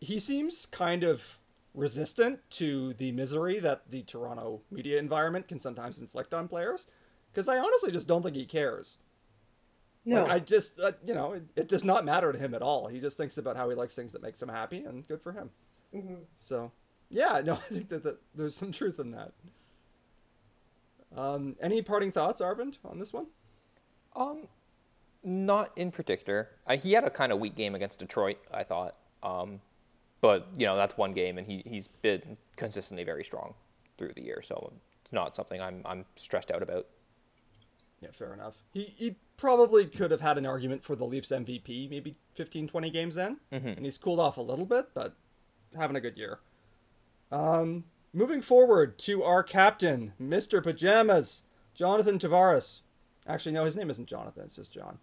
he 0.00 0.18
seems 0.18 0.66
kind 0.66 1.04
of 1.04 1.38
resistant 1.74 2.38
to 2.50 2.92
the 2.94 3.12
misery 3.12 3.58
that 3.60 3.82
the 3.90 4.02
Toronto 4.02 4.60
media 4.70 4.98
environment 4.98 5.48
can 5.48 5.58
sometimes 5.58 5.98
inflict 5.98 6.34
on 6.34 6.48
players. 6.48 6.86
Because 7.32 7.48
I 7.48 7.58
honestly 7.58 7.90
just 7.92 8.06
don't 8.06 8.22
think 8.22 8.36
he 8.36 8.44
cares. 8.44 8.98
No. 10.04 10.24
Like, 10.24 10.32
I 10.32 10.38
just, 10.40 10.78
uh, 10.80 10.92
you 11.04 11.14
know, 11.14 11.32
it, 11.32 11.44
it, 11.56 11.68
does 11.68 11.84
not 11.84 12.04
matter 12.04 12.32
to 12.32 12.38
him 12.38 12.54
at 12.54 12.60
all. 12.60 12.88
He 12.88 13.00
just 13.00 13.16
thinks 13.16 13.38
about 13.38 13.56
how 13.56 13.70
he 13.70 13.76
likes 13.76 13.94
things 13.94 14.12
that 14.12 14.22
makes 14.22 14.42
him 14.42 14.48
happy, 14.48 14.84
and 14.84 15.06
good 15.06 15.22
for 15.22 15.32
him. 15.32 15.48
Mm-hmm. 15.94 16.16
So, 16.36 16.72
yeah, 17.12 17.40
no, 17.44 17.54
I 17.70 17.74
think 17.74 17.88
that, 17.90 18.02
that 18.02 18.18
there's 18.34 18.56
some 18.56 18.72
truth 18.72 18.98
in 18.98 19.12
that. 19.12 19.32
Um, 21.16 21.56
any 21.60 21.82
parting 21.82 22.10
thoughts, 22.10 22.40
Arvind, 22.40 22.78
on 22.84 22.98
this 22.98 23.12
one? 23.12 23.26
Um, 24.16 24.48
not 25.22 25.70
in 25.76 25.90
particular. 25.90 26.48
Uh, 26.66 26.76
he 26.76 26.92
had 26.92 27.04
a 27.04 27.10
kind 27.10 27.30
of 27.30 27.38
weak 27.38 27.54
game 27.54 27.74
against 27.74 27.98
Detroit. 27.98 28.38
I 28.52 28.62
thought. 28.64 28.96
Um, 29.22 29.60
but 30.20 30.48
you 30.56 30.66
know 30.66 30.76
that's 30.76 30.96
one 30.96 31.12
game, 31.12 31.38
and 31.38 31.46
he 31.46 31.62
he's 31.66 31.86
been 31.86 32.38
consistently 32.56 33.04
very 33.04 33.24
strong 33.24 33.54
through 33.98 34.12
the 34.14 34.22
year. 34.22 34.40
So 34.42 34.72
it's 35.04 35.12
not 35.12 35.36
something 35.36 35.60
I'm 35.60 35.82
I'm 35.84 36.06
stressed 36.16 36.50
out 36.50 36.62
about. 36.62 36.86
Yeah, 38.00 38.08
fair 38.12 38.34
enough. 38.34 38.54
He, 38.72 38.92
he 38.96 39.16
probably 39.36 39.86
could 39.86 40.10
have 40.10 40.20
had 40.20 40.36
an 40.36 40.44
argument 40.44 40.82
for 40.82 40.96
the 40.96 41.04
Leafs 41.04 41.28
MVP 41.28 41.88
maybe 41.88 42.16
15, 42.34 42.66
20 42.66 42.90
games 42.90 43.16
in. 43.16 43.36
Mm-hmm. 43.52 43.68
And 43.68 43.84
he's 43.84 43.96
cooled 43.96 44.18
off 44.18 44.38
a 44.38 44.40
little 44.40 44.66
bit, 44.66 44.88
but 44.92 45.14
having 45.76 45.94
a 45.94 46.00
good 46.00 46.16
year. 46.16 46.40
Um, 47.32 47.84
moving 48.12 48.42
forward 48.42 48.98
to 49.00 49.24
our 49.24 49.42
captain, 49.42 50.12
Mr. 50.20 50.62
Pajamas, 50.62 51.42
Jonathan 51.74 52.18
Tavares. 52.18 52.82
Actually, 53.26 53.52
no, 53.52 53.64
his 53.64 53.76
name 53.76 53.90
isn't 53.90 54.06
Jonathan, 54.06 54.44
it's 54.44 54.56
just 54.56 54.72
John. 54.72 54.98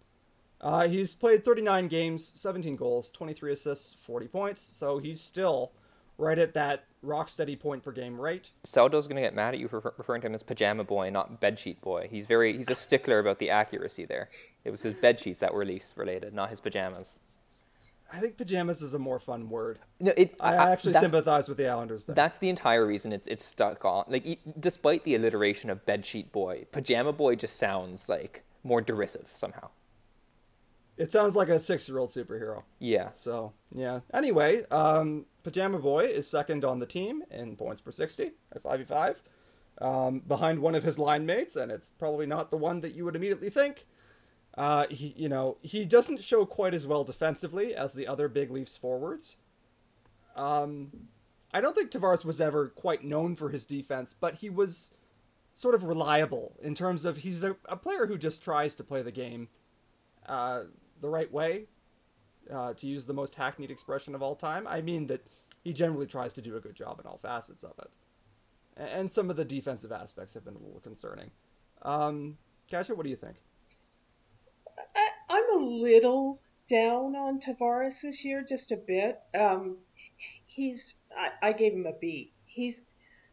Uh, 0.60 0.86
he's 0.86 1.14
played 1.14 1.44
39 1.44 1.88
games, 1.88 2.32
17 2.36 2.76
goals, 2.76 3.10
23 3.10 3.52
assists, 3.52 3.96
40 4.06 4.28
points, 4.28 4.60
so 4.60 4.98
he's 4.98 5.20
still 5.20 5.72
right 6.18 6.38
at 6.38 6.54
that 6.54 6.84
rock 7.02 7.30
steady 7.30 7.56
point 7.56 7.82
per 7.82 7.92
game 7.92 8.20
rate. 8.20 8.52
Seldo's 8.64 9.08
gonna 9.08 9.22
get 9.22 9.34
mad 9.34 9.54
at 9.54 9.60
you 9.60 9.68
for 9.68 9.94
referring 9.96 10.20
to 10.20 10.26
him 10.26 10.34
as 10.34 10.42
pajama 10.42 10.84
boy, 10.84 11.08
not 11.08 11.40
bedsheet 11.40 11.80
boy. 11.80 12.08
He's 12.10 12.26
very 12.26 12.54
he's 12.54 12.68
a 12.70 12.74
stickler 12.74 13.18
about 13.18 13.38
the 13.38 13.48
accuracy 13.48 14.04
there. 14.04 14.28
It 14.64 14.70
was 14.70 14.82
his 14.82 14.92
bed 14.92 15.18
sheets 15.18 15.40
that 15.40 15.54
were 15.54 15.64
Leafs 15.64 15.96
related, 15.96 16.34
not 16.34 16.50
his 16.50 16.60
pajamas. 16.60 17.18
I 18.12 18.18
think 18.18 18.36
pajamas 18.36 18.82
is 18.82 18.94
a 18.94 18.98
more 18.98 19.18
fun 19.18 19.48
word. 19.48 19.78
No, 20.00 20.12
it, 20.16 20.34
I, 20.40 20.54
actually 20.72 20.94
sympathize 20.94 21.48
with 21.48 21.58
the 21.58 21.68
Islanders 21.68 22.04
there. 22.04 22.14
That's 22.14 22.38
the 22.38 22.48
entire 22.48 22.86
reason 22.86 23.12
it's 23.12 23.28
it's 23.28 23.44
stuck 23.44 23.84
on. 23.84 24.04
Like, 24.08 24.40
despite 24.58 25.04
the 25.04 25.14
alliteration 25.14 25.70
of 25.70 25.86
bedsheet 25.86 26.32
boy, 26.32 26.66
pajama 26.72 27.12
boy 27.12 27.36
just 27.36 27.56
sounds 27.56 28.08
like 28.08 28.42
more 28.64 28.80
derisive 28.80 29.30
somehow. 29.34 29.70
It 30.96 31.10
sounds 31.10 31.34
like 31.34 31.48
a 31.48 31.58
six-year-old 31.58 32.10
superhero. 32.10 32.64
Yeah. 32.78 33.12
So 33.12 33.52
yeah. 33.74 34.00
Anyway, 34.12 34.64
um, 34.70 35.24
Pajama 35.42 35.78
Boy 35.78 36.04
is 36.04 36.28
second 36.28 36.62
on 36.62 36.78
the 36.78 36.84
team 36.86 37.22
in 37.30 37.56
points 37.56 37.80
per 37.80 37.90
sixty 37.90 38.32
at 38.54 38.62
five 38.62 38.80
v 38.80 38.84
five, 38.84 39.22
um, 39.80 40.20
behind 40.20 40.58
one 40.58 40.74
of 40.74 40.82
his 40.82 40.98
line 40.98 41.24
mates, 41.24 41.56
and 41.56 41.72
it's 41.72 41.90
probably 41.90 42.26
not 42.26 42.50
the 42.50 42.58
one 42.58 42.82
that 42.82 42.94
you 42.94 43.06
would 43.06 43.16
immediately 43.16 43.48
think. 43.48 43.86
Uh, 44.56 44.86
he, 44.90 45.14
you 45.16 45.28
know, 45.28 45.56
he 45.62 45.84
doesn't 45.84 46.22
show 46.22 46.44
quite 46.44 46.74
as 46.74 46.86
well 46.86 47.04
defensively 47.04 47.74
as 47.74 47.94
the 47.94 48.06
other 48.06 48.28
big 48.28 48.50
Leafs 48.50 48.76
forwards. 48.76 49.36
Um, 50.36 50.90
I 51.52 51.60
don't 51.60 51.74
think 51.74 51.90
Tavares 51.90 52.24
was 52.24 52.40
ever 52.40 52.68
quite 52.68 53.04
known 53.04 53.36
for 53.36 53.48
his 53.48 53.64
defense, 53.64 54.14
but 54.18 54.36
he 54.36 54.50
was 54.50 54.90
sort 55.54 55.74
of 55.74 55.82
reliable 55.84 56.56
in 56.62 56.74
terms 56.74 57.04
of 57.04 57.18
he's 57.18 57.42
a, 57.42 57.56
a 57.66 57.76
player 57.76 58.06
who 58.06 58.16
just 58.16 58.42
tries 58.42 58.74
to 58.76 58.84
play 58.84 59.02
the 59.02 59.10
game 59.12 59.48
uh, 60.26 60.62
the 61.00 61.08
right 61.08 61.30
way, 61.32 61.66
uh, 62.52 62.72
to 62.74 62.86
use 62.86 63.06
the 63.06 63.12
most 63.12 63.34
hackneyed 63.34 63.70
expression 63.70 64.14
of 64.14 64.22
all 64.22 64.36
time. 64.36 64.66
I 64.68 64.80
mean 64.80 65.06
that 65.08 65.26
he 65.62 65.72
generally 65.72 66.06
tries 66.06 66.32
to 66.34 66.42
do 66.42 66.56
a 66.56 66.60
good 66.60 66.74
job 66.74 67.00
in 67.00 67.06
all 67.06 67.18
facets 67.18 67.64
of 67.64 67.72
it. 67.78 67.90
And 68.76 69.10
some 69.10 69.28
of 69.28 69.36
the 69.36 69.44
defensive 69.44 69.92
aspects 69.92 70.34
have 70.34 70.44
been 70.44 70.54
a 70.54 70.58
little 70.58 70.80
concerning. 70.80 71.30
Um, 71.82 72.38
what 72.70 73.02
do 73.02 73.10
you 73.10 73.16
think? 73.16 73.36
Little 75.60 76.40
down 76.68 77.14
on 77.16 77.40
Tavares 77.40 78.02
this 78.02 78.24
year, 78.24 78.42
just 78.42 78.72
a 78.72 78.76
bit. 78.76 79.20
Um, 79.38 79.78
he's 80.46 80.96
I, 81.16 81.48
I 81.48 81.52
gave 81.52 81.74
him 81.74 81.86
a 81.86 81.92
B. 81.92 82.32
He's 82.46 82.86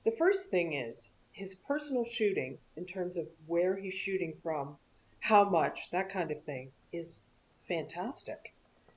the 0.04 0.12
first 0.12 0.50
thing 0.50 0.74
is 0.74 1.12
his 1.34 1.56
personal 1.56 2.04
shooting 2.04 2.58
in 2.76 2.86
terms 2.86 3.16
of 3.16 3.28
where 3.46 3.78
he's 3.78 3.94
shooting 3.94 4.34
from, 4.34 4.78
how 5.20 5.48
much, 5.48 5.92
that 5.92 6.10
kind 6.10 6.32
of 6.32 6.42
thing 6.42 6.72
is 6.92 7.22
fantastic. 7.58 8.54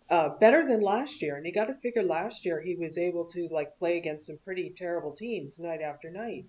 Uh, 0.09 0.31
better 0.31 0.67
than 0.67 0.81
last 0.81 1.23
year, 1.23 1.37
and 1.37 1.47
you 1.47 1.53
got 1.53 1.67
to 1.67 1.75
figure 1.75 2.03
last 2.03 2.45
year 2.45 2.61
he 2.61 2.75
was 2.75 2.99
able 2.99 3.25
to 3.27 3.47
like 3.49 3.77
play 3.77 3.97
against 3.97 4.27
some 4.27 4.39
pretty 4.39 4.71
terrible 4.71 5.13
teams 5.13 5.61
night 5.61 5.81
after 5.81 6.11
night. 6.11 6.47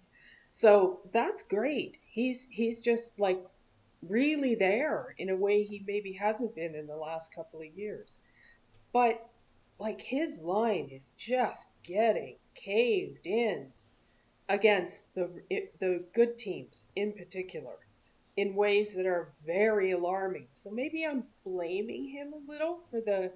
So 0.49 1.01
that's 1.11 1.43
great. 1.43 1.97
He's 2.03 2.47
he's 2.49 2.79
just 2.79 3.19
like 3.19 3.39
really 4.07 4.55
there 4.55 5.15
in 5.17 5.29
a 5.29 5.35
way 5.35 5.63
he 5.63 5.83
maybe 5.85 6.13
hasn't 6.13 6.55
been 6.55 6.75
in 6.75 6.87
the 6.87 6.95
last 6.95 7.33
couple 7.33 7.61
of 7.61 7.73
years. 7.73 8.19
But 8.93 9.29
like 9.79 10.01
his 10.01 10.41
line 10.41 10.89
is 10.91 11.11
just 11.17 11.73
getting 11.83 12.35
caved 12.55 13.25
in 13.25 13.71
against 14.49 15.15
the 15.15 15.29
the 15.79 16.03
good 16.13 16.37
teams 16.37 16.85
in 16.95 17.13
particular 17.13 17.77
in 18.37 18.55
ways 18.55 18.95
that 18.95 19.05
are 19.05 19.33
very 19.45 19.91
alarming. 19.91 20.47
So 20.51 20.71
maybe 20.71 21.05
I'm 21.05 21.25
blaming 21.43 22.09
him 22.09 22.33
a 22.33 22.51
little 22.51 22.79
for 22.79 23.01
the 23.01 23.33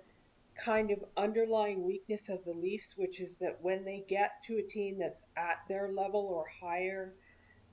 kind 0.55 0.89
of 0.91 1.03
underlying 1.18 1.86
weakness 1.86 2.30
of 2.30 2.45
the 2.45 2.53
Leafs, 2.53 2.95
which 2.97 3.20
is 3.20 3.38
that 3.39 3.61
when 3.61 3.84
they 3.84 4.05
get 4.07 4.41
to 4.43 4.57
a 4.57 4.63
team 4.63 4.97
that's 4.97 5.22
at 5.36 5.59
their 5.68 5.91
level 5.91 6.22
or 6.22 6.45
higher, 6.61 7.13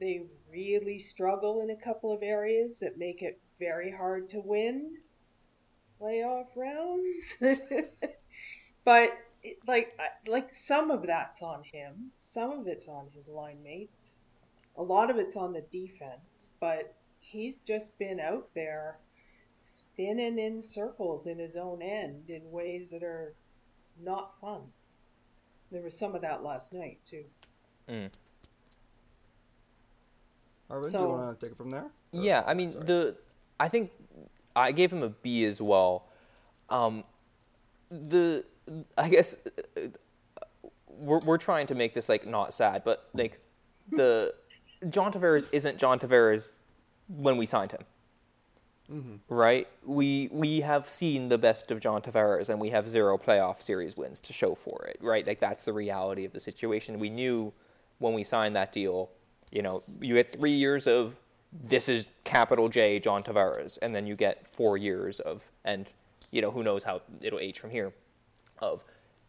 they 0.03 0.23
really 0.51 0.99
struggle 0.99 1.61
in 1.63 1.71
a 1.71 1.77
couple 1.77 2.13
of 2.13 2.23
areas 2.23 2.81
that 2.81 2.99
make 2.99 3.23
it 3.23 3.41
very 3.61 3.93
hard 3.93 4.29
to 4.31 4.41
win 4.41 4.97
playoff 6.01 6.49
rounds. 6.57 7.39
but 8.85 9.13
it, 9.45 9.59
like 9.69 9.97
like 10.27 10.53
some 10.53 10.91
of 10.91 11.07
that's 11.07 11.41
on 11.41 11.63
him, 11.63 12.11
some 12.19 12.51
of 12.51 12.67
it's 12.67 12.89
on 12.89 13.07
his 13.15 13.29
line 13.29 13.63
mates, 13.63 14.19
a 14.77 14.83
lot 14.83 15.09
of 15.09 15.19
it's 15.19 15.37
on 15.37 15.53
the 15.53 15.65
defense. 15.71 16.51
But 16.61 16.97
he's 17.21 17.61
just 17.61 17.97
been 17.97 18.19
out 18.19 18.49
there 18.55 18.99
spinning 19.57 20.41
in 20.41 20.61
circles 20.61 21.29
in 21.29 21.39
his 21.39 21.57
own 21.57 21.81
end 21.81 22.29
in 22.29 22.51
ways 22.51 22.91
that 22.91 23.05
are 23.05 23.35
not 24.03 24.37
fun. 24.41 24.63
There 25.71 25.83
was 25.83 25.97
some 25.97 26.17
of 26.17 26.23
that 26.23 26.43
last 26.43 26.75
night 26.75 26.99
too. 27.07 27.25
Mm. 27.89 28.11
Arvind, 30.73 30.85
do 30.85 30.91
So- 30.91 31.03
you 31.03 31.09
want 31.09 31.39
to 31.41 31.47
take 31.47 31.53
it 31.53 31.57
from 31.57 31.71
there? 31.71 31.83
Or- 31.85 31.91
Yeah, 32.13 32.43
I 32.47 32.55
mean 32.55 32.71
sorry. 32.71 32.85
the 32.87 33.17
I 33.61 33.69
think 33.69 33.91
I 34.57 34.73
gave 34.73 34.93
him 34.93 35.03
a 35.03 35.09
B 35.11 35.45
as 35.45 35.61
well. 35.63 36.09
Um, 36.71 37.05
the 37.91 38.45
I 38.97 39.09
guess 39.09 39.37
we're 40.89 41.19
we're 41.21 41.39
trying 41.39 41.67
to 41.69 41.75
make 41.75 41.95
this 41.95 42.09
like 42.09 42.27
not 42.27 42.53
sad, 42.55 42.83
but 42.85 43.09
like 43.15 43.41
the 43.91 44.35
John 44.89 45.13
Tavares 45.13 45.49
isn't 45.53 45.79
John 45.79 45.99
Tavares 45.99 46.59
when 47.09 47.37
we 47.37 47.47
signed 47.47 47.73
him. 47.73 47.85
Right? 49.29 49.69
We 49.87 50.29
we 50.33 50.61
have 50.61 50.87
seen 50.89 51.29
the 51.31 51.39
best 51.39 51.71
of 51.71 51.81
John 51.81 52.03
Tavares 52.03 52.51
and 52.51 52.61
we 52.61 52.71
have 52.71 52.87
zero 52.89 53.17
playoff 53.17 53.63
series 53.63 53.97
wins 53.97 54.21
to 54.21 54.35
show 54.35 54.55
for 54.55 54.85
it, 54.87 54.99
right? 55.01 55.27
Like 55.27 55.41
that's 55.41 55.65
the 55.65 55.73
reality 55.73 56.25
of 56.27 56.33
the 56.33 56.41
situation. 56.41 56.99
We 56.99 57.09
knew 57.09 57.55
when 58.01 58.13
we 58.13 58.23
signed 58.23 58.55
that 58.57 58.71
deal, 58.73 59.11
you 59.53 59.63
know, 59.63 59.83
you 60.01 60.15
get 60.15 60.33
3 60.33 60.51
years 60.51 60.87
of 60.87 61.21
this 61.53 61.89
is 61.89 62.07
capital 62.25 62.69
J 62.69 62.99
John 62.99 63.23
Tavares 63.23 63.79
and 63.83 63.95
then 63.95 64.07
you 64.07 64.17
get 64.17 64.49
4 64.49 64.77
years 64.79 65.21
of 65.21 65.51
and 65.65 65.87
you 66.31 66.41
know, 66.41 66.51
who 66.51 66.63
knows 66.63 66.85
how 66.85 67.03
it'll 67.21 67.39
age 67.39 67.59
from 67.59 67.71
here 67.71 67.93
of 68.59 68.83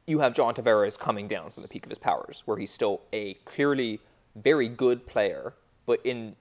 you 0.08 0.20
have 0.20 0.34
John 0.34 0.54
Tavares 0.54 1.00
coming 1.00 1.28
down 1.28 1.52
from 1.52 1.64
the 1.64 1.70
peak 1.70 1.86
of 1.86 1.90
his 1.90 1.98
powers, 1.98 2.44
where 2.46 2.58
he's 2.58 2.72
still 2.72 3.02
a 3.14 3.36
clearly 3.46 4.02
very 4.36 4.68
good 4.68 5.06
player, 5.08 5.54
but 5.86 6.00
in 6.06 6.36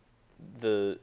the 0.61 0.99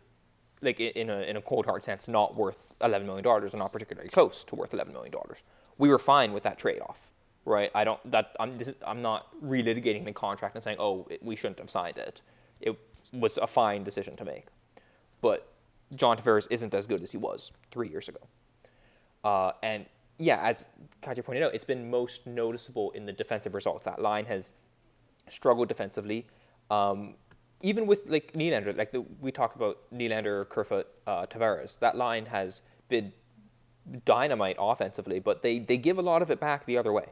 like 0.61 0.79
in 0.79 1.09
a 1.09 1.21
in 1.21 1.37
a 1.37 1.41
cold 1.41 1.65
hard 1.65 1.83
sense, 1.83 2.07
not 2.07 2.35
worth 2.35 2.75
eleven 2.81 3.07
million 3.07 3.23
dollars, 3.23 3.53
and 3.53 3.59
not 3.59 3.71
particularly 3.71 4.09
close 4.09 4.43
to 4.45 4.55
worth 4.55 4.73
eleven 4.73 4.93
million 4.93 5.11
dollars. 5.11 5.39
We 5.77 5.87
were 5.89 5.99
fine 5.99 6.33
with 6.33 6.43
that 6.43 6.57
trade 6.57 6.81
off, 6.81 7.09
right? 7.45 7.71
I 7.73 7.85
don't 7.85 7.99
that 8.11 8.35
I'm 8.39 8.53
this 8.53 8.67
is, 8.67 8.75
I'm 8.85 9.01
not 9.01 9.27
relitigating 9.41 10.03
the 10.03 10.11
contract 10.11 10.55
and 10.55 10.63
saying, 10.63 10.77
oh, 10.79 11.07
it, 11.09 11.23
we 11.23 11.35
shouldn't 11.37 11.59
have 11.59 11.69
signed 11.69 11.97
it. 11.97 12.21
It 12.61 12.77
was 13.13 13.37
a 13.37 13.47
fine 13.47 13.83
decision 13.83 14.15
to 14.17 14.25
make, 14.25 14.47
but 15.21 15.53
John 15.95 16.17
Tavares 16.17 16.47
isn't 16.49 16.73
as 16.73 16.85
good 16.85 17.01
as 17.01 17.11
he 17.11 17.17
was 17.17 17.51
three 17.71 17.89
years 17.89 18.07
ago. 18.07 18.19
Uh, 19.23 19.51
and 19.63 19.85
yeah, 20.17 20.39
as 20.43 20.67
Katya 21.01 21.23
pointed 21.23 21.43
out, 21.43 21.53
it's 21.53 21.65
been 21.65 21.89
most 21.89 22.27
noticeable 22.27 22.91
in 22.91 23.05
the 23.05 23.13
defensive 23.13 23.53
results. 23.53 23.85
That 23.85 24.01
line 24.01 24.25
has 24.25 24.51
struggled 25.29 25.67
defensively. 25.67 26.27
Um, 26.69 27.15
even 27.61 27.87
with 27.87 28.05
like 28.07 28.33
Nylander, 28.33 28.77
like 28.77 28.91
the, 28.91 29.01
we 29.19 29.31
talked 29.31 29.55
about 29.55 29.77
Nylander, 29.93 30.47
Kerfoot, 30.47 30.87
uh, 31.07 31.25
Tavares, 31.25 31.79
that 31.79 31.95
line 31.95 32.27
has 32.27 32.61
been 32.87 33.11
dynamite 34.05 34.55
offensively, 34.59 35.19
but 35.19 35.41
they, 35.41 35.59
they 35.59 35.77
give 35.77 35.97
a 35.97 36.01
lot 36.01 36.21
of 36.21 36.29
it 36.29 36.39
back 36.39 36.65
the 36.65 36.77
other 36.77 36.93
way. 36.93 37.07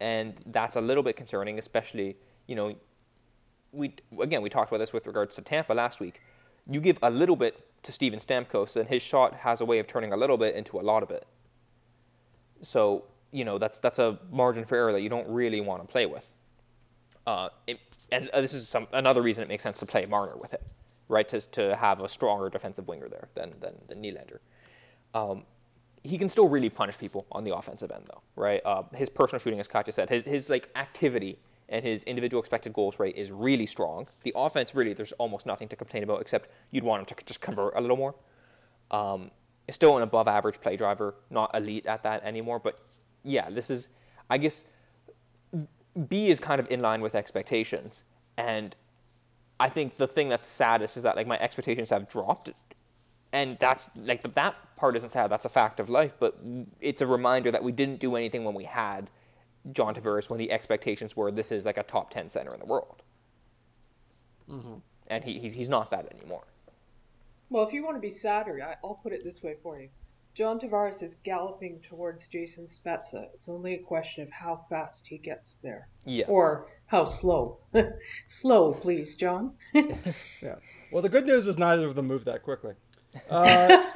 And 0.00 0.34
that's 0.46 0.76
a 0.76 0.80
little 0.80 1.02
bit 1.02 1.16
concerning, 1.16 1.58
especially, 1.58 2.16
you 2.46 2.56
know, 2.56 2.74
we 3.74 3.94
again 4.20 4.42
we 4.42 4.48
talked 4.48 4.70
about 4.70 4.78
this 4.78 4.92
with 4.92 5.06
regards 5.06 5.36
to 5.36 5.42
Tampa 5.42 5.72
last 5.72 6.00
week. 6.00 6.20
You 6.68 6.80
give 6.80 6.98
a 7.02 7.10
little 7.10 7.36
bit 7.36 7.66
to 7.82 7.92
Steven 7.92 8.18
Stamkos, 8.18 8.76
and 8.76 8.88
his 8.88 9.02
shot 9.02 9.34
has 9.34 9.60
a 9.60 9.64
way 9.64 9.78
of 9.78 9.86
turning 9.86 10.12
a 10.12 10.16
little 10.16 10.38
bit 10.38 10.54
into 10.54 10.80
a 10.80 10.82
lot 10.82 11.02
of 11.02 11.10
it. 11.10 11.26
So 12.62 13.04
you 13.32 13.44
know 13.44 13.58
that's 13.58 13.78
that's 13.78 13.98
a 13.98 14.18
margin 14.30 14.64
for 14.64 14.76
error 14.76 14.92
that 14.92 15.02
you 15.02 15.08
don't 15.08 15.28
really 15.28 15.60
want 15.60 15.82
to 15.82 15.88
play 15.88 16.06
with. 16.06 16.32
Uh, 17.26 17.48
it, 17.66 17.80
and 18.12 18.28
uh, 18.30 18.40
this 18.40 18.54
is 18.54 18.68
some 18.68 18.86
another 18.92 19.22
reason 19.22 19.42
it 19.42 19.48
makes 19.48 19.62
sense 19.62 19.78
to 19.80 19.86
play 19.86 20.06
Marner 20.06 20.36
with 20.36 20.54
it, 20.54 20.62
right? 21.08 21.28
To 21.28 21.40
to 21.40 21.76
have 21.76 22.00
a 22.00 22.08
stronger 22.08 22.48
defensive 22.48 22.88
winger 22.88 23.08
there 23.08 23.28
than 23.34 23.54
than, 23.60 23.74
than 23.88 24.02
Nylander. 24.02 24.38
Um, 25.12 25.44
he 26.02 26.18
can 26.18 26.28
still 26.28 26.48
really 26.48 26.68
punish 26.68 26.98
people 26.98 27.26
on 27.32 27.44
the 27.44 27.54
offensive 27.54 27.90
end, 27.90 28.04
though, 28.06 28.20
right? 28.36 28.60
Uh, 28.64 28.82
his 28.94 29.08
personal 29.08 29.40
shooting, 29.40 29.58
as 29.58 29.68
Katya 29.68 29.92
said, 29.92 30.10
his 30.10 30.24
his 30.24 30.50
like 30.50 30.68
activity 30.76 31.38
and 31.68 31.84
his 31.84 32.04
individual 32.04 32.40
expected 32.40 32.72
goals 32.72 32.98
rate 32.98 33.16
is 33.16 33.32
really 33.32 33.66
strong. 33.66 34.08
The 34.22 34.32
offense, 34.36 34.74
really, 34.74 34.92
there's 34.92 35.12
almost 35.12 35.46
nothing 35.46 35.68
to 35.68 35.76
complain 35.76 36.02
about 36.02 36.20
except 36.20 36.50
you'd 36.70 36.84
want 36.84 37.00
him 37.00 37.16
to 37.16 37.24
just 37.24 37.40
convert 37.40 37.74
a 37.76 37.80
little 37.80 37.96
more. 37.96 38.14
Um, 38.90 39.30
still 39.70 39.96
an 39.96 40.02
above 40.02 40.28
average 40.28 40.60
play 40.60 40.76
driver, 40.76 41.14
not 41.30 41.50
elite 41.54 41.86
at 41.86 42.02
that 42.02 42.22
anymore. 42.22 42.58
But 42.58 42.78
yeah, 43.22 43.48
this 43.50 43.70
is, 43.70 43.88
I 44.28 44.38
guess, 44.38 44.62
B 46.08 46.28
is 46.28 46.40
kind 46.40 46.60
of 46.60 46.66
in 46.70 46.80
line 46.80 47.00
with 47.00 47.14
expectations. 47.14 48.04
And 48.36 48.74
I 49.58 49.68
think 49.68 49.96
the 49.96 50.06
thing 50.06 50.28
that's 50.28 50.48
saddest 50.48 50.96
is 50.96 51.04
that 51.04 51.16
like 51.16 51.26
my 51.26 51.38
expectations 51.38 51.90
have 51.90 52.08
dropped. 52.08 52.50
And 53.32 53.56
that's 53.58 53.90
like 53.96 54.22
the, 54.22 54.28
that 54.28 54.54
part 54.76 54.96
isn't 54.96 55.08
sad. 55.08 55.30
That's 55.30 55.44
a 55.44 55.48
fact 55.48 55.80
of 55.80 55.88
life. 55.88 56.14
But 56.18 56.38
it's 56.80 57.00
a 57.00 57.06
reminder 57.06 57.50
that 57.50 57.64
we 57.64 57.72
didn't 57.72 58.00
do 58.00 58.16
anything 58.16 58.44
when 58.44 58.54
we 58.54 58.64
had 58.64 59.08
John 59.72 59.94
Tavares 59.94 60.28
when 60.28 60.38
the 60.38 60.50
expectations 60.50 61.16
were 61.16 61.30
this 61.30 61.50
is 61.52 61.64
like 61.64 61.78
a 61.78 61.82
top 61.82 62.10
10 62.10 62.28
center 62.28 62.52
in 62.52 62.60
the 62.60 62.66
world. 62.66 63.02
Mm-hmm. 64.50 64.74
And 65.08 65.24
he, 65.24 65.38
he's, 65.38 65.52
he's 65.52 65.68
not 65.68 65.90
that 65.90 66.12
anymore. 66.12 66.44
Well, 67.50 67.66
if 67.66 67.72
you 67.72 67.84
want 67.84 67.96
to 67.96 68.00
be 68.00 68.10
sadder, 68.10 68.60
I, 68.62 68.76
I'll 68.84 69.00
put 69.02 69.12
it 69.12 69.24
this 69.24 69.42
way 69.42 69.56
for 69.62 69.80
you. 69.80 69.88
John 70.34 70.58
Tavares 70.58 71.00
is 71.02 71.14
galloping 71.14 71.78
towards 71.80 72.26
Jason 72.26 72.64
Spezza. 72.64 73.28
It's 73.34 73.48
only 73.48 73.74
a 73.74 73.78
question 73.78 74.24
of 74.24 74.30
how 74.30 74.56
fast 74.68 75.06
he 75.06 75.16
gets 75.16 75.58
there. 75.58 75.88
Yes. 76.04 76.28
Or 76.28 76.66
how 76.86 77.04
slow. 77.04 77.58
slow, 78.28 78.72
please, 78.72 79.14
John. 79.14 79.52
yeah. 79.72 80.56
Well, 80.90 81.02
the 81.02 81.08
good 81.08 81.26
news 81.26 81.46
is 81.46 81.56
neither 81.56 81.86
of 81.86 81.94
them 81.94 82.08
move 82.08 82.24
that 82.24 82.42
quickly. 82.42 82.74
Uh, 83.30 83.90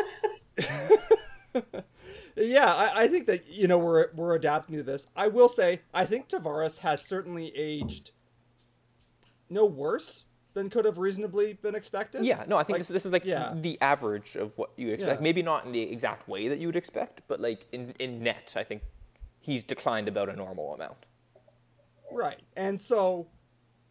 yeah, 2.46 2.74
I, 2.74 3.02
I, 3.02 3.08
think 3.08 3.26
that 3.26 3.48
you 3.48 3.68
know 3.68 3.78
we're 3.78 4.08
we're 4.14 4.34
adapting 4.34 4.76
to 4.76 4.82
this. 4.82 5.06
I 5.16 5.28
will 5.28 5.48
say 5.48 5.80
I 5.92 6.04
think 6.04 6.28
Tavares 6.28 6.78
has 6.78 7.04
certainly 7.04 7.52
aged 7.56 8.10
no 9.50 9.64
worse 9.64 10.24
than 10.54 10.70
could 10.70 10.84
have 10.84 10.98
reasonably 10.98 11.54
been 11.54 11.74
expected. 11.74 12.24
Yeah, 12.24 12.44
no, 12.48 12.56
I 12.56 12.62
think 12.62 12.74
like, 12.74 12.80
this, 12.80 12.88
this 12.88 13.06
is 13.06 13.12
like 13.12 13.24
yeah. 13.24 13.54
the 13.54 13.80
average 13.80 14.36
of 14.36 14.56
what 14.58 14.70
you 14.76 14.90
expect. 14.90 15.20
Yeah. 15.20 15.22
Maybe 15.22 15.42
not 15.42 15.64
in 15.64 15.72
the 15.72 15.80
exact 15.80 16.28
way 16.28 16.48
that 16.48 16.58
you 16.58 16.66
would 16.68 16.76
expect, 16.76 17.22
but 17.28 17.40
like 17.40 17.66
in, 17.72 17.94
in 17.98 18.22
net, 18.22 18.54
I 18.56 18.64
think 18.64 18.82
he's 19.40 19.62
declined 19.62 20.08
about 20.08 20.28
a 20.28 20.36
normal 20.36 20.74
amount. 20.74 21.06
Right. 22.10 22.40
And 22.56 22.80
so 22.80 23.28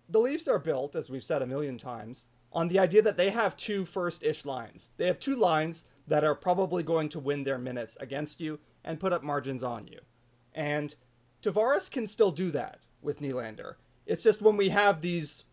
the 0.10 0.20
Leafs 0.20 0.48
are 0.48 0.60
built, 0.60 0.96
as 0.96 1.10
we've 1.10 1.24
said 1.24 1.42
a 1.42 1.46
million 1.46 1.78
times, 1.78 2.26
on 2.52 2.68
the 2.68 2.80
idea 2.80 3.02
that 3.02 3.18
they 3.18 3.30
have 3.30 3.56
two 3.56 3.86
first 3.86 4.24
ish 4.24 4.46
lines. 4.46 4.92
They 4.98 5.08
have 5.08 5.20
two 5.20 5.36
lines 5.36 5.86
that 6.08 6.24
are 6.24 6.36
probably 6.36 6.84
going 6.84 7.10
to 7.10 7.20
win 7.20 7.44
their 7.44 7.58
minutes 7.58 7.98
against 8.00 8.40
you 8.40 8.60
and 8.84 9.00
put 9.00 9.14
up 9.14 9.24
margins 9.24 9.64
on 9.64 9.88
you. 9.88 10.00
And 10.54 10.96
Tavares 11.44 11.92
can 11.92 12.08
still 12.08 12.32
do 12.32 12.52
that 12.52 12.80
with 13.02 13.20
Nylander. 13.20 13.76
It's 14.06 14.24
just 14.24 14.42
when 14.42 14.58
we 14.58 14.70
have 14.70 15.02
these 15.02 15.44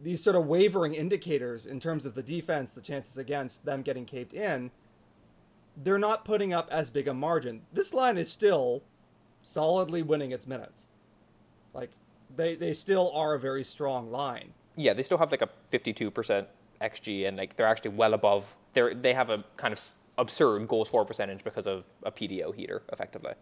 these 0.00 0.22
sort 0.22 0.36
of 0.36 0.46
wavering 0.46 0.94
indicators 0.94 1.66
in 1.66 1.80
terms 1.80 2.06
of 2.06 2.14
the 2.14 2.22
defense, 2.22 2.72
the 2.72 2.80
chances 2.80 3.18
against 3.18 3.64
them 3.64 3.82
getting 3.82 4.04
caved 4.04 4.32
in, 4.32 4.70
they're 5.76 5.98
not 5.98 6.24
putting 6.24 6.52
up 6.52 6.68
as 6.70 6.88
big 6.88 7.08
a 7.08 7.14
margin. 7.14 7.62
This 7.72 7.92
line 7.92 8.16
is 8.16 8.30
still 8.30 8.84
solidly 9.42 10.02
winning 10.02 10.30
its 10.30 10.46
minutes. 10.46 10.86
Like 11.74 11.90
they 12.36 12.54
they 12.54 12.74
still 12.74 13.10
are 13.12 13.34
a 13.34 13.40
very 13.40 13.64
strong 13.64 14.10
line. 14.10 14.52
Yeah, 14.76 14.92
they 14.92 15.02
still 15.02 15.18
have 15.18 15.32
like 15.32 15.42
a 15.42 15.48
52% 15.72 16.46
xG 16.80 17.26
and 17.26 17.36
like 17.36 17.56
they're 17.56 17.66
actually 17.66 17.90
well 17.90 18.14
above 18.14 18.56
they 18.72 18.94
they 18.94 19.12
have 19.12 19.30
a 19.30 19.44
kind 19.56 19.72
of 19.72 19.92
absurd 20.16 20.66
goals 20.68 20.88
for 20.88 21.04
percentage 21.04 21.44
because 21.44 21.66
of 21.66 21.84
a 22.02 22.10
PDO 22.10 22.54
heater 22.54 22.82
effectively. 22.92 23.32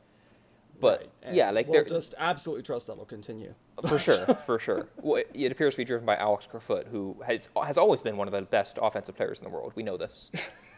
But 0.79 1.11
right. 1.25 1.35
yeah, 1.35 1.51
like 1.51 1.67
we'll 1.67 1.75
they're 1.75 1.85
just 1.85 2.15
absolutely 2.19 2.63
trust 2.63 2.87
that 2.89 2.99
will 2.99 3.07
continue 3.07 3.55
for 3.87 3.99
sure, 3.99 4.27
for 4.47 4.59
sure. 4.59 4.89
Well, 5.01 5.23
it 5.33 5.51
appears 5.51 5.75
to 5.75 5.79
be 5.79 5.85
driven 5.85 6.05
by 6.05 6.17
Alex 6.17 6.47
Kerfoot, 6.47 6.89
who 6.91 7.17
has 7.27 7.49
has 7.65 7.79
always 7.79 8.03
been 8.03 8.19
one 8.19 8.29
of 8.29 8.33
the 8.33 8.43
best 8.43 8.79
offensive 8.81 9.17
players 9.17 9.39
in 9.39 9.45
the 9.45 9.51
world. 9.51 9.73
We 9.75 9.83
know 9.83 9.97
this. 9.97 10.31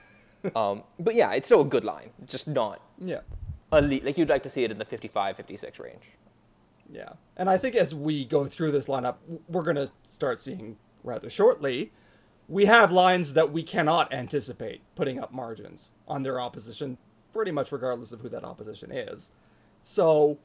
um, 0.57 0.85
but 1.01 1.17
yeah, 1.17 1.33
it's 1.33 1.49
still 1.49 1.63
a 1.63 1.65
good 1.65 1.83
line, 1.83 2.11
just 2.27 2.47
not 2.47 2.81
yeah 3.01 3.21
elite. 3.73 4.05
Like 4.05 4.17
you'd 4.17 4.29
like 4.29 4.45
to 4.45 4.51
see 4.51 4.63
it 4.63 4.71
in 4.71 4.79
the 4.79 4.85
55, 4.85 5.37
56 5.37 5.81
range. 5.81 6.05
Yeah, 6.91 7.15
and 7.37 7.51
I 7.51 7.59
think 7.59 7.75
as 7.75 7.95
we 7.95 8.25
go 8.25 8.47
through 8.47 8.71
this 8.71 8.87
lineup, 8.87 9.17
we're 9.49 9.65
going 9.65 9.77
to 9.77 9.91
start 10.03 10.39
seeing 10.39 10.77
rather 11.03 11.29
shortly. 11.29 11.93
We 12.49 12.65
have 12.65 12.91
lines 12.91 13.35
that 13.35 13.53
we 13.53 13.63
cannot 13.63 14.13
anticipate 14.13 14.81
putting 14.95 15.21
up 15.21 15.33
margins 15.33 15.91
on 16.07 16.23
their 16.23 16.41
opposition, 16.41 16.97
pretty 17.33 17.51
much 17.51 17.73
regardless 17.73 18.13
of 18.13 18.21
who 18.21 18.29
that 18.31 18.45
opposition 18.45 18.91
is. 18.91 19.31
So 19.83 20.39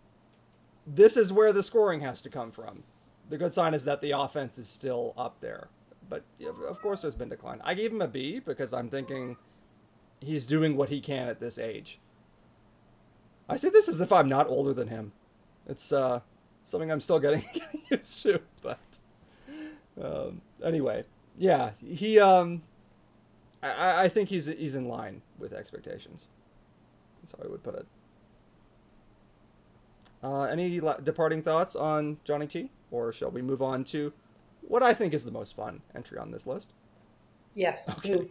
this 0.85 1.15
is 1.15 1.31
where 1.31 1.53
the 1.53 1.63
scoring 1.63 2.01
has 2.01 2.21
to 2.23 2.29
come 2.29 2.51
from. 2.51 2.83
The 3.29 3.37
good 3.37 3.53
sign 3.53 3.73
is 3.73 3.85
that 3.85 4.01
the 4.01 4.11
offense 4.11 4.57
is 4.57 4.67
still 4.67 5.13
up 5.17 5.39
there. 5.39 5.69
But 6.09 6.23
of 6.45 6.81
course, 6.81 7.01
there's 7.01 7.15
been 7.15 7.29
decline. 7.29 7.61
I 7.63 7.73
gave 7.73 7.91
him 7.91 8.01
a 8.01 8.07
B 8.07 8.39
because 8.39 8.73
I'm 8.73 8.89
thinking 8.89 9.37
he's 10.19 10.45
doing 10.45 10.75
what 10.75 10.89
he 10.89 10.99
can 10.99 11.27
at 11.29 11.39
this 11.39 11.57
age. 11.57 11.99
I 13.49 13.55
say 13.55 13.69
this 13.69 13.87
as 13.87 14.01
if 14.01 14.11
I'm 14.11 14.29
not 14.29 14.47
older 14.47 14.73
than 14.73 14.87
him. 14.87 15.11
It's 15.67 15.93
uh, 15.93 16.19
something 16.63 16.91
I'm 16.91 17.01
still 17.01 17.19
getting, 17.19 17.43
getting 17.53 17.81
used 17.89 18.23
to. 18.23 18.41
But 18.61 18.79
um, 20.01 20.41
anyway, 20.63 21.03
yeah, 21.37 21.71
he. 21.85 22.19
Um, 22.19 22.61
I, 23.61 24.03
I 24.05 24.09
think 24.09 24.29
he's 24.29 24.45
he's 24.45 24.75
in 24.75 24.87
line 24.87 25.21
with 25.39 25.53
expectations. 25.53 26.27
That's 27.21 27.33
how 27.33 27.43
I 27.43 27.47
would 27.47 27.63
put 27.63 27.75
it. 27.75 27.87
Uh, 30.23 30.43
any 30.43 30.79
la- 30.79 30.97
departing 30.97 31.41
thoughts 31.41 31.75
on 31.75 32.17
Johnny 32.23 32.47
T? 32.47 32.71
Or 32.91 33.11
shall 33.11 33.31
we 33.31 33.41
move 33.41 33.61
on 33.61 33.83
to 33.85 34.13
what 34.61 34.83
I 34.83 34.93
think 34.93 35.13
is 35.13 35.25
the 35.25 35.31
most 35.31 35.55
fun 35.55 35.81
entry 35.95 36.17
on 36.17 36.31
this 36.31 36.47
list? 36.47 36.73
Yes. 37.53 37.89
Okay. 37.97 38.27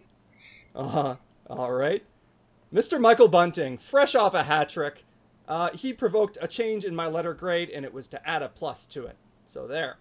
Uh 0.74 0.88
huh. 0.88 1.16
All 1.48 1.72
right. 1.72 2.02
Mr. 2.72 2.98
Michael 2.98 3.28
Bunting, 3.28 3.76
fresh 3.76 4.14
off 4.14 4.32
a 4.32 4.42
hat 4.42 4.70
trick, 4.70 5.04
uh, 5.46 5.70
he 5.74 5.92
provoked 5.92 6.38
a 6.40 6.48
change 6.48 6.86
in 6.86 6.94
my 6.94 7.06
letter 7.06 7.34
grade, 7.34 7.68
and 7.68 7.84
it 7.84 7.92
was 7.92 8.06
to 8.08 8.28
add 8.28 8.42
a 8.42 8.48
plus 8.48 8.86
to 8.86 9.04
it. 9.06 9.16
So 9.46 9.66
there. 9.66 9.98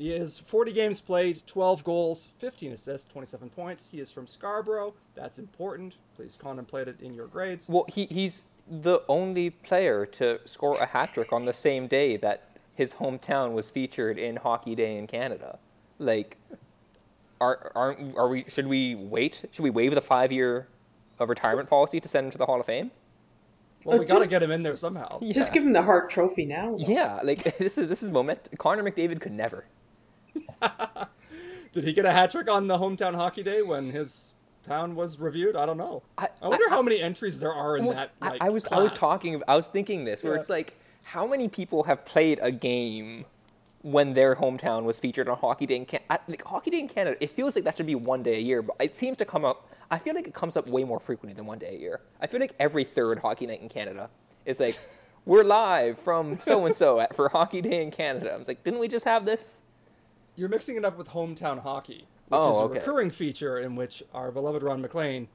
He 0.00 0.12
is 0.12 0.38
40 0.38 0.72
games 0.72 0.98
played, 0.98 1.42
12 1.46 1.84
goals, 1.84 2.28
15 2.38 2.72
assists, 2.72 3.12
27 3.12 3.50
points. 3.50 3.86
He 3.92 4.00
is 4.00 4.10
from 4.10 4.26
Scarborough. 4.26 4.94
That's 5.14 5.38
important. 5.38 5.96
Please 6.16 6.38
contemplate 6.40 6.88
it 6.88 6.98
in 7.02 7.12
your 7.12 7.26
grades. 7.26 7.68
Well, 7.68 7.84
he, 7.86 8.06
he's 8.06 8.44
the 8.66 9.02
only 9.08 9.50
player 9.50 10.06
to 10.06 10.40
score 10.46 10.78
a 10.78 10.86
hat 10.86 11.10
trick 11.12 11.34
on 11.34 11.44
the 11.44 11.52
same 11.52 11.86
day 11.86 12.16
that 12.16 12.48
his 12.74 12.94
hometown 12.94 13.52
was 13.52 13.68
featured 13.68 14.16
in 14.16 14.36
Hockey 14.36 14.74
Day 14.74 14.96
in 14.96 15.06
Canada. 15.06 15.58
Like, 15.98 16.38
are 17.38 17.70
aren't 17.74 18.16
are 18.16 18.28
we? 18.28 18.46
Should 18.48 18.68
we 18.68 18.94
wait? 18.94 19.44
Should 19.50 19.62
we 19.62 19.70
waive 19.70 19.94
the 19.94 20.00
five 20.00 20.32
year 20.32 20.68
of 21.18 21.28
retirement 21.28 21.68
policy 21.68 22.00
to 22.00 22.08
send 22.08 22.24
him 22.24 22.30
to 22.30 22.38
the 22.38 22.46
Hall 22.46 22.58
of 22.58 22.64
Fame? 22.64 22.90
Well, 23.84 23.98
we 23.98 24.06
got 24.06 24.22
to 24.22 24.28
get 24.30 24.42
him 24.42 24.50
in 24.50 24.62
there 24.62 24.76
somehow. 24.76 25.18
Yeah. 25.20 25.32
Just 25.32 25.52
give 25.52 25.62
him 25.62 25.74
the 25.74 25.82
Hart 25.82 26.08
Trophy 26.08 26.46
now. 26.46 26.76
Yeah, 26.78 27.20
like 27.22 27.42
this 27.58 27.76
is 27.76 27.88
this 27.88 28.02
is 28.02 28.10
moment. 28.10 28.48
Connor 28.56 28.82
McDavid 28.82 29.20
could 29.20 29.32
never. 29.32 29.66
Did 31.72 31.84
he 31.84 31.92
get 31.92 32.04
a 32.04 32.12
hat 32.12 32.30
trick 32.32 32.50
on 32.50 32.66
the 32.66 32.78
hometown 32.78 33.14
hockey 33.14 33.42
day 33.42 33.62
when 33.62 33.90
his 33.90 34.34
town 34.66 34.94
was 34.94 35.18
reviewed? 35.18 35.56
I 35.56 35.66
don't 35.66 35.76
know. 35.76 36.02
I, 36.18 36.28
I 36.42 36.48
wonder 36.48 36.66
I, 36.68 36.70
how 36.70 36.82
many 36.82 37.00
entries 37.00 37.40
there 37.40 37.52
are 37.52 37.76
in 37.76 37.84
well, 37.84 37.94
that. 37.94 38.12
Like, 38.20 38.42
I, 38.42 38.50
was 38.50 38.64
class. 38.64 38.80
I 38.80 38.82
was 38.82 38.92
talking. 38.92 39.42
I 39.46 39.56
was 39.56 39.68
thinking 39.68 40.04
this 40.04 40.22
where 40.22 40.34
yeah. 40.34 40.40
it's 40.40 40.48
like 40.48 40.76
how 41.04 41.26
many 41.26 41.48
people 41.48 41.84
have 41.84 42.04
played 42.04 42.38
a 42.42 42.50
game 42.50 43.24
when 43.82 44.14
their 44.14 44.36
hometown 44.36 44.84
was 44.84 44.98
featured 44.98 45.28
on 45.28 45.38
Hockey 45.38 45.66
Day 45.66 45.76
in 45.76 45.86
Canada. 45.86 46.20
Like, 46.28 46.44
Hockey 46.44 46.70
Day 46.70 46.80
in 46.80 46.88
Canada, 46.88 47.16
it 47.20 47.30
feels 47.30 47.54
like 47.54 47.64
that 47.64 47.76
should 47.76 47.86
be 47.86 47.94
one 47.94 48.22
day 48.22 48.36
a 48.36 48.40
year, 48.40 48.62
but 48.62 48.76
it 48.80 48.96
seems 48.96 49.16
to 49.18 49.24
come 49.24 49.44
up. 49.44 49.68
I 49.90 49.98
feel 49.98 50.14
like 50.14 50.28
it 50.28 50.34
comes 50.34 50.56
up 50.56 50.68
way 50.68 50.84
more 50.84 51.00
frequently 51.00 51.34
than 51.34 51.46
one 51.46 51.58
day 51.58 51.74
a 51.74 51.78
year. 51.78 52.00
I 52.20 52.26
feel 52.26 52.40
like 52.40 52.54
every 52.58 52.84
third 52.84 53.20
Hockey 53.20 53.46
Night 53.46 53.60
in 53.60 53.68
Canada 53.68 54.10
is 54.44 54.60
like, 54.60 54.78
we're 55.24 55.44
live 55.44 55.98
from 55.98 56.38
so 56.38 56.66
and 56.66 56.76
so 56.76 57.06
for 57.12 57.28
Hockey 57.28 57.60
Day 57.60 57.82
in 57.82 57.90
Canada. 57.90 58.32
I 58.32 58.36
was 58.36 58.48
like, 58.48 58.62
didn't 58.64 58.80
we 58.80 58.88
just 58.88 59.04
have 59.04 59.26
this? 59.26 59.62
You're 60.40 60.48
mixing 60.48 60.76
it 60.76 60.86
up 60.86 60.96
with 60.96 61.06
hometown 61.06 61.62
hockey, 61.62 62.06
which 62.28 62.40
oh, 62.40 62.52
is 62.52 62.58
a 62.58 62.62
okay. 62.62 62.78
recurring 62.78 63.10
feature 63.10 63.58
in 63.58 63.76
which 63.76 64.02
our 64.14 64.32
beloved 64.32 64.62
Ron 64.62 64.80
MacLean 64.80 65.28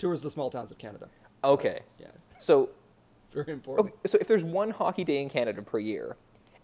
tours 0.00 0.20
the 0.20 0.32
small 0.32 0.50
towns 0.50 0.72
of 0.72 0.78
Canada. 0.78 1.06
Okay. 1.44 1.82
yeah. 2.00 2.08
So 2.40 2.70
very 3.32 3.52
important. 3.52 3.90
Okay, 3.90 3.96
so 4.04 4.18
if 4.20 4.26
there's 4.26 4.42
one 4.42 4.70
hockey 4.70 5.04
day 5.04 5.22
in 5.22 5.28
Canada 5.28 5.62
per 5.62 5.78
year, 5.78 6.16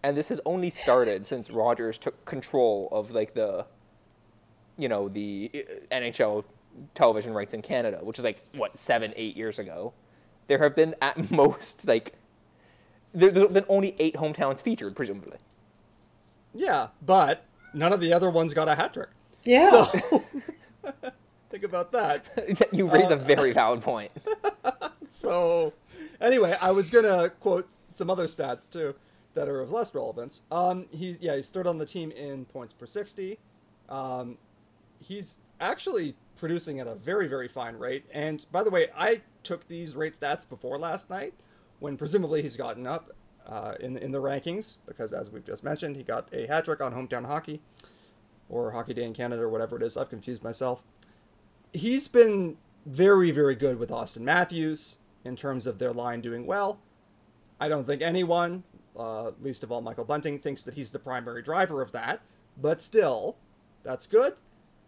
and 0.03 0.17
this 0.17 0.29
has 0.31 0.41
only 0.45 0.71
started 0.71 1.25
since 1.29 1.53
Rogers 1.53 1.97
took 1.97 2.25
control 2.25 2.89
of 2.91 3.13
like 3.13 3.35
the, 3.35 3.65
you 4.77 4.89
know, 4.89 5.09
the 5.09 5.53
uh, 5.55 5.95
NHL 5.95 6.45
television 6.95 7.33
rights 7.33 7.55
in 7.55 7.63
Canada, 7.63 8.01
which 8.03 8.19
is 8.19 8.25
like 8.25 8.43
what 8.57 8.77
seven, 8.77 9.15
eight 9.15 9.37
years 9.37 9.61
ago. 9.61 9.93
There 10.49 10.59
have 10.59 10.75
been 10.75 10.97
at 11.01 11.31
most 11.31 11.87
like 11.87 12.15
there, 13.15 13.33
have 13.33 13.53
been 13.53 13.67
only 13.69 13.95
eight 14.01 14.17
hometowns 14.17 14.61
featured, 14.61 14.97
presumably. 14.97 15.39
Yeah, 16.53 16.89
but 17.01 17.47
none 17.75 17.93
of 17.93 18.01
the 18.01 18.13
other 18.13 18.31
ones 18.31 18.55
got 18.55 18.69
a 18.69 18.75
hat 18.75 18.95
trick. 18.95 19.09
Yeah. 19.45 19.71
So 19.71 19.85
think 21.51 21.65
about 21.65 21.93
that. 21.93 22.69
you 22.73 22.87
raise 22.87 23.11
uh, 23.11 23.15
a 23.15 23.19
very 23.19 23.53
valid 23.53 23.83
point. 23.83 24.11
so 25.11 25.73
Anyway, 26.21 26.57
I 26.61 26.71
was 26.71 26.91
gonna 26.91 27.31
quote 27.41 27.69
some 27.89 28.11
other 28.11 28.27
stats 28.27 28.71
too. 28.71 28.95
that 29.35 29.49
are 29.49 29.61
of 29.61 29.73
less 29.73 29.95
relevance. 29.95 30.43
Um, 30.51 30.87
he 30.91 31.17
yeah, 31.21 31.37
he's 31.37 31.51
third 31.51 31.67
on 31.67 31.79
the 31.79 31.87
team 31.87 32.11
in 32.13 32.45
points 32.47 32.73
per 32.73 32.87
sixty. 32.87 33.39
Um, 33.89 34.39
he's 35.01 35.39
actually 35.61 36.17
producing 36.37 36.81
at 36.81 36.87
a 36.87 36.95
very 36.95 37.27
very 37.27 37.49
fine 37.49 37.77
rate. 37.77 38.05
And 38.13 38.45
by 38.53 38.63
the 38.63 38.71
way, 38.71 38.89
I 38.97 39.21
took 39.43 39.67
these 39.69 39.95
rate 39.97 40.19
stats 40.19 40.49
before 40.49 40.79
last 40.79 41.11
night, 41.11 41.35
when 41.81 41.97
presumably 41.97 42.43
he's 42.43 42.57
gotten 42.57 42.87
up 42.87 43.11
uh, 43.47 43.75
in 43.81 43.97
in 43.97 44.13
the 44.13 44.21
rankings 44.21 44.79
because 44.87 45.13
as 45.13 45.31
we've 45.31 45.45
just 45.45 45.65
mentioned, 45.65 45.97
he 45.97 46.03
got 46.03 46.29
a 46.33 46.47
hat 46.47 46.65
trick 46.65 46.81
on 46.81 46.93
hometown 46.93 47.27
hockey, 47.27 47.61
or 48.49 48.71
Hockey 48.73 48.95
Day 48.95 49.05
in 49.05 49.15
Canada 49.15 49.43
or 49.43 49.49
whatever 49.49 49.77
it 49.77 49.83
is. 49.83 49.97
I've 49.97 50.11
confused 50.11 50.43
myself. 50.43 50.83
He's 51.73 52.09
been 52.09 52.57
very 52.87 53.31
very 53.31 53.55
good 53.55 53.79
with 53.79 53.91
Auston 53.91 54.21
Matthews 54.23 54.97
in 55.25 55.37
terms 55.37 55.67
of 55.67 55.79
their 55.79 55.93
line 55.93 56.21
doing 56.21 56.47
well. 56.47 56.79
I 57.61 57.69
don't 57.69 57.87
think 57.87 58.03
anyone, 58.03 58.63
uh, 58.99 59.31
least 59.41 59.63
of 59.63 59.73
all 59.73 59.81
Michael 59.81 60.05
Bunting, 60.05 60.39
thinks 60.39 60.65
that 60.65 60.75
he's 60.75 60.93
the 60.93 60.99
primary 60.99 61.43
driver 61.43 61.81
of 61.81 61.93
that, 61.93 62.21
but 62.61 62.83
still, 62.83 63.37
that's 63.83 64.07
good. 64.07 64.35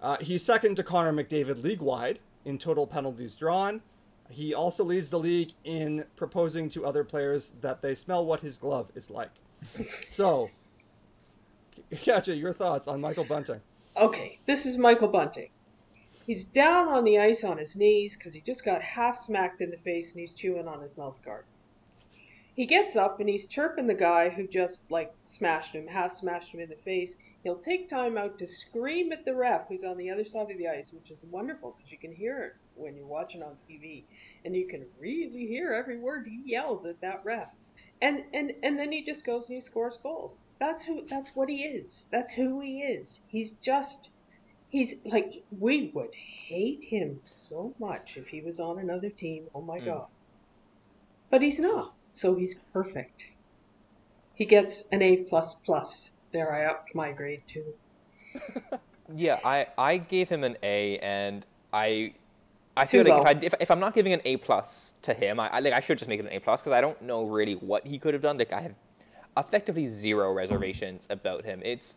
Uh, 0.01 0.17
he's 0.21 0.45
second 0.45 0.77
to 0.77 0.83
Connor 0.83 1.13
McDavid 1.13 1.63
league 1.63 1.81
wide 1.81 2.19
in 2.45 2.59
total 2.59 2.87
penalties 2.87 3.35
drawn. 3.35 3.81
He 4.31 4.55
also 4.55 4.85
leads 4.85 5.11
the 5.11 5.19
league 5.19 5.53
in 5.65 6.05
proposing 6.17 6.69
to 6.71 6.85
other 6.85 7.05
players 7.05 7.53
that 7.61 7.83
they 7.83 7.95
smell 7.95 8.27
what 8.27 8.41
his 8.41 8.59
glove 8.59 8.91
is 8.95 9.11
like. 9.11 9.31
so, 10.07 10.51
Katya, 12.05 12.35
your 12.35 12.53
thoughts 12.53 12.89
on 12.89 13.01
Michael 13.01 13.25
Bunting? 13.25 13.61
Okay, 13.97 14.39
this 14.47 14.67
is 14.67 14.77
Michael 14.77 15.09
Bunting. 15.09 15.49
He's 16.27 16.45
down 16.45 16.89
on 16.89 17.05
the 17.05 17.19
ice 17.19 17.45
on 17.45 17.59
his 17.59 17.77
knees 17.77 18.17
because 18.17 18.35
he 18.35 18.41
just 18.41 18.65
got 18.65 18.83
half 18.83 19.17
smacked 19.17 19.61
in 19.61 19.71
the 19.71 19.77
face 19.77 20.13
and 20.13 20.21
he's 20.21 20.33
chewing 20.33 20.67
on 20.67 20.83
his 20.83 20.97
mouth 20.97 21.23
guard. 21.25 21.45
He 22.57 22.67
gets 22.67 22.97
up 22.97 23.21
and 23.21 23.29
he's 23.29 23.47
chirping 23.47 23.87
the 23.87 23.95
guy 23.95 24.31
who 24.31 24.49
just 24.49 24.91
like 24.91 25.15
smashed 25.25 25.75
him, 25.75 25.87
half 25.87 26.11
smashed 26.11 26.53
him 26.53 26.61
in 26.61 26.69
the 26.69 26.75
face. 26.75 27.17
He'll 27.45 27.59
take 27.59 27.89
time 27.89 28.19
out 28.19 28.39
to 28.39 28.47
scream 28.47 29.13
at 29.13 29.25
the 29.25 29.37
ref 29.37 29.69
who's 29.69 29.85
on 29.85 29.99
the 29.99 30.11
other 30.11 30.25
side 30.25 30.51
of 30.51 30.59
the 30.59 30.67
ice, 30.67 30.93
which 30.93 31.11
is 31.11 31.25
wonderful 31.27 31.75
because 31.77 31.93
you 31.93 31.99
can 31.99 32.13
hear 32.13 32.57
when 32.77 32.97
you're 32.97 33.07
watching 33.07 33.43
on 33.43 33.59
TV 33.67 34.07
and 34.45 34.55
you 34.55 34.67
can 34.69 34.87
really 35.01 35.47
hear 35.47 35.73
every 35.73 35.99
word 35.99 36.27
he 36.27 36.43
yells 36.45 36.87
at 36.87 37.01
that 37.01 37.23
ref. 37.25 37.57
And 38.01 38.23
and 38.33 38.53
and 38.63 38.79
then 38.79 38.93
he 38.93 39.03
just 39.05 39.25
goes 39.27 39.49
and 39.49 39.57
he 39.57 39.61
scores 39.61 39.99
goals. 40.03 40.43
That's 40.61 40.85
who 40.85 41.07
that's 41.09 41.33
what 41.35 41.49
he 41.49 41.63
is. 41.65 42.07
That's 42.13 42.33
who 42.35 42.61
he 42.61 42.83
is. 42.83 43.25
He's 43.29 43.53
just 43.59 44.11
he's 44.69 44.95
like 45.05 45.33
we 45.51 45.91
would 45.95 46.15
hate 46.49 46.85
him 46.91 47.21
so 47.25 47.75
much 47.81 48.17
if 48.17 48.29
he 48.29 48.43
was 48.43 48.61
on 48.61 48.79
another 48.79 49.11
team. 49.11 49.49
Oh 49.55 49.63
my 49.63 49.81
Mm. 49.81 49.85
god. 49.85 50.07
But 51.31 51.41
he's 51.43 51.61
not. 51.61 51.95
So 52.15 52.35
he's 52.35 52.57
perfect. 52.73 53.27
He 54.35 54.45
gets 54.45 54.85
an 54.93 55.03
A 55.03 55.25
plus 55.25 55.55
plus. 55.55 56.13
There 56.33 56.55
I 56.55 56.65
upped 56.65 56.95
my 56.95 57.11
grade 57.11 57.43
too. 57.49 57.75
Yeah, 59.15 59.39
I, 59.45 59.67
I 59.79 59.99
gave 59.99 60.29
him 60.29 60.43
an 60.45 60.57
A, 60.63 60.99
and 60.99 61.47
I 61.73 62.15
I 62.77 62.85
Too 62.85 63.03
feel 63.03 63.15
like 63.15 63.25
low. 63.25 63.31
if, 63.31 63.37
I, 63.37 63.47
if, 63.47 63.55
if 63.61 63.71
I'm 63.71 63.81
not 63.81 63.95
giving 63.95 64.13
an 64.13 64.21
A 64.25 64.37
plus 64.37 64.95
to 65.03 65.15
him, 65.15 65.41
I, 65.41 65.49
I 65.49 65.61
like 65.61 65.73
I 65.73 65.81
should 65.81 65.99
just 65.99 66.09
make 66.09 66.21
it 66.21 66.27
an 66.27 66.33
A 66.33 66.41
plus 66.41 66.61
because 66.61 66.73
I 66.73 66.81
don't 66.81 67.01
know 67.03 67.25
really 67.25 67.55
what 67.55 67.87
he 67.87 67.99
could 67.99 68.15
have 68.15 68.23
done. 68.23 68.37
Like 68.37 68.53
I 68.53 68.61
have 68.61 68.75
effectively 69.37 69.87
zero 69.89 70.33
reservations 70.33 71.07
about 71.11 71.45
him. 71.45 71.63
It's 71.65 71.95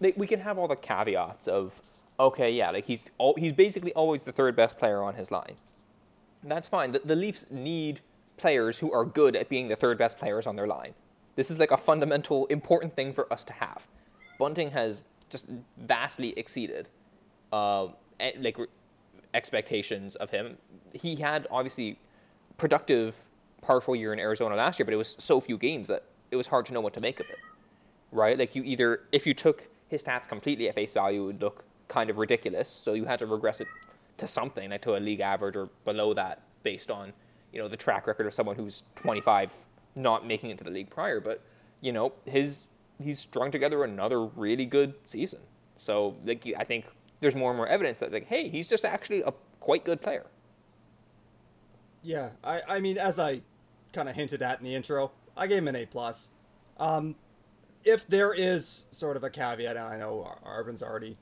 like 0.00 0.16
we 0.16 0.26
can 0.26 0.40
have 0.40 0.58
all 0.58 0.68
the 0.68 0.76
caveats 0.76 1.48
of 1.48 1.80
okay, 2.20 2.50
yeah, 2.50 2.70
like 2.70 2.86
he's 2.86 3.10
all, 3.18 3.34
he's 3.36 3.52
basically 3.52 3.92
always 3.94 4.24
the 4.24 4.32
third 4.32 4.54
best 4.54 4.78
player 4.78 5.02
on 5.02 5.14
his 5.14 5.30
line. 5.30 5.56
That's 6.44 6.68
fine. 6.68 6.92
The, 6.92 7.00
the 7.00 7.16
Leafs 7.16 7.46
need 7.50 8.00
players 8.36 8.78
who 8.78 8.92
are 8.92 9.04
good 9.04 9.36
at 9.36 9.48
being 9.48 9.68
the 9.68 9.76
third 9.76 9.98
best 9.98 10.18
players 10.18 10.46
on 10.46 10.56
their 10.56 10.66
line. 10.66 10.94
This 11.34 11.50
is 11.50 11.58
like 11.58 11.70
a 11.70 11.76
fundamental, 11.76 12.46
important 12.46 12.94
thing 12.94 13.12
for 13.12 13.32
us 13.32 13.44
to 13.44 13.52
have. 13.54 13.86
Bunting 14.38 14.70
has 14.72 15.02
just 15.28 15.46
vastly 15.78 16.34
exceeded 16.36 16.88
uh, 17.52 17.88
like 18.38 18.58
expectations 19.34 20.14
of 20.16 20.30
him. 20.30 20.58
He 20.92 21.16
had 21.16 21.46
obviously 21.50 21.98
productive 22.56 23.24
partial 23.62 23.96
year 23.96 24.12
in 24.12 24.18
Arizona 24.18 24.56
last 24.56 24.78
year, 24.78 24.84
but 24.84 24.94
it 24.94 24.98
was 24.98 25.16
so 25.18 25.40
few 25.40 25.56
games 25.56 25.88
that 25.88 26.04
it 26.30 26.36
was 26.36 26.48
hard 26.48 26.66
to 26.66 26.74
know 26.74 26.80
what 26.80 26.94
to 26.94 27.00
make 27.00 27.20
of 27.20 27.28
it. 27.30 27.38
Right? 28.10 28.38
Like 28.38 28.54
you 28.54 28.62
either 28.64 29.02
if 29.10 29.26
you 29.26 29.34
took 29.34 29.68
his 29.88 30.02
stats 30.02 30.28
completely 30.28 30.68
at 30.68 30.74
face 30.74 30.92
value, 30.92 31.22
it 31.22 31.26
would 31.26 31.40
look 31.40 31.64
kind 31.88 32.10
of 32.10 32.18
ridiculous. 32.18 32.68
So 32.68 32.94
you 32.94 33.04
had 33.04 33.18
to 33.20 33.26
regress 33.26 33.60
it 33.60 33.68
to 34.18 34.26
something, 34.26 34.70
like 34.70 34.82
to 34.82 34.96
a 34.96 35.00
league 35.00 35.20
average 35.20 35.56
or 35.56 35.70
below 35.84 36.14
that, 36.14 36.42
based 36.62 36.90
on 36.90 37.12
you 37.52 37.60
know 37.60 37.68
the 37.68 37.76
track 37.76 38.06
record 38.06 38.26
of 38.26 38.34
someone 38.34 38.56
who's 38.56 38.84
25 38.96 39.52
not 39.94 40.26
making 40.26 40.50
it 40.50 40.58
to 40.58 40.64
the 40.64 40.70
league 40.70 40.90
prior. 40.90 41.20
But 41.20 41.42
you 41.80 41.92
know 41.92 42.12
his 42.26 42.66
he's 43.02 43.18
strung 43.18 43.50
together 43.50 43.84
another 43.84 44.24
really 44.24 44.66
good 44.66 44.94
season. 45.04 45.40
So 45.76 46.16
like 46.24 46.46
I 46.58 46.64
think 46.64 46.86
there's 47.22 47.34
more 47.34 47.50
and 47.50 47.56
more 47.56 47.66
evidence 47.66 48.00
that 48.00 48.12
like 48.12 48.26
hey 48.26 48.48
he's 48.48 48.68
just 48.68 48.84
actually 48.84 49.22
a 49.22 49.32
quite 49.62 49.84
good 49.84 50.02
player. 50.02 50.26
Yeah, 52.02 52.30
I, 52.42 52.62
I 52.68 52.80
mean, 52.80 52.98
as 52.98 53.18
I 53.18 53.42
kind 53.92 54.08
of 54.08 54.16
hinted 54.16 54.42
at 54.42 54.58
in 54.58 54.64
the 54.64 54.74
intro, 54.74 55.12
I 55.36 55.46
gave 55.46 55.58
him 55.58 55.68
an 55.68 55.76
A 55.76 55.86
plus. 55.86 56.30
Um, 56.78 57.14
if 57.84 58.06
there 58.08 58.32
is 58.34 58.86
sort 58.90 59.16
of 59.16 59.24
a 59.24 59.30
caveat, 59.30 59.76
and 59.76 59.86
I 59.86 59.96
know 59.96 60.36
Arvind's 60.44 60.82
already 60.82 61.16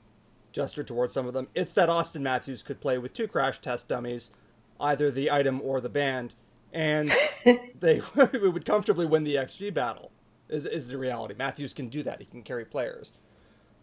gestured 0.53 0.87
towards 0.87 1.13
some 1.13 1.27
of 1.27 1.33
them, 1.33 1.47
it's 1.53 1.73
that 1.75 1.89
Auston 1.89 2.21
Matthews 2.21 2.61
could 2.61 2.81
play 2.81 2.97
with 2.97 3.13
two 3.13 3.27
crash 3.27 3.59
test 3.61 3.87
dummies, 3.87 4.31
either 4.79 5.11
the 5.11 5.29
item 5.29 5.61
or 5.61 5.81
the 5.81 5.89
band, 5.89 6.33
and 6.73 7.11
they 7.79 8.01
would 8.15 8.65
comfortably 8.65 9.05
win 9.05 9.23
the 9.23 9.35
XG 9.35 9.73
battle. 9.73 10.11
Is 10.49 10.65
is 10.65 10.87
the 10.87 10.97
reality? 10.97 11.35
Matthews 11.37 11.73
can 11.73 11.87
do 11.87 12.03
that. 12.03 12.19
He 12.19 12.25
can 12.25 12.41
carry 12.41 12.65
players. 12.65 13.11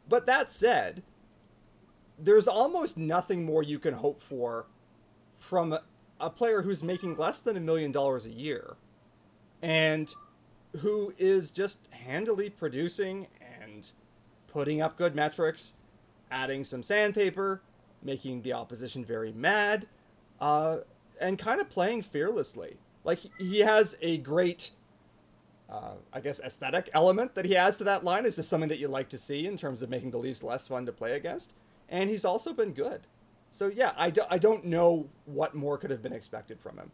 But 0.08 0.26
that 0.26 0.52
said, 0.52 1.02
there's 2.18 2.48
almost 2.48 2.98
nothing 2.98 3.44
more 3.44 3.62
you 3.62 3.78
can 3.78 3.94
hope 3.94 4.20
for 4.20 4.66
from 5.38 5.72
a, 5.72 5.82
a 6.20 6.30
player 6.30 6.62
who's 6.62 6.82
making 6.82 7.16
less 7.16 7.40
than 7.40 7.56
a 7.56 7.60
million 7.60 7.92
dollars 7.92 8.26
a 8.26 8.30
year 8.30 8.76
and 9.62 10.14
who 10.80 11.12
is 11.18 11.50
just 11.50 11.78
handily 11.90 12.50
producing 12.50 13.26
and 13.62 13.90
putting 14.48 14.80
up 14.80 14.96
good 14.96 15.14
metrics, 15.14 15.74
adding 16.30 16.64
some 16.64 16.82
sandpaper, 16.82 17.62
making 18.02 18.42
the 18.42 18.52
opposition 18.52 19.04
very 19.04 19.32
mad, 19.32 19.86
uh, 20.40 20.78
and 21.20 21.38
kind 21.38 21.60
of 21.60 21.68
playing 21.68 22.02
fearlessly. 22.02 22.76
Like 23.04 23.18
he- 23.38 23.60
has 23.60 23.96
a 24.02 24.18
great, 24.18 24.72
uh, 25.70 25.94
I 26.12 26.20
guess, 26.20 26.40
aesthetic 26.40 26.90
element 26.92 27.34
that 27.34 27.44
he 27.44 27.56
adds 27.56 27.78
to 27.78 27.84
that 27.84 28.04
line. 28.04 28.26
Is 28.26 28.36
just 28.36 28.50
something 28.50 28.68
that 28.68 28.78
you 28.78 28.88
like 28.88 29.08
to 29.10 29.18
see 29.18 29.46
in 29.46 29.56
terms 29.56 29.82
of 29.82 29.90
making 29.90 30.10
the 30.10 30.18
Leafs 30.18 30.42
less 30.42 30.68
fun 30.68 30.84
to 30.86 30.92
play 30.92 31.16
against. 31.16 31.54
And 31.88 32.10
he's 32.10 32.24
also 32.24 32.52
been 32.52 32.72
good. 32.72 33.06
So 33.50 33.68
yeah, 33.68 33.92
I, 33.96 34.10
do, 34.10 34.22
I 34.30 34.38
don't 34.38 34.64
know 34.64 35.08
what 35.24 35.54
more 35.54 35.78
could 35.78 35.90
have 35.90 36.02
been 36.02 36.12
expected 36.12 36.60
from 36.60 36.78
him. 36.78 36.90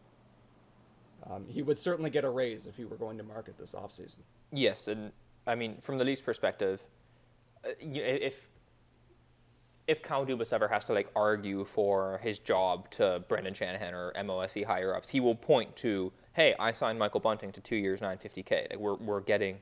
Um, 1.29 1.45
he 1.47 1.61
would 1.61 1.77
certainly 1.77 2.09
get 2.09 2.23
a 2.23 2.29
raise 2.29 2.67
if 2.67 2.75
he 2.75 2.85
were 2.85 2.97
going 2.97 3.17
to 3.17 3.23
market 3.23 3.57
this 3.57 3.73
offseason. 3.73 4.19
Yes, 4.51 4.87
and 4.87 5.11
I 5.47 5.55
mean 5.55 5.77
from 5.81 5.97
the 5.97 6.05
Leafs' 6.05 6.21
perspective, 6.21 6.85
uh, 7.65 7.69
if 7.81 8.49
if 9.87 10.01
Kyle 10.01 10.25
Dubas 10.25 10.51
ever 10.53 10.67
has 10.67 10.85
to 10.85 10.93
like 10.93 11.09
argue 11.15 11.63
for 11.63 12.19
his 12.23 12.39
job 12.39 12.89
to 12.91 13.23
Brendan 13.27 13.53
Shanahan 13.53 13.93
or 13.93 14.11
MLSE 14.13 14.65
higher 14.65 14.95
ups, 14.95 15.09
he 15.09 15.19
will 15.19 15.35
point 15.35 15.75
to, 15.77 16.11
"Hey, 16.33 16.55
I 16.59 16.71
signed 16.71 16.99
Michael 16.99 17.19
Bunting 17.19 17.51
to 17.53 17.61
two 17.61 17.75
years, 17.75 18.01
950k. 18.01 18.69
Like 18.69 18.79
we're 18.79 18.95
we're 18.95 19.21
getting 19.21 19.59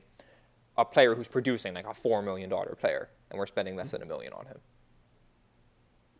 a 0.76 0.84
player 0.84 1.14
who's 1.14 1.28
producing 1.28 1.72
like 1.74 1.86
a 1.86 1.94
four 1.94 2.20
million 2.20 2.50
dollar 2.50 2.74
player, 2.78 3.08
and 3.30 3.38
we're 3.38 3.46
spending 3.46 3.74
less 3.74 3.90
than 3.92 4.02
a 4.02 4.06
million 4.06 4.34
on 4.34 4.46
him." 4.46 4.58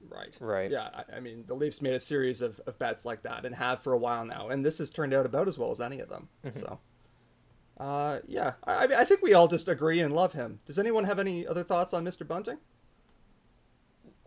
Right. 0.09 0.35
Right. 0.41 0.71
Yeah, 0.71 0.89
I, 0.95 1.17
I 1.17 1.21
mean, 1.21 1.45
the 1.47 1.55
Leafs 1.55 1.81
made 1.83 1.95
a 1.95 2.01
series 2.01 2.43
of, 2.43 2.61
of 2.67 2.79
bets 2.79 3.05
like 3.05 3.23
that 3.23 3.45
and 3.45 3.55
have 3.55 3.83
for 3.83 3.93
a 3.93 3.99
while 3.99 4.25
now, 4.25 4.49
and 4.49 4.65
this 4.65 4.79
has 4.79 4.91
turned 4.91 5.13
out 5.15 5.27
about 5.27 5.49
as 5.49 5.59
well 5.59 5.71
as 5.71 5.81
any 5.81 6.01
of 6.01 6.09
them. 6.09 6.29
So, 6.51 6.79
uh, 7.79 8.19
yeah, 8.27 8.53
I, 8.65 8.85
I 8.85 8.87
mean, 8.87 8.99
I 8.99 9.05
think 9.05 9.23
we 9.23 9.35
all 9.35 9.49
just 9.49 9.69
agree 9.69 10.01
and 10.01 10.15
love 10.15 10.33
him. 10.33 10.61
Does 10.67 10.79
anyone 10.79 11.05
have 11.05 11.19
any 11.19 11.47
other 11.47 11.65
thoughts 11.65 11.95
on 11.95 12.05
Mr. 12.05 12.27
Bunting? 12.27 12.59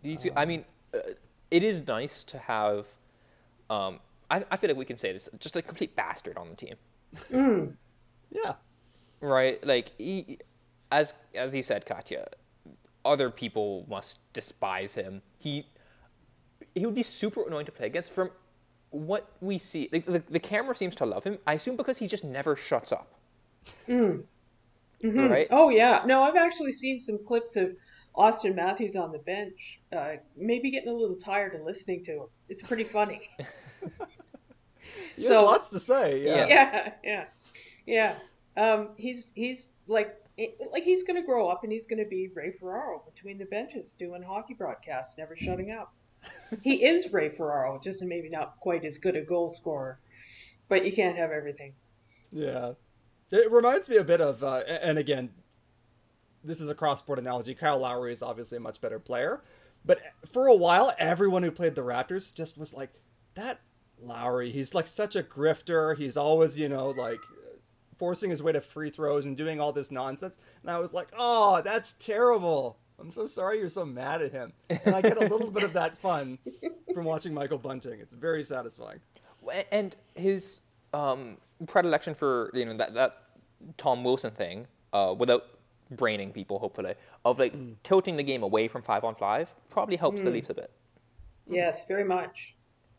These, 0.02 0.26
I 0.36 0.44
mean, 0.44 0.64
uh, 0.94 0.98
it 1.50 1.62
is 1.62 1.86
nice 1.86 2.24
to 2.24 2.38
have. 2.38 2.88
Um, 3.70 4.00
I, 4.30 4.44
I 4.50 4.56
feel 4.56 4.68
like 4.70 4.76
we 4.76 4.84
can 4.84 4.96
say 4.98 5.12
this, 5.12 5.28
just 5.38 5.56
a 5.56 5.62
complete 5.62 5.96
bastard 5.96 6.36
on 6.36 6.48
the 6.50 6.56
team. 6.56 7.76
Yeah. 8.30 8.54
right? 9.20 9.64
Like 9.66 9.92
he, 9.98 10.38
as 10.92 11.14
as 11.34 11.52
he 11.52 11.62
said, 11.62 11.86
Katya, 11.86 12.28
other 13.08 13.30
people 13.30 13.86
must 13.88 14.20
despise 14.32 14.94
him. 14.94 15.22
He 15.38 15.66
he 16.74 16.84
would 16.86 16.94
be 16.94 17.02
super 17.02 17.42
annoying 17.46 17.66
to 17.66 17.72
play 17.72 17.86
against. 17.86 18.12
From 18.12 18.30
what 18.90 19.30
we 19.40 19.58
see, 19.58 19.88
like, 19.92 20.06
the, 20.06 20.22
the 20.30 20.38
camera 20.40 20.74
seems 20.74 20.94
to 20.96 21.06
love 21.06 21.24
him. 21.24 21.38
I 21.46 21.54
assume 21.54 21.76
because 21.76 21.98
he 21.98 22.06
just 22.06 22.24
never 22.24 22.56
shuts 22.56 22.92
up. 22.92 23.14
Right? 25.02 25.46
Oh 25.50 25.68
yeah, 25.68 26.02
no, 26.06 26.22
I've 26.22 26.36
actually 26.36 26.72
seen 26.72 26.98
some 26.98 27.18
clips 27.24 27.56
of 27.56 27.74
Auston 28.16 28.54
Matthews 28.54 28.96
on 28.96 29.10
the 29.10 29.18
bench. 29.18 29.80
Uh, 29.92 30.14
maybe 30.36 30.70
getting 30.70 30.88
a 30.88 30.92
little 30.94 31.16
tired 31.16 31.54
of 31.54 31.62
listening 31.62 32.02
to 32.04 32.12
him. 32.12 32.26
It's 32.48 32.62
pretty 32.62 32.84
funny. 32.84 33.28
He 35.16 35.22
So- 35.22 35.34
has 35.34 35.42
lots 35.44 35.70
to 35.70 35.80
say. 35.80 36.24
Yeah. 36.24 36.46
Yeah. 36.46 36.92
yeah, 37.04 37.24
yeah, 37.86 38.14
yeah. 38.56 38.62
Um, 38.72 38.90
he's 38.96 39.32
he's 39.34 39.72
like 39.86 40.16
like 40.72 40.84
he's 40.84 41.02
going 41.02 41.20
to 41.20 41.26
grow 41.26 41.48
up 41.48 41.64
and 41.64 41.72
he's 41.72 41.86
going 41.86 42.02
to 42.02 42.08
be 42.08 42.28
Ray 42.34 42.50
Ferraro 42.50 43.02
between 43.04 43.38
the 43.38 43.44
benches 43.44 43.92
doing 43.92 44.22
hockey 44.22 44.54
broadcasts, 44.54 45.18
never 45.18 45.34
shutting 45.34 45.72
up. 45.72 45.92
he 46.62 46.84
is 46.84 47.12
Ray 47.12 47.28
Ferraro, 47.28 47.78
just 47.82 48.04
maybe 48.04 48.28
not 48.28 48.56
quite 48.60 48.84
as 48.84 48.98
good 48.98 49.16
a 49.16 49.22
goal 49.22 49.48
scorer, 49.48 49.98
but 50.68 50.84
you 50.84 50.92
can't 50.92 51.16
have 51.16 51.30
everything. 51.30 51.72
Yeah, 52.30 52.72
it 53.30 53.50
reminds 53.50 53.88
me 53.88 53.96
a 53.96 54.04
bit 54.04 54.20
of, 54.20 54.42
uh, 54.42 54.62
and 54.66 54.98
again, 54.98 55.30
this 56.44 56.60
is 56.60 56.68
a 56.68 56.74
cross-sport 56.74 57.18
analogy. 57.18 57.54
Kyle 57.54 57.78
Lowry 57.78 58.12
is 58.12 58.22
obviously 58.22 58.58
a 58.58 58.60
much 58.60 58.80
better 58.80 58.98
player, 58.98 59.42
but 59.84 60.00
for 60.32 60.46
a 60.46 60.54
while, 60.54 60.94
everyone 60.98 61.42
who 61.42 61.50
played 61.50 61.74
the 61.74 61.82
Raptors 61.82 62.34
just 62.34 62.58
was 62.58 62.74
like, 62.74 62.90
that 63.34 63.60
Lowry, 64.02 64.50
he's 64.50 64.74
like 64.74 64.86
such 64.86 65.16
a 65.16 65.22
grifter. 65.22 65.96
He's 65.96 66.16
always, 66.16 66.58
you 66.58 66.68
know, 66.68 66.88
like 66.88 67.20
forcing 67.98 68.30
his 68.30 68.42
way 68.42 68.52
to 68.52 68.60
free 68.60 68.90
throws 68.90 69.26
and 69.26 69.36
doing 69.36 69.60
all 69.60 69.72
this 69.72 69.90
nonsense. 69.90 70.38
And 70.62 70.70
I 70.70 70.78
was 70.78 70.94
like, 70.94 71.08
oh, 71.16 71.60
that's 71.62 71.94
terrible. 71.94 72.78
I'm 73.00 73.12
so 73.12 73.26
sorry 73.26 73.58
you're 73.58 73.68
so 73.68 73.84
mad 73.84 74.22
at 74.22 74.32
him. 74.32 74.52
And 74.70 74.94
I 74.94 75.02
get 75.02 75.16
a 75.16 75.20
little 75.20 75.50
bit 75.50 75.62
of 75.62 75.72
that 75.74 75.96
fun 75.98 76.38
from 76.92 77.04
watching 77.04 77.32
Michael 77.32 77.58
Bunting. 77.58 78.00
It's 78.00 78.12
very 78.12 78.42
satisfying. 78.42 79.00
And 79.70 79.94
his 80.14 80.60
um, 80.92 81.38
predilection 81.66 82.14
for 82.14 82.50
you 82.54 82.64
know 82.64 82.76
that 82.76 82.94
that 82.94 83.22
Tom 83.76 84.04
Wilson 84.04 84.30
thing, 84.30 84.66
uh, 84.92 85.14
without 85.16 85.44
braining 85.90 86.32
people, 86.32 86.58
hopefully, 86.58 86.94
of 87.24 87.38
like 87.38 87.54
mm. 87.54 87.74
tilting 87.82 88.16
the 88.16 88.22
game 88.22 88.42
away 88.42 88.68
from 88.68 88.82
five 88.82 89.04
on 89.04 89.14
five, 89.14 89.54
probably 89.70 89.96
helps 89.96 90.22
mm. 90.22 90.24
the 90.24 90.30
Leafs 90.30 90.50
a 90.50 90.54
bit. 90.54 90.70
Yes, 91.46 91.86
very 91.86 92.04
much, 92.04 92.56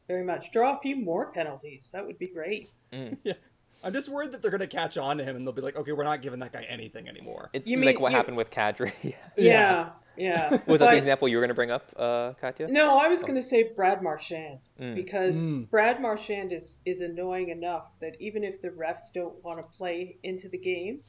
very 0.07 0.23
much. 0.23 0.51
Draw 0.51 0.73
a 0.73 0.75
few 0.77 0.95
more 0.95 1.31
penalties. 1.31 1.91
That 1.93 2.05
would 2.05 2.17
be 2.17 2.27
great. 2.27 2.69
Mm. 2.91 3.17
yeah. 3.23 3.33
I'm 3.83 3.93
just 3.93 4.09
worried 4.09 4.31
that 4.33 4.41
they're 4.41 4.51
going 4.51 4.61
to 4.61 4.67
catch 4.67 4.97
on 4.97 5.17
to 5.17 5.23
him 5.23 5.35
and 5.35 5.45
they'll 5.45 5.53
be 5.53 5.61
like, 5.61 5.75
okay, 5.75 5.91
we're 5.91 6.03
not 6.03 6.21
giving 6.21 6.39
that 6.39 6.51
guy 6.51 6.63
anything 6.63 7.07
anymore. 7.07 7.49
It, 7.53 7.65
you 7.65 7.77
mean, 7.77 7.85
like 7.85 7.99
what 7.99 8.11
you... 8.11 8.17
happened 8.17 8.37
with 8.37 8.51
Kadri? 8.51 8.93
yeah. 9.03 9.13
yeah. 9.37 9.89
Yeah. 10.17 10.59
Was 10.67 10.81
that 10.81 10.91
the 10.91 10.97
example 10.97 11.29
you 11.29 11.37
were 11.37 11.41
going 11.41 11.49
to 11.49 11.55
bring 11.55 11.71
up, 11.71 11.93
uh, 11.95 12.33
Katya? 12.33 12.67
No, 12.67 12.97
I 12.97 13.07
was 13.07 13.23
oh. 13.23 13.27
going 13.27 13.39
to 13.39 13.47
say 13.47 13.71
Brad 13.73 14.03
Marchand 14.03 14.59
mm. 14.77 14.93
because 14.93 15.51
mm. 15.51 15.69
Brad 15.69 16.01
Marchand 16.01 16.51
is 16.51 16.79
is 16.85 16.99
annoying 16.99 17.49
enough 17.49 17.95
that 18.01 18.17
even 18.19 18.43
if 18.43 18.61
the 18.61 18.67
refs 18.69 19.13
don't 19.13 19.41
want 19.45 19.59
to 19.59 19.77
play 19.77 20.17
into 20.23 20.49
the 20.49 20.57
game, 20.57 20.99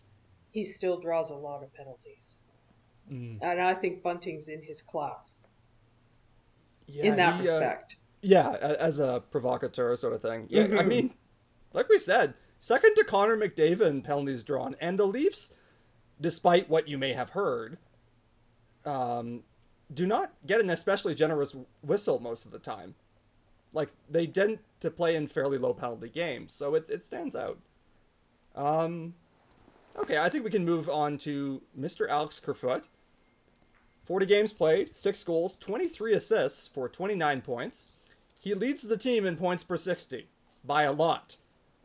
he 0.52 0.64
still 0.64 1.00
draws 1.00 1.30
a 1.30 1.34
lot 1.34 1.64
of 1.64 1.74
penalties. 1.74 2.38
Mm. 3.10 3.38
And 3.42 3.60
I 3.60 3.74
think 3.74 4.00
Bunting's 4.04 4.48
in 4.48 4.62
his 4.62 4.80
class. 4.80 5.40
Yeah, 6.86 7.06
in 7.06 7.16
that 7.16 7.40
he, 7.40 7.48
uh, 7.48 7.52
respect. 7.52 7.94
Uh, 7.94 7.96
yeah, 8.22 8.50
as 8.78 9.00
a 9.00 9.22
provocateur 9.30 9.96
sort 9.96 10.12
of 10.12 10.22
thing. 10.22 10.46
Yeah, 10.48 10.64
mm-hmm. 10.64 10.78
I 10.78 10.82
mean, 10.84 11.14
like 11.72 11.88
we 11.88 11.98
said, 11.98 12.34
second 12.60 12.94
to 12.94 13.04
Connor 13.04 13.36
McDavid 13.36 13.88
in 13.88 14.02
penalties 14.02 14.44
drawn, 14.44 14.76
and 14.80 14.98
the 14.98 15.06
Leafs, 15.06 15.52
despite 16.20 16.70
what 16.70 16.86
you 16.86 16.96
may 16.96 17.12
have 17.12 17.30
heard, 17.30 17.78
um, 18.84 19.42
do 19.92 20.06
not 20.06 20.32
get 20.46 20.60
an 20.60 20.70
especially 20.70 21.14
generous 21.14 21.56
whistle 21.82 22.20
most 22.20 22.44
of 22.44 22.52
the 22.52 22.58
time. 22.58 22.94
Like 23.72 23.88
they 24.08 24.26
tend 24.26 24.58
to 24.80 24.90
play 24.90 25.16
in 25.16 25.26
fairly 25.26 25.58
low 25.58 25.74
penalty 25.74 26.08
games, 26.08 26.52
so 26.52 26.74
it 26.74 26.88
it 26.88 27.02
stands 27.02 27.34
out. 27.34 27.58
Um, 28.54 29.14
okay, 29.96 30.18
I 30.18 30.28
think 30.28 30.44
we 30.44 30.50
can 30.50 30.64
move 30.64 30.88
on 30.88 31.18
to 31.18 31.62
Mr. 31.78 32.08
Alex 32.08 32.40
Kerfoot. 32.40 32.84
40 34.04 34.26
games 34.26 34.52
played, 34.52 34.96
6 34.96 35.22
goals, 35.22 35.54
23 35.56 36.14
assists 36.14 36.66
for 36.66 36.88
29 36.88 37.42
points. 37.42 37.88
He 38.40 38.54
leads 38.54 38.82
the 38.82 38.96
team 38.96 39.24
in 39.24 39.36
points 39.36 39.62
per 39.62 39.76
60 39.76 40.26
by 40.64 40.82
a 40.82 40.92
lot. 40.92 41.36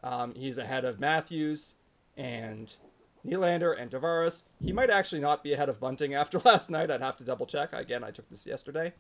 Um, 0.06 0.36
he's 0.36 0.60
ahead 0.60 0.86
of 0.86 1.00
Matthews 1.00 1.74
and 2.16 2.74
Nylander 3.26 3.78
and 3.78 3.90
Tavares. 3.90 4.44
He 4.64 4.72
might 4.72 4.92
actually 4.92 5.20
not 5.20 5.44
be 5.44 5.54
ahead 5.54 5.68
of 5.68 5.80
Bunting 5.80 6.14
after 6.14 6.40
last 6.46 6.70
night. 6.70 6.92
I'd 6.92 7.02
have 7.02 7.18
to 7.18 7.24
double 7.24 7.48
check. 7.48 7.74
Again, 7.74 8.04
I 8.04 8.12
took 8.12 8.30
this 8.30 8.46
yesterday. 8.46 8.94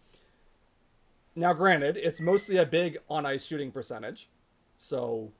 Now, 1.35 1.53
granted, 1.53 1.95
it's 1.95 2.19
mostly 2.19 2.57
a 2.57 2.65
big 2.65 2.97
on 3.07 3.25
ice 3.25 3.45
shooting 3.45 3.71
percentage, 3.71 4.29
so 4.77 5.31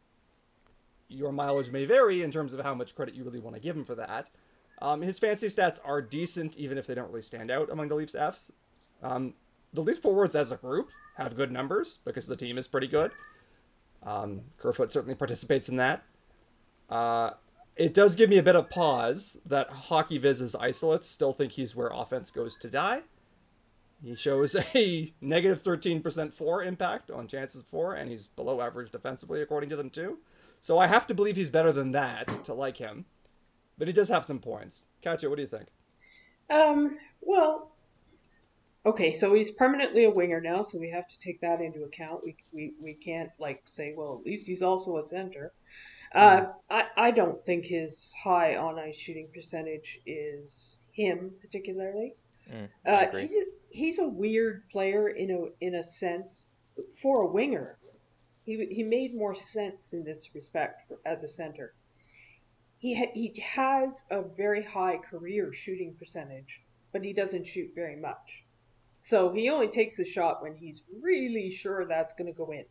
your 1.08 1.32
mileage 1.32 1.72
may 1.72 1.86
vary 1.86 2.22
in 2.22 2.32
terms 2.32 2.54
of 2.54 2.60
how 2.60 2.76
much 2.76 2.96
credit 2.96 3.16
you 3.16 3.24
really 3.24 3.40
want 3.40 3.56
to 3.56 3.62
give 3.62 3.76
him 3.76 3.86
for 3.86 3.96
that. 3.96 4.30
Um, 4.82 5.02
his 5.02 5.18
fancy 5.18 5.48
stats 5.48 5.80
are 5.84 6.02
decent, 6.02 6.58
even 6.58 6.78
if 6.78 6.86
they 6.86 6.94
don't 6.94 7.10
really 7.10 7.22
stand 7.22 7.50
out 7.50 7.72
among 7.72 7.88
the 7.88 7.96
Leafs 7.96 8.14
Fs. 8.14 8.52
Um, 9.02 9.34
the 9.74 9.82
Leaf 9.82 10.00
forwards 10.00 10.36
as 10.36 10.52
a 10.52 10.58
group 10.58 10.90
have 11.18 11.36
good 11.36 11.52
numbers 11.52 12.00
because 12.04 12.28
the 12.28 12.36
team 12.36 12.58
is 12.58 12.68
pretty 12.68 12.88
good. 12.88 13.12
Um, 14.06 14.42
Kerfoot 14.58 14.92
certainly 14.92 15.16
participates 15.16 15.70
in 15.70 15.78
that. 15.78 16.04
Uh, 16.90 17.32
it 17.76 17.94
does 17.94 18.16
give 18.16 18.30
me 18.30 18.38
a 18.38 18.44
bit 18.44 18.56
of 18.56 18.70
pause 18.70 19.38
that 19.46 19.70
HockeyViz's 19.70 20.56
isolates 20.56 21.08
still 21.08 21.34
think 21.34 21.52
he's 21.52 21.76
where 21.76 21.90
offense 21.94 22.30
goes 22.32 22.56
to 22.58 22.70
die. 22.70 23.02
He 24.04 24.16
shows 24.16 24.56
a 24.76 25.14
negative 25.20 25.62
13% 25.62 26.34
for 26.34 26.64
impact 26.64 27.12
on 27.12 27.28
chances 27.28 27.64
for, 27.70 27.96
and 27.96 28.10
he's 28.10 28.28
below 28.28 28.62
average 28.62 28.92
defensively, 28.92 29.42
according 29.42 29.70
to 29.72 29.76
them, 29.76 29.90
too. 29.90 30.20
So 30.62 30.78
I 30.78 30.88
have 30.88 31.08
to 31.08 31.14
believe 31.14 31.36
he's 31.36 31.50
better 31.50 31.72
than 31.72 31.92
that 31.92 32.46
to 32.46 32.54
like 32.54 32.78
him. 32.78 33.06
But 33.78 33.88
he 33.88 33.94
does 33.94 34.10
have 34.10 34.26
some 34.26 34.40
points. 34.40 34.84
Katya, 35.04 35.30
what 35.30 35.36
do 35.36 35.42
you 35.42 35.48
think? 35.48 35.68
Um, 36.50 36.98
well, 37.22 37.75
Okay, 38.86 39.14
so 39.14 39.34
he's 39.34 39.50
permanently 39.50 40.04
a 40.04 40.12
winger 40.12 40.40
now, 40.40 40.62
so 40.62 40.78
we 40.78 40.92
have 40.92 41.08
to 41.08 41.20
take 41.20 41.42
that 41.42 41.60
into 41.60 41.84
account. 41.84 42.24
We 42.24 42.36
we, 42.52 42.74
we 42.80 42.94
can't 42.94 43.32
like 43.40 43.64
say, 43.66 43.96
well, 43.98 44.20
at 44.20 44.26
least 44.28 44.46
he's 44.46 44.62
also 44.62 44.98
a 44.98 45.02
center. 45.02 45.54
Uh, 46.14 46.42
mm. 46.42 46.54
I 46.70 46.86
I 46.96 47.12
don't 47.12 47.44
think 47.44 47.66
his 47.66 48.14
high 48.24 48.56
on 48.56 48.78
ice 48.78 48.96
shooting 48.96 49.30
percentage 49.34 50.00
is 50.06 50.80
him 50.92 51.32
particularly. 51.42 52.14
Mm, 52.52 52.70
uh, 52.86 53.18
he's 53.18 53.34
a, 53.34 53.44
he's 53.72 54.00
a 54.00 54.08
weird 54.08 54.70
player 54.70 55.10
in 55.10 55.32
a 55.32 55.66
in 55.66 55.76
a 55.76 55.84
sense 55.84 56.52
for 57.02 57.24
a 57.24 57.28
winger. 57.28 57.80
He 58.46 58.68
he 58.68 58.84
made 58.84 59.16
more 59.16 59.34
sense 59.34 59.94
in 59.94 60.04
this 60.04 60.30
respect 60.36 60.84
for, 60.88 61.00
as 61.08 61.24
a 61.24 61.28
center. 61.28 61.74
He 62.78 62.96
ha, 63.00 63.06
he 63.16 63.34
has 63.42 64.04
a 64.12 64.22
very 64.22 64.64
high 64.64 64.98
career 64.98 65.52
shooting 65.52 65.96
percentage, 65.98 66.62
but 66.92 67.04
he 67.04 67.14
doesn't 67.14 67.48
shoot 67.48 67.74
very 67.74 67.96
much. 67.96 68.45
So 69.06 69.32
he 69.32 69.52
only 69.52 69.68
takes 69.68 70.00
a 70.00 70.04
shot 70.04 70.42
when 70.42 70.56
he's 70.56 70.84
really 71.00 71.52
sure 71.52 71.86
that's 71.86 72.14
going 72.14 72.26
to 72.26 72.36
go 72.36 72.50
in. 72.50 72.66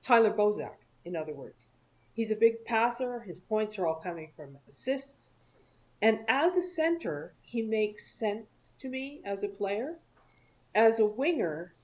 Tyler 0.00 0.30
Bozak, 0.30 0.76
in 1.04 1.16
other 1.16 1.34
words. 1.34 1.66
He's 2.14 2.30
a 2.30 2.36
big 2.36 2.64
passer. 2.64 3.22
His 3.22 3.40
points 3.40 3.80
are 3.80 3.88
all 3.88 3.96
coming 3.96 4.30
from 4.36 4.58
assists. 4.68 5.32
And 6.00 6.20
as 6.28 6.56
a 6.56 6.62
center, 6.62 7.34
he 7.40 7.62
makes 7.62 8.06
sense 8.06 8.76
to 8.78 8.88
me 8.88 9.22
as 9.24 9.42
a 9.42 9.48
player. 9.48 9.98
As 10.72 11.00
a 11.00 11.04
winger 11.04 11.74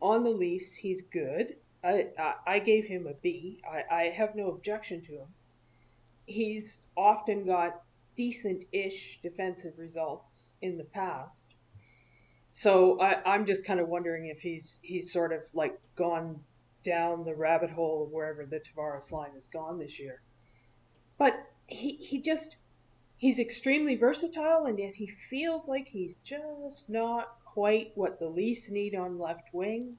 on 0.00 0.22
the 0.22 0.30
Leafs, 0.30 0.76
he's 0.76 1.02
good. 1.02 1.56
I, 1.84 2.06
I, 2.46 2.58
gave 2.60 2.86
him 2.86 3.06
a 3.06 3.12
B. 3.12 3.60
I, 3.70 3.84
I 3.90 4.02
have 4.04 4.34
no 4.34 4.48
objection 4.48 5.02
to 5.02 5.12
him. 5.18 5.28
He's 6.24 6.86
often 6.96 7.44
got 7.44 7.82
decent 8.14 8.64
ish 8.72 9.20
defensive 9.20 9.78
results 9.78 10.54
in 10.62 10.78
the 10.78 10.84
past. 10.84 11.56
So 12.56 13.00
I, 13.00 13.20
I'm 13.26 13.46
just 13.46 13.66
kind 13.66 13.80
of 13.80 13.88
wondering 13.88 14.26
if 14.26 14.38
he's 14.38 14.78
he's 14.80 15.12
sort 15.12 15.32
of 15.32 15.42
like 15.54 15.76
gone 15.96 16.38
down 16.84 17.24
the 17.24 17.34
rabbit 17.34 17.70
hole 17.70 18.08
wherever 18.08 18.46
the 18.46 18.60
Tavares 18.60 19.10
line 19.10 19.32
has 19.34 19.48
gone 19.48 19.80
this 19.80 19.98
year. 19.98 20.22
But 21.18 21.34
he 21.66 21.96
he 21.96 22.22
just 22.22 22.56
he's 23.18 23.40
extremely 23.40 23.96
versatile 23.96 24.66
and 24.66 24.78
yet 24.78 24.94
he 24.94 25.08
feels 25.08 25.66
like 25.68 25.88
he's 25.88 26.14
just 26.14 26.88
not 26.88 27.40
quite 27.44 27.90
what 27.96 28.20
the 28.20 28.28
Leafs 28.28 28.70
need 28.70 28.94
on 28.94 29.18
left 29.18 29.52
wing, 29.52 29.98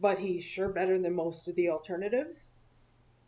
but 0.00 0.18
he's 0.18 0.42
sure 0.42 0.70
better 0.70 0.98
than 0.98 1.14
most 1.14 1.46
of 1.46 1.54
the 1.54 1.70
alternatives. 1.70 2.50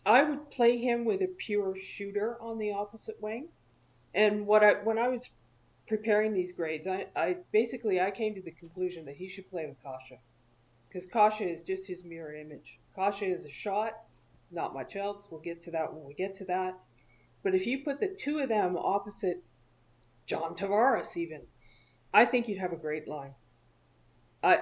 I 0.05 0.24
would 0.24 0.51
play 0.51 0.76
him 0.76 1.05
with 1.05 1.22
a 1.22 1.28
pure 1.28 1.76
shooter 1.76 2.36
on 2.42 2.59
the 2.59 2.72
opposite 2.72 3.22
wing. 3.22 3.51
And 4.12 4.44
what 4.44 4.64
I 4.64 4.72
when 4.82 4.98
I 4.98 5.07
was 5.07 5.30
preparing 5.91 6.32
these 6.32 6.53
grades, 6.53 6.86
I, 6.86 7.07
I 7.16 7.38
basically 7.51 8.01
I 8.01 8.12
came 8.12 8.32
to 8.36 8.41
the 8.41 8.53
conclusion 8.53 9.05
that 9.07 9.16
he 9.16 9.26
should 9.26 9.51
play 9.51 9.66
with 9.66 9.82
Kase, 9.82 10.20
because 10.88 11.05
Kase 11.05 11.41
is 11.41 11.64
just 11.64 11.88
his 11.88 12.05
mirror 12.05 12.32
image. 12.32 12.78
Kase 12.95 13.22
is 13.22 13.45
a 13.45 13.51
shot, 13.51 13.95
not 14.53 14.72
much 14.72 14.95
else. 14.95 15.28
We'll 15.30 15.41
get 15.41 15.61
to 15.62 15.72
that 15.72 15.93
when 15.93 16.07
we 16.07 16.14
get 16.14 16.32
to 16.36 16.45
that. 16.45 16.78
But 17.43 17.57
if 17.57 17.66
you 17.66 17.82
put 17.82 17.99
the 17.99 18.07
two 18.07 18.38
of 18.38 18.49
them 18.49 18.76
opposite 18.76 19.43
John 20.26 20.55
Tavares, 20.55 21.16
even, 21.16 21.41
I 22.14 22.24
think 22.24 22.47
you'd 22.47 22.59
have 22.59 22.72
a 22.72 22.76
great 22.76 23.09
line. 23.09 23.34
Uh, 24.45 24.59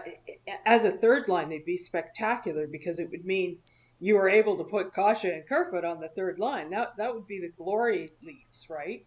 as 0.64 0.84
a 0.84 0.90
third 0.90 1.28
line, 1.28 1.50
they'd 1.50 1.62
be 1.62 1.76
spectacular 1.76 2.66
because 2.66 2.98
it 2.98 3.10
would 3.10 3.26
mean 3.26 3.58
you 4.00 4.14
were 4.14 4.30
able 4.30 4.56
to 4.56 4.64
put 4.64 4.94
Kase 4.94 5.24
and 5.24 5.46
Kerfoot 5.46 5.84
on 5.84 6.00
the 6.00 6.08
third 6.08 6.38
line. 6.38 6.70
That 6.70 6.96
that 6.96 7.14
would 7.14 7.26
be 7.26 7.38
the 7.38 7.50
glory 7.50 8.12
Leafs, 8.22 8.70
right? 8.70 9.04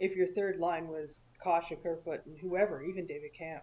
If 0.00 0.16
your 0.16 0.26
third 0.26 0.58
line 0.58 0.88
was 0.88 1.20
Kase, 1.42 1.72
Kerfoot, 1.82 2.26
and 2.26 2.38
whoever, 2.38 2.82
even 2.82 3.06
David 3.06 3.30
Kämpf. 3.38 3.62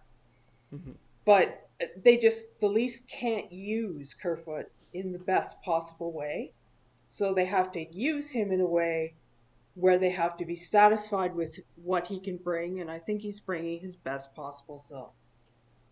Mm-hmm. 0.74 0.92
But 1.24 1.68
they 2.02 2.16
just, 2.16 2.58
the 2.60 2.68
Leafs 2.68 3.00
can't 3.00 3.52
use 3.52 4.14
Kerfoot 4.14 4.66
in 4.92 5.12
the 5.12 5.18
best 5.18 5.62
possible 5.62 6.12
way. 6.12 6.52
So 7.06 7.32
they 7.32 7.46
have 7.46 7.72
to 7.72 7.86
use 7.96 8.30
him 8.30 8.52
in 8.52 8.60
a 8.60 8.66
way 8.66 9.14
where 9.74 9.98
they 9.98 10.10
have 10.10 10.36
to 10.36 10.44
be 10.44 10.56
satisfied 10.56 11.34
with 11.34 11.60
what 11.76 12.08
he 12.08 12.18
can 12.18 12.36
bring, 12.36 12.80
and 12.80 12.90
I 12.90 12.98
think 12.98 13.22
he's 13.22 13.40
bringing 13.40 13.78
his 13.78 13.94
best 13.96 14.34
possible 14.34 14.78
self. 14.78 15.12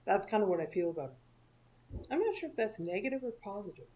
That's 0.04 0.26
kind 0.26 0.42
of 0.42 0.48
what 0.48 0.60
I 0.60 0.66
feel 0.66 0.90
about 0.90 1.10
him. 1.10 2.00
I'm 2.10 2.18
not 2.18 2.34
sure 2.34 2.48
if 2.48 2.56
that's 2.56 2.80
negative 2.80 3.22
or 3.22 3.30
positive. 3.30 3.86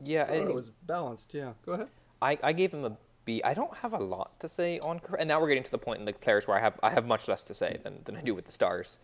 Yeah, 0.00 0.22
I 0.22 0.26
thought 0.26 0.36
it's, 0.36 0.50
it 0.50 0.56
was 0.56 0.70
balanced. 0.86 1.34
Yeah, 1.34 1.52
go 1.64 1.72
ahead. 1.72 1.88
I, 2.22 2.38
I 2.42 2.52
gave 2.52 2.72
him 2.72 2.84
a 2.84 2.96
B. 3.24 3.42
I 3.44 3.54
don't 3.54 3.74
have 3.78 3.92
a 3.92 3.98
lot 3.98 4.38
to 4.40 4.48
say 4.48 4.78
on, 4.80 5.00
and 5.18 5.28
now 5.28 5.40
we're 5.40 5.48
getting 5.48 5.62
to 5.62 5.70
the 5.70 5.78
point 5.78 6.00
in 6.00 6.04
the 6.04 6.12
players 6.12 6.46
where 6.46 6.56
I 6.56 6.60
have 6.60 6.78
I 6.82 6.90
have 6.90 7.06
much 7.06 7.28
less 7.28 7.42
to 7.44 7.54
say 7.54 7.78
than, 7.82 8.00
than 8.04 8.16
I 8.16 8.22
do 8.22 8.34
with 8.34 8.46
the 8.46 8.52
stars, 8.52 8.98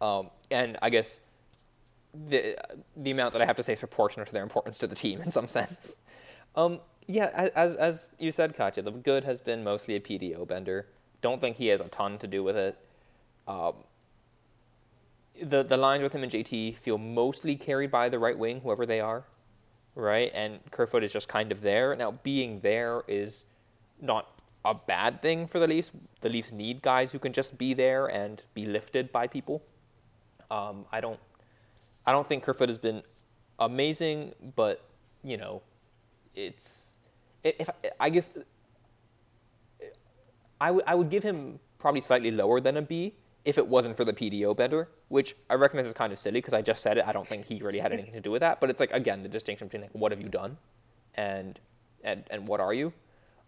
um, 0.00 0.30
and 0.50 0.78
I 0.82 0.90
guess 0.90 1.20
the 2.12 2.56
the 2.96 3.10
amount 3.10 3.32
that 3.32 3.42
I 3.42 3.46
have 3.46 3.56
to 3.56 3.62
say 3.62 3.72
is 3.72 3.78
proportionate 3.78 4.26
to 4.28 4.32
their 4.32 4.42
importance 4.42 4.78
to 4.78 4.86
the 4.86 4.94
team 4.94 5.20
in 5.20 5.30
some 5.30 5.48
sense. 5.58 5.98
Um, 6.56 6.80
yeah, 7.06 7.50
as 7.54 7.74
as 7.74 8.10
you 8.18 8.32
said, 8.32 8.54
Katya, 8.54 8.82
the 8.82 8.92
good 8.92 9.24
has 9.24 9.40
been 9.40 9.64
mostly 9.64 9.96
a 9.96 10.00
PDO 10.00 10.46
bender. 10.46 10.86
Don't 11.20 11.40
think 11.40 11.56
he 11.56 11.68
has 11.68 11.80
a 11.80 11.88
ton 11.88 12.18
to 12.18 12.26
do 12.26 12.42
with 12.42 12.56
it. 12.56 12.78
Um, 13.46 13.74
the 15.42 15.62
the 15.62 15.76
lines 15.76 16.02
with 16.02 16.14
him 16.14 16.22
and 16.22 16.32
JT 16.32 16.76
feel 16.76 16.98
mostly 16.98 17.56
carried 17.56 17.90
by 17.90 18.08
the 18.08 18.18
right 18.18 18.38
wing, 18.38 18.60
whoever 18.60 18.86
they 18.86 19.00
are, 19.00 19.24
right? 19.94 20.30
And 20.34 20.60
Kerfoot 20.70 21.02
is 21.02 21.12
just 21.12 21.28
kind 21.28 21.52
of 21.52 21.60
there. 21.60 21.94
Now, 21.96 22.12
being 22.12 22.60
there 22.60 23.02
is 23.08 23.44
not 24.00 24.40
a 24.64 24.74
bad 24.74 25.22
thing 25.22 25.46
for 25.46 25.58
the 25.58 25.66
Leafs. 25.66 25.90
The 26.20 26.28
Leafs 26.28 26.52
need 26.52 26.82
guys 26.82 27.12
who 27.12 27.18
can 27.18 27.32
just 27.32 27.58
be 27.58 27.74
there 27.74 28.06
and 28.06 28.42
be 28.54 28.64
lifted 28.64 29.12
by 29.12 29.26
people. 29.26 29.62
Um, 30.50 30.86
I 30.92 31.00
don't, 31.00 31.20
I 32.06 32.12
don't 32.12 32.26
think 32.26 32.42
Kerfoot 32.42 32.68
has 32.68 32.78
been 32.78 33.02
amazing, 33.58 34.34
but 34.56 34.84
you 35.22 35.36
know, 35.36 35.62
it's 36.34 36.92
if 37.42 37.68
I 38.00 38.10
guess 38.10 38.30
I 40.60 40.70
would 40.70 40.84
I 40.86 40.94
would 40.94 41.10
give 41.10 41.22
him 41.22 41.60
probably 41.78 42.00
slightly 42.00 42.30
lower 42.30 42.60
than 42.60 42.76
a 42.76 42.82
B 42.82 43.14
if 43.44 43.58
it 43.58 43.66
wasn't 43.66 43.96
for 43.96 44.04
the 44.04 44.12
PDO 44.12 44.56
bender, 44.56 44.88
which 45.08 45.36
I 45.50 45.54
recognize 45.54 45.86
is 45.86 45.92
kind 45.92 46.12
of 46.12 46.18
silly 46.18 46.38
because 46.38 46.54
I 46.54 46.62
just 46.62 46.82
said 46.82 46.96
it. 46.96 47.04
I 47.06 47.12
don't 47.12 47.26
think 47.26 47.46
he 47.46 47.60
really 47.60 47.78
had 47.78 47.92
anything 47.92 48.14
to 48.14 48.20
do 48.20 48.30
with 48.30 48.40
that. 48.40 48.60
But 48.60 48.70
it's 48.70 48.80
like 48.80 48.92
again 48.92 49.22
the 49.22 49.28
distinction 49.28 49.68
between 49.68 49.82
like 49.82 49.92
what 49.92 50.12
have 50.12 50.20
you 50.20 50.28
done, 50.28 50.56
and 51.14 51.60
and 52.02 52.24
and 52.30 52.48
what 52.48 52.60
are 52.60 52.72
you. 52.72 52.92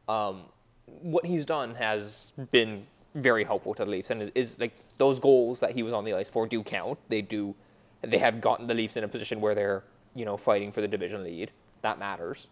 Um, 0.09 0.43
what 0.87 1.27
he's 1.27 1.45
done 1.45 1.75
has 1.75 2.33
been 2.53 2.87
very 3.15 3.45
helpful 3.45 3.75
to 3.75 3.85
the 3.85 3.91
Leafs, 3.91 4.11
and 4.11 4.23
is, 4.23 4.31
is 4.35 4.59
like 4.59 4.73
those 4.99 5.19
goals 5.19 5.61
that 5.61 5.73
he 5.73 5.83
was 5.83 5.93
on 5.93 6.05
the 6.05 6.15
ice 6.15 6.31
for 6.31 6.47
do 6.47 6.63
count. 6.63 6.99
They 7.09 7.23
do. 7.23 7.55
They 8.03 8.19
have 8.19 8.41
gotten 8.41 8.67
the 8.67 8.75
Leafs 8.75 8.97
in 8.97 9.05
a 9.05 9.09
position 9.09 9.41
where 9.41 9.55
they're 9.55 9.85
you 10.15 10.25
know 10.25 10.37
fighting 10.37 10.73
for 10.73 10.81
the 10.81 10.89
division 10.89 11.25
lead. 11.25 11.51
That 11.83 11.99
matters. 11.99 12.49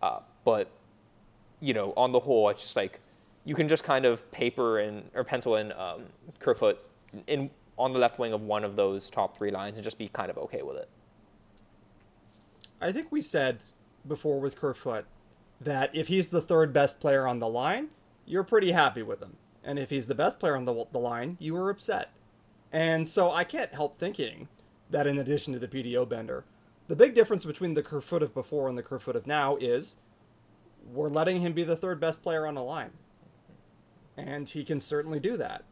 Uh, 0.00 0.20
but 0.44 0.70
you 1.60 1.74
know, 1.74 1.92
on 1.96 2.12
the 2.12 2.20
whole, 2.20 2.48
it's 2.48 2.62
just 2.62 2.76
like 2.76 3.00
you 3.44 3.54
can 3.54 3.68
just 3.68 3.84
kind 3.84 4.04
of 4.04 4.30
paper 4.30 4.78
and 4.78 5.10
or 5.14 5.24
pencil 5.24 5.56
in 5.56 5.72
um, 5.72 6.04
Kerfoot 6.38 6.78
in 7.26 7.50
on 7.76 7.92
the 7.92 7.98
left 7.98 8.18
wing 8.18 8.32
of 8.32 8.42
one 8.42 8.64
of 8.64 8.76
those 8.76 9.08
top 9.08 9.36
three 9.36 9.50
lines 9.50 9.76
and 9.76 9.84
just 9.84 9.98
be 9.98 10.08
kind 10.08 10.30
of 10.30 10.38
okay 10.38 10.62
with 10.62 10.76
it. 10.76 10.88
I 12.80 12.92
think 12.92 13.10
we 13.10 13.22
said 13.22 13.58
before 14.06 14.40
with 14.40 14.56
Kerfoot 14.56 15.04
that 15.60 15.94
if 15.94 16.08
he's 16.08 16.30
the 16.30 16.40
third 16.40 16.72
best 16.72 17.00
player 17.00 17.26
on 17.26 17.38
the 17.38 17.48
line, 17.48 17.88
you're 18.26 18.44
pretty 18.44 18.72
happy 18.72 19.02
with 19.02 19.20
him. 19.20 19.36
And 19.64 19.78
if 19.78 19.90
he's 19.90 20.06
the 20.06 20.14
best 20.14 20.38
player 20.38 20.56
on 20.56 20.64
the, 20.64 20.86
the 20.92 20.98
line, 20.98 21.36
you 21.40 21.54
were 21.54 21.70
upset. 21.70 22.10
And 22.72 23.06
so 23.06 23.30
I 23.30 23.44
can't 23.44 23.74
help 23.74 23.98
thinking 23.98 24.48
that 24.90 25.06
in 25.06 25.18
addition 25.18 25.52
to 25.52 25.58
the 25.58 25.68
PDO 25.68 26.08
bender, 26.08 26.44
the 26.86 26.96
big 26.96 27.14
difference 27.14 27.44
between 27.44 27.74
the 27.74 27.82
Kerfoot 27.82 28.22
of 28.22 28.34
before 28.34 28.68
and 28.68 28.78
the 28.78 28.82
Kerfoot 28.82 29.16
of 29.16 29.26
now 29.26 29.56
is 29.56 29.96
we're 30.92 31.10
letting 31.10 31.40
him 31.40 31.52
be 31.52 31.64
the 31.64 31.76
third 31.76 32.00
best 32.00 32.22
player 32.22 32.46
on 32.46 32.54
the 32.54 32.62
line. 32.62 32.92
And 34.16 34.48
he 34.48 34.64
can 34.64 34.80
certainly 34.80 35.20
do 35.20 35.36
that. 35.36 35.64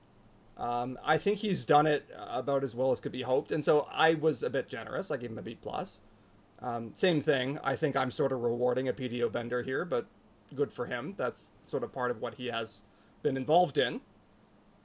Um, 0.57 0.99
I 1.05 1.19
think 1.19 1.39
he's 1.39 1.65
done 1.65 1.87
it 1.87 2.09
about 2.17 2.65
as 2.65 2.75
well 2.75 2.93
as 2.93 3.01
could 3.01 3.13
be 3.13 3.23
hoped. 3.23 3.53
And 3.53 3.65
so 3.65 3.87
I 3.91 4.15
was 4.15 4.43
a 4.43 4.51
bit 4.51 4.69
generous. 4.69 5.11
I 5.11 5.17
gave 5.17 5.31
him 5.31 5.39
a 5.39 5.43
B 5.43 5.57
plus. 5.61 6.01
Um, 6.63 6.91
same 6.95 7.21
thing. 7.21 7.59
I 7.63 7.77
think 7.77 7.97
I'm 7.97 8.11
sort 8.11 8.33
of 8.33 8.41
rewarding 8.41 8.89
a 8.89 8.93
PDO 8.93 9.31
bender 9.31 9.63
here, 9.63 9.85
but 9.85 10.07
good 10.55 10.73
for 10.73 10.87
him. 10.87 11.15
That's 11.17 11.53
sort 11.65 11.83
of 11.83 11.93
part 11.93 12.11
of 12.11 12.21
what 12.21 12.35
he 12.35 12.47
has 12.47 12.79
been 13.23 13.37
involved 13.37 13.79
in. 13.79 14.01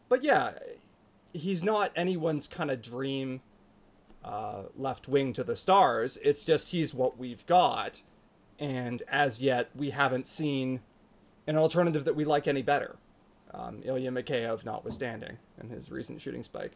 But 0.09 0.23
yeah, 0.23 0.51
he's 1.33 1.63
not 1.63 1.91
anyone's 1.95 2.47
kind 2.47 2.71
of 2.71 2.81
dream 2.81 3.41
uh, 4.23 4.63
left 4.75 5.07
wing 5.07 5.33
to 5.33 5.43
the 5.43 5.55
stars. 5.55 6.17
It's 6.23 6.43
just 6.43 6.67
he's 6.69 6.93
what 6.93 7.17
we've 7.17 7.45
got. 7.45 8.01
And 8.59 9.01
as 9.07 9.41
yet, 9.41 9.69
we 9.75 9.89
haven't 9.89 10.27
seen 10.27 10.81
an 11.47 11.57
alternative 11.57 12.05
that 12.05 12.15
we 12.15 12.25
like 12.25 12.47
any 12.47 12.61
better. 12.61 12.97
Um, 13.53 13.81
Ilya 13.83 14.11
Mikheyev 14.11 14.63
notwithstanding 14.63 15.37
and 15.59 15.69
his 15.71 15.91
recent 15.91 16.21
shooting 16.21 16.43
spike. 16.43 16.73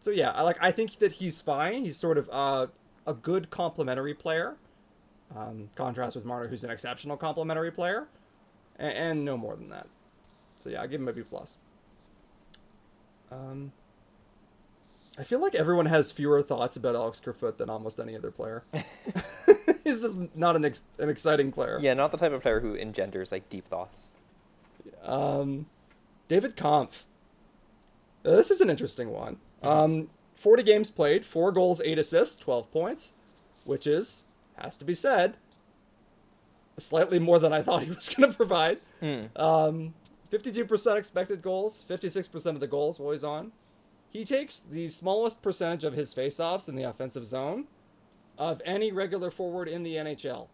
So 0.00 0.10
yeah, 0.10 0.30
I 0.32 0.42
like. 0.42 0.58
I 0.60 0.70
think 0.72 0.98
that 0.98 1.12
he's 1.12 1.40
fine. 1.40 1.84
He's 1.84 1.96
sort 1.96 2.18
of 2.18 2.28
uh, 2.30 2.66
a 3.06 3.14
good 3.14 3.50
complementary 3.50 4.14
player. 4.14 4.56
Um, 5.34 5.70
contrast 5.74 6.14
with 6.14 6.24
Marner, 6.24 6.48
who's 6.48 6.62
an 6.62 6.70
exceptional 6.70 7.16
complementary 7.16 7.72
player, 7.72 8.06
and, 8.78 8.92
and, 8.92 9.24
no 9.24 9.36
more 9.36 9.56
than 9.56 9.70
that. 9.70 9.88
So 10.60 10.70
yeah, 10.70 10.82
I 10.82 10.86
give 10.86 11.00
him 11.00 11.08
a 11.08 11.12
B 11.12 11.22
plus. 11.22 11.56
Um, 13.32 13.72
I 15.18 15.24
feel 15.24 15.40
like 15.40 15.56
everyone 15.56 15.86
has 15.86 16.12
fewer 16.12 16.42
thoughts 16.42 16.76
about 16.76 16.94
Alex 16.94 17.18
Kerfoot 17.18 17.58
than 17.58 17.68
almost 17.68 17.98
any 17.98 18.14
other 18.14 18.30
player. 18.30 18.62
He's 19.84 20.02
just 20.02 20.20
not 20.36 20.56
an 20.56 20.64
ex- 20.64 20.84
an 20.98 21.08
exciting 21.08 21.52
player. 21.52 21.78
Yeah, 21.80 21.94
not 21.94 22.10
the 22.10 22.18
type 22.18 22.32
of 22.32 22.42
player 22.42 22.60
who 22.60 22.76
engenders 22.76 23.32
like 23.32 23.48
deep 23.48 23.66
thoughts. 23.66 24.10
Um, 25.02 25.66
David 26.28 26.56
Kämpf. 26.56 27.02
Uh, 28.24 28.36
this 28.36 28.50
is 28.50 28.60
an 28.60 28.68
interesting 28.68 29.10
one. 29.10 29.38
Um, 29.62 30.08
40 30.46 30.62
games 30.62 30.90
played, 30.92 31.26
4 31.26 31.50
goals, 31.50 31.80
8 31.84 31.98
assists, 31.98 32.36
12 32.36 32.70
points, 32.70 33.14
which 33.64 33.84
is, 33.84 34.22
has 34.56 34.76
to 34.76 34.84
be 34.84 34.94
said, 34.94 35.38
slightly 36.78 37.18
more 37.18 37.40
than 37.40 37.52
I 37.52 37.62
thought 37.62 37.82
he 37.82 37.90
was 37.90 38.08
going 38.14 38.30
to 38.30 38.36
provide. 38.36 38.78
Mm. 39.02 39.28
Um, 39.36 39.94
52% 40.32 40.96
expected 40.96 41.42
goals, 41.42 41.84
56% 41.90 42.46
of 42.46 42.60
the 42.60 42.68
goals 42.68 43.00
while 43.00 43.10
he's 43.10 43.24
on. 43.24 43.50
He 44.08 44.24
takes 44.24 44.60
the 44.60 44.86
smallest 44.88 45.42
percentage 45.42 45.82
of 45.82 45.94
his 45.94 46.14
faceoffs 46.14 46.68
in 46.68 46.76
the 46.76 46.84
offensive 46.84 47.26
zone 47.26 47.64
of 48.38 48.62
any 48.64 48.92
regular 48.92 49.32
forward 49.32 49.66
in 49.66 49.82
the 49.82 49.96
NHL. 49.96 50.46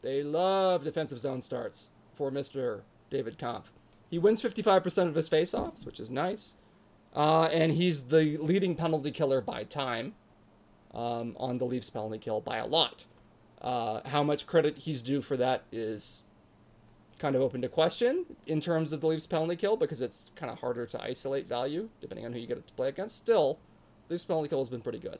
They 0.00 0.22
love 0.22 0.84
defensive 0.84 1.20
zone 1.20 1.42
starts 1.42 1.90
for 2.14 2.30
Mr. 2.30 2.80
David 3.10 3.36
Kämpf. 3.36 3.64
He 4.08 4.18
wins 4.18 4.40
55% 4.40 5.06
of 5.06 5.14
his 5.14 5.28
faceoffs, 5.28 5.84
which 5.84 6.00
is 6.00 6.10
nice. 6.10 6.56
Uh, 7.14 7.48
and 7.52 7.72
he's 7.72 8.04
the 8.04 8.36
leading 8.38 8.74
penalty 8.74 9.10
killer 9.10 9.40
by 9.40 9.64
time 9.64 10.14
um, 10.94 11.34
on 11.38 11.58
the 11.58 11.64
Leafs 11.64 11.90
penalty 11.90 12.18
kill 12.18 12.40
by 12.40 12.58
a 12.58 12.66
lot. 12.66 13.04
Uh, 13.62 14.00
how 14.06 14.22
much 14.22 14.46
credit 14.46 14.76
he's 14.76 15.02
due 15.02 15.22
for 15.22 15.36
that 15.36 15.64
is 15.72 16.22
kind 17.18 17.34
of 17.34 17.40
open 17.40 17.62
to 17.62 17.68
question 17.68 18.26
in 18.46 18.60
terms 18.60 18.92
of 18.92 19.00
the 19.00 19.06
Leafs 19.06 19.26
penalty 19.26 19.56
kill 19.56 19.76
because 19.76 20.02
it's 20.02 20.30
kind 20.36 20.52
of 20.52 20.58
harder 20.58 20.84
to 20.84 21.02
isolate 21.02 21.48
value 21.48 21.88
depending 22.00 22.26
on 22.26 22.32
who 22.32 22.38
you 22.38 22.46
get 22.46 22.66
to 22.66 22.72
play 22.74 22.88
against. 22.88 23.16
Still, 23.16 23.58
the 24.08 24.14
Leafs 24.14 24.24
penalty 24.24 24.48
kill 24.48 24.58
has 24.58 24.68
been 24.68 24.82
pretty 24.82 24.98
good. 24.98 25.18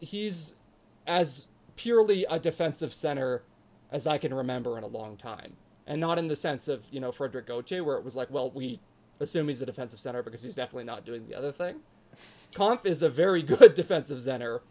He's 0.00 0.54
as 1.06 1.46
purely 1.76 2.26
a 2.28 2.38
defensive 2.38 2.92
center 2.92 3.42
as 3.92 4.06
I 4.06 4.18
can 4.18 4.34
remember 4.34 4.78
in 4.78 4.84
a 4.84 4.88
long 4.88 5.16
time. 5.16 5.52
And 5.86 6.00
not 6.00 6.18
in 6.18 6.28
the 6.28 6.36
sense 6.36 6.68
of, 6.68 6.82
you 6.90 7.00
know, 7.00 7.12
Frederik 7.12 7.46
Gauthier, 7.46 7.84
where 7.84 7.96
it 7.96 8.04
was 8.04 8.16
like, 8.16 8.30
well, 8.30 8.50
we 8.50 8.80
assume 9.22 9.48
he's 9.48 9.62
a 9.62 9.66
defensive 9.66 10.00
center 10.00 10.22
because 10.22 10.42
he's 10.42 10.54
definitely 10.54 10.84
not 10.84 11.04
doing 11.04 11.26
the 11.26 11.34
other 11.34 11.52
thing. 11.52 11.76
Kämpf 12.54 12.84
is 12.84 13.02
a 13.02 13.08
very 13.08 13.42
good 13.54 13.74
defensive 13.74 14.20
center 14.20 14.62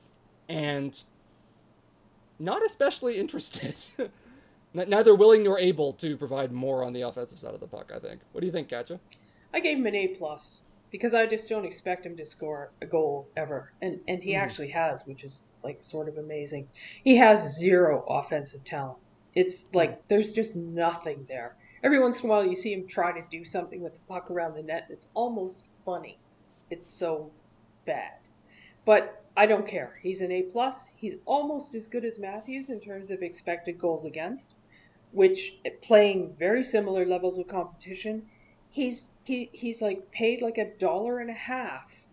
and 0.49 1.03
not 2.39 2.65
especially 2.65 3.17
interested. 3.17 3.75
Neither 4.73 5.15
willing 5.15 5.43
nor 5.43 5.59
able 5.59 5.93
to 5.93 6.15
provide 6.15 6.51
more 6.51 6.83
on 6.83 6.93
the 6.93 7.01
offensive 7.01 7.39
side 7.39 7.53
of 7.53 7.59
the 7.59 7.67
puck, 7.67 7.91
I 7.93 7.99
think. 7.99 8.21
What 8.31 8.41
do 8.41 8.47
you 8.47 8.53
think, 8.53 8.69
Katya? 8.69 8.99
I 9.53 9.59
gave 9.59 9.77
him 9.77 9.85
an 9.85 9.95
A 9.95 10.07
plus 10.09 10.61
because 10.91 11.13
I 11.13 11.25
just 11.25 11.49
don't 11.49 11.65
expect 11.65 12.05
him 12.05 12.15
to 12.17 12.25
score 12.25 12.71
a 12.81 12.85
goal 12.85 13.27
ever. 13.35 13.71
And 13.81 13.99
and 14.07 14.23
he 14.23 14.33
mm. 14.33 14.39
actually 14.39 14.69
has, 14.69 15.05
which 15.05 15.23
is 15.23 15.41
like 15.63 15.83
sort 15.83 16.07
of 16.07 16.17
amazing. 16.17 16.67
He 17.03 17.17
has 17.17 17.57
zero 17.57 18.05
offensive 18.07 18.63
talent. 18.63 18.97
It's 19.35 19.73
like 19.73 20.07
there's 20.07 20.33
just 20.33 20.55
nothing 20.55 21.25
there. 21.27 21.55
Every 21.83 21.99
once 21.99 22.21
in 22.21 22.29
a 22.29 22.29
while, 22.29 22.45
you 22.45 22.55
see 22.55 22.73
him 22.73 22.85
try 22.85 23.11
to 23.11 23.25
do 23.29 23.43
something 23.43 23.81
with 23.81 23.95
the 23.95 23.99
puck 24.01 24.29
around 24.29 24.53
the 24.53 24.63
net. 24.63 24.83
and 24.87 24.93
It's 24.93 25.09
almost 25.13 25.71
funny. 25.83 26.19
It's 26.69 26.89
so 26.89 27.31
bad, 27.85 28.19
but 28.85 29.23
I 29.35 29.45
don't 29.45 29.67
care. 29.67 29.99
He's 30.01 30.21
an 30.21 30.31
A 30.31 30.43
plus. 30.43 30.91
He's 30.95 31.15
almost 31.25 31.73
as 31.73 31.87
good 31.87 32.05
as 32.05 32.19
Matthews 32.19 32.69
in 32.69 32.79
terms 32.79 33.09
of 33.09 33.23
expected 33.23 33.79
goals 33.79 34.05
against, 34.05 34.55
which 35.11 35.57
playing 35.81 36.35
very 36.37 36.63
similar 36.63 37.05
levels 37.05 37.37
of 37.37 37.47
competition. 37.47 38.27
He's 38.69 39.11
he 39.23 39.49
he's 39.51 39.81
like 39.81 40.11
paid 40.11 40.41
like 40.41 40.57
a 40.57 40.77
dollar 40.77 41.19
and 41.19 41.29
a 41.29 41.33
half, 41.33 42.07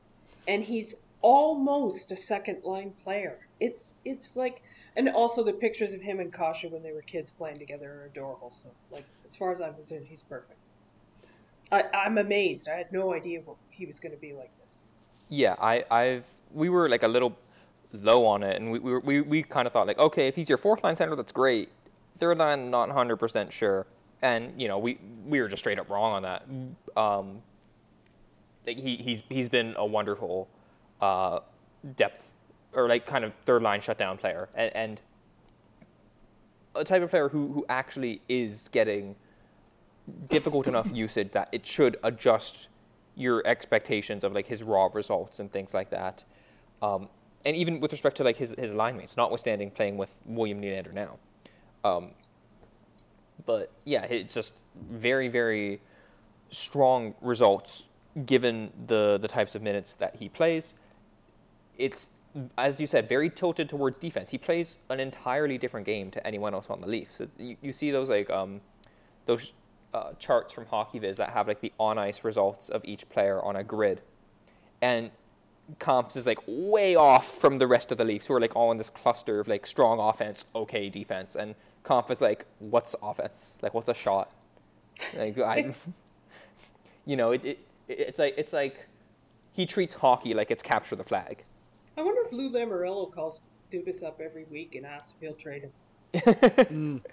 and 0.46 0.64
he's 0.64 0.96
almost 1.22 2.12
a 2.12 2.16
second 2.16 2.62
line 2.64 2.92
player. 3.04 3.38
It's 3.60 3.94
it's 4.04 4.36
like, 4.36 4.62
and 4.96 5.08
also 5.08 5.42
the 5.42 5.52
pictures 5.52 5.92
of 5.92 6.00
him 6.00 6.20
and 6.20 6.32
Kase 6.32 6.64
when 6.70 6.82
they 6.82 6.92
were 6.92 7.02
kids 7.02 7.30
playing 7.30 7.58
together 7.58 8.02
are 8.02 8.06
adorable. 8.06 8.50
So 8.50 8.68
like, 8.90 9.04
as 9.26 9.36
far 9.36 9.52
as 9.52 9.60
I'm 9.60 9.74
concerned, 9.74 10.06
he's 10.08 10.22
perfect. 10.22 10.58
I, 11.70 11.84
I'm 11.92 12.18
amazed. 12.18 12.68
I 12.68 12.76
had 12.76 12.92
no 12.92 13.12
idea 13.12 13.40
what 13.44 13.56
he 13.70 13.84
was 13.84 14.00
going 14.00 14.12
to 14.12 14.20
be 14.20 14.32
like 14.32 14.50
this. 14.62 14.78
Yeah, 15.28 15.54
I, 15.60 15.84
I've 15.90 16.26
we 16.52 16.68
were 16.68 16.88
like 16.88 17.02
a 17.02 17.08
little 17.08 17.36
low 17.92 18.24
on 18.26 18.42
it, 18.42 18.60
and 18.60 18.70
we 18.70 18.78
we, 18.78 18.98
we 18.98 19.20
we 19.20 19.42
kind 19.42 19.66
of 19.66 19.72
thought 19.72 19.86
like, 19.86 19.98
okay, 19.98 20.28
if 20.28 20.36
he's 20.36 20.48
your 20.48 20.58
fourth 20.58 20.82
line 20.84 20.96
center, 20.96 21.16
that's 21.16 21.32
great. 21.32 21.68
Third 22.18 22.38
line, 22.38 22.70
not 22.70 22.90
hundred 22.90 23.16
percent 23.16 23.52
sure, 23.52 23.86
and 24.22 24.60
you 24.60 24.68
know 24.68 24.78
we 24.78 24.98
we 25.26 25.40
were 25.40 25.48
just 25.48 25.60
straight 25.60 25.78
up 25.78 25.90
wrong 25.90 26.12
on 26.12 26.22
that. 26.22 26.46
Um, 26.96 27.42
like 28.66 28.78
he 28.78 28.96
he's 28.96 29.22
he's 29.28 29.48
been 29.48 29.74
a 29.76 29.84
wonderful 29.84 30.48
uh, 31.00 31.40
depth 31.96 32.34
or 32.72 32.88
like 32.88 33.06
kind 33.06 33.24
of 33.24 33.34
third 33.46 33.62
line 33.62 33.80
shutdown 33.80 34.18
player, 34.18 34.48
and, 34.54 34.74
and 34.76 35.02
a 36.74 36.84
type 36.84 37.02
of 37.02 37.10
player 37.10 37.28
who 37.28 37.52
who 37.52 37.66
actually 37.68 38.20
is 38.28 38.68
getting 38.68 39.16
difficult 40.28 40.66
enough 40.66 40.88
usage 40.94 41.32
that 41.32 41.48
it 41.52 41.66
should 41.66 41.96
adjust 42.02 42.68
your 43.14 43.42
expectations 43.46 44.24
of 44.24 44.32
like 44.32 44.46
his 44.46 44.62
raw 44.62 44.88
results 44.92 45.40
and 45.40 45.52
things 45.52 45.74
like 45.74 45.90
that. 45.90 46.24
Um, 46.80 47.08
and 47.44 47.56
even 47.56 47.80
with 47.80 47.92
respect 47.92 48.16
to 48.18 48.24
like 48.24 48.36
his, 48.36 48.54
his 48.58 48.74
line 48.74 48.96
mates, 48.96 49.16
notwithstanding 49.16 49.70
playing 49.70 49.96
with 49.96 50.20
William 50.24 50.60
Nylander 50.62 50.92
now. 50.92 51.18
Um, 51.84 52.10
but 53.44 53.72
yeah, 53.84 54.04
it's 54.04 54.34
just 54.34 54.54
very, 54.90 55.28
very 55.28 55.80
strong 56.50 57.14
results 57.20 57.84
given 58.24 58.70
the, 58.86 59.18
the 59.20 59.28
types 59.28 59.54
of 59.54 59.62
minutes 59.62 59.94
that 59.94 60.16
he 60.16 60.28
plays. 60.28 60.74
It's, 61.78 62.10
as 62.58 62.80
you 62.80 62.86
said, 62.86 63.08
very 63.08 63.30
tilted 63.30 63.68
towards 63.68 63.98
defense. 63.98 64.30
He 64.30 64.38
plays 64.38 64.78
an 64.90 65.00
entirely 65.00 65.56
different 65.56 65.86
game 65.86 66.10
to 66.10 66.26
anyone 66.26 66.54
else 66.54 66.68
on 66.70 66.80
the 66.80 66.86
Leafs. 66.86 67.22
You, 67.38 67.56
you 67.62 67.72
see 67.72 67.90
those 67.90 68.10
like 68.10 68.28
um, 68.28 68.60
those 69.26 69.54
uh, 69.94 70.12
charts 70.18 70.52
from 70.52 70.66
HockeyViz 70.66 71.16
that 71.16 71.30
have 71.30 71.48
like 71.48 71.60
the 71.60 71.72
on 71.78 71.98
ice 71.98 72.24
results 72.24 72.68
of 72.68 72.84
each 72.84 73.08
player 73.08 73.42
on 73.42 73.56
a 73.56 73.64
grid, 73.64 74.02
and 74.82 75.10
Kämpf 75.78 76.16
is 76.16 76.26
like 76.26 76.38
way 76.46 76.96
off 76.96 77.26
from 77.26 77.58
the 77.58 77.66
rest 77.66 77.92
of 77.92 77.98
the 77.98 78.04
Leafs 78.04 78.26
who 78.26 78.34
are 78.34 78.40
like 78.40 78.56
all 78.56 78.72
in 78.72 78.78
this 78.78 78.90
cluster 78.90 79.38
of 79.38 79.48
like 79.48 79.66
strong 79.66 79.98
offense, 80.00 80.46
okay 80.54 80.88
defense, 80.88 81.36
and 81.36 81.54
Kämpf 81.84 82.10
is 82.10 82.20
like, 82.20 82.46
what's 82.58 82.96
offense? 83.02 83.56
Like 83.62 83.74
what's 83.74 83.88
a 83.88 83.94
shot? 83.94 84.32
Like 85.16 85.38
I, 85.38 85.74
you 87.06 87.16
know, 87.16 87.32
it, 87.32 87.44
it 87.44 87.58
it's 87.88 88.18
like 88.18 88.34
it's 88.36 88.52
like 88.52 88.86
he 89.52 89.66
treats 89.66 89.94
hockey 89.94 90.34
like 90.34 90.50
it's 90.50 90.62
capture 90.62 90.96
the 90.96 91.04
flag. 91.04 91.44
I 91.98 92.02
wonder 92.02 92.20
if 92.24 92.32
Lou 92.32 92.50
Lamoriello 92.50 93.12
calls 93.12 93.40
Dubas 93.72 94.04
up 94.04 94.20
every 94.24 94.44
week 94.44 94.76
and 94.76 94.86
asks 94.86 95.14
if 95.14 95.20
he'll 95.20 95.34
trade 95.34 95.62
him. 95.62 95.72
mm. 96.14 97.02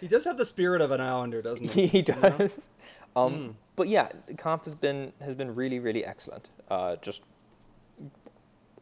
He 0.00 0.08
does 0.08 0.24
have 0.24 0.36
the 0.36 0.44
spirit 0.44 0.82
of 0.82 0.90
an 0.90 1.00
Islander, 1.00 1.40
doesn't 1.40 1.70
he? 1.70 1.86
he 1.86 2.02
does. 2.02 2.68
You 3.16 3.20
know? 3.20 3.22
um, 3.22 3.34
mm. 3.34 3.54
But 3.76 3.88
yeah, 3.88 4.08
Kämpf 4.32 4.64
has 4.64 4.74
been 4.74 5.12
has 5.20 5.34
been 5.34 5.54
really 5.54 5.78
really 5.78 6.04
excellent. 6.04 6.50
Uh, 6.68 6.96
just 6.96 7.22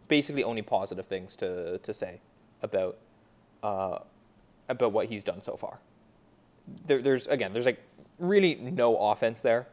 basically 0.08 0.42
only 0.42 0.62
positive 0.62 1.06
things 1.06 1.36
to 1.36 1.78
to 1.78 1.94
say 1.94 2.20
about 2.62 2.98
uh, 3.62 3.98
about 4.68 4.92
what 4.92 5.06
he's 5.06 5.22
done 5.22 5.42
so 5.42 5.54
far. 5.54 5.80
There, 6.86 7.00
there's 7.00 7.26
again, 7.28 7.52
there's 7.52 7.66
like 7.66 7.82
really 8.18 8.54
no 8.56 8.96
offense 8.96 9.42
there. 9.42 9.68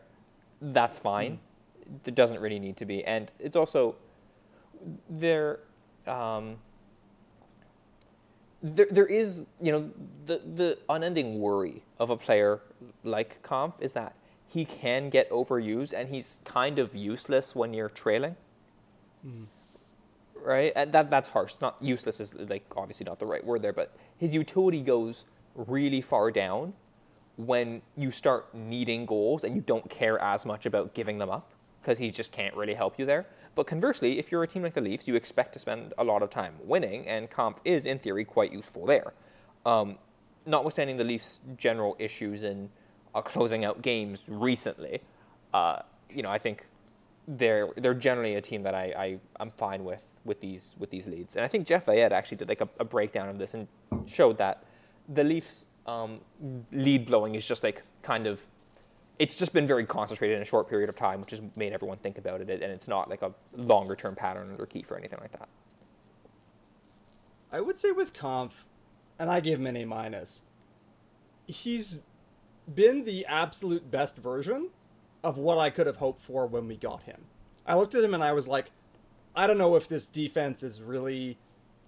That's 0.61 0.99
fine. 0.99 1.39
Mm. 1.87 2.07
It 2.07 2.15
doesn't 2.15 2.39
really 2.39 2.59
need 2.59 2.77
to 2.77 2.85
be, 2.85 3.03
and 3.05 3.31
it's 3.39 3.55
also 3.55 3.95
there. 5.09 5.59
Um, 6.07 6.57
there, 8.61 8.87
there 8.91 9.05
is, 9.05 9.43
you 9.61 9.71
know, 9.71 9.89
the, 10.25 10.41
the 10.55 10.77
unending 10.89 11.39
worry 11.39 11.83
of 11.97 12.09
a 12.09 12.17
player 12.17 12.61
like 13.03 13.41
Kämpf 13.41 13.81
is 13.81 13.93
that 13.93 14.15
he 14.47 14.65
can 14.65 15.09
get 15.09 15.29
overused 15.29 15.93
and 15.93 16.09
he's 16.09 16.33
kind 16.43 16.79
of 16.79 16.95
useless 16.95 17.55
when 17.55 17.73
you're 17.73 17.89
trailing. 17.89 18.35
Mm. 19.25 19.45
Right? 20.43 20.73
And 20.75 20.91
that, 20.91 21.09
that's 21.09 21.29
harsh. 21.29 21.55
Not 21.61 21.77
useless 21.81 22.19
is 22.19 22.33
like 22.33 22.63
obviously 22.75 23.05
not 23.05 23.19
the 23.19 23.25
right 23.25 23.45
word 23.45 23.61
there, 23.61 23.73
but 23.73 23.95
his 24.17 24.33
utility 24.33 24.81
goes 24.81 25.25
really 25.55 26.01
far 26.01 26.31
down 26.31 26.73
when 27.37 27.81
you 27.95 28.11
start 28.11 28.53
needing 28.53 29.05
goals 29.05 29.43
and 29.43 29.55
you 29.55 29.61
don't 29.61 29.89
care 29.89 30.19
as 30.19 30.45
much 30.45 30.65
about 30.65 30.93
giving 30.93 31.17
them 31.17 31.29
up 31.29 31.51
because 31.81 31.97
he 31.97 32.11
just 32.11 32.31
can't 32.31 32.55
really 32.55 32.73
help 32.73 32.99
you 32.99 33.05
there. 33.05 33.25
But 33.55 33.67
conversely, 33.67 34.19
if 34.19 34.31
you're 34.31 34.43
a 34.43 34.47
team 34.47 34.63
like 34.63 34.73
the 34.73 34.81
Leafs, 34.81 35.07
you 35.07 35.15
expect 35.15 35.53
to 35.53 35.59
spend 35.59 35.93
a 35.97 36.03
lot 36.03 36.21
of 36.23 36.29
time 36.29 36.55
winning, 36.63 37.07
and 37.07 37.29
Kämpf 37.29 37.57
is, 37.65 37.85
in 37.85 37.99
theory, 37.99 38.23
quite 38.23 38.53
useful 38.53 38.85
there. 38.85 39.13
Um, 39.65 39.97
notwithstanding 40.45 40.97
the 40.97 41.03
Leafs' 41.03 41.41
general 41.57 41.95
issues 41.99 42.43
in 42.43 42.69
uh, 43.13 43.21
closing 43.21 43.65
out 43.65 43.81
games 43.81 44.23
recently, 44.27 45.01
uh, 45.53 45.79
you 46.09 46.23
know, 46.23 46.31
I 46.31 46.37
think 46.37 46.65
they're 47.27 47.69
they're 47.77 47.93
generally 47.93 48.35
a 48.35 48.41
team 48.41 48.63
that 48.63 48.73
I, 48.73 48.93
I 48.97 49.19
am 49.39 49.51
fine 49.51 49.83
with 49.83 50.05
with 50.25 50.41
these 50.41 50.75
with 50.79 50.89
these 50.89 51.07
leads. 51.07 51.35
And 51.35 51.45
I 51.45 51.47
think 51.47 51.67
Jeff 51.67 51.85
Veillette 51.85 52.11
actually 52.11 52.37
did 52.37 52.49
like 52.49 52.61
a, 52.61 52.69
a 52.79 52.85
breakdown 52.85 53.29
of 53.29 53.37
this 53.37 53.53
and 53.53 53.67
showed 54.07 54.37
that 54.39 54.63
the 55.07 55.23
Leafs 55.23 55.65
um, 55.85 56.19
lead 56.71 57.05
blowing 57.05 57.35
is 57.35 57.45
just 57.45 57.63
like 57.63 57.83
kind 58.01 58.25
of 58.27 58.45
it's 59.19 59.35
just 59.35 59.53
been 59.53 59.67
very 59.67 59.85
concentrated 59.85 60.37
in 60.37 60.41
a 60.41 60.45
short 60.45 60.69
period 60.69 60.89
of 60.89 60.95
time, 60.95 61.19
which 61.19 61.31
has 61.31 61.41
made 61.55 61.73
everyone 61.73 61.97
think 61.97 62.17
about 62.17 62.41
it, 62.41 62.49
and 62.49 62.71
it's 62.71 62.87
not 62.87 63.09
like 63.09 63.21
a 63.21 63.33
longer 63.55 63.95
term 63.95 64.15
pattern 64.15 64.55
or 64.57 64.65
key 64.65 64.81
for 64.81 64.97
anything 64.97 65.19
like 65.21 65.33
that. 65.33 65.49
I 67.51 67.61
would 67.61 67.77
say 67.77 67.91
with 67.91 68.13
Kämpf, 68.13 68.51
and 69.19 69.29
I 69.29 69.41
gave 69.41 69.59
him 69.59 69.67
an 69.67 69.75
A 69.75 69.85
minus. 69.85 70.41
He's 71.47 71.99
been 72.73 73.03
the 73.03 73.25
absolute 73.25 73.91
best 73.91 74.17
version 74.17 74.69
of 75.23 75.37
what 75.37 75.57
I 75.57 75.69
could 75.69 75.87
have 75.87 75.97
hoped 75.97 76.21
for 76.21 76.47
when 76.47 76.67
we 76.67 76.77
got 76.77 77.03
him. 77.03 77.25
I 77.65 77.75
looked 77.75 77.95
at 77.95 78.03
him 78.03 78.13
and 78.13 78.23
I 78.23 78.31
was 78.31 78.47
like, 78.47 78.71
I 79.35 79.47
don't 79.47 79.57
know 79.57 79.75
if 79.75 79.87
this 79.87 80.07
defense 80.07 80.63
is 80.63 80.81
really 80.81 81.37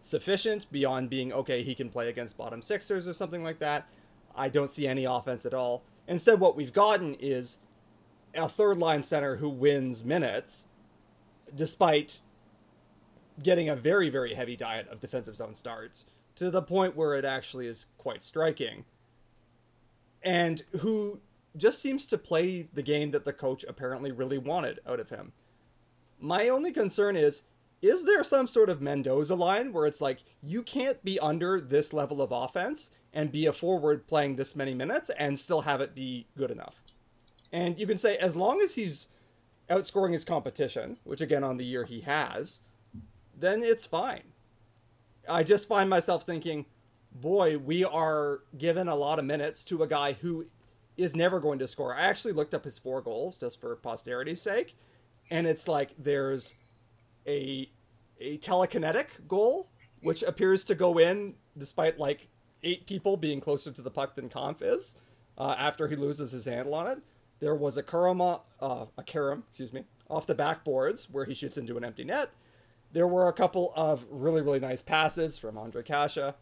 sufficient 0.01 0.69
beyond 0.71 1.09
being 1.09 1.31
okay. 1.31 1.63
He 1.63 1.75
can 1.75 1.89
play 1.89 2.09
against 2.09 2.37
bottom 2.37 2.61
sixers 2.61 3.07
or 3.07 3.13
something 3.13 3.43
like 3.43 3.59
that. 3.59 3.87
I 4.35 4.49
don't 4.49 4.69
see 4.69 4.87
any 4.87 5.05
offense 5.05 5.45
at 5.45 5.53
all. 5.53 5.83
Instead, 6.11 6.41
what 6.41 6.57
we've 6.57 6.73
gotten 6.73 7.15
is 7.21 7.55
a 8.35 8.49
third 8.49 8.77
line 8.77 9.01
center 9.01 9.37
who 9.37 9.47
wins 9.47 10.03
minutes 10.03 10.65
despite 11.55 12.19
getting 13.41 13.69
a 13.69 13.77
very, 13.77 14.09
very 14.09 14.33
heavy 14.33 14.57
diet 14.57 14.89
of 14.89 14.99
defensive 14.99 15.37
zone 15.37 15.55
starts 15.55 16.03
to 16.35 16.51
the 16.51 16.61
point 16.61 16.97
where 16.97 17.15
it 17.15 17.23
actually 17.23 17.65
is 17.65 17.85
quite 17.97 18.25
striking. 18.25 18.83
And 20.21 20.61
who 20.81 21.21
just 21.55 21.81
seems 21.81 22.05
to 22.07 22.17
play 22.17 22.67
the 22.73 22.83
game 22.83 23.11
that 23.11 23.23
the 23.23 23.31
coach 23.31 23.63
apparently 23.65 24.11
really 24.11 24.37
wanted 24.37 24.81
out 24.85 24.99
of 24.99 25.09
him. 25.09 25.31
My 26.19 26.49
only 26.49 26.73
concern 26.73 27.15
is 27.15 27.43
is 27.81 28.03
there 28.03 28.23
some 28.25 28.47
sort 28.47 28.69
of 28.69 28.81
Mendoza 28.81 29.33
line 29.33 29.71
where 29.71 29.87
it's 29.87 30.01
like 30.01 30.19
you 30.43 30.61
can't 30.61 31.01
be 31.05 31.19
under 31.19 31.61
this 31.61 31.93
level 31.93 32.21
of 32.21 32.33
offense 32.33 32.91
and 33.13 33.31
be 33.31 33.45
a 33.45 33.53
forward 33.53 34.07
playing 34.07 34.35
this 34.35 34.55
many 34.55 34.73
minutes 34.73 35.09
and 35.17 35.37
still 35.37 35.61
have 35.61 35.81
it 35.81 35.93
be 35.95 36.25
good 36.37 36.51
enough. 36.51 36.81
And 37.51 37.77
you 37.77 37.85
can 37.85 37.97
say 37.97 38.17
as 38.17 38.35
long 38.35 38.61
as 38.61 38.73
he's 38.73 39.07
outscoring 39.69 40.13
his 40.13 40.23
competition, 40.25 40.97
which 41.03 41.21
again 41.21 41.43
on 41.43 41.57
the 41.57 41.65
year 41.65 41.85
he 41.85 42.01
has, 42.01 42.61
then 43.37 43.63
it's 43.63 43.85
fine. 43.85 44.23
I 45.29 45.43
just 45.43 45.67
find 45.67 45.89
myself 45.89 46.23
thinking, 46.23 46.65
boy, 47.15 47.57
we 47.57 47.83
are 47.83 48.41
given 48.57 48.87
a 48.87 48.95
lot 48.95 49.19
of 49.19 49.25
minutes 49.25 49.63
to 49.65 49.83
a 49.83 49.87
guy 49.87 50.13
who 50.13 50.45
is 50.97 51.15
never 51.15 51.39
going 51.39 51.59
to 51.59 51.67
score. 51.67 51.95
I 51.95 52.01
actually 52.01 52.33
looked 52.33 52.53
up 52.53 52.65
his 52.65 52.77
four 52.77 53.01
goals 53.01 53.37
just 53.37 53.59
for 53.59 53.75
posterity's 53.75 54.41
sake, 54.41 54.75
and 55.29 55.45
it's 55.45 55.67
like 55.67 55.91
there's 55.97 56.53
a 57.27 57.69
a 58.19 58.37
telekinetic 58.37 59.07
goal 59.27 59.67
which 60.01 60.23
appears 60.23 60.63
to 60.63 60.75
go 60.75 60.99
in 60.99 61.33
despite 61.57 61.99
like 61.99 62.27
eight 62.63 62.85
people 62.85 63.17
being 63.17 63.41
closer 63.41 63.71
to 63.71 63.81
the 63.81 63.91
puck 63.91 64.15
than 64.15 64.29
Kämpf 64.29 64.61
is 64.61 64.95
uh, 65.37 65.55
after 65.57 65.87
he 65.87 65.95
loses 65.95 66.31
his 66.31 66.45
handle 66.45 66.73
on 66.73 66.87
it. 66.87 66.99
There 67.39 67.55
was 67.55 67.77
a 67.77 67.83
Karama, 67.83 68.41
uh, 68.59 68.85
a 68.97 69.03
carom, 69.03 69.43
excuse 69.49 69.73
me, 69.73 69.83
off 70.09 70.27
the 70.27 70.35
backboards 70.35 71.09
where 71.11 71.25
he 71.25 71.33
shoots 71.33 71.57
into 71.57 71.77
an 71.77 71.83
empty 71.83 72.03
net. 72.03 72.29
There 72.93 73.07
were 73.07 73.29
a 73.29 73.33
couple 73.33 73.73
of 73.75 74.05
really, 74.09 74.41
really 74.41 74.59
nice 74.59 74.81
passes 74.81 75.37
from 75.37 75.55
Ondrej 75.55 75.85
Kase. 75.85 76.33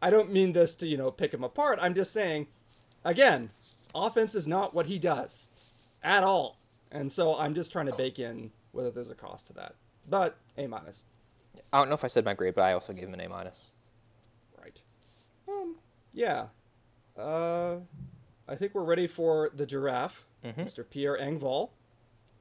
I 0.00 0.10
don't 0.10 0.32
mean 0.32 0.52
this 0.52 0.74
to, 0.74 0.86
you 0.86 0.96
know, 0.96 1.10
pick 1.10 1.34
him 1.34 1.44
apart. 1.44 1.78
I'm 1.82 1.94
just 1.94 2.12
saying, 2.12 2.46
again, 3.04 3.50
offense 3.94 4.34
is 4.34 4.46
not 4.46 4.74
what 4.74 4.86
he 4.86 4.98
does 4.98 5.48
at 6.02 6.24
all. 6.24 6.58
And 6.90 7.10
so 7.10 7.36
I'm 7.36 7.54
just 7.54 7.72
trying 7.72 7.86
to 7.86 7.96
bake 7.96 8.18
in 8.18 8.50
whether 8.72 8.90
there's 8.90 9.10
a 9.10 9.14
cost 9.14 9.48
to 9.48 9.52
that. 9.54 9.74
But 10.08 10.36
A 10.56 10.66
minus. 10.66 11.04
I 11.72 11.78
don't 11.78 11.88
know 11.88 11.94
if 11.94 12.04
I 12.04 12.08
said 12.08 12.24
my 12.24 12.34
grade, 12.34 12.54
but 12.54 12.62
I 12.62 12.72
also 12.72 12.92
gave 12.92 13.04
him 13.04 13.14
an 13.14 13.20
A 13.20 13.28
minus. 13.28 13.72
Yeah. 16.12 16.46
Uh, 17.16 17.76
I 18.48 18.54
think 18.56 18.74
we're 18.74 18.84
ready 18.84 19.06
for 19.06 19.50
the 19.54 19.66
giraffe, 19.66 20.24
mm-hmm. 20.44 20.60
Mr. 20.60 20.84
Pierre 20.88 21.18
Engvall. 21.18 21.70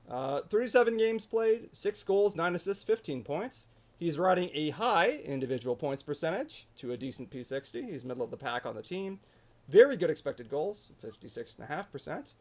Uh, 0.10 0.42
37 0.50 0.98
games 0.98 1.26
played, 1.26 1.70
6 1.72 2.04
goals, 2.04 2.36
9 2.36 2.56
assists, 2.56 2.84
15 2.84 3.24
points. 3.24 3.68
He's 3.98 4.18
riding 4.18 4.50
a 4.54 4.72
high 4.72 5.22
individual 5.24 5.76
points 5.76 6.02
percentage 6.02 6.68
to 6.78 6.92
a 6.92 6.98
decent 6.98 7.30
P60. 7.30 7.90
He's 7.90 8.04
middle 8.04 8.24
of 8.24 8.32
the 8.32 8.38
pack 8.38 8.66
on 8.66 8.76
the 8.76 8.82
team. 8.82 9.20
Very 9.70 9.96
good 9.96 10.10
expected 10.10 10.50
goals, 10.50 10.92
56.5%. 11.06 12.34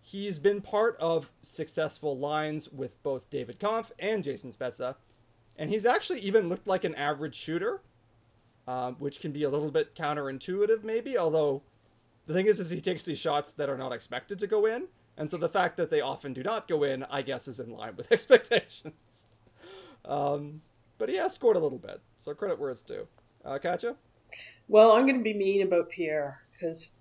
He's 0.00 0.38
been 0.38 0.60
part 0.60 0.96
of 0.98 1.30
successful 1.42 2.16
lines 2.16 2.70
with 2.70 3.00
both 3.02 3.28
David 3.28 3.60
Kämpf 3.60 3.90
and 3.98 4.24
Jason 4.24 4.50
Spezza. 4.52 4.94
And 5.58 5.68
he's 5.68 5.84
actually 5.84 6.20
even 6.20 6.48
looked 6.48 6.66
like 6.66 6.84
an 6.84 6.94
average 6.94 7.34
shooter, 7.34 7.82
um, 8.66 8.96
which 8.98 9.20
can 9.20 9.32
be 9.32 9.44
a 9.44 9.50
little 9.50 9.70
bit 9.70 9.94
counterintuitive, 9.94 10.84
maybe. 10.84 11.18
Although 11.18 11.62
the 12.26 12.34
thing 12.34 12.46
is, 12.46 12.60
is 12.60 12.70
he 12.70 12.80
takes 12.80 13.04
these 13.04 13.18
shots 13.18 13.52
that 13.54 13.68
are 13.68 13.78
not 13.78 13.92
expected 13.92 14.38
to 14.40 14.46
go 14.46 14.66
in, 14.66 14.86
and 15.16 15.28
so 15.28 15.36
the 15.36 15.48
fact 15.48 15.76
that 15.76 15.90
they 15.90 16.00
often 16.00 16.32
do 16.32 16.42
not 16.42 16.68
go 16.68 16.82
in, 16.84 17.04
I 17.04 17.22
guess, 17.22 17.48
is 17.48 17.60
in 17.60 17.70
line 17.70 17.96
with 17.96 18.10
expectations. 18.12 19.24
um, 20.04 20.60
but 20.98 21.08
he 21.08 21.16
has 21.16 21.32
scored 21.32 21.56
a 21.56 21.60
little 21.60 21.78
bit, 21.78 22.00
so 22.20 22.34
credit 22.34 22.58
where 22.58 22.70
it's 22.70 22.82
due. 22.82 23.06
Uh, 23.44 23.58
Katya? 23.58 23.94
Well, 24.68 24.92
I'm 24.92 25.06
going 25.06 25.18
to 25.18 25.22
be 25.22 25.34
mean 25.34 25.62
about 25.62 25.88
Pierre 25.90 26.40
because, 26.52 26.94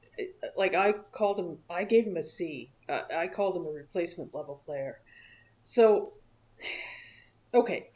like, 0.56 0.76
I 0.76 0.94
called 1.12 1.40
him, 1.40 1.58
I 1.70 1.84
gave 1.84 2.06
him 2.06 2.18
a 2.18 2.24
C. 2.24 2.70
Uh, 2.88 3.02
I 3.16 3.28
called 3.28 3.58
him 3.58 3.66
a 3.66 3.72
replacement 3.72 4.34
level 4.36 4.62
player. 4.64 5.00
So, 5.64 6.14
okay, 7.54 7.90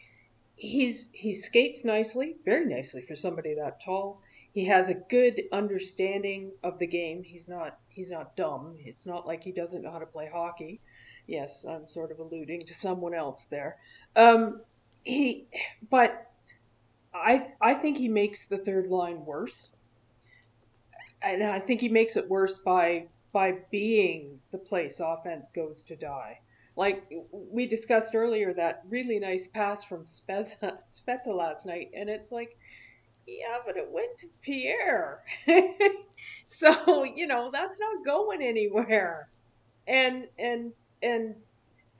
he's 0.59 1.09
he 1.13 1.33
skates 1.33 1.85
nicely, 1.85 2.35
very 2.45 2.65
nicely 2.65 3.01
for 3.01 3.15
somebody 3.15 3.55
that 3.55 3.79
tall. 3.83 4.21
He 4.51 4.65
has 4.65 4.89
a 4.89 4.93
good 4.95 5.43
understanding 5.51 6.51
of 6.63 6.79
the 6.79 6.87
game. 6.87 7.23
He's 7.23 7.47
not 7.47 7.79
he's 7.87 8.11
not 8.11 8.35
dumb. 8.35 8.75
It's 8.79 9.07
not 9.07 9.25
like 9.25 9.43
he 9.43 9.51
doesn't 9.51 9.81
know 9.81 9.91
how 9.91 9.99
to 9.99 10.05
play 10.05 10.29
hockey. 10.31 10.81
Yes, 11.27 11.65
I'm 11.65 11.87
sort 11.87 12.11
of 12.11 12.19
alluding 12.19 12.65
to 12.65 12.73
someone 12.73 13.13
else 13.13 13.45
there. 13.45 13.77
Um, 14.15 14.61
he, 15.03 15.47
but 15.89 16.31
I 17.13 17.53
I 17.61 17.73
think 17.73 17.97
he 17.97 18.09
makes 18.09 18.47
the 18.47 18.57
third 18.57 18.87
line 18.87 19.25
worse, 19.25 19.71
and 21.21 21.41
I 21.41 21.59
think 21.59 21.81
he 21.81 21.89
makes 21.89 22.17
it 22.17 22.29
worse 22.29 22.57
by 22.57 23.07
by 23.31 23.59
being 23.71 24.41
the 24.51 24.57
place 24.57 24.99
offense 24.99 25.51
goes 25.51 25.83
to 25.83 25.95
die. 25.95 26.39
Like 26.79 27.11
we 27.33 27.67
discussed 27.67 28.15
earlier, 28.15 28.53
that 28.53 28.83
really 28.87 29.19
nice 29.19 29.49
pass 29.49 29.83
from 29.83 30.05
Spezza, 30.05 30.77
Spezza 30.87 31.35
last 31.35 31.65
night, 31.65 31.91
and 31.93 32.09
it's 32.09 32.31
like, 32.31 32.55
yeah, 33.27 33.57
but 33.65 33.75
it 33.75 33.91
went 33.91 34.17
to 34.19 34.27
Pierre. 34.41 35.19
so 36.45 37.03
you 37.03 37.27
know 37.27 37.49
that's 37.51 37.81
not 37.81 38.05
going 38.05 38.41
anywhere, 38.41 39.27
and 39.89 40.29
and 40.39 40.71
and 41.03 41.35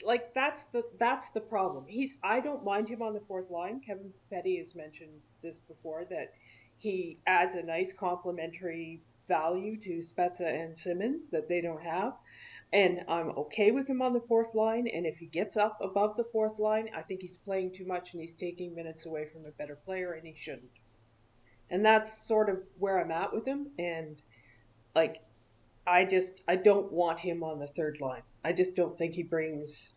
like 0.05 0.33
that's 0.33 0.63
the 0.67 0.83
that's 0.97 1.31
the 1.31 1.41
problem. 1.41 1.83
He's 1.85 2.15
I 2.23 2.39
don't 2.39 2.63
mind 2.63 2.87
him 2.87 3.01
on 3.01 3.13
the 3.13 3.19
fourth 3.19 3.51
line. 3.51 3.81
Kevin 3.85 4.13
Petty 4.31 4.59
has 4.59 4.75
mentioned 4.75 5.19
this 5.41 5.59
before 5.59 6.05
that 6.09 6.31
he 6.77 7.17
adds 7.27 7.55
a 7.55 7.63
nice 7.63 7.91
complementary 7.91 9.01
value 9.27 9.77
to 9.81 9.97
Spezza 9.97 10.47
and 10.47 10.77
Simmonds 10.77 11.31
that 11.31 11.49
they 11.49 11.59
don't 11.59 11.83
have. 11.83 12.13
And 12.71 13.03
I'm 13.07 13.29
okay 13.29 13.71
with 13.71 13.89
him 13.89 14.01
on 14.01 14.13
the 14.13 14.21
fourth 14.21 14.53
line. 14.53 14.87
And 14.87 15.05
if 15.05 15.17
he 15.17 15.25
gets 15.25 15.57
up 15.57 15.79
above 15.81 16.15
the 16.17 16.23
fourth 16.23 16.59
line, 16.59 16.89
I 16.95 17.01
think 17.01 17.21
he's 17.21 17.37
playing 17.37 17.73
too 17.73 17.85
much 17.85 18.13
and 18.13 18.21
he's 18.21 18.35
taking 18.35 18.75
minutes 18.75 19.05
away 19.05 19.25
from 19.25 19.45
a 19.45 19.51
better 19.51 19.75
player, 19.75 20.13
and 20.13 20.27
he 20.27 20.35
shouldn't. 20.35 20.71
And 21.71 21.83
that's 21.83 22.27
sort 22.27 22.49
of 22.49 22.63
where 22.77 22.99
I'm 22.99 23.11
at 23.11 23.33
with 23.33 23.47
him. 23.47 23.71
And 23.79 24.21
like, 24.95 25.23
I 25.87 26.05
just 26.05 26.43
I 26.47 26.55
don't 26.55 26.91
want 26.91 27.19
him 27.19 27.43
on 27.43 27.59
the 27.59 27.67
third 27.67 27.97
line. 27.99 28.21
I 28.43 28.53
just 28.53 28.75
don't 28.75 28.97
think 28.97 29.15
he 29.15 29.23
brings 29.23 29.95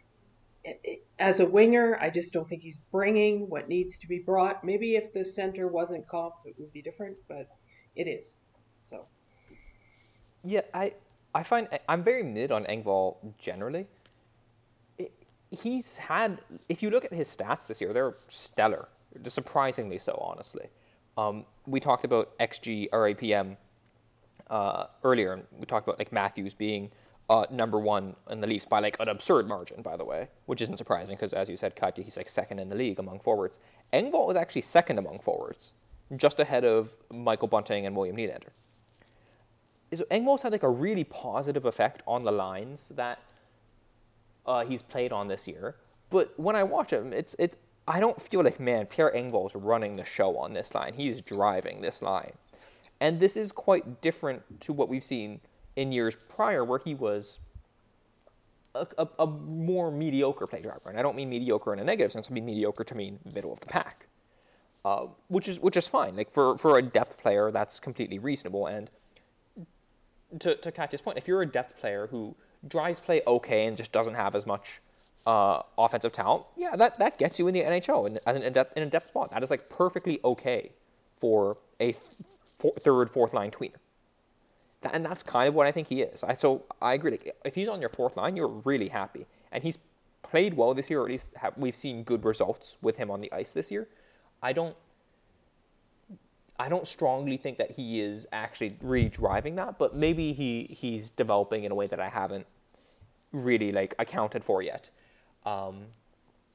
as 1.18 1.40
a 1.40 1.46
winger. 1.46 1.98
I 2.00 2.08
just 2.08 2.32
don't 2.32 2.48
think 2.48 2.62
he's 2.62 2.78
bringing 2.90 3.50
what 3.50 3.68
needs 3.68 3.98
to 3.98 4.08
be 4.08 4.18
brought. 4.18 4.64
Maybe 4.64 4.96
if 4.96 5.12
the 5.12 5.24
center 5.24 5.68
wasn't 5.68 6.06
Kämpf, 6.06 6.32
it 6.44 6.54
would 6.58 6.72
be 6.72 6.82
different, 6.82 7.16
but 7.28 7.48
it 7.94 8.08
is. 8.08 8.36
So 8.84 9.06
yeah, 10.42 10.62
I 10.72 10.94
I 11.34 11.42
find 11.42 11.68
I'm 11.88 12.02
very 12.02 12.22
mid 12.22 12.52
on 12.52 12.64
Engvall 12.64 13.16
generally. 13.38 13.86
he's 15.50 15.98
had, 15.98 16.40
if 16.68 16.82
you 16.82 16.90
look 16.90 17.04
at 17.04 17.12
his 17.12 17.34
stats 17.34 17.66
this 17.66 17.80
year, 17.80 17.92
they're 17.92 18.16
stellar, 18.28 18.88
surprisingly 19.26 19.98
so, 19.98 20.18
honestly. 20.22 20.68
Um, 21.16 21.44
we 21.66 21.78
talked 21.80 22.04
about 22.04 22.38
XG 22.38 22.88
RAPM 22.90 23.56
uh, 24.48 24.86
earlier, 25.04 25.32
and 25.34 25.44
we 25.58 25.66
talked 25.66 25.86
about 25.86 25.98
like 25.98 26.12
Matthews 26.12 26.54
being 26.54 26.90
uh, 27.28 27.44
number 27.50 27.78
one 27.78 28.16
in 28.30 28.40
the 28.40 28.46
Leafs 28.46 28.66
by 28.66 28.80
like 28.80 28.96
an 28.98 29.08
absurd 29.08 29.46
margin, 29.46 29.82
by 29.82 29.96
the 29.96 30.04
way, 30.04 30.28
which 30.46 30.60
isn't 30.62 30.78
surprising 30.78 31.16
because, 31.16 31.32
as 31.32 31.48
you 31.48 31.56
said, 31.56 31.76
Katya, 31.76 32.04
he's 32.04 32.16
like 32.16 32.28
second 32.28 32.58
in 32.58 32.68
the 32.68 32.74
league 32.74 32.98
among 32.98 33.20
forwards. 33.20 33.58
Engvall 33.92 34.30
is 34.30 34.36
actually 34.36 34.62
second 34.62 34.98
among 34.98 35.18
forwards, 35.20 35.72
just 36.16 36.40
ahead 36.40 36.64
of 36.64 36.96
Michael 37.10 37.48
Bunting 37.48 37.86
and 37.86 37.94
William 37.94 38.16
Nylander 38.16 38.50
so 39.94 40.04
Engvall's 40.10 40.42
had 40.42 40.52
like 40.52 40.62
a 40.62 40.68
really 40.68 41.04
positive 41.04 41.64
effect 41.64 42.02
on 42.06 42.24
the 42.24 42.32
lines 42.32 42.90
that 42.94 43.20
uh, 44.46 44.64
he's 44.64 44.82
played 44.82 45.12
on 45.12 45.28
this 45.28 45.46
year. 45.46 45.76
But 46.10 46.38
when 46.38 46.56
I 46.56 46.62
watch 46.62 46.92
him, 46.92 47.12
it's 47.12 47.34
it. 47.38 47.56
I 47.86 48.00
don't 48.00 48.20
feel 48.20 48.42
like 48.42 48.60
man, 48.60 48.86
Pierre 48.86 49.12
Engvall's 49.14 49.56
running 49.56 49.96
the 49.96 50.04
show 50.04 50.36
on 50.38 50.52
this 50.52 50.74
line. 50.74 50.94
He's 50.94 51.20
driving 51.20 51.80
this 51.80 52.02
line, 52.02 52.32
and 53.00 53.20
this 53.20 53.36
is 53.36 53.52
quite 53.52 54.00
different 54.00 54.60
to 54.62 54.72
what 54.72 54.88
we've 54.88 55.04
seen 55.04 55.40
in 55.76 55.92
years 55.92 56.16
prior, 56.28 56.64
where 56.64 56.78
he 56.78 56.94
was 56.94 57.38
a, 58.74 58.86
a, 58.98 59.08
a 59.20 59.26
more 59.26 59.90
mediocre 59.90 60.46
play 60.46 60.60
driver. 60.60 60.90
And 60.90 60.98
I 60.98 61.02
don't 61.02 61.16
mean 61.16 61.30
mediocre 61.30 61.72
in 61.72 61.78
a 61.78 61.84
negative 61.84 62.12
sense. 62.12 62.30
I 62.30 62.34
mean 62.34 62.46
mediocre 62.46 62.84
to 62.84 62.94
mean 62.94 63.18
middle 63.34 63.52
of 63.52 63.60
the 63.60 63.66
pack, 63.66 64.06
uh, 64.84 65.06
which 65.28 65.48
is 65.48 65.60
which 65.60 65.76
is 65.76 65.88
fine. 65.88 66.14
Like 66.16 66.30
for 66.30 66.56
for 66.56 66.78
a 66.78 66.82
depth 66.82 67.18
player, 67.18 67.50
that's 67.50 67.80
completely 67.80 68.18
reasonable 68.18 68.66
and 68.66 68.90
to, 70.40 70.54
to 70.56 70.72
catch 70.72 70.92
his 70.92 71.00
point, 71.00 71.18
if 71.18 71.28
you're 71.28 71.42
a 71.42 71.46
depth 71.46 71.78
player 71.78 72.08
who 72.10 72.34
drives 72.66 73.00
play 73.00 73.22
okay 73.26 73.66
and 73.66 73.76
just 73.76 73.92
doesn't 73.92 74.14
have 74.14 74.34
as 74.34 74.46
much 74.46 74.80
uh, 75.26 75.62
offensive 75.78 76.12
talent, 76.12 76.44
yeah, 76.56 76.76
that, 76.76 76.98
that 76.98 77.18
gets 77.18 77.38
you 77.38 77.48
in 77.48 77.54
the 77.54 77.62
NHL 77.62 78.06
in, 78.06 78.36
in, 78.36 78.42
a 78.42 78.50
depth, 78.50 78.76
in 78.76 78.82
a 78.82 78.86
depth 78.86 79.08
spot. 79.08 79.30
That 79.30 79.42
is 79.42 79.50
like 79.50 79.68
perfectly 79.68 80.20
okay 80.24 80.72
for 81.18 81.58
a 81.80 81.92
th- 81.92 82.74
third, 82.80 83.10
fourth 83.10 83.32
line 83.32 83.50
tweener. 83.50 83.76
That, 84.82 84.94
and 84.94 85.04
that's 85.04 85.22
kind 85.22 85.48
of 85.48 85.54
what 85.54 85.66
I 85.66 85.72
think 85.72 85.88
he 85.88 86.02
is. 86.02 86.24
I, 86.24 86.34
so 86.34 86.64
I 86.80 86.94
agree. 86.94 87.12
Like, 87.12 87.36
if 87.44 87.54
he's 87.54 87.68
on 87.68 87.80
your 87.80 87.90
fourth 87.90 88.16
line, 88.16 88.36
you're 88.36 88.48
really 88.48 88.88
happy. 88.88 89.26
And 89.52 89.62
he's 89.62 89.78
played 90.22 90.54
well 90.54 90.74
this 90.74 90.90
year, 90.90 91.00
or 91.00 91.04
at 91.04 91.10
least 91.10 91.36
have, 91.36 91.54
we've 91.56 91.74
seen 91.74 92.02
good 92.02 92.24
results 92.24 92.78
with 92.82 92.96
him 92.96 93.10
on 93.10 93.20
the 93.20 93.32
ice 93.32 93.54
this 93.54 93.70
year. 93.70 93.88
I 94.42 94.52
don't 94.52 94.74
I 96.62 96.68
don't 96.68 96.86
strongly 96.86 97.36
think 97.38 97.58
that 97.58 97.72
he 97.72 98.00
is 98.00 98.28
actually 98.32 98.76
really 98.80 99.08
driving 99.08 99.56
that, 99.56 99.80
but 99.80 99.96
maybe 99.96 100.32
he 100.32 100.68
he's 100.80 101.10
developing 101.10 101.64
in 101.64 101.72
a 101.72 101.74
way 101.74 101.88
that 101.88 101.98
I 101.98 102.08
haven't 102.08 102.46
really 103.32 103.72
like 103.72 103.96
accounted 103.98 104.44
for 104.44 104.62
yet. 104.62 104.88
Um, 105.44 105.86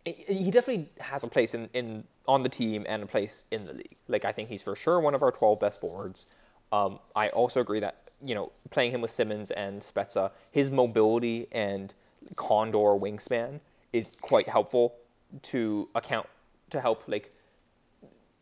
he 0.05 0.49
definitely 0.49 0.88
has 1.01 1.25
a 1.25 1.27
place 1.27 1.53
in, 1.53 1.67
in 1.73 2.05
on 2.25 2.43
the 2.43 2.47
team 2.47 2.85
and 2.88 3.03
a 3.03 3.05
place 3.05 3.43
in 3.51 3.65
the 3.65 3.73
league. 3.73 3.97
Like 4.07 4.23
I 4.23 4.31
think 4.31 4.47
he's 4.47 4.61
for 4.61 4.77
sure 4.77 5.01
one 5.01 5.13
of 5.13 5.21
our 5.21 5.31
12 5.31 5.59
best 5.59 5.81
forwards. 5.81 6.25
Um, 6.71 6.99
I 7.13 7.27
also 7.27 7.59
agree 7.59 7.81
that 7.81 8.09
you 8.25 8.34
know 8.34 8.53
playing 8.69 8.93
him 8.93 9.01
with 9.01 9.11
Simmonds 9.11 9.51
and 9.51 9.81
Spezza, 9.81 10.31
his 10.49 10.71
mobility 10.71 11.47
and 11.51 11.93
condor 12.38 12.95
wingspan 12.97 13.59
is 13.91 14.13
quite 14.21 14.47
helpful 14.47 14.95
to 15.51 15.89
account 15.95 16.27
to 16.69 16.79
help 16.79 17.03
like 17.07 17.34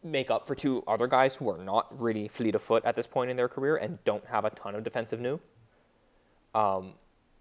make 0.05 0.29
up 0.29 0.47
for 0.47 0.55
two 0.55 0.83
other 0.87 1.07
guys 1.07 1.35
who 1.35 1.49
are 1.49 1.57
not 1.57 1.87
really 1.99 2.27
fleet 2.27 2.55
of 2.55 2.61
foot 2.61 2.85
at 2.85 2.95
this 2.95 3.07
point 3.07 3.31
in 3.31 3.37
their 3.37 3.49
career 3.49 3.75
and 3.75 4.01
don't 4.03 4.25
have 4.27 4.45
a 4.45 4.49
ton 4.51 4.75
of 4.75 4.83
defensive 4.83 5.19
new. 5.19 5.39
Um, 6.53 6.93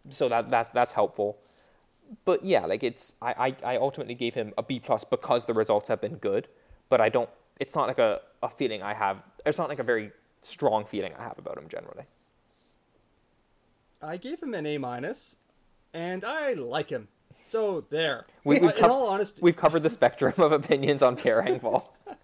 so 0.08 0.28
that 0.28 0.50
that 0.50 0.72
that's 0.72 0.94
helpful. 0.94 1.38
But 2.24 2.44
yeah, 2.44 2.66
like 2.66 2.82
it's 2.82 3.14
I, 3.22 3.54
I, 3.64 3.74
I 3.74 3.76
ultimately 3.76 4.14
gave 4.14 4.34
him 4.34 4.52
a 4.58 4.62
B 4.62 4.80
plus 4.80 5.04
because 5.04 5.46
the 5.46 5.54
results 5.54 5.88
have 5.88 6.00
been 6.00 6.16
good, 6.16 6.48
but 6.88 7.00
I 7.00 7.08
don't 7.08 7.30
it's 7.60 7.76
not 7.76 7.86
like 7.86 7.98
a, 7.98 8.20
a 8.42 8.48
feeling 8.48 8.82
I 8.82 8.94
have 8.94 9.22
it's 9.46 9.58
not 9.58 9.68
like 9.68 9.78
a 9.78 9.84
very 9.84 10.10
strong 10.42 10.84
feeling 10.84 11.12
I 11.18 11.22
have 11.22 11.38
about 11.38 11.58
him 11.58 11.68
generally. 11.68 12.04
I 14.02 14.16
gave 14.16 14.42
him 14.42 14.52
an 14.54 14.66
A 14.66 14.78
minus, 14.78 15.36
and 15.94 16.24
I 16.24 16.52
like 16.52 16.90
him. 16.90 17.08
So 17.46 17.84
there. 17.90 18.26
We, 18.44 18.58
have 18.58 18.76
co- 18.76 18.88
all 18.88 19.08
honesty, 19.08 19.38
we've 19.40 19.56
covered 19.56 19.82
the 19.82 19.90
spectrum 19.90 20.34
of 20.38 20.52
opinions 20.52 21.02
on 21.02 21.16
Pierre 21.16 21.42
Engvall. 21.42 21.88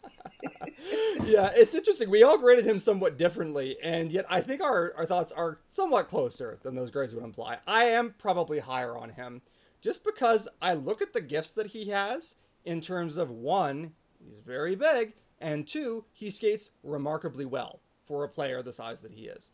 yeah, 1.24 1.51
it's 1.55 1.74
interesting. 1.74 2.10
We 2.10 2.22
all 2.22 2.38
graded 2.38 2.64
him 2.64 2.78
somewhat 2.78 3.18
differently, 3.18 3.76
and 3.82 4.10
yet 4.10 4.26
I 4.28 4.40
think 4.40 4.62
our, 4.62 4.92
our 4.97 5.06
thoughts 5.06 5.32
are 5.32 5.59
somewhat 5.68 6.09
closer 6.09 6.59
than 6.62 6.74
those 6.74 6.90
grades 6.90 7.14
would 7.14 7.24
imply. 7.24 7.59
I 7.66 7.84
am 7.84 8.14
probably 8.18 8.59
higher 8.59 8.97
on 8.97 9.10
him 9.10 9.42
just 9.80 10.05
because 10.05 10.48
I 10.60 10.74
look 10.74 11.02
at 11.02 11.12
the 11.12 11.20
gifts 11.20 11.52
that 11.52 11.68
he 11.68 11.86
has 11.86 12.34
in 12.64 12.80
terms 12.80 13.16
of 13.16 13.30
one, 13.30 13.92
he's 14.18 14.38
very 14.38 14.74
big, 14.74 15.14
and 15.40 15.66
two, 15.66 16.05
he 16.12 16.30
skates 16.30 16.70
remarkably 16.82 17.47
well 17.47 17.80
for 18.05 18.24
a 18.24 18.28
player 18.28 18.62
the 18.62 18.72
size 18.72 19.01
that 19.02 19.12
he 19.12 19.26
is. 19.26 19.51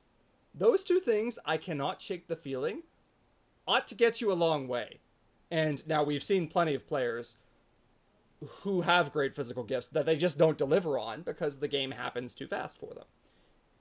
Those 0.55 0.83
two 0.83 0.99
things 0.99 1.39
I 1.45 1.57
cannot 1.59 2.03
shake 2.03 2.27
the 2.27 2.37
feeling 2.37 2.83
ought 3.69 3.87
to 3.89 3.95
get 3.95 4.21
you 4.21 4.33
a 4.33 4.35
long 4.35 4.67
way. 4.69 5.01
And 5.51 5.87
now 5.87 6.03
we've 6.03 6.25
seen 6.25 6.49
plenty 6.49 6.75
of 6.75 6.87
players 6.87 7.37
who 8.63 8.83
have 8.83 9.13
great 9.13 9.35
physical 9.35 9.65
gifts 9.65 9.89
that 9.89 10.07
they 10.07 10.17
just 10.17 10.39
don't 10.39 10.59
deliver 10.59 10.99
on 10.99 11.23
because 11.23 11.59
the 11.59 11.69
game 11.69 11.91
happens 11.91 12.35
too 12.35 12.47
fast 12.47 12.79
for 12.79 12.93
them. 12.95 13.05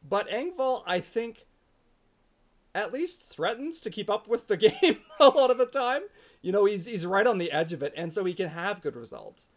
But 0.07 0.29
Engvall, 0.29 0.83
I 0.85 0.99
think, 0.99 1.45
at 2.73 2.93
least 2.93 3.23
threatens 3.23 3.81
to 3.81 3.89
keep 3.89 4.09
up 4.09 4.27
with 4.27 4.47
the 4.47 4.57
game 4.81 4.99
a 5.19 5.29
lot 5.29 5.51
of 5.51 5.57
the 5.57 5.65
time. 5.65 6.03
You 6.41 6.51
know, 6.51 6.65
he's 6.65 6.85
he's 6.85 7.05
right 7.05 7.25
on 7.25 7.37
the 7.37 7.51
edge 7.51 7.73
of 7.73 7.83
it, 7.83 7.93
and 7.97 8.13
so 8.13 8.23
he 8.23 8.33
can 8.33 8.49
have 8.49 8.81
good 8.81 8.95
results. 8.95 9.47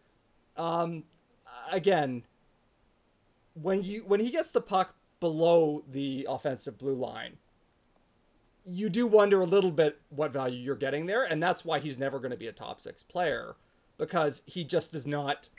Um, 0.57 1.03
again, 1.71 2.23
when 3.53 3.83
you 3.83 4.03
when 4.05 4.19
he 4.19 4.31
gets 4.31 4.51
the 4.51 4.61
puck 4.61 4.95
below 5.19 5.83
the 5.91 6.25
offensive 6.29 6.77
blue 6.77 6.95
line, 6.95 7.37
you 8.65 8.89
do 8.89 9.05
wonder 9.05 9.39
a 9.41 9.45
little 9.45 9.71
bit 9.71 9.99
what 10.09 10.33
value 10.33 10.57
you're 10.57 10.75
getting 10.75 11.05
there, 11.05 11.23
and 11.23 11.41
that's 11.41 11.63
why 11.63 11.79
he's 11.79 11.99
never 11.99 12.19
going 12.19 12.31
to 12.31 12.37
be 12.37 12.47
a 12.47 12.51
top 12.51 12.81
six 12.81 13.03
player 13.03 13.55
because 13.99 14.41
he 14.47 14.63
just 14.63 14.91
does 14.91 15.05
not 15.05 15.49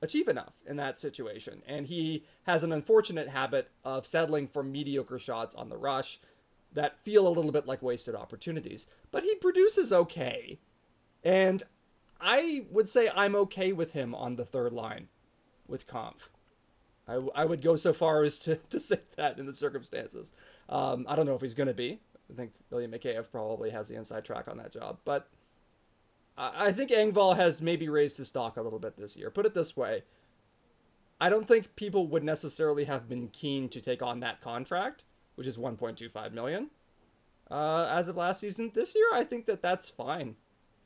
achieve 0.00 0.28
enough 0.28 0.54
in 0.66 0.76
that 0.76 0.96
situation. 0.96 1.60
And 1.66 1.86
he 1.86 2.24
has 2.44 2.62
an 2.62 2.72
unfortunate 2.72 3.28
habit 3.28 3.70
of 3.84 4.06
settling 4.06 4.46
for 4.46 4.62
mediocre 4.62 5.18
shots 5.18 5.54
on 5.54 5.68
the 5.68 5.76
rush 5.76 6.20
that 6.72 6.98
feel 7.00 7.26
a 7.26 7.30
little 7.30 7.52
bit 7.52 7.66
like 7.66 7.82
wasted 7.82 8.14
opportunities. 8.14 8.86
But 9.10 9.24
he 9.24 9.34
produces 9.34 9.92
okay. 9.92 10.58
And 11.24 11.62
I 12.20 12.64
would 12.70 12.88
say 12.88 13.10
I'm 13.14 13.34
okay 13.34 13.72
with 13.72 13.92
him 13.92 14.14
on 14.14 14.36
the 14.36 14.44
third 14.44 14.72
line 14.72 15.08
with 15.66 15.86
Kämpf. 15.86 16.28
I, 17.08 17.14
I 17.34 17.44
would 17.44 17.62
go 17.62 17.74
so 17.74 17.92
far 17.92 18.22
as 18.22 18.38
to, 18.40 18.56
to 18.70 18.78
say 18.78 19.00
that 19.16 19.38
in 19.38 19.46
the 19.46 19.54
circumstances. 19.54 20.32
Um, 20.68 21.04
I 21.08 21.16
don't 21.16 21.26
know 21.26 21.34
if 21.34 21.40
he's 21.40 21.54
going 21.54 21.68
to 21.68 21.74
be. 21.74 22.00
I 22.30 22.36
think 22.36 22.52
William 22.70 22.92
Mikheyev 22.92 23.30
probably 23.32 23.70
has 23.70 23.88
the 23.88 23.96
inside 23.96 24.24
track 24.24 24.46
on 24.48 24.58
that 24.58 24.72
job. 24.72 24.98
But 25.04 25.28
I 26.40 26.72
think 26.72 26.90
Engvall 26.90 27.36
has 27.36 27.60
maybe 27.60 27.88
raised 27.88 28.16
his 28.16 28.28
stock 28.28 28.56
a 28.56 28.62
little 28.62 28.78
bit 28.78 28.96
this 28.96 29.16
year. 29.16 29.28
Put 29.28 29.44
it 29.44 29.54
this 29.54 29.76
way 29.76 30.04
I 31.20 31.28
don't 31.28 31.46
think 31.46 31.74
people 31.74 32.06
would 32.08 32.22
necessarily 32.22 32.84
have 32.84 33.08
been 33.08 33.28
keen 33.28 33.68
to 33.70 33.80
take 33.80 34.02
on 34.02 34.20
that 34.20 34.40
contract, 34.40 35.04
which 35.34 35.46
is 35.46 35.58
1.25 35.58 36.32
million, 36.32 36.70
uh, 37.50 37.88
as 37.90 38.08
of 38.08 38.16
last 38.16 38.40
season. 38.40 38.70
This 38.72 38.94
year, 38.94 39.08
I 39.12 39.24
think 39.24 39.46
that 39.46 39.62
that's 39.62 39.88
fine 39.88 40.36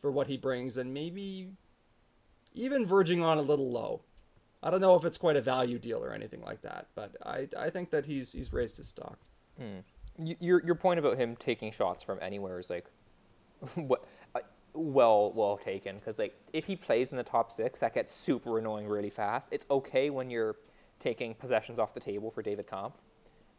for 0.01 0.11
what 0.11 0.27
he 0.27 0.37
brings, 0.37 0.79
and 0.79 0.93
maybe 0.93 1.51
even 2.55 2.87
verging 2.87 3.23
on 3.23 3.39
a 3.39 3.43
little 3.43 3.71
low. 3.71 4.03
I 4.63 4.71
don't 4.71 4.81
know 4.81 4.97
if 4.97 5.05
it's 5.05 5.19
quite 5.19 5.37
a 5.37 5.41
value 5.41 5.79
deal 5.79 6.03
or 6.03 6.13
anything 6.13 6.41
like 6.43 6.63
that, 6.63 6.87
but 6.95 7.17
I, 7.27 7.49
I 7.59 7.69
think 7.69 7.91
that 7.91 8.07
he's 8.07 8.33
he's 8.33 8.53
raised 8.53 8.77
his 8.77 8.89
stock. 8.89 9.19
Hmm. 9.59 9.81
Your 10.19 10.65
your 10.65 10.77
point 10.77 10.99
about 10.99 11.19
him 11.19 11.37
taking 11.37 11.73
shots 11.73 12.05
from 12.05 12.19
anywhere 12.23 12.59
is 12.59 12.71
like, 12.71 12.87
what 13.75 14.05
well 14.75 15.33
well 15.33 15.59
taken 15.59 15.97
because 15.97 16.19
like 16.19 16.35
if 16.53 16.67
he 16.67 16.77
plays 16.77 17.11
in 17.11 17.17
the 17.17 17.23
top 17.23 17.51
six, 17.51 17.81
that 17.81 17.95
gets 17.95 18.15
super 18.15 18.59
annoying 18.59 18.87
really 18.87 19.11
fast. 19.11 19.49
It's 19.53 19.67
okay 19.71 20.11
when 20.11 20.31
you're 20.31 20.57
taking 20.99 21.35
possessions 21.35 21.79
off 21.79 21.95
the 21.95 22.01
table 22.01 22.31
for 22.31 22.43
David 22.43 22.67
Kämpf, 22.67 22.95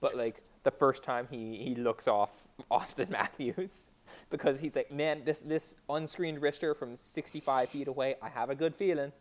but 0.02 0.16
like 0.16 0.42
the 0.64 0.72
first 0.72 1.04
time 1.04 1.28
he 1.30 1.58
he 1.58 1.76
looks 1.76 2.08
off 2.08 2.32
Auston 2.72 3.10
Matthews 3.10 3.86
because 4.30 4.60
he's 4.60 4.76
like, 4.76 4.92
man, 4.92 5.22
this 5.26 5.40
this 5.40 5.76
unscreened 5.90 6.42
wrister 6.42 6.76
from 6.76 6.96
65 6.96 7.70
feet 7.70 7.88
away, 7.88 8.16
I 8.22 8.30
have 8.30 8.50
a 8.50 8.56
good 8.56 8.76
feeling. 8.76 9.12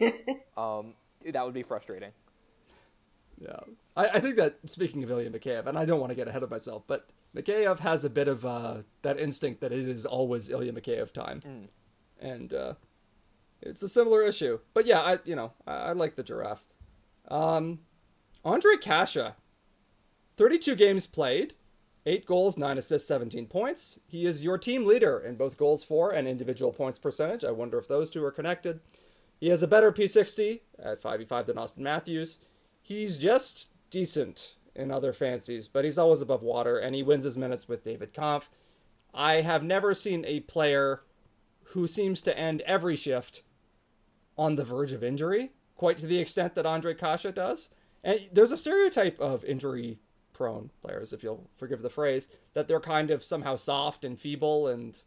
um, 0.56 0.94
that 1.24 1.44
would 1.44 1.54
be 1.54 1.62
frustrating. 1.62 2.10
Yeah, 3.40 3.60
I, 3.96 4.06
I 4.06 4.20
think 4.20 4.36
that 4.36 4.58
speaking 4.66 5.02
of 5.02 5.10
Ilya 5.10 5.30
Mikheyev, 5.30 5.66
and 5.66 5.76
I 5.76 5.84
don't 5.84 6.00
want 6.00 6.10
to 6.10 6.14
get 6.14 6.28
ahead 6.28 6.42
of 6.42 6.50
myself, 6.50 6.84
but 6.86 7.08
Mikheyev 7.34 7.80
has 7.80 8.04
a 8.04 8.10
bit 8.10 8.28
of 8.28 8.44
uh, 8.44 8.78
that 9.02 9.18
instinct 9.18 9.60
that 9.60 9.72
it 9.72 9.88
is 9.88 10.06
always 10.06 10.50
Ilya 10.50 10.72
Mikheyev 10.72 11.12
time, 11.12 11.40
mm. 11.40 11.68
and 12.24 12.54
uh, 12.54 12.74
it's 13.60 13.82
a 13.82 13.88
similar 13.88 14.22
issue. 14.22 14.58
But 14.72 14.86
yeah, 14.86 15.00
I 15.00 15.18
you 15.24 15.36
know 15.36 15.52
I, 15.66 15.74
I 15.74 15.92
like 15.92 16.14
the 16.16 16.22
giraffe. 16.22 16.64
Um, 17.28 17.80
Ondrej 18.44 18.80
Kase, 18.80 19.32
thirty-two 20.36 20.76
games 20.76 21.06
played, 21.06 21.54
eight 22.06 22.26
goals, 22.26 22.56
nine 22.56 22.78
assists, 22.78 23.08
seventeen 23.08 23.46
points. 23.46 23.98
He 24.06 24.26
is 24.26 24.42
your 24.42 24.58
team 24.58 24.86
leader 24.86 25.20
in 25.20 25.34
both 25.34 25.56
goals 25.56 25.82
for 25.82 26.12
and 26.12 26.28
individual 26.28 26.72
points 26.72 26.98
percentage. 26.98 27.44
I 27.44 27.50
wonder 27.50 27.78
if 27.78 27.88
those 27.88 28.10
two 28.10 28.24
are 28.24 28.30
connected. 28.30 28.80
He 29.40 29.48
has 29.48 29.62
a 29.62 29.68
better 29.68 29.92
P60 29.92 30.60
at 30.78 31.02
5v5 31.02 31.46
than 31.46 31.56
Auston 31.56 31.78
Matthews. 31.78 32.38
He's 32.84 33.16
just 33.16 33.70
decent 33.88 34.56
in 34.74 34.90
other 34.90 35.14
fancies, 35.14 35.68
but 35.68 35.86
he's 35.86 35.96
always 35.96 36.20
above 36.20 36.42
water, 36.42 36.76
and 36.76 36.94
he 36.94 37.02
wins 37.02 37.24
his 37.24 37.38
minutes 37.38 37.66
with 37.66 37.82
David 37.82 38.12
Kämpf. 38.12 38.42
I 39.14 39.40
have 39.40 39.62
never 39.62 39.94
seen 39.94 40.22
a 40.26 40.40
player 40.40 41.00
who 41.68 41.88
seems 41.88 42.20
to 42.20 42.38
end 42.38 42.60
every 42.66 42.94
shift 42.94 43.42
on 44.36 44.56
the 44.56 44.64
verge 44.64 44.92
of 44.92 45.02
injury, 45.02 45.52
quite 45.76 45.96
to 45.96 46.06
the 46.06 46.18
extent 46.18 46.54
that 46.56 46.66
Ondrej 46.66 46.98
Kase 46.98 47.32
does. 47.32 47.70
And 48.02 48.28
there's 48.34 48.52
a 48.52 48.56
stereotype 48.56 49.18
of 49.18 49.46
injury 49.46 49.98
prone 50.34 50.68
players, 50.82 51.14
if 51.14 51.22
you'll 51.22 51.48
forgive 51.56 51.80
the 51.80 51.88
phrase, 51.88 52.28
that 52.52 52.68
they're 52.68 52.80
kind 52.80 53.10
of 53.10 53.24
somehow 53.24 53.56
soft 53.56 54.04
and 54.04 54.20
feeble 54.20 54.68
and 54.68 55.00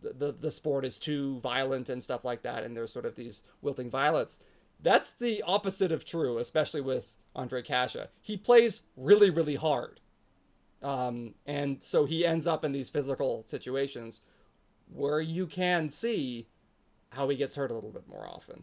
the, 0.00 0.12
the, 0.14 0.32
the 0.32 0.52
sport 0.52 0.86
is 0.86 0.98
too 0.98 1.38
violent 1.40 1.90
and 1.90 2.02
stuff 2.02 2.24
like 2.24 2.40
that, 2.44 2.64
and 2.64 2.74
there's 2.74 2.92
sort 2.92 3.04
of 3.04 3.14
these 3.14 3.42
wilting 3.60 3.90
violets. 3.90 4.38
That's 4.82 5.12
the 5.12 5.42
opposite 5.42 5.92
of 5.92 6.04
true, 6.04 6.38
especially 6.38 6.80
with 6.80 7.12
Ondrej 7.34 7.64
Kase. 7.64 8.08
He 8.20 8.36
plays 8.36 8.82
really, 8.96 9.30
really 9.30 9.56
hard. 9.56 10.00
Um, 10.82 11.34
and 11.46 11.82
so 11.82 12.04
he 12.04 12.26
ends 12.26 12.46
up 12.46 12.64
in 12.64 12.72
these 12.72 12.90
physical 12.90 13.44
situations 13.46 14.20
where 14.92 15.20
you 15.20 15.46
can 15.46 15.88
see 15.88 16.46
how 17.10 17.28
he 17.28 17.36
gets 17.36 17.54
hurt 17.54 17.70
a 17.70 17.74
little 17.74 17.90
bit 17.90 18.06
more 18.06 18.26
often. 18.26 18.62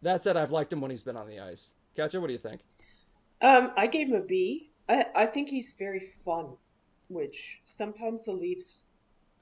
That 0.00 0.22
said, 0.22 0.36
I've 0.36 0.50
liked 0.50 0.72
him 0.72 0.80
when 0.80 0.90
he's 0.90 1.02
been 1.02 1.16
on 1.16 1.28
the 1.28 1.40
ice. 1.40 1.70
Katya, 1.96 2.20
what 2.20 2.28
do 2.28 2.32
you 2.32 2.38
think? 2.38 2.62
Um, 3.42 3.72
I 3.76 3.86
gave 3.86 4.08
him 4.08 4.14
a 4.14 4.24
B. 4.24 4.70
I, 4.88 5.06
I 5.14 5.26
think 5.26 5.48
he's 5.48 5.72
very 5.78 6.00
fun, 6.00 6.56
which 7.08 7.60
sometimes 7.64 8.24
the 8.24 8.32
Leafs, 8.32 8.82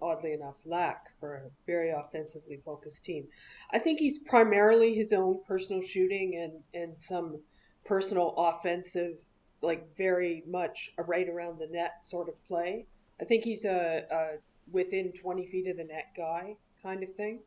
oddly 0.02 0.32
enough, 0.32 0.64
lack 0.66 1.12
for 1.18 1.34
a 1.34 1.50
very 1.66 1.90
offensively 1.90 2.56
focused 2.56 3.04
team. 3.04 3.26
I 3.72 3.78
think 3.78 3.98
he's 3.98 4.18
primarily 4.18 4.94
his 4.94 5.12
own 5.12 5.40
personal 5.46 5.82
shooting 5.82 6.36
and, 6.36 6.82
and 6.82 6.98
some 6.98 7.40
personal 7.84 8.34
offensive, 8.36 9.18
like 9.62 9.96
very 9.96 10.42
much 10.46 10.92
a 10.98 11.02
right 11.02 11.28
around 11.28 11.58
the 11.58 11.68
net 11.68 12.02
sort 12.02 12.28
of 12.28 12.42
play. 12.46 12.86
I 13.20 13.24
think 13.24 13.44
he's 13.44 13.64
a, 13.64 14.04
a 14.10 14.26
within 14.70 15.12
20 15.12 15.46
feet 15.46 15.66
of 15.66 15.76
the 15.76 15.84
net 15.84 16.12
guy 16.16 16.56
kind 16.82 17.02
of 17.02 17.10
thing. 17.10 17.40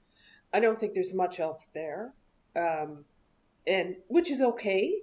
I 0.53 0.59
don't 0.59 0.79
think 0.79 0.93
there's 0.93 1.13
much 1.13 1.39
else 1.39 1.69
there. 1.73 2.13
Um, 2.55 3.05
and 3.65 3.95
which 4.07 4.29
is 4.29 4.41
okay 4.41 5.01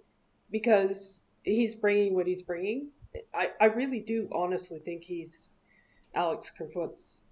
because 0.51 1.23
he's 1.43 1.75
bringing 1.75 2.15
what 2.15 2.27
he's 2.27 2.43
bringing. 2.43 2.91
I, 3.35 3.49
I 3.61 3.65
really 3.67 4.01
do 4.01 4.29
honestly 4.33 4.79
think 4.79 5.03
he's 5.03 5.51
Alex 6.15 6.51
Kerfoot's 6.51 7.23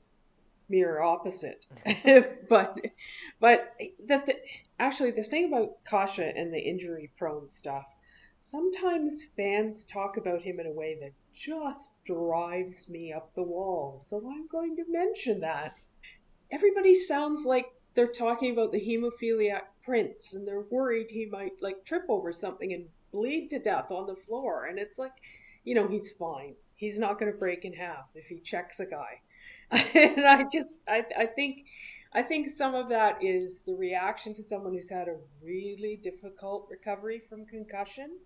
mirror 0.69 1.03
opposite. 1.03 1.67
Mm-hmm. 1.87 2.45
but 2.49 2.79
but 3.41 3.75
the, 3.99 4.23
the, 4.27 4.37
actually 4.79 5.11
the 5.11 5.23
thing 5.23 5.47
about 5.47 5.85
Kase 5.89 6.19
and 6.19 6.53
the 6.53 6.61
injury 6.61 7.11
prone 7.17 7.49
stuff, 7.49 7.97
sometimes 8.39 9.25
fans 9.37 9.85
talk 9.85 10.17
about 10.17 10.43
him 10.43 10.61
in 10.61 10.67
a 10.67 10.73
way 10.73 10.99
that 11.01 11.13
just 11.33 11.93
drives 12.05 12.89
me 12.89 13.13
up 13.13 13.35
the 13.35 13.43
wall. 13.43 13.99
So 14.01 14.19
I'm 14.19 14.47
going 14.47 14.77
to 14.77 14.85
mention 14.89 15.41
that. 15.41 15.75
Everybody 16.51 16.95
sounds 16.95 17.45
like 17.45 17.67
they're 17.95 18.07
talking 18.07 18.53
about 18.53 18.71
the 18.71 18.81
hemophiliac 18.81 19.63
prince 19.83 20.33
and 20.33 20.47
they're 20.47 20.67
worried 20.71 21.11
he 21.11 21.27
might 21.27 21.61
like 21.61 21.85
trip 21.85 22.05
over 22.09 22.33
something 22.33 22.73
and 22.73 22.87
bleed 23.13 23.49
to 23.49 23.59
death 23.59 23.91
on 23.91 24.07
the 24.07 24.15
floor 24.15 24.67
and 24.67 24.79
it's 24.79 24.99
like 24.99 25.15
you 25.65 25.75
know 25.75 25.89
he's 25.89 26.11
fine 26.11 26.55
he's 26.75 27.01
not 27.01 27.19
going 27.19 27.33
to 27.33 27.39
break 27.39 27.65
in 27.65 27.73
half 27.73 28.13
if 28.15 28.27
he 28.27 28.39
checks 28.39 28.79
a 28.79 28.87
guy 28.87 29.21
and 29.95 30.27
I 30.27 30.45
just 30.51 30.77
I 30.89 31.05
I 31.17 31.27
think 31.27 31.67
I 32.13 32.23
think 32.23 32.49
some 32.49 32.75
of 32.75 32.89
that 32.89 33.23
is 33.23 33.63
the 33.63 33.75
reaction 33.75 34.33
to 34.35 34.43
someone 34.43 34.73
who's 34.73 34.91
had 34.91 35.09
a 35.09 35.17
really 35.43 36.01
difficult 36.03 36.67
recovery 36.71 37.21
from 37.21 37.45
concussion. 37.47 38.19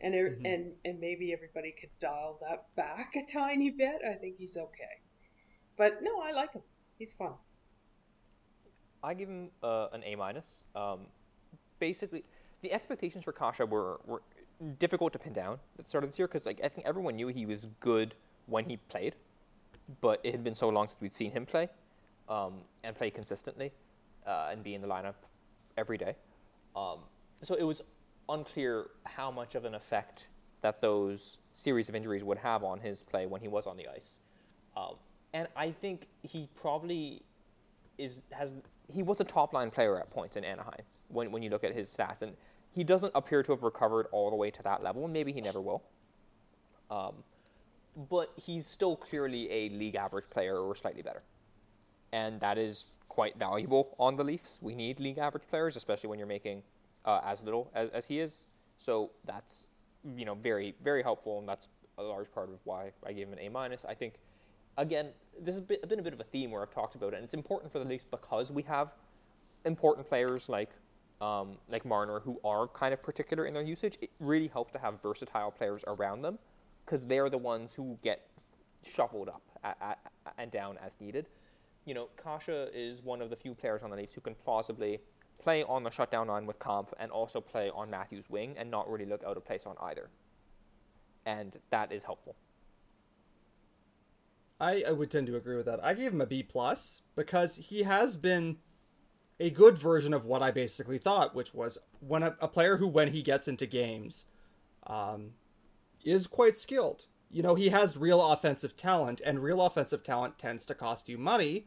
And, 0.00 0.14
mm-hmm. 0.14 0.46
and 0.46 0.72
and 0.84 1.00
maybe 1.00 1.32
everybody 1.32 1.72
could 1.72 1.90
dial 1.98 2.38
that 2.48 2.66
back 2.76 3.14
a 3.16 3.32
tiny 3.32 3.70
bit. 3.70 4.00
I 4.08 4.14
think 4.14 4.36
he's 4.38 4.56
okay, 4.56 5.02
but 5.76 5.98
no, 6.02 6.20
I 6.20 6.30
like 6.30 6.54
him. 6.54 6.62
He's 6.98 7.12
fun. 7.12 7.34
I 9.02 9.14
give 9.14 9.28
him 9.28 9.50
uh, 9.60 9.88
an 9.92 10.04
A 10.04 10.14
minus. 10.14 10.64
Um, 10.76 11.00
basically, 11.80 12.22
the 12.60 12.72
expectations 12.72 13.24
for 13.24 13.32
Kase 13.32 13.58
were, 13.58 14.00
were 14.06 14.22
difficult 14.78 15.12
to 15.14 15.18
pin 15.18 15.32
down 15.32 15.58
at 15.78 15.84
the 15.84 15.88
start 15.88 16.04
of 16.04 16.10
this 16.10 16.18
year 16.18 16.28
because 16.28 16.46
like 16.46 16.60
I 16.62 16.68
think 16.68 16.86
everyone 16.86 17.16
knew 17.16 17.26
he 17.26 17.46
was 17.46 17.66
good 17.80 18.14
when 18.46 18.66
he 18.66 18.76
played 18.76 19.16
but 20.00 20.20
it 20.22 20.32
had 20.32 20.44
been 20.44 20.54
so 20.54 20.68
long 20.68 20.86
since 20.86 21.00
we'd 21.00 21.14
seen 21.14 21.30
him 21.30 21.46
play 21.46 21.68
um, 22.28 22.54
and 22.84 22.94
play 22.94 23.10
consistently 23.10 23.72
uh, 24.26 24.48
and 24.50 24.62
be 24.62 24.74
in 24.74 24.82
the 24.82 24.88
lineup 24.88 25.14
every 25.76 25.98
day. 25.98 26.14
Um, 26.76 26.98
so 27.42 27.54
it 27.54 27.62
was 27.62 27.82
unclear 28.28 28.88
how 29.04 29.30
much 29.30 29.54
of 29.54 29.64
an 29.64 29.74
effect 29.74 30.28
that 30.60 30.80
those 30.80 31.38
series 31.52 31.88
of 31.88 31.94
injuries 31.94 32.24
would 32.24 32.38
have 32.38 32.62
on 32.64 32.80
his 32.80 33.02
play 33.02 33.26
when 33.26 33.40
he 33.40 33.48
was 33.48 33.66
on 33.66 33.76
the 33.76 33.88
ice. 33.88 34.16
Um, 34.76 34.94
and 35.32 35.48
I 35.56 35.70
think 35.70 36.06
he 36.22 36.48
probably 36.54 37.22
is 37.96 38.20
has 38.30 38.52
he 38.92 39.02
was 39.02 39.20
a 39.20 39.24
top 39.24 39.52
line 39.52 39.70
player 39.70 39.98
at 39.98 40.10
points 40.10 40.36
in 40.36 40.44
Anaheim 40.44 40.82
when 41.08 41.30
when 41.32 41.42
you 41.42 41.50
look 41.50 41.64
at 41.64 41.74
his 41.74 41.94
stats, 41.94 42.22
and 42.22 42.32
he 42.72 42.84
doesn't 42.84 43.12
appear 43.14 43.42
to 43.42 43.52
have 43.52 43.62
recovered 43.62 44.06
all 44.12 44.30
the 44.30 44.36
way 44.36 44.50
to 44.50 44.62
that 44.62 44.82
level. 44.82 45.04
and 45.04 45.12
Maybe 45.12 45.32
he 45.32 45.40
never 45.40 45.60
will. 45.60 45.82
Um, 46.90 47.14
but 47.98 48.32
he's 48.36 48.66
still 48.66 48.94
clearly 48.94 49.50
a 49.50 49.68
league 49.70 49.96
average 49.96 50.30
player 50.30 50.56
or 50.56 50.74
slightly 50.74 51.02
better, 51.02 51.22
and 52.12 52.40
that 52.40 52.56
is 52.56 52.86
quite 53.08 53.36
valuable 53.36 53.96
on 53.98 54.16
the 54.16 54.22
Leafs. 54.22 54.60
We 54.62 54.74
need 54.74 55.00
league 55.00 55.18
average 55.18 55.42
players, 55.48 55.74
especially 55.74 56.08
when 56.10 56.18
you're 56.18 56.28
making 56.28 56.62
uh, 57.04 57.20
as 57.24 57.44
little 57.44 57.70
as, 57.74 57.90
as 57.90 58.06
he 58.06 58.20
is. 58.20 58.44
So 58.76 59.10
that's 59.24 59.66
you 60.16 60.24
know 60.24 60.36
very 60.36 60.74
very 60.80 61.02
helpful, 61.02 61.40
and 61.40 61.48
that's 61.48 61.66
a 61.98 62.02
large 62.02 62.30
part 62.32 62.50
of 62.50 62.60
why 62.62 62.92
I 63.04 63.12
gave 63.12 63.26
him 63.26 63.32
an 63.32 63.40
A 63.40 63.48
minus. 63.48 63.84
I 63.84 63.94
think 63.94 64.14
again 64.76 65.08
this 65.40 65.56
has 65.56 65.64
been, 65.64 65.78
a 65.82 66.02
bit 66.02 66.12
of 66.12 66.20
a 66.20 66.24
theme 66.24 66.52
where 66.52 66.62
I've 66.62 66.72
talked 66.72 66.94
about 66.94 67.12
it, 67.12 67.16
and 67.16 67.24
it's 67.24 67.34
important 67.34 67.72
for 67.72 67.80
the 67.80 67.84
Leafs 67.84 68.06
because 68.08 68.52
we 68.52 68.62
have 68.62 68.92
important 69.64 70.08
players 70.08 70.48
like 70.48 70.70
um, 71.20 71.56
like 71.68 71.84
Marner 71.84 72.20
who 72.20 72.40
are 72.44 72.68
kind 72.68 72.92
of 72.92 73.02
particular 73.02 73.46
in 73.46 73.54
their 73.54 73.62
usage. 73.64 73.98
It 74.00 74.10
really 74.20 74.46
helps 74.46 74.72
to 74.74 74.78
have 74.78 75.02
versatile 75.02 75.50
players 75.50 75.82
around 75.88 76.22
them 76.22 76.38
because 76.88 77.04
they're 77.04 77.28
the 77.28 77.36
ones 77.36 77.74
who 77.74 77.98
get 78.02 78.30
shuffled 78.82 79.28
up 79.28 79.42
at, 79.62 79.76
at, 79.82 79.98
and 80.38 80.50
down 80.50 80.78
as 80.82 80.98
needed. 81.00 81.26
You 81.84 81.92
know, 81.92 82.08
Kase 82.16 82.70
is 82.74 83.02
one 83.02 83.20
of 83.20 83.28
the 83.28 83.36
few 83.36 83.54
players 83.54 83.82
on 83.82 83.90
the 83.90 83.96
Leafs 83.96 84.14
who 84.14 84.22
can 84.22 84.34
plausibly 84.34 84.98
play 85.38 85.62
on 85.64 85.82
the 85.82 85.90
shutdown 85.90 86.28
line 86.28 86.46
with 86.46 86.58
Kämpf 86.58 86.88
and 86.98 87.10
also 87.12 87.42
play 87.42 87.70
on 87.74 87.90
Matthews' 87.90 88.30
wing 88.30 88.54
and 88.56 88.70
not 88.70 88.90
really 88.90 89.04
look 89.04 89.22
out 89.22 89.36
of 89.36 89.44
place 89.44 89.66
on 89.66 89.76
either. 89.82 90.08
And 91.26 91.58
that 91.70 91.92
is 91.92 92.04
helpful. 92.04 92.36
I, 94.58 94.82
I 94.88 94.92
would 94.92 95.10
tend 95.10 95.26
to 95.26 95.36
agree 95.36 95.56
with 95.56 95.66
that. 95.66 95.84
I 95.84 95.92
gave 95.92 96.12
him 96.12 96.22
a 96.22 96.26
B 96.26 96.42
plus 96.42 97.02
because 97.16 97.56
he 97.56 97.82
has 97.82 98.16
been 98.16 98.56
a 99.38 99.50
good 99.50 99.76
version 99.76 100.14
of 100.14 100.24
what 100.24 100.42
I 100.42 100.50
basically 100.52 100.98
thought, 100.98 101.34
which 101.34 101.52
was 101.52 101.76
when 102.00 102.22
a, 102.22 102.34
a 102.40 102.48
player 102.48 102.78
who, 102.78 102.88
when 102.88 103.12
he 103.12 103.20
gets 103.20 103.46
into 103.46 103.66
games, 103.66 104.24
um, 104.86 105.32
is 106.04 106.26
quite 106.26 106.56
skilled. 106.56 107.06
You 107.30 107.42
know, 107.42 107.54
he 107.54 107.68
has 107.68 107.96
real 107.96 108.24
offensive 108.32 108.76
talent, 108.76 109.20
and 109.24 109.42
real 109.42 109.62
offensive 109.62 110.02
talent 110.02 110.38
tends 110.38 110.64
to 110.66 110.74
cost 110.74 111.08
you 111.08 111.18
money 111.18 111.66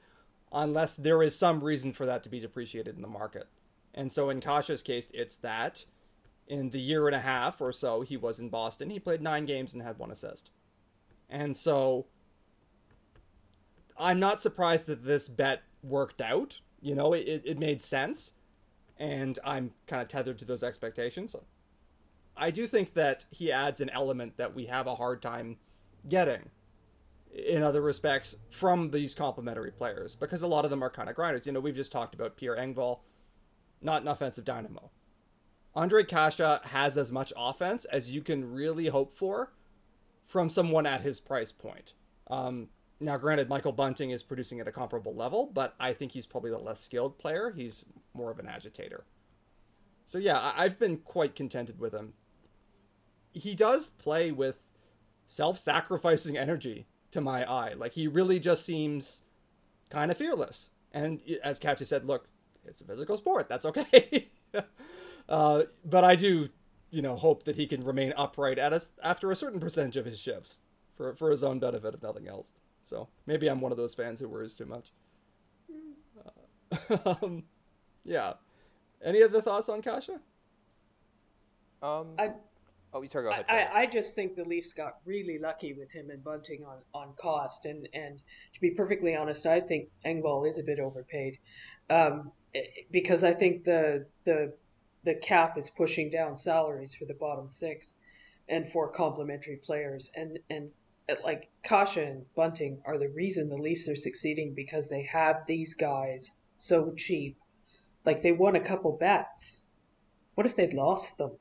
unless 0.51 0.97
there 0.97 1.23
is 1.23 1.37
some 1.37 1.63
reason 1.63 1.93
for 1.93 2.05
that 2.05 2.23
to 2.23 2.29
be 2.29 2.39
depreciated 2.39 2.95
in 2.95 3.01
the 3.01 3.07
market. 3.07 3.47
And 3.93 4.11
so 4.11 4.29
in 4.29 4.41
Kase's 4.41 4.81
case, 4.81 5.09
it's 5.13 5.37
that. 5.37 5.85
In 6.47 6.69
the 6.71 6.79
year 6.79 7.07
and 7.07 7.15
a 7.15 7.19
half 7.19 7.61
or 7.61 7.71
so 7.71 8.01
he 8.01 8.17
was 8.17 8.39
in 8.39 8.49
Boston, 8.49 8.89
he 8.89 8.99
played 8.99 9.21
nine 9.21 9.45
games 9.45 9.73
and 9.73 9.81
had 9.81 9.97
one 9.97 10.11
assist. 10.11 10.49
And 11.29 11.55
so 11.55 12.07
I'm 13.97 14.19
not 14.19 14.41
surprised 14.41 14.87
that 14.87 15.05
this 15.05 15.29
bet 15.29 15.61
worked 15.83 16.19
out. 16.19 16.59
You 16.81 16.95
know, 16.95 17.13
it, 17.13 17.43
it 17.45 17.59
made 17.59 17.81
sense. 17.81 18.33
And 18.97 19.39
I'm 19.45 19.71
kind 19.87 20.01
of 20.01 20.09
tethered 20.09 20.39
to 20.39 20.45
those 20.45 20.63
expectations. 20.63 21.35
I 22.37 22.51
do 22.51 22.67
think 22.67 22.93
that 22.93 23.25
he 23.31 23.51
adds 23.51 23.81
an 23.81 23.89
element 23.89 24.37
that 24.37 24.55
we 24.55 24.65
have 24.65 24.87
a 24.87 24.95
hard 24.95 25.21
time 25.21 25.57
getting 26.09 26.49
in 27.33 27.63
other 27.63 27.81
respects 27.81 28.35
from 28.49 28.89
these 28.89 29.15
complementary 29.15 29.71
players 29.71 30.15
because 30.15 30.41
a 30.41 30.47
lot 30.47 30.65
of 30.65 30.71
them 30.71 30.83
are 30.83 30.89
kind 30.89 31.09
of 31.09 31.15
grinders. 31.15 31.45
You 31.45 31.51
know, 31.51 31.59
we've 31.59 31.75
just 31.75 31.91
talked 31.91 32.15
about 32.15 32.35
Pierre 32.35 32.57
Engvall, 32.57 32.99
not 33.81 34.01
an 34.01 34.07
offensive 34.07 34.45
dynamo. 34.45 34.89
Ondrej 35.75 36.07
Kase 36.07 36.59
has 36.63 36.97
as 36.97 37.11
much 37.11 37.31
offense 37.37 37.85
as 37.85 38.11
you 38.11 38.21
can 38.21 38.53
really 38.53 38.87
hope 38.87 39.13
for 39.13 39.53
from 40.25 40.49
someone 40.49 40.85
at 40.85 41.01
his 41.01 41.19
price 41.19 41.51
point. 41.51 41.93
Um, 42.29 42.67
now, 42.99 43.17
granted, 43.17 43.49
Michael 43.49 43.71
Bunting 43.71 44.11
is 44.11 44.21
producing 44.21 44.59
at 44.59 44.67
a 44.67 44.71
comparable 44.71 45.15
level, 45.15 45.49
but 45.53 45.73
I 45.79 45.93
think 45.93 46.11
he's 46.11 46.25
probably 46.25 46.51
the 46.51 46.57
less 46.57 46.79
skilled 46.79 47.17
player. 47.17 47.51
He's 47.55 47.83
more 48.13 48.29
of 48.29 48.39
an 48.39 48.47
agitator. 48.47 49.05
So, 50.05 50.17
yeah, 50.17 50.53
I've 50.55 50.77
been 50.77 50.97
quite 50.97 51.35
contented 51.35 51.79
with 51.79 51.93
him. 51.93 52.13
He 53.33 53.55
does 53.55 53.89
play 53.89 54.31
with 54.31 54.55
self 55.25 55.57
sacrificing 55.57 56.37
energy 56.37 56.87
to 57.11 57.21
my 57.21 57.49
eye. 57.49 57.73
Like, 57.73 57.93
he 57.93 58.07
really 58.07 58.39
just 58.39 58.65
seems 58.65 59.21
kind 59.89 60.11
of 60.11 60.17
fearless. 60.17 60.69
And 60.93 61.21
as 61.43 61.59
Katya 61.59 61.85
said, 61.85 62.05
look, 62.05 62.27
it's 62.65 62.81
a 62.81 62.85
physical 62.85 63.17
sport. 63.17 63.47
That's 63.47 63.65
okay. 63.65 64.29
uh, 65.29 65.63
but 65.85 66.03
I 66.03 66.15
do, 66.15 66.49
you 66.89 67.01
know, 67.01 67.15
hope 67.15 67.43
that 67.43 67.55
he 67.55 67.67
can 67.67 67.81
remain 67.81 68.13
upright 68.17 68.59
at 68.59 68.73
us 68.73 68.91
after 69.03 69.31
a 69.31 69.35
certain 69.35 69.59
percentage 69.59 69.97
of 69.97 70.05
his 70.05 70.19
shifts 70.19 70.59
for, 70.95 71.15
for 71.15 71.31
his 71.31 71.43
own 71.43 71.59
benefit, 71.59 71.93
if 71.93 72.03
nothing 72.03 72.27
else. 72.27 72.51
So 72.83 73.07
maybe 73.25 73.47
I'm 73.47 73.61
one 73.61 73.71
of 73.71 73.77
those 73.77 73.93
fans 73.93 74.19
who 74.19 74.27
worries 74.27 74.53
too 74.53 74.65
much. 74.65 74.91
Uh, 76.89 77.15
um, 77.21 77.43
yeah. 78.03 78.33
Any 79.03 79.23
other 79.23 79.41
thoughts 79.41 79.69
on 79.69 79.81
Kase? 79.81 80.09
Um, 81.81 82.13
I, 82.19 82.31
oh, 82.93 83.01
you 83.01 83.09
sorry, 83.09 83.25
go 83.25 83.31
ahead. 83.31 83.45
I, 83.49 83.81
I 83.81 83.85
just 83.87 84.15
think 84.15 84.35
the 84.35 84.45
Leafs 84.45 84.73
got 84.73 84.97
really 85.05 85.39
lucky 85.39 85.73
with 85.73 85.91
him 85.91 86.09
and 86.11 86.23
Bunting 86.23 86.63
on, 86.65 86.77
on 86.93 87.13
cost. 87.19 87.65
And, 87.65 87.89
and 87.93 88.21
to 88.53 88.61
be 88.61 88.71
perfectly 88.71 89.15
honest, 89.15 89.45
I 89.45 89.59
think 89.59 89.89
Engvall 90.05 90.47
is 90.47 90.59
a 90.59 90.63
bit 90.63 90.79
overpaid. 90.79 91.39
Um, 91.89 92.31
because 92.91 93.23
I 93.23 93.31
think 93.33 93.63
the 93.63 94.05
the 94.23 94.53
the 95.03 95.15
cap 95.15 95.57
is 95.57 95.69
pushing 95.69 96.09
down 96.09 96.35
salaries 96.35 96.93
for 96.93 97.05
the 97.05 97.13
bottom 97.13 97.49
six 97.49 97.95
and 98.49 98.67
for 98.67 98.91
complementary 98.91 99.57
players 99.57 100.11
and 100.15 100.37
and 100.49 100.69
like 101.23 101.49
Kase 101.63 101.97
and 101.97 102.25
Bunting 102.35 102.81
are 102.85 102.97
the 102.97 103.09
reason 103.09 103.49
the 103.49 103.57
Leafs 103.57 103.87
are 103.87 103.95
succeeding 103.95 104.53
because 104.53 104.89
they 104.89 105.03
have 105.03 105.45
these 105.45 105.73
guys 105.73 106.35
so 106.55 106.91
cheap. 106.95 107.37
Like 108.05 108.21
they 108.21 108.31
won 108.31 108.55
a 108.55 108.59
couple 108.59 108.97
bets. 108.97 109.63
What 110.35 110.45
if 110.47 110.55
they'd 110.55 110.73
lost 110.73 111.17
them? 111.17 111.37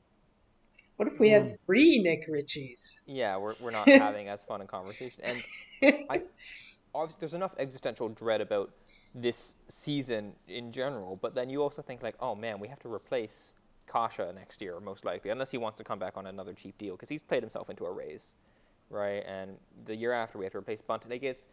What 0.97 1.07
if 1.07 1.19
we 1.19 1.29
had 1.29 1.49
Hmm. 1.49 1.55
three 1.65 1.99
Nick 1.99 2.29
Ritchies? 2.29 3.01
yeah, 3.05 3.37
we're, 3.37 3.55
we're 3.59 3.71
not 3.71 3.91
having 3.95 4.27
as 4.29 4.43
fun 4.43 4.61
a 4.61 4.65
conversation. 4.65 5.23
And 5.23 5.43
I, 6.09 6.21
obviously, 6.95 7.19
there's 7.19 7.33
enough 7.33 7.55
existential 7.57 8.09
dread 8.09 8.41
about 8.41 8.71
this 9.13 9.57
season 9.67 10.33
in 10.47 10.71
general, 10.71 11.17
but 11.21 11.35
then 11.35 11.49
you 11.49 11.61
also 11.61 11.81
think 11.81 12.01
like, 12.03 12.15
oh 12.19 12.35
man, 12.35 12.59
we 12.59 12.67
have 12.67 12.79
to 12.79 12.93
replace 12.93 13.53
Kase 13.91 14.19
next 14.35 14.61
year, 14.61 14.79
most 14.79 15.03
likely, 15.03 15.31
unless 15.31 15.51
he 15.51 15.57
wants 15.57 15.77
to 15.79 15.83
come 15.83 15.99
back 15.99 16.15
on 16.15 16.27
another 16.27 16.53
cheap 16.53 16.77
deal, 16.77 16.95
because 16.95 17.09
he's 17.09 17.21
played 17.21 17.43
himself 17.43 17.69
into 17.69 17.85
a 17.85 17.91
raise, 17.91 18.35
right? 18.89 19.23
And 19.27 19.57
the 19.85 19.95
year 19.95 20.13
after, 20.13 20.37
we 20.37 20.45
have 20.45 20.53
to 20.53 20.59
replace 20.59 20.81
Bunting. 20.81 21.11
Like 21.11 21.23
it's 21.23 21.47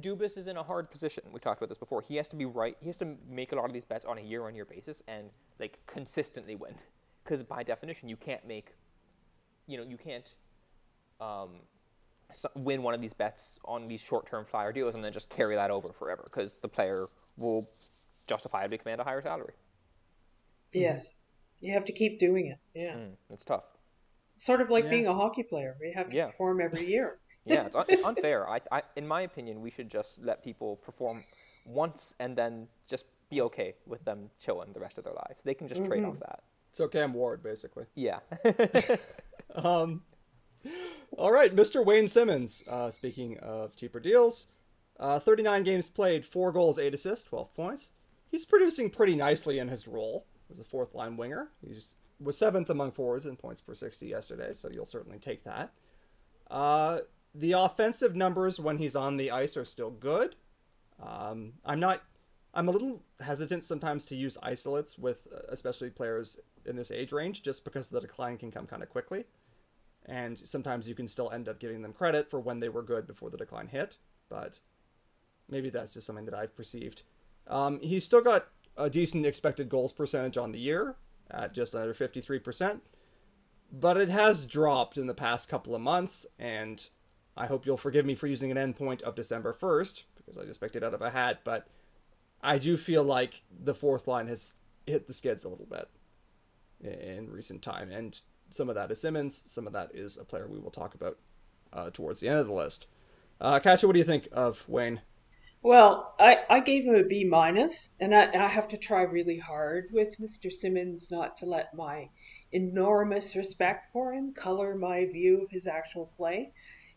Dubas 0.00 0.36
is 0.36 0.46
in 0.46 0.56
a 0.56 0.62
hard 0.62 0.90
position. 0.90 1.24
We 1.32 1.40
talked 1.40 1.60
about 1.60 1.68
this 1.68 1.78
before. 1.78 2.02
He 2.02 2.16
has 2.16 2.28
to 2.28 2.36
be 2.36 2.44
right. 2.44 2.76
He 2.80 2.86
has 2.86 2.96
to 2.98 3.16
make 3.28 3.52
a 3.52 3.56
lot 3.56 3.66
of 3.66 3.72
these 3.72 3.84
bets 3.84 4.04
on 4.04 4.18
a 4.18 4.20
year-on-year 4.20 4.64
basis 4.64 5.02
and 5.08 5.30
like 5.60 5.78
consistently 5.86 6.54
win, 6.56 6.74
because 7.22 7.42
by 7.42 7.62
definition, 7.62 8.08
you 8.08 8.16
can't 8.16 8.46
make, 8.46 8.74
you 9.66 9.76
know, 9.78 9.84
you 9.84 9.96
can't 9.96 10.34
um, 11.20 11.60
s- 12.30 12.46
win 12.56 12.82
one 12.82 12.94
of 12.94 13.00
these 13.00 13.12
bets 13.12 13.58
on 13.64 13.88
these 13.88 14.00
short-term 14.00 14.44
flyer 14.44 14.72
deals 14.72 14.94
and 14.94 15.04
then 15.04 15.12
just 15.12 15.30
carry 15.30 15.54
that 15.54 15.70
over 15.70 15.92
forever 15.92 16.22
because 16.24 16.58
the 16.58 16.68
player 16.68 17.06
will 17.36 17.68
justifiably 18.26 18.78
command 18.78 19.00
a 19.00 19.04
higher 19.04 19.22
salary. 19.22 19.54
yes. 20.72 21.16
You 21.60 21.72
have 21.74 21.84
to 21.86 21.92
keep 21.92 22.18
doing 22.18 22.46
it. 22.48 22.58
Yeah. 22.78 22.94
Mm, 22.94 23.12
it's 23.30 23.44
tough. 23.44 23.64
Sort 24.36 24.60
of 24.60 24.68
like 24.68 24.84
Yeah. 24.84 24.90
being 24.90 25.06
a 25.06 25.14
hockey 25.14 25.44
player. 25.44 25.76
You 25.80 25.92
have 25.94 26.10
to 26.10 26.16
Yeah. 26.16 26.26
perform 26.26 26.60
every 26.60 26.86
year. 26.86 27.18
Yeah, 27.44 27.66
it's, 27.66 27.76
un- 27.76 27.86
it's 27.88 28.02
unfair. 28.04 28.48
I, 28.48 28.60
I, 28.72 28.82
in 28.96 29.06
my 29.06 29.22
opinion, 29.22 29.60
we 29.60 29.70
should 29.70 29.90
just 29.90 30.22
let 30.22 30.42
people 30.42 30.76
perform 30.76 31.24
once 31.66 32.14
and 32.20 32.36
then 32.36 32.68
just 32.86 33.06
be 33.30 33.40
okay 33.42 33.74
with 33.86 34.04
them 34.04 34.30
chilling 34.38 34.72
the 34.72 34.80
rest 34.80 34.98
of 34.98 35.04
their 35.04 35.14
lives. 35.14 35.42
They 35.44 35.54
can 35.54 35.68
just 35.68 35.84
trade 35.84 36.04
off 36.04 36.18
that. 36.20 36.42
So 36.72 36.88
Cam 36.88 37.12
Ward, 37.14 37.42
basically. 37.42 37.84
Yeah. 37.94 38.20
Um, 39.54 40.02
all 41.16 41.30
right, 41.30 41.54
Mr. 41.54 41.84
Wayne 41.84 42.08
Simmonds. 42.08 42.64
Uh, 42.68 42.90
speaking 42.90 43.38
of 43.38 43.76
cheaper 43.76 44.00
deals, 44.00 44.48
uh, 44.98 45.18
39 45.20 45.62
games 45.62 45.88
played, 45.88 46.24
four 46.24 46.50
goals, 46.50 46.78
eight 46.78 46.94
assists, 46.94 47.24
12 47.28 47.54
points. 47.54 47.92
He's 48.30 48.44
producing 48.44 48.90
pretty 48.90 49.14
nicely 49.14 49.58
in 49.60 49.68
his 49.68 49.86
role 49.86 50.26
as 50.50 50.58
a 50.58 50.64
fourth 50.64 50.94
line 50.94 51.16
winger. 51.16 51.50
He's 51.64 51.94
was 52.20 52.38
seventh 52.38 52.70
among 52.70 52.92
forwards 52.92 53.26
in 53.26 53.36
points 53.36 53.60
per 53.60 53.74
60 53.74 54.06
yesterday, 54.06 54.52
so 54.52 54.68
you'll 54.70 54.86
certainly 54.86 55.18
take 55.18 55.42
that. 55.44 55.72
Uh, 56.50 57.00
the 57.34 57.52
offensive 57.52 58.14
numbers 58.14 58.60
when 58.60 58.78
he's 58.78 58.94
on 58.94 59.16
the 59.16 59.30
ice 59.30 59.56
are 59.56 59.64
still 59.64 59.90
good. 59.90 60.36
Um, 61.02 61.54
I'm 61.64 61.80
not. 61.80 62.02
I'm 62.56 62.68
a 62.68 62.70
little 62.70 63.02
hesitant 63.20 63.64
sometimes 63.64 64.06
to 64.06 64.14
use 64.14 64.38
isolates 64.40 64.96
with, 64.96 65.26
uh, 65.34 65.40
especially 65.48 65.90
players 65.90 66.38
in 66.66 66.76
this 66.76 66.92
age 66.92 67.10
range, 67.10 67.42
just 67.42 67.64
because 67.64 67.90
the 67.90 68.00
decline 68.00 68.38
can 68.38 68.52
come 68.52 68.66
kind 68.66 68.82
of 68.82 68.88
quickly, 68.88 69.24
and 70.06 70.38
sometimes 70.38 70.88
you 70.88 70.94
can 70.94 71.08
still 71.08 71.30
end 71.32 71.48
up 71.48 71.58
giving 71.58 71.82
them 71.82 71.92
credit 71.92 72.30
for 72.30 72.38
when 72.38 72.60
they 72.60 72.68
were 72.68 72.82
good 72.82 73.06
before 73.08 73.30
the 73.30 73.36
decline 73.36 73.66
hit. 73.66 73.96
But 74.28 74.60
maybe 75.48 75.68
that's 75.70 75.94
just 75.94 76.06
something 76.06 76.26
that 76.26 76.34
I've 76.34 76.54
perceived. 76.54 77.02
Um, 77.48 77.80
he's 77.80 78.04
still 78.04 78.22
got 78.22 78.46
a 78.76 78.88
decent 78.88 79.26
expected 79.26 79.68
goals 79.68 79.92
percentage 79.92 80.38
on 80.38 80.52
the 80.52 80.58
year 80.58 80.96
at 81.30 81.54
just 81.54 81.74
under 81.74 81.94
53%, 81.94 82.80
but 83.72 83.96
it 83.96 84.08
has 84.08 84.42
dropped 84.44 84.96
in 84.96 85.06
the 85.06 85.14
past 85.14 85.48
couple 85.48 85.74
of 85.74 85.80
months, 85.80 86.26
and 86.38 86.88
I 87.36 87.46
hope 87.46 87.66
you'll 87.66 87.76
forgive 87.76 88.06
me 88.06 88.14
for 88.14 88.26
using 88.26 88.50
an 88.50 88.74
endpoint 88.74 89.02
of 89.02 89.14
December 89.14 89.52
1st, 89.52 90.04
because 90.16 90.38
I 90.38 90.44
just 90.44 90.60
picked 90.60 90.76
it 90.76 90.84
out 90.84 90.94
of 90.94 91.02
a 91.02 91.10
hat, 91.10 91.40
but 91.44 91.66
I 92.42 92.58
do 92.58 92.76
feel 92.76 93.02
like 93.02 93.42
the 93.64 93.74
fourth 93.74 94.06
line 94.06 94.28
has 94.28 94.54
hit 94.86 95.06
the 95.06 95.14
skids 95.14 95.44
a 95.44 95.48
little 95.48 95.66
bit 95.66 95.88
in 96.80 97.30
recent 97.30 97.62
time, 97.62 97.90
and 97.90 98.20
some 98.50 98.68
of 98.68 98.74
that 98.76 98.90
is 98.90 99.00
Simmonds, 99.00 99.42
some 99.46 99.66
of 99.66 99.72
that 99.72 99.90
is 99.94 100.16
a 100.16 100.24
player 100.24 100.46
we 100.46 100.58
will 100.58 100.70
talk 100.70 100.94
about 100.94 101.18
uh, 101.72 101.90
towards 101.90 102.20
the 102.20 102.28
end 102.28 102.38
of 102.38 102.46
the 102.46 102.52
list. 102.52 102.86
Uh, 103.40 103.58
what 103.60 103.92
do 103.92 103.98
you 103.98 104.04
think 104.04 104.28
of 104.32 104.64
Wayne? 104.68 105.00
Well, 105.62 106.14
I, 106.20 106.40
I 106.50 106.60
gave 106.60 106.84
him 106.84 106.94
a 106.94 107.02
B 107.02 107.24
minus, 107.24 107.94
and 107.98 108.14
I, 108.14 108.30
I 108.32 108.46
have 108.46 108.68
to 108.68 108.76
try 108.76 109.02
really 109.02 109.38
hard 109.38 109.88
with 109.92 110.18
Mr. 110.20 110.52
Simmonds 110.52 111.10
not 111.10 111.38
to 111.38 111.46
let 111.46 111.74
my 111.74 112.10
enormous 112.52 113.34
respect 113.34 113.86
for 113.86 114.12
him 114.12 114.34
color 114.34 114.76
my 114.76 115.06
view 115.06 115.40
of 115.40 115.50
his 115.50 115.66
actual 115.66 116.12
play. 116.16 116.52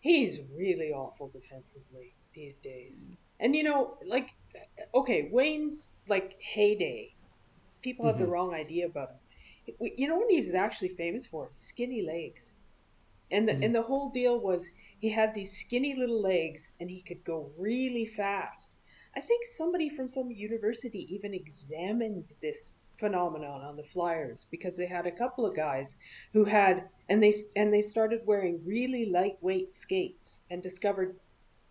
He's 0.08 0.40
really 0.56 0.94
awful 0.94 1.28
defensively 1.28 2.14
these 2.34 2.60
days. 2.60 3.06
And 3.42 3.54
you 3.54 3.64
know, 3.64 3.98
like, 4.08 4.30
okay, 4.96 5.28
Wayne's 5.30 5.96
like 6.08 6.38
heyday. 6.40 7.14
People 7.82 8.06
have 8.06 8.16
mm-hmm. 8.16 8.24
the 8.24 8.32
wrong 8.32 8.54
idea 8.54 8.86
about 8.86 9.10
him. 9.10 9.92
You 9.98 10.08
know 10.08 10.16
what 10.16 10.32
he 10.32 10.40
was 10.40 10.54
actually 10.54 10.90
famous 11.04 11.28
for? 11.28 11.50
Skinny 11.52 12.02
legs. 12.04 12.54
And 13.32 13.50
the 13.50 13.52
mm-hmm. 13.52 13.64
and 13.64 13.76
the 13.76 13.82
whole 13.82 14.10
deal 14.10 14.40
was 14.40 14.72
he 14.98 15.10
had 15.10 15.34
these 15.34 15.52
skinny 15.52 15.94
little 15.94 16.22
legs 16.22 16.72
and 16.80 16.90
he 16.90 17.02
could 17.02 17.26
go 17.26 17.52
really 17.60 18.06
fast. 18.06 18.72
I 19.14 19.20
think 19.20 19.46
somebody 19.46 19.90
from 19.90 20.08
some 20.08 20.32
university 20.32 21.06
even 21.14 21.34
examined 21.34 22.32
this 22.42 22.76
phenomenon 22.98 23.62
on 23.62 23.76
the 23.76 23.84
Flyers 23.84 24.48
because 24.50 24.78
they 24.78 24.88
had 24.88 25.06
a 25.06 25.12
couple 25.12 25.46
of 25.46 25.56
guys 25.56 25.98
who 26.34 26.46
had 26.46 26.90
and 27.10 27.22
they 27.22 27.34
and 27.56 27.72
they 27.72 27.82
started 27.82 28.22
wearing 28.26 28.62
really 28.66 29.10
lightweight 29.10 29.74
skates 29.74 30.42
and 30.50 30.62
discovered 30.62 31.16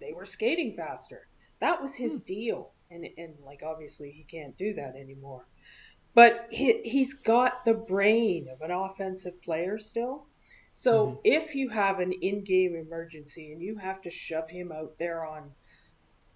they 0.01 0.13
were 0.13 0.27
skating 0.27 0.73
faster. 0.73 1.29
That 1.61 1.81
was 1.81 1.97
his 1.97 2.19
hmm. 2.19 2.25
deal. 2.25 2.73
And 2.91 3.07
and 3.19 3.41
like 3.45 3.63
obviously 3.65 4.11
he 4.11 4.25
can't 4.25 4.57
do 4.57 4.75
that 4.75 4.95
anymore. 4.95 5.47
But 6.15 6.47
he 6.51 6.81
he's 6.83 7.13
got 7.13 7.65
the 7.65 7.75
brain 7.75 8.49
of 8.49 8.61
an 8.63 8.71
offensive 8.71 9.43
player 9.43 9.79
still. 9.79 10.27
So 10.73 11.07
mm-hmm. 11.07 11.19
if 11.25 11.55
you 11.55 11.71
have 11.71 12.01
an 12.01 12.13
in-game 12.13 12.75
emergency 12.75 13.51
and 13.51 13.63
you 13.63 13.77
have 13.79 14.03
to 14.03 14.11
shove 14.11 14.51
him 14.51 14.71
out 14.71 14.99
there 14.99 15.25
on 15.25 15.53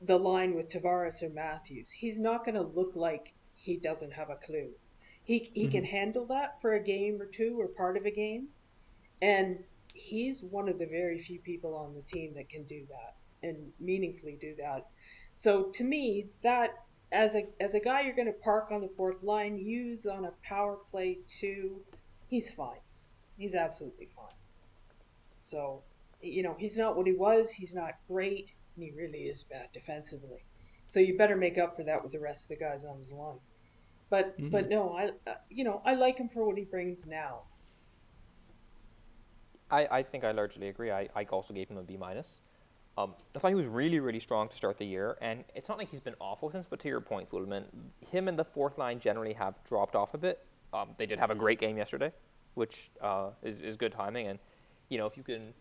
the 0.01 0.19
line 0.19 0.55
with 0.55 0.69
Tavares 0.69 1.23
or 1.23 1.29
Matthews, 1.29 1.91
he's 1.91 2.19
not 2.19 2.45
going 2.45 2.55
to 2.55 2.63
look 2.63 2.97
like 2.97 3.35
he 3.61 3.77
doesn't 3.77 4.13
have 4.13 4.31
a 4.31 4.37
clue. 4.37 4.71
He 5.23 5.51
he 5.53 5.65
mm-hmm. 5.65 5.73
can 5.73 5.85
handle 5.85 6.27
that 6.27 6.61
for 6.61 6.75
a 6.75 6.83
game 6.83 7.21
or 7.21 7.27
two 7.27 7.61
or 7.61 7.69
part 7.69 7.97
of 7.97 8.05
a 8.05 8.11
game, 8.11 8.49
and 9.21 9.63
he's 9.95 10.43
one 10.43 10.69
of 10.69 10.79
the 10.79 10.87
very 10.87 11.19
few 11.19 11.39
people 11.41 11.75
on 11.75 11.95
the 11.95 12.03
team 12.03 12.35
that 12.35 12.49
can 12.49 12.65
do 12.65 12.87
that 12.89 13.17
and 13.47 13.73
meaningfully 13.79 14.37
do 14.41 14.55
that. 14.57 14.87
So 15.35 15.65
to 15.65 15.85
me, 15.85 16.27
that 16.43 16.71
as 17.13 17.35
a 17.35 17.47
as 17.61 17.75
a 17.75 17.81
guy 17.81 18.03
you're 18.03 18.15
going 18.15 18.33
to 18.33 18.41
park 18.45 18.71
on 18.71 18.81
the 18.81 18.89
fourth 18.89 19.23
line, 19.23 19.59
use 19.59 20.07
on 20.07 20.25
a 20.25 20.33
power 20.43 20.79
play 20.91 21.19
two, 21.29 21.81
he's 22.29 22.53
fine. 22.53 22.81
He's 23.37 23.55
absolutely 23.55 24.07
fine. 24.07 24.35
So, 25.41 25.83
you 26.21 26.43
know, 26.43 26.55
he's 26.59 26.77
not 26.77 26.97
what 26.97 27.07
he 27.07 27.15
was. 27.15 27.51
He's 27.51 27.75
not 27.75 27.95
great, 28.07 28.53
and 28.77 28.85
he 28.85 28.91
really 28.91 29.21
is 29.21 29.43
bad 29.43 29.69
defensively. 29.73 30.45
So 30.85 31.01
you 31.01 31.17
better 31.17 31.37
make 31.37 31.57
up 31.57 31.77
for 31.77 31.85
that 31.85 32.03
with 32.03 32.13
the 32.13 32.21
rest 32.21 32.51
of 32.51 32.59
the 32.59 32.65
guys 32.65 32.85
on 32.85 32.99
his 32.99 33.13
line. 33.13 33.39
But 34.11 34.37
mm-hmm. 34.37 34.51
but 34.51 34.69
no, 34.69 34.93
I 34.93 35.11
uh, 35.31 35.35
you 35.49 35.65
know 35.65 35.81
I 35.85 35.95
like 35.95 36.19
him 36.19 36.29
for 36.29 36.47
what 36.47 36.59
he 36.59 36.65
brings 36.65 37.07
now. 37.07 37.43
I, 39.71 39.87
I 39.91 40.03
think 40.03 40.25
I 40.25 40.33
largely 40.33 40.69
agree. 40.69 40.91
I, 40.91 41.09
I 41.15 41.25
also 41.25 41.55
gave 41.55 41.69
him 41.69 41.77
a 41.77 41.83
B 41.83 41.97
minus. 41.97 42.41
Um, 42.99 43.15
I 43.35 43.39
thought 43.39 43.49
he 43.49 43.55
was 43.55 43.67
really, 43.69 44.01
really 44.01 44.19
strong 44.19 44.49
to 44.49 44.57
start 44.57 44.77
the 44.79 44.85
year, 44.85 45.17
and 45.21 45.45
it's 45.55 45.69
not 45.69 45.79
like 45.79 45.89
he's 45.91 46.01
been 46.01 46.17
awful 46.21 46.51
since. 46.51 46.67
But 46.67 46.81
to 46.81 46.89
your 46.89 47.01
point, 47.01 47.29
Fulemin, 47.29 47.65
him 48.11 48.27
and 48.27 48.37
the 48.37 48.45
fourth 48.45 48.79
line 48.79 48.99
generally 48.99 49.33
have 49.35 49.63
dropped 49.65 49.95
off 49.95 50.13
a 50.15 50.19
bit. 50.19 50.45
Um, 50.73 50.91
they 50.99 51.07
did 51.07 51.19
have 51.19 51.31
a 51.31 51.35
great 51.35 51.61
game 51.61 51.77
yesterday, 51.77 52.13
which 52.55 52.91
uh, 53.01 53.31
is, 53.43 53.61
is 53.61 53.77
good 53.77 53.93
timing. 53.93 54.27
And, 54.27 54.39
you 54.89 54.99
know, 54.99 55.07
if 55.07 55.17
you 55.17 55.23
can 55.23 55.55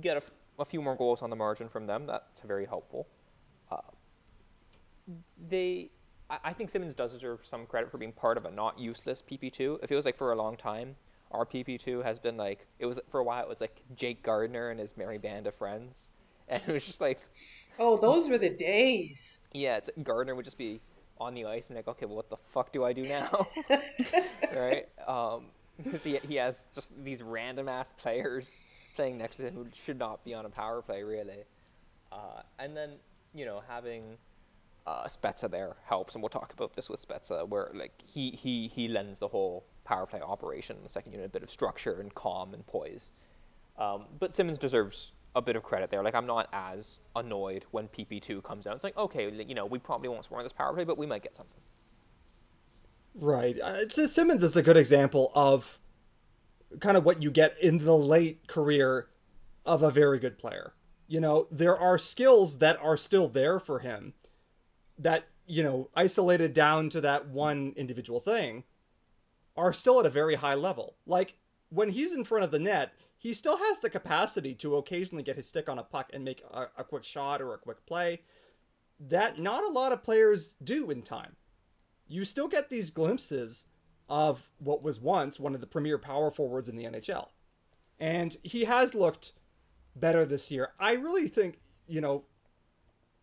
get 0.00 0.14
a, 0.14 0.18
f- 0.18 0.30
a 0.58 0.64
few 0.64 0.82
more 0.82 0.96
goals 0.96 1.22
on 1.22 1.30
the 1.30 1.36
margin 1.36 1.68
from 1.68 1.86
them, 1.86 2.06
that's 2.06 2.42
very 2.42 2.66
helpful. 2.66 3.08
Uh, 3.70 3.78
they, 5.48 5.90
I, 6.30 6.38
I 6.44 6.52
think 6.52 6.70
Simmonds 6.70 6.94
does 6.94 7.12
deserve 7.12 7.40
some 7.44 7.66
credit 7.66 7.90
for 7.90 7.98
being 7.98 8.12
part 8.12 8.36
of 8.36 8.44
a 8.44 8.50
not 8.50 8.78
useless 8.78 9.22
PP2. 9.28 9.82
It 9.82 9.88
feels 9.88 10.04
like 10.04 10.16
for 10.16 10.32
a 10.32 10.36
long 10.36 10.56
time, 10.56 10.96
our 11.30 11.44
PP2 11.44 12.04
has 12.04 12.18
been 12.18 12.36
like, 12.36 12.66
it 12.78 12.86
was 12.86 13.00
for 13.08 13.20
a 13.20 13.24
while, 13.24 13.42
it 13.42 13.48
was 13.48 13.60
like 13.60 13.82
Jake 13.94 14.22
Gardiner 14.22 14.70
and 14.70 14.80
his 14.80 14.96
merry 14.96 15.18
band 15.18 15.46
of 15.46 15.54
friends. 15.54 16.08
And 16.50 16.62
it 16.66 16.72
was 16.72 16.86
just 16.86 17.02
like, 17.02 17.20
oh, 17.78 17.98
those 17.98 18.30
were 18.30 18.38
the 18.38 18.48
days. 18.48 19.38
Yeah, 19.52 19.76
it's, 19.76 19.90
Gardner 20.02 20.34
would 20.34 20.46
just 20.46 20.56
be 20.56 20.80
on 21.20 21.34
the 21.34 21.44
ice 21.44 21.66
and 21.66 21.76
like, 21.76 21.86
okay, 21.88 22.06
well, 22.06 22.16
what 22.16 22.30
the 22.30 22.38
fuck 22.38 22.72
do 22.72 22.84
I 22.84 22.94
do 22.94 23.02
now? 23.02 23.46
right? 24.56 24.88
Um, 25.06 25.42
because 25.76 26.02
he, 26.04 26.18
he 26.26 26.36
has 26.36 26.68
just 26.74 26.92
these 27.04 27.22
random 27.22 27.68
ass 27.68 27.92
players 28.00 28.56
playing 28.96 29.18
next 29.18 29.36
to 29.36 29.42
him 29.42 29.54
who 29.54 29.66
should 29.84 29.98
not 29.98 30.24
be 30.24 30.32
on 30.32 30.46
a 30.46 30.48
power 30.48 30.80
play, 30.82 31.02
really. 31.02 31.44
Uh, 32.10 32.40
and 32.58 32.76
then, 32.76 32.92
you 33.34 33.44
know, 33.44 33.62
having 33.68 34.16
uh, 34.86 35.04
Spezza 35.04 35.50
there 35.50 35.76
helps, 35.84 36.14
and 36.14 36.22
we'll 36.22 36.30
talk 36.30 36.52
about 36.52 36.74
this 36.74 36.88
with 36.88 37.06
Spezza, 37.06 37.46
where 37.48 37.70
like 37.74 38.02
he, 38.04 38.30
he, 38.30 38.68
he 38.68 38.88
lends 38.88 39.18
the 39.18 39.28
whole 39.28 39.64
power 39.84 40.06
play 40.06 40.20
operation 40.20 40.76
in 40.76 40.82
the 40.82 40.88
second 40.88 41.12
unit 41.12 41.26
a 41.26 41.30
bit 41.30 41.42
of 41.42 41.50
structure 41.50 42.00
and 42.00 42.14
calm 42.14 42.54
and 42.54 42.66
poise. 42.66 43.10
Um, 43.78 44.06
but 44.18 44.34
Simmonds 44.34 44.58
deserves 44.58 45.12
a 45.34 45.42
bit 45.42 45.56
of 45.56 45.62
credit 45.62 45.90
there. 45.90 46.02
Like 46.02 46.14
I'm 46.14 46.26
not 46.26 46.48
as 46.52 46.98
annoyed 47.14 47.64
when 47.70 47.88
PP2 47.88 48.42
comes 48.42 48.66
out. 48.66 48.74
It's 48.74 48.84
like 48.84 48.96
okay, 48.96 49.30
you 49.46 49.54
know, 49.54 49.66
we 49.66 49.78
probably 49.78 50.08
won't 50.08 50.24
score 50.24 50.38
on 50.38 50.44
this 50.44 50.52
power 50.52 50.72
play, 50.74 50.84
but 50.84 50.98
we 50.98 51.06
might 51.06 51.22
get 51.22 51.36
something. 51.36 51.60
Right. 53.14 53.58
Uh, 53.60 53.88
Simmonds 53.88 54.42
is 54.42 54.56
a 54.56 54.62
good 54.62 54.76
example 54.76 55.32
of 55.34 55.78
kind 56.80 56.96
of 56.96 57.04
what 57.04 57.22
you 57.22 57.30
get 57.30 57.56
in 57.60 57.78
the 57.78 57.96
late 57.96 58.46
career 58.46 59.08
of 59.64 59.82
a 59.82 59.90
very 59.90 60.18
good 60.18 60.38
player. 60.38 60.74
You 61.08 61.20
know, 61.20 61.46
there 61.50 61.76
are 61.76 61.98
skills 61.98 62.58
that 62.58 62.78
are 62.82 62.96
still 62.96 63.28
there 63.28 63.58
for 63.58 63.78
him 63.78 64.12
that, 64.98 65.24
you 65.46 65.62
know, 65.62 65.90
isolated 65.94 66.52
down 66.52 66.90
to 66.90 67.00
that 67.00 67.28
one 67.28 67.72
individual 67.76 68.20
thing 68.20 68.64
are 69.56 69.72
still 69.72 70.00
at 70.00 70.06
a 70.06 70.10
very 70.10 70.34
high 70.34 70.54
level. 70.54 70.96
Like 71.06 71.34
when 71.70 71.90
he's 71.90 72.12
in 72.12 72.24
front 72.24 72.44
of 72.44 72.50
the 72.50 72.58
net, 72.58 72.92
he 73.18 73.34
still 73.34 73.58
has 73.58 73.80
the 73.80 73.90
capacity 73.90 74.54
to 74.54 74.76
occasionally 74.76 75.24
get 75.24 75.36
his 75.36 75.48
stick 75.48 75.68
on 75.68 75.78
a 75.78 75.82
puck 75.82 76.10
and 76.12 76.24
make 76.24 76.42
a, 76.52 76.66
a 76.78 76.84
quick 76.84 77.04
shot 77.04 77.42
or 77.42 77.54
a 77.54 77.58
quick 77.58 77.84
play 77.86 78.20
that 79.00 79.38
not 79.38 79.64
a 79.64 79.68
lot 79.68 79.92
of 79.92 80.02
players 80.02 80.54
do 80.64 80.90
in 80.90 81.02
time. 81.02 81.36
You 82.06 82.24
still 82.24 82.48
get 82.48 82.68
these 82.68 82.90
glimpses 82.90 83.64
of 84.08 84.48
what 84.58 84.82
was 84.82 85.00
once 85.00 85.38
one 85.38 85.54
of 85.54 85.60
the 85.60 85.66
premier 85.66 85.98
power 85.98 86.30
forwards 86.30 86.68
in 86.68 86.76
the 86.76 86.84
NHL. 86.84 87.28
And 88.00 88.36
he 88.42 88.64
has 88.64 88.94
looked 88.94 89.32
better 89.96 90.24
this 90.24 90.50
year. 90.50 90.70
I 90.78 90.92
really 90.92 91.28
think, 91.28 91.60
you 91.86 92.00
know, 92.00 92.24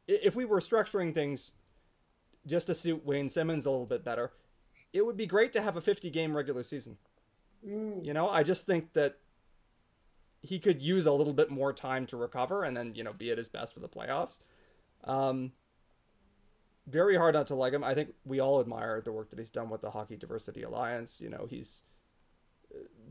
if 0.07 0.35
we 0.35 0.45
were 0.45 0.59
structuring 0.59 1.13
things 1.13 1.53
just 2.47 2.67
to 2.67 2.75
suit 2.75 3.05
Wayne 3.05 3.29
Simmonds 3.29 3.65
a 3.65 3.71
little 3.71 3.85
bit 3.85 4.03
better, 4.03 4.31
it 4.93 5.05
would 5.05 5.17
be 5.17 5.25
great 5.25 5.53
to 5.53 5.61
have 5.61 5.77
a 5.77 5.81
50 5.81 6.09
game 6.09 6.35
regular 6.35 6.63
season. 6.63 6.97
Mm. 7.67 8.05
You 8.05 8.13
know, 8.13 8.29
I 8.29 8.43
just 8.43 8.65
think 8.65 8.93
that 8.93 9.17
he 10.41 10.59
could 10.59 10.81
use 10.81 11.05
a 11.05 11.11
little 11.11 11.33
bit 11.33 11.49
more 11.49 11.73
time 11.73 12.05
to 12.07 12.17
recover 12.17 12.63
and 12.63 12.75
then, 12.77 12.93
you 12.95 13.03
know, 13.03 13.13
be 13.13 13.31
at 13.31 13.37
his 13.37 13.49
best 13.49 13.73
for 13.73 13.79
the 13.79 13.89
playoffs. 13.89 14.39
Um, 15.03 15.51
very 16.87 17.15
hard 17.15 17.33
not 17.33 17.47
to 17.47 17.55
like 17.55 17.73
him. 17.73 17.83
I 17.83 17.95
think 17.95 18.13
we 18.25 18.39
all 18.39 18.59
admire 18.59 19.01
the 19.01 19.11
work 19.11 19.31
that 19.31 19.39
he's 19.39 19.49
done 19.49 19.69
with 19.69 19.81
the 19.81 19.89
Hockey 19.89 20.17
Diversity 20.17 20.63
Alliance. 20.63 21.19
You 21.19 21.29
know, 21.29 21.47
he's 21.49 21.83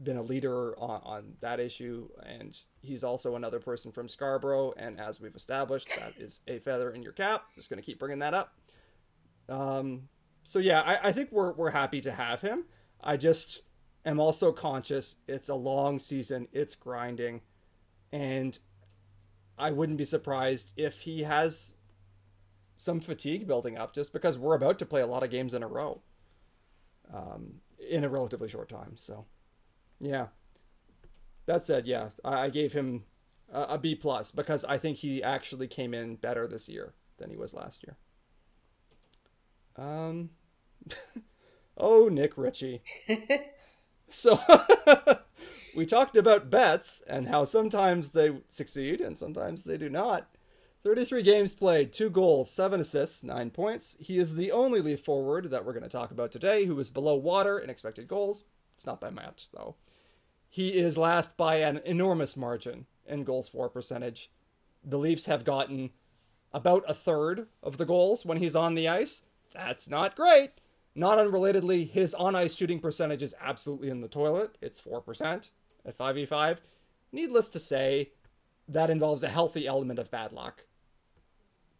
been 0.02 0.16
a 0.16 0.22
leader 0.22 0.78
on, 0.78 1.00
on 1.04 1.32
that 1.40 1.60
issue, 1.60 2.08
and 2.24 2.56
he's 2.82 3.02
also 3.02 3.36
another 3.36 3.58
person 3.58 3.90
from 3.90 4.08
Scarborough. 4.08 4.72
And 4.76 5.00
as 5.00 5.20
we've 5.20 5.34
established, 5.34 5.88
that 5.98 6.12
is 6.18 6.40
a 6.46 6.58
feather 6.60 6.92
in 6.92 7.02
your 7.02 7.12
cap. 7.12 7.46
Just 7.54 7.68
going 7.68 7.80
to 7.80 7.84
keep 7.84 7.98
bringing 7.98 8.20
that 8.20 8.34
up. 8.34 8.54
Um, 9.48 10.08
so 10.42 10.58
yeah, 10.58 10.80
I, 10.82 11.08
I 11.08 11.12
think 11.12 11.32
we're 11.32 11.52
we're 11.52 11.70
happy 11.70 12.00
to 12.02 12.12
have 12.12 12.40
him. 12.40 12.64
I 13.02 13.16
just 13.16 13.62
am 14.04 14.20
also 14.20 14.52
conscious 14.52 15.16
it's 15.28 15.48
a 15.48 15.54
long 15.54 15.98
season, 15.98 16.48
it's 16.52 16.74
grinding, 16.74 17.40
and 18.12 18.58
I 19.58 19.70
wouldn't 19.70 19.98
be 19.98 20.04
surprised 20.04 20.70
if 20.76 21.00
he 21.00 21.22
has 21.22 21.74
some 22.76 23.00
fatigue 23.00 23.46
building 23.46 23.78
up 23.78 23.94
just 23.94 24.12
because 24.12 24.38
we're 24.38 24.56
about 24.56 24.78
to 24.80 24.86
play 24.86 25.00
a 25.00 25.06
lot 25.06 25.22
of 25.22 25.30
games 25.30 25.54
in 25.54 25.62
a 25.62 25.68
row 25.68 26.00
um, 27.12 27.54
in 27.78 28.04
a 28.04 28.08
relatively 28.08 28.48
short 28.48 28.68
time. 28.68 28.96
So, 28.96 29.24
yeah. 30.00 30.26
That 31.46 31.62
said, 31.62 31.86
yeah, 31.86 32.08
I, 32.24 32.48
gave 32.48 32.72
him 32.72 33.04
a 33.52 33.78
B 33.78 33.94
plus 33.94 34.30
because 34.30 34.64
I 34.64 34.78
think 34.78 34.96
he 34.96 35.22
actually 35.22 35.68
came 35.68 35.92
in 35.92 36.16
better 36.16 36.46
this 36.46 36.68
year 36.68 36.94
than 37.18 37.30
he 37.30 37.36
was 37.36 37.52
last 37.52 37.84
year. 37.84 37.96
Um, 39.76 40.30
oh, 41.76 42.08
Nick 42.08 42.36
Ritchie. 42.36 42.82
so 44.08 44.38
we 45.76 45.86
talked 45.86 46.16
about 46.16 46.50
bets 46.50 47.02
and 47.06 47.28
how 47.28 47.44
sometimes 47.44 48.12
they 48.12 48.36
succeed 48.48 49.00
and 49.00 49.16
sometimes 49.16 49.64
they 49.64 49.76
do 49.76 49.88
not. 49.88 50.28
33 50.84 51.22
games 51.22 51.54
played, 51.54 51.92
two 51.92 52.10
goals, 52.10 52.50
seven 52.50 52.78
assists, 52.78 53.24
nine 53.24 53.50
points. 53.50 53.96
He 53.98 54.18
is 54.18 54.36
the 54.36 54.52
only 54.52 54.80
Leaf 54.80 55.00
forward 55.00 55.50
that 55.50 55.64
we're 55.64 55.72
going 55.72 55.82
to 55.82 55.88
talk 55.88 56.10
about 56.10 56.30
today 56.30 56.66
who 56.66 56.78
is 56.78 56.90
below 56.90 57.16
water 57.16 57.58
in 57.58 57.70
expected 57.70 58.06
goals. 58.06 58.44
It's 58.76 58.84
not 58.84 59.00
by 59.00 59.08
much, 59.08 59.48
though. 59.52 59.76
He 60.50 60.74
is 60.74 60.98
last 60.98 61.36
by 61.36 61.56
an 61.56 61.80
enormous 61.86 62.36
margin 62.36 62.86
in 63.08 63.24
goals 63.24 63.48
for 63.48 63.68
percentage. 63.68 64.30
The 64.84 64.98
Leafs 64.98 65.24
have 65.26 65.44
gotten 65.44 65.90
about 66.52 66.84
a 66.86 66.94
third 66.94 67.48
of 67.62 67.78
the 67.78 67.86
goals 67.86 68.24
when 68.26 68.36
he's 68.38 68.54
on 68.54 68.74
the 68.74 68.88
ice. 68.88 69.22
That's 69.54 69.88
not 69.88 70.16
great. 70.16 70.50
Not 70.94 71.18
unrelatedly, 71.18 71.90
his 71.90 72.14
on 72.14 72.36
ice 72.36 72.54
shooting 72.54 72.78
percentage 72.78 73.22
is 73.22 73.34
absolutely 73.40 73.90
in 73.90 74.00
the 74.00 74.08
toilet. 74.08 74.56
It's 74.60 74.80
4% 74.80 75.50
at 75.86 75.98
5v5. 75.98 76.58
Needless 77.12 77.48
to 77.50 77.60
say, 77.60 78.10
that 78.68 78.90
involves 78.90 79.22
a 79.22 79.28
healthy 79.28 79.66
element 79.66 79.98
of 79.98 80.10
bad 80.10 80.32
luck. 80.32 80.64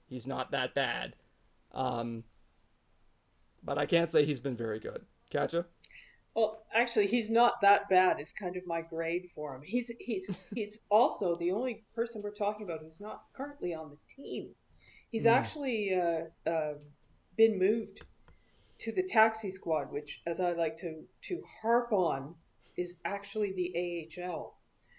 He's 0.07 0.27
not 0.27 0.51
that 0.51 0.75
bad. 0.75 1.15
Um, 1.73 2.25
but 3.63 3.79
I 3.79 3.87
can't 3.87 4.11
say 4.11 4.25
he's 4.25 4.41
been 4.41 4.57
very 4.57 4.79
good. 4.79 5.05
Katya? 5.33 5.65
Well, 6.35 6.65
actually, 6.75 7.07
he's 7.07 7.31
not 7.31 7.61
that 7.63 7.89
bad. 7.89 8.19
It's 8.19 8.33
kind 8.33 8.57
of 8.57 8.67
my 8.67 8.83
grade 8.83 9.29
for 9.35 9.55
him. 9.55 9.63
He's 9.63 9.91
he's 10.01 10.41
he's 10.53 10.81
also 10.91 11.37
the 11.37 11.53
only 11.53 11.85
person 11.95 12.23
we're 12.23 12.33
talking 12.33 12.65
about 12.65 12.81
who's 12.83 13.01
not 13.01 13.23
currently 13.33 13.73
on 13.73 13.91
the 13.91 13.99
team. 14.09 14.51
He's 15.11 15.27
mm. 15.27 15.33
actually 15.33 15.95
uh, 15.95 16.51
uh, 16.51 16.75
been 17.37 17.59
moved 17.59 18.03
to 18.79 18.93
the 18.93 19.03
taxi 19.03 19.51
squad, 19.51 19.91
which, 19.93 20.21
as 20.27 20.41
I 20.41 20.53
like 20.53 20.77
to 20.79 21.05
to 21.23 21.43
harp 21.63 21.93
on, 21.93 22.35
is 22.77 22.99
actually 23.05 23.53
the 23.53 24.09
AHL. 24.23 24.59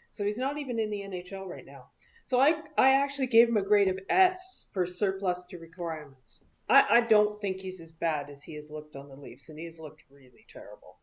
So 0.10 0.24
he's 0.24 0.38
not 0.38 0.58
even 0.58 0.80
in 0.80 0.90
the 0.90 1.02
NHL 1.02 1.48
right 1.48 1.66
now. 1.66 1.90
So 2.24 2.40
I 2.40 2.64
I 2.78 2.92
actually 2.92 3.28
gave 3.28 3.50
him 3.50 3.58
a 3.58 3.62
grade 3.62 3.88
of 3.88 4.00
S 4.10 4.70
for 4.74 4.86
surplus 4.86 5.46
to 5.46 5.58
requirements. 5.58 6.46
I, 6.68 6.86
I 6.90 7.02
don't 7.02 7.40
think 7.40 7.60
he's 7.60 7.80
as 7.80 7.92
bad 7.92 8.30
as 8.30 8.44
he 8.44 8.56
has 8.56 8.72
looked 8.72 8.96
on 8.96 9.08
the 9.08 9.16
Leafs, 9.16 9.50
and 9.50 9.60
he 9.60 9.66
has 9.66 9.80
looked 9.80 10.04
really 10.10 10.46
terrible. 10.48 10.98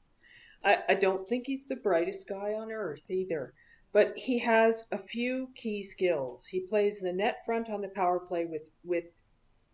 I, 0.65 0.79
I 0.89 0.95
don't 0.95 1.29
think 1.29 1.47
he's 1.47 1.69
the 1.69 1.77
brightest 1.77 2.29
guy 2.29 2.55
on 2.55 2.73
earth 2.73 3.11
either, 3.11 3.53
but 3.93 4.17
he 4.17 4.39
has 4.41 4.89
a 4.91 4.99
few 4.99 5.51
key 5.55 5.83
skills. 5.83 6.47
He 6.47 6.61
plays 6.61 7.01
the 7.01 7.13
net 7.13 7.45
front 7.45 7.71
on 7.71 7.81
the 7.81 7.89
power 7.89 8.19
play 8.19 8.45
with 8.45 8.71
with 8.85 9.05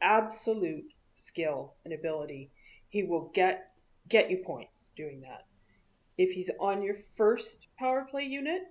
absolute 0.01 0.93
skill 1.19 1.74
and 1.85 1.93
ability. 1.93 2.51
He 2.89 3.03
will 3.03 3.31
get 3.35 3.73
get 4.09 4.31
you 4.31 4.39
points 4.39 4.90
doing 4.97 5.20
that. 5.20 5.47
If 6.16 6.31
he's 6.31 6.51
on 6.59 6.82
your 6.82 6.95
first 6.95 7.69
power 7.78 8.07
play 8.09 8.24
unit, 8.24 8.62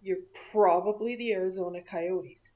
you're 0.00 0.24
probably 0.52 1.16
the 1.16 1.32
Arizona 1.32 1.82
Coyotes. 1.82 2.50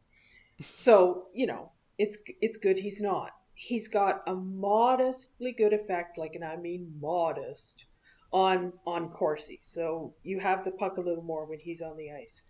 So, 0.71 1.29
you 1.35 1.47
know, 1.47 1.73
it's 1.99 2.19
it's 2.41 2.57
good 2.57 2.79
he's 2.79 3.01
not. 3.01 3.31
He's 3.55 3.89
got 3.89 4.23
a 4.27 4.35
modestly 4.35 5.53
good 5.53 5.73
effect, 5.73 6.17
like 6.17 6.35
and 6.35 6.45
I 6.45 6.57
mean 6.57 6.97
modest, 7.01 7.87
on 8.33 8.73
on 8.87 9.11
Corsi. 9.11 9.59
So 9.63 10.15
you 10.23 10.39
have 10.41 10.65
the 10.65 10.71
puck 10.71 10.97
a 10.97 11.03
little 11.03 11.25
more 11.25 11.45
when 11.45 11.61
he's 11.61 11.83
on 11.83 11.97
the 11.97 12.13
ice. 12.13 12.45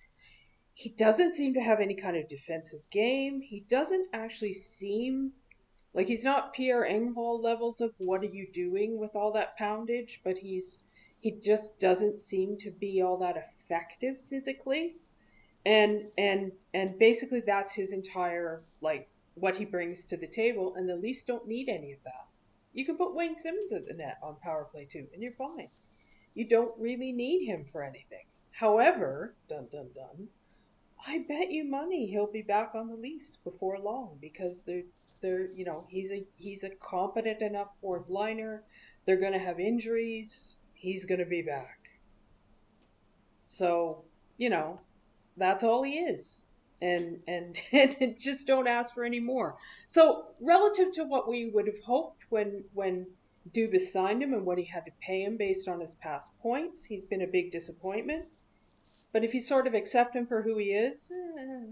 He 0.74 0.90
doesn't 0.90 1.32
seem 1.32 1.54
to 1.54 1.60
have 1.60 1.80
any 1.80 1.94
kind 1.94 2.16
of 2.16 2.28
defensive 2.28 2.80
game. 2.90 3.40
He 3.40 3.60
doesn't 3.68 4.08
actually 4.12 4.52
seem 4.52 5.32
like 5.92 6.06
he's 6.06 6.24
not 6.24 6.52
Pierre 6.52 6.86
Engvall 6.88 7.42
levels 7.42 7.80
of 7.80 7.96
what 7.98 8.22
are 8.22 8.26
you 8.26 8.46
doing 8.52 8.98
with 8.98 9.16
all 9.16 9.32
that 9.32 9.58
poundage, 9.58 10.20
but 10.22 10.38
he's 10.38 10.84
he 11.18 11.32
just 11.32 11.78
doesn't 11.80 12.16
seem 12.16 12.56
to 12.58 12.70
be 12.70 13.02
all 13.02 13.16
that 13.18 13.36
effective 13.36 14.18
physically. 14.18 14.96
And 15.66 16.06
and 16.16 16.52
and 16.72 16.98
basically 16.98 17.40
that's 17.40 17.74
his 17.74 17.92
entire 17.92 18.62
like 18.80 19.08
what 19.34 19.56
he 19.56 19.64
brings 19.64 20.04
to 20.06 20.16
the 20.16 20.28
table 20.28 20.74
and 20.76 20.88
the 20.88 20.96
Leafs 20.96 21.24
don't 21.24 21.48
need 21.48 21.68
any 21.68 21.92
of 21.92 22.02
that. 22.04 22.28
You 22.72 22.84
can 22.84 22.96
put 22.96 23.14
Wayne 23.14 23.34
Simmonds 23.34 23.72
at 23.72 23.86
the 23.86 23.94
net 23.94 24.18
on 24.22 24.36
power 24.36 24.64
play 24.64 24.84
too, 24.84 25.08
and 25.12 25.22
you're 25.22 25.32
fine. 25.32 25.70
You 26.34 26.46
don't 26.46 26.78
really 26.78 27.10
need 27.10 27.44
him 27.44 27.64
for 27.64 27.82
anything. 27.82 28.26
However, 28.52 29.34
dun 29.48 29.66
dun 29.70 29.90
dun, 29.92 30.28
I 31.04 31.18
bet 31.18 31.50
you 31.50 31.64
money 31.64 32.06
he'll 32.06 32.30
be 32.30 32.42
back 32.42 32.76
on 32.76 32.86
the 32.86 32.94
Leafs 32.94 33.36
before 33.36 33.78
long 33.78 34.18
because 34.20 34.64
they're 34.64 34.84
they're 35.20 35.52
you 35.52 35.64
know 35.64 35.86
he's 35.88 36.10
a 36.10 36.24
he's 36.36 36.64
a 36.64 36.70
competent 36.76 37.42
enough 37.42 37.78
fourth 37.80 38.10
liner. 38.10 38.64
They're 39.04 39.20
going 39.20 39.32
to 39.32 39.38
have 39.38 39.58
injuries. 39.58 40.56
He's 40.74 41.04
going 41.04 41.20
to 41.20 41.26
be 41.26 41.42
back. 41.42 41.78
So 43.48 44.04
you 44.38 44.50
know 44.50 44.80
that's 45.36 45.62
all 45.62 45.82
he 45.82 45.98
is 45.98 46.42
and 46.82 47.20
and 47.26 47.56
and 47.72 48.18
just 48.18 48.46
don't 48.46 48.66
ask 48.66 48.94
for 48.94 49.04
any 49.04 49.20
more. 49.20 49.56
So 49.86 50.26
relative 50.40 50.92
to 50.92 51.04
what 51.04 51.28
we 51.28 51.50
would 51.50 51.66
have 51.66 51.80
hoped 51.84 52.26
when 52.30 52.64
when 52.74 53.06
Dubas 53.52 53.92
signed 53.92 54.22
him 54.22 54.34
and 54.34 54.44
what 54.44 54.58
he 54.58 54.64
had 54.64 54.84
to 54.84 54.92
pay 55.00 55.22
him 55.22 55.36
based 55.36 55.66
on 55.68 55.80
his 55.80 55.94
past 55.94 56.38
points, 56.40 56.84
he's 56.84 57.04
been 57.04 57.22
a 57.22 57.26
big 57.26 57.50
disappointment. 57.50 58.26
But 59.12 59.24
if 59.24 59.34
you 59.34 59.40
sort 59.40 59.66
of 59.66 59.74
accept 59.74 60.14
him 60.14 60.26
for 60.26 60.42
who 60.42 60.58
he 60.58 60.72
is, 60.72 61.10
eh, 61.10 61.64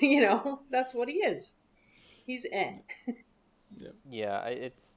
you 0.00 0.20
know 0.20 0.62
that's 0.70 0.94
what 0.94 1.08
he 1.08 1.16
is. 1.16 1.54
He's 2.26 2.46
N. 2.50 2.82
yeah. 3.76 3.88
yeah, 4.10 4.44
it's 4.46 4.94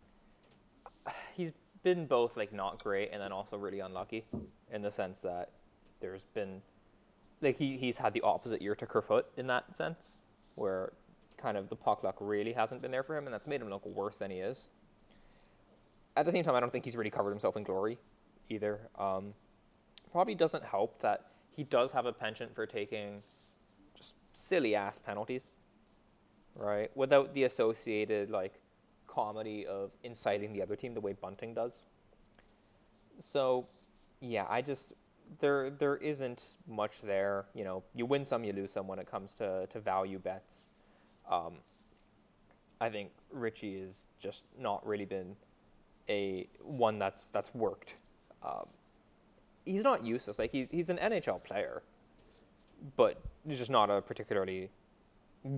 he's 1.33 1.51
been 1.83 2.07
both 2.07 2.35
like 2.35 2.51
not 2.51 2.83
great 2.83 3.09
and 3.13 3.21
then 3.21 3.31
also 3.31 3.57
really 3.57 3.79
unlucky 3.79 4.25
in 4.71 4.81
the 4.81 4.91
sense 4.91 5.21
that 5.21 5.51
there's 6.01 6.23
been 6.33 6.61
like 7.41 7.57
he 7.57 7.77
he's 7.77 7.97
had 7.97 8.13
the 8.13 8.21
opposite 8.21 8.61
year 8.61 8.75
to 8.75 8.85
Kerfoot 8.85 9.27
in 9.37 9.47
that 9.47 9.75
sense, 9.75 10.19
where 10.55 10.93
kind 11.37 11.57
of 11.57 11.69
the 11.69 11.75
puck 11.75 12.03
luck 12.03 12.15
really 12.19 12.53
hasn't 12.53 12.81
been 12.81 12.91
there 12.91 13.03
for 13.03 13.17
him, 13.17 13.25
and 13.25 13.33
that's 13.33 13.47
made 13.47 13.61
him 13.61 13.69
look 13.69 13.85
worse 13.85 14.17
than 14.17 14.31
he 14.31 14.37
is. 14.37 14.69
At 16.17 16.25
the 16.25 16.31
same 16.31 16.43
time, 16.43 16.55
I 16.55 16.59
don't 16.59 16.71
think 16.71 16.85
he's 16.85 16.95
really 16.95 17.09
covered 17.09 17.31
himself 17.31 17.57
in 17.57 17.63
glory 17.63 17.97
either. 18.49 18.89
Um, 18.97 19.33
probably 20.11 20.35
doesn't 20.35 20.63
help 20.63 21.01
that 21.01 21.25
he 21.55 21.63
does 21.63 21.91
have 21.91 22.05
a 22.05 22.13
penchant 22.13 22.55
for 22.55 22.65
taking 22.65 23.21
just 23.95 24.15
silly 24.31 24.75
ass 24.75 24.97
penalties, 24.97 25.55
right? 26.55 26.89
Without 26.95 27.33
the 27.33 27.43
associated 27.43 28.29
like 28.29 28.59
comedy 29.07 29.65
of 29.65 29.91
inciting 30.03 30.53
the 30.53 30.61
other 30.61 30.75
team 30.75 30.93
the 30.93 31.01
way 31.01 31.13
Bunting 31.13 31.53
does. 31.53 31.85
So, 33.17 33.67
yeah, 34.19 34.45
I 34.49 34.61
just 34.61 34.93
there 35.39 35.69
there 35.69 35.97
isn't 35.97 36.55
much 36.67 37.01
there. 37.01 37.45
You 37.53 37.63
know, 37.63 37.83
you 37.93 38.05
win 38.05 38.25
some, 38.25 38.43
you 38.43 38.53
lose 38.53 38.71
some 38.71 38.87
when 38.87 38.99
it 38.99 39.09
comes 39.09 39.33
to 39.35 39.67
to 39.67 39.79
value 39.79 40.19
bets. 40.19 40.69
Um, 41.29 41.55
I 42.79 42.89
think 42.89 43.11
Ritchie 43.31 43.81
has 43.81 44.07
just 44.19 44.45
not 44.59 44.85
really 44.85 45.05
been 45.05 45.35
a 46.09 46.47
one 46.61 46.99
that's 46.99 47.25
that's 47.25 47.53
worked. 47.55 47.95
Um, 48.43 48.67
he's 49.65 49.83
not 49.83 50.03
useless. 50.03 50.39
Like 50.39 50.51
he's 50.51 50.69
he's 50.69 50.89
an 50.89 50.97
NHL 50.97 51.43
player, 51.43 51.83
but 52.95 53.21
he's 53.47 53.59
just 53.59 53.71
not 53.71 53.89
a 53.89 54.01
particularly 54.01 54.69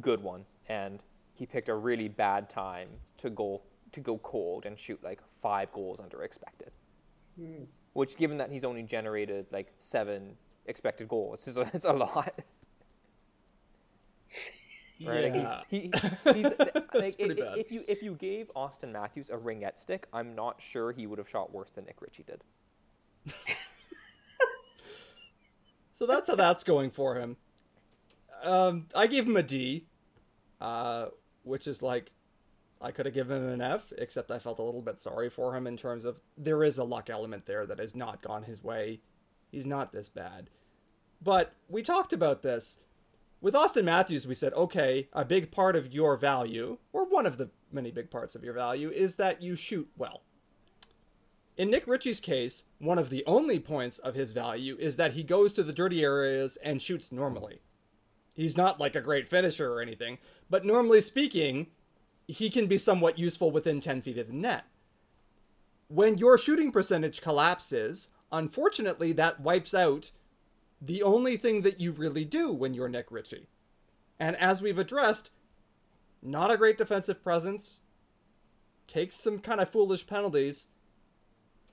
good 0.01 0.21
one. 0.21 0.45
And 0.67 1.03
he 1.33 1.45
picked 1.45 1.69
a 1.69 1.75
really 1.75 2.07
bad 2.07 2.49
time 2.49 2.89
to 3.17 3.29
go 3.29 3.61
to 3.93 3.99
go 4.01 4.17
cold 4.17 4.65
and 4.65 4.77
shoot 4.77 5.01
like 5.03 5.21
five 5.31 5.71
goals 5.71 5.99
under 5.99 6.23
expected. 6.23 6.71
Mm 7.39 7.67
which 7.97 8.15
given 8.15 8.37
that 8.37 8.51
he's 8.51 8.63
only 8.63 8.83
generated 8.83 9.47
like 9.51 9.73
seven 9.79 10.37
expected 10.67 11.07
goals 11.07 11.47
is 11.47 11.57
a, 11.57 11.61
it's 11.73 11.83
a 11.83 11.91
lot. 11.91 12.31
right? 15.03 15.33
Yeah. 15.33 15.63
Like 15.69 15.71
he's, 15.71 15.91
he, 16.23 16.31
he's 16.35 16.43
like, 16.93 17.17
pretty 17.17 17.33
bad. 17.33 17.57
if 17.57 17.71
you 17.71 17.83
if 17.87 18.03
you 18.03 18.13
gave 18.13 18.51
Auston 18.55 18.91
Matthews 18.91 19.31
a 19.31 19.35
ringette 19.35 19.79
stick, 19.79 20.07
I'm 20.13 20.35
not 20.35 20.61
sure 20.61 20.91
he 20.91 21.07
would 21.07 21.17
have 21.17 21.27
shot 21.27 21.51
worse 21.51 21.71
than 21.71 21.85
Nick 21.85 21.99
Ritchie 21.99 22.25
did. 22.27 22.43
so 25.93 26.05
that's 26.05 26.27
how 26.27 26.35
that's 26.35 26.63
going 26.63 26.91
for 26.91 27.15
him. 27.15 27.35
Um, 28.43 28.85
I 28.93 29.07
gave 29.07 29.25
him 29.25 29.37
a 29.37 29.43
D, 29.43 29.87
uh, 30.61 31.07
which 31.43 31.67
is 31.67 31.81
like 31.81 32.11
I 32.79 32.91
could 32.91 33.05
have 33.05 33.15
given 33.15 33.37
him 33.37 33.49
an 33.49 33.61
F, 33.61 33.91
except 33.97 34.31
I 34.31 34.39
felt 34.39 34.59
a 34.59 34.63
little 34.63 34.81
bit 34.81 34.99
sorry 34.99 35.29
for 35.29 35.55
him 35.55 35.65
in 35.65 35.77
terms 35.77 36.05
of 36.05 36.21
there 36.37 36.63
is 36.63 36.77
a 36.77 36.83
luck 36.83 37.09
element 37.09 37.45
there 37.45 37.65
that 37.65 37.79
has 37.79 37.95
not 37.95 38.21
gone 38.21 38.43
his 38.43 38.63
way. 38.63 38.99
He's 39.51 39.65
not 39.65 39.91
this 39.91 40.09
bad. 40.09 40.49
But 41.21 41.53
we 41.67 41.81
talked 41.81 42.13
about 42.13 42.43
this. 42.43 42.77
With 43.41 43.53
Auston 43.53 43.83
Matthews, 43.83 44.27
we 44.27 44.35
said, 44.35 44.53
okay, 44.53 45.09
a 45.13 45.25
big 45.25 45.51
part 45.51 45.75
of 45.75 45.93
your 45.93 46.17
value, 46.17 46.77
or 46.93 47.05
one 47.05 47.25
of 47.25 47.37
the 47.37 47.49
many 47.71 47.91
big 47.91 48.09
parts 48.09 48.35
of 48.35 48.43
your 48.43 48.53
value, 48.53 48.89
is 48.89 49.15
that 49.17 49.41
you 49.41 49.55
shoot 49.55 49.87
well. 49.97 50.21
In 51.55 51.71
Nick 51.71 51.87
Ritchie's 51.87 52.19
case, 52.19 52.65
one 52.79 52.99
of 52.99 53.09
the 53.09 53.23
only 53.25 53.59
points 53.59 53.97
of 53.99 54.13
his 54.13 54.31
value 54.31 54.77
is 54.79 54.97
that 54.97 55.13
he 55.13 55.23
goes 55.23 55.53
to 55.53 55.63
the 55.63 55.73
dirty 55.73 56.03
areas 56.03 56.57
and 56.57 56.79
shoots 56.79 57.11
normally. 57.11 57.59
He's 58.37 58.55
not 58.55 58.79
like 58.79 58.93
a 58.93 59.01
great 59.01 59.27
finisher 59.27 59.73
or 59.73 59.81
anything, 59.81 60.19
but 60.47 60.63
normally 60.63 61.01
speaking, 61.01 61.67
he 62.27 62.51
can 62.51 62.67
be 62.67 62.77
somewhat 62.77 63.17
useful 63.17 63.49
within 63.49 63.81
10 63.81 64.03
feet 64.03 64.19
of 64.19 64.27
the 64.27 64.33
net. 64.33 64.65
When 65.87 66.19
your 66.19 66.37
shooting 66.37 66.71
percentage 66.71 67.19
collapses, 67.19 68.09
unfortunately, 68.31 69.11
that 69.13 69.39
wipes 69.39 69.73
out 69.73 70.11
the 70.79 71.01
only 71.01 71.35
thing 71.35 71.63
that 71.63 71.81
you 71.81 71.91
really 71.91 72.25
do 72.25 72.51
when 72.51 72.75
you're 72.75 72.87
Nick 72.87 73.07
Ritchie. 73.09 73.47
And 74.19 74.35
as 74.35 74.61
we've 74.61 74.77
addressed, 74.77 75.31
not 76.21 76.51
a 76.51 76.57
great 76.57 76.77
defensive 76.77 77.23
presence, 77.23 77.79
takes 78.85 79.17
some 79.17 79.39
kind 79.39 79.59
of 79.59 79.71
foolish 79.71 80.05
penalties. 80.05 80.67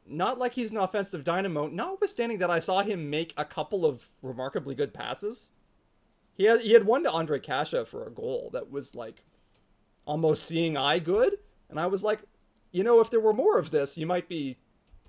Not 0.07 0.39
like 0.39 0.55
he's 0.55 0.71
an 0.71 0.79
offensive 0.79 1.25
dynamo, 1.25 1.67
notwithstanding 1.67 2.39
that 2.39 2.51
I 2.51 2.61
saw 2.61 2.83
him 2.83 3.11
make 3.11 3.35
a 3.37 3.45
couple 3.45 3.85
of 3.85 4.09
remarkably 4.23 4.75
good 4.75 4.95
passes. 4.95 5.51
He 6.37 6.45
had, 6.45 6.61
he 6.61 6.73
had 6.73 6.85
one 6.85 7.05
to 7.05 7.11
Ondrej 7.11 7.43
Kase 7.43 7.89
for 7.89 8.07
a 8.07 8.11
goal 8.11 8.51
that 8.53 8.71
was 8.71 8.95
like 8.95 9.23
almost 10.05 10.45
seeing 10.45 10.77
eye 10.77 10.99
good. 10.99 11.37
And 11.71 11.79
I 11.79 11.87
was 11.87 12.05
like, 12.05 12.21
you 12.73 12.83
know, 12.83 13.01
if 13.01 13.11
there 13.11 13.21
were 13.21 13.33
more 13.33 13.59
of 13.59 13.71
this, 13.71 13.97
you 13.97 14.07
might 14.07 14.29
be 14.29 14.59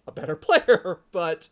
a 0.08 0.12
better 0.12 0.36
player. 0.36 1.00
But 1.12 1.50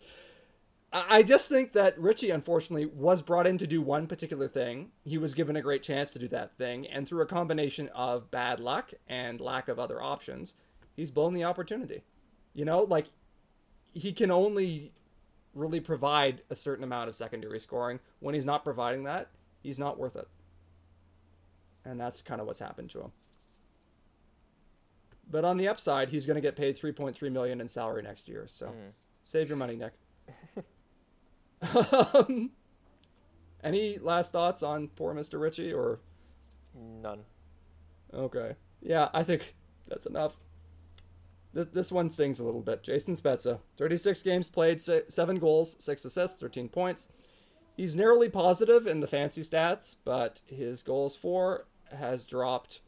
I 0.91 1.23
just 1.23 1.49
think 1.49 1.71
that 1.73 1.97
Ritchie, 1.97 2.29
unfortunately, 2.29 2.85
was 2.85 3.23
brought 3.23 3.47
in 3.47 3.57
to 3.57 3.65
do 3.65 3.81
one 3.81 4.05
particular 4.05 4.47
thing. 4.47 4.91
He 5.03 5.17
was 5.17 5.33
given 5.33 5.55
a 5.55 5.61
great 5.61 5.81
chance 5.81 6.11
to 6.11 6.19
do 6.19 6.27
that 6.27 6.55
thing, 6.55 6.85
and 6.87 7.07
through 7.07 7.23
a 7.23 7.25
combination 7.25 7.89
of 7.95 8.29
bad 8.29 8.59
luck 8.59 8.93
and 9.07 9.41
lack 9.41 9.69
of 9.69 9.79
other 9.79 10.03
options, 10.03 10.53
he's 10.95 11.09
blown 11.09 11.33
the 11.33 11.45
opportunity. 11.45 12.03
You 12.53 12.65
know, 12.65 12.83
like 12.83 13.07
he 13.93 14.13
can 14.13 14.29
only 14.29 14.91
really 15.55 15.79
provide 15.79 16.43
a 16.51 16.55
certain 16.55 16.83
amount 16.83 17.09
of 17.09 17.15
secondary 17.15 17.59
scoring. 17.59 17.99
When 18.19 18.35
he's 18.35 18.45
not 18.45 18.63
providing 18.63 19.03
that, 19.05 19.29
he's 19.63 19.79
not 19.79 19.97
worth 19.97 20.15
it. 20.15 20.27
And 21.85 21.99
that's 21.99 22.21
kind 22.21 22.39
of 22.39 22.47
what's 22.47 22.59
happened 22.59 22.89
to 22.91 23.01
him. 23.01 23.11
But 25.31 25.45
on 25.45 25.57
the 25.57 25.67
upside, 25.67 26.09
he's 26.09 26.25
going 26.25 26.35
to 26.35 26.41
get 26.41 26.55
paid 26.55 26.77
3.3 26.77 27.31
million 27.31 27.61
in 27.61 27.67
salary 27.67 28.03
next 28.03 28.27
year. 28.27 28.45
So 28.47 28.67
mm. 28.67 28.91
save 29.25 29.47
your 29.49 29.57
money, 29.57 29.75
Nick. 29.75 29.93
um, 32.13 32.51
any 33.63 33.97
last 33.97 34.31
thoughts 34.31 34.61
on 34.63 34.89
poor 34.89 35.13
Mr. 35.13 35.39
Ritchie 35.39 35.73
or 35.73 35.99
none? 37.01 37.21
Okay. 38.13 38.55
Yeah, 38.81 39.09
I 39.13 39.23
think 39.23 39.53
that's 39.87 40.05
enough. 40.05 40.35
Th- 41.55 41.69
this 41.71 41.91
one 41.91 42.09
stings 42.09 42.39
a 42.39 42.43
little 42.43 42.61
bit. 42.61 42.83
Jason 42.83 43.15
Spezza, 43.15 43.59
36 43.77 44.21
games 44.21 44.49
played, 44.49 44.81
7 44.81 45.39
goals, 45.39 45.77
6 45.79 46.05
assists, 46.05 46.39
13 46.39 46.67
points. 46.67 47.09
He's 47.75 47.95
narrowly 47.95 48.29
positive 48.29 48.85
in 48.85 48.99
the 48.99 49.07
fancy 49.07 49.41
stats, 49.41 49.95
but 50.05 50.41
his 50.45 50.83
goals 50.83 51.15
for 51.15 51.65
has 51.91 52.25
dropped 52.25 52.81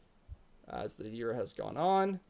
as 0.68 0.96
the 0.96 1.08
year 1.08 1.34
has 1.34 1.52
gone 1.52 1.76
on. 1.76 2.20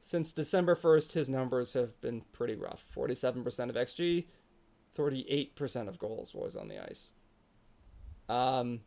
Since 0.00 0.32
December 0.32 0.76
1st, 0.76 1.12
his 1.12 1.28
numbers 1.28 1.72
have 1.72 1.98
been 2.00 2.22
pretty 2.32 2.54
rough 2.54 2.84
47% 2.94 3.70
of 3.70 3.74
XG, 3.74 4.26
38% 4.96 5.88
of 5.88 5.98
goals 5.98 6.34
was 6.34 6.56
on 6.56 6.68
the 6.68 6.82
ice. 6.82 7.12
Um, 8.28 8.80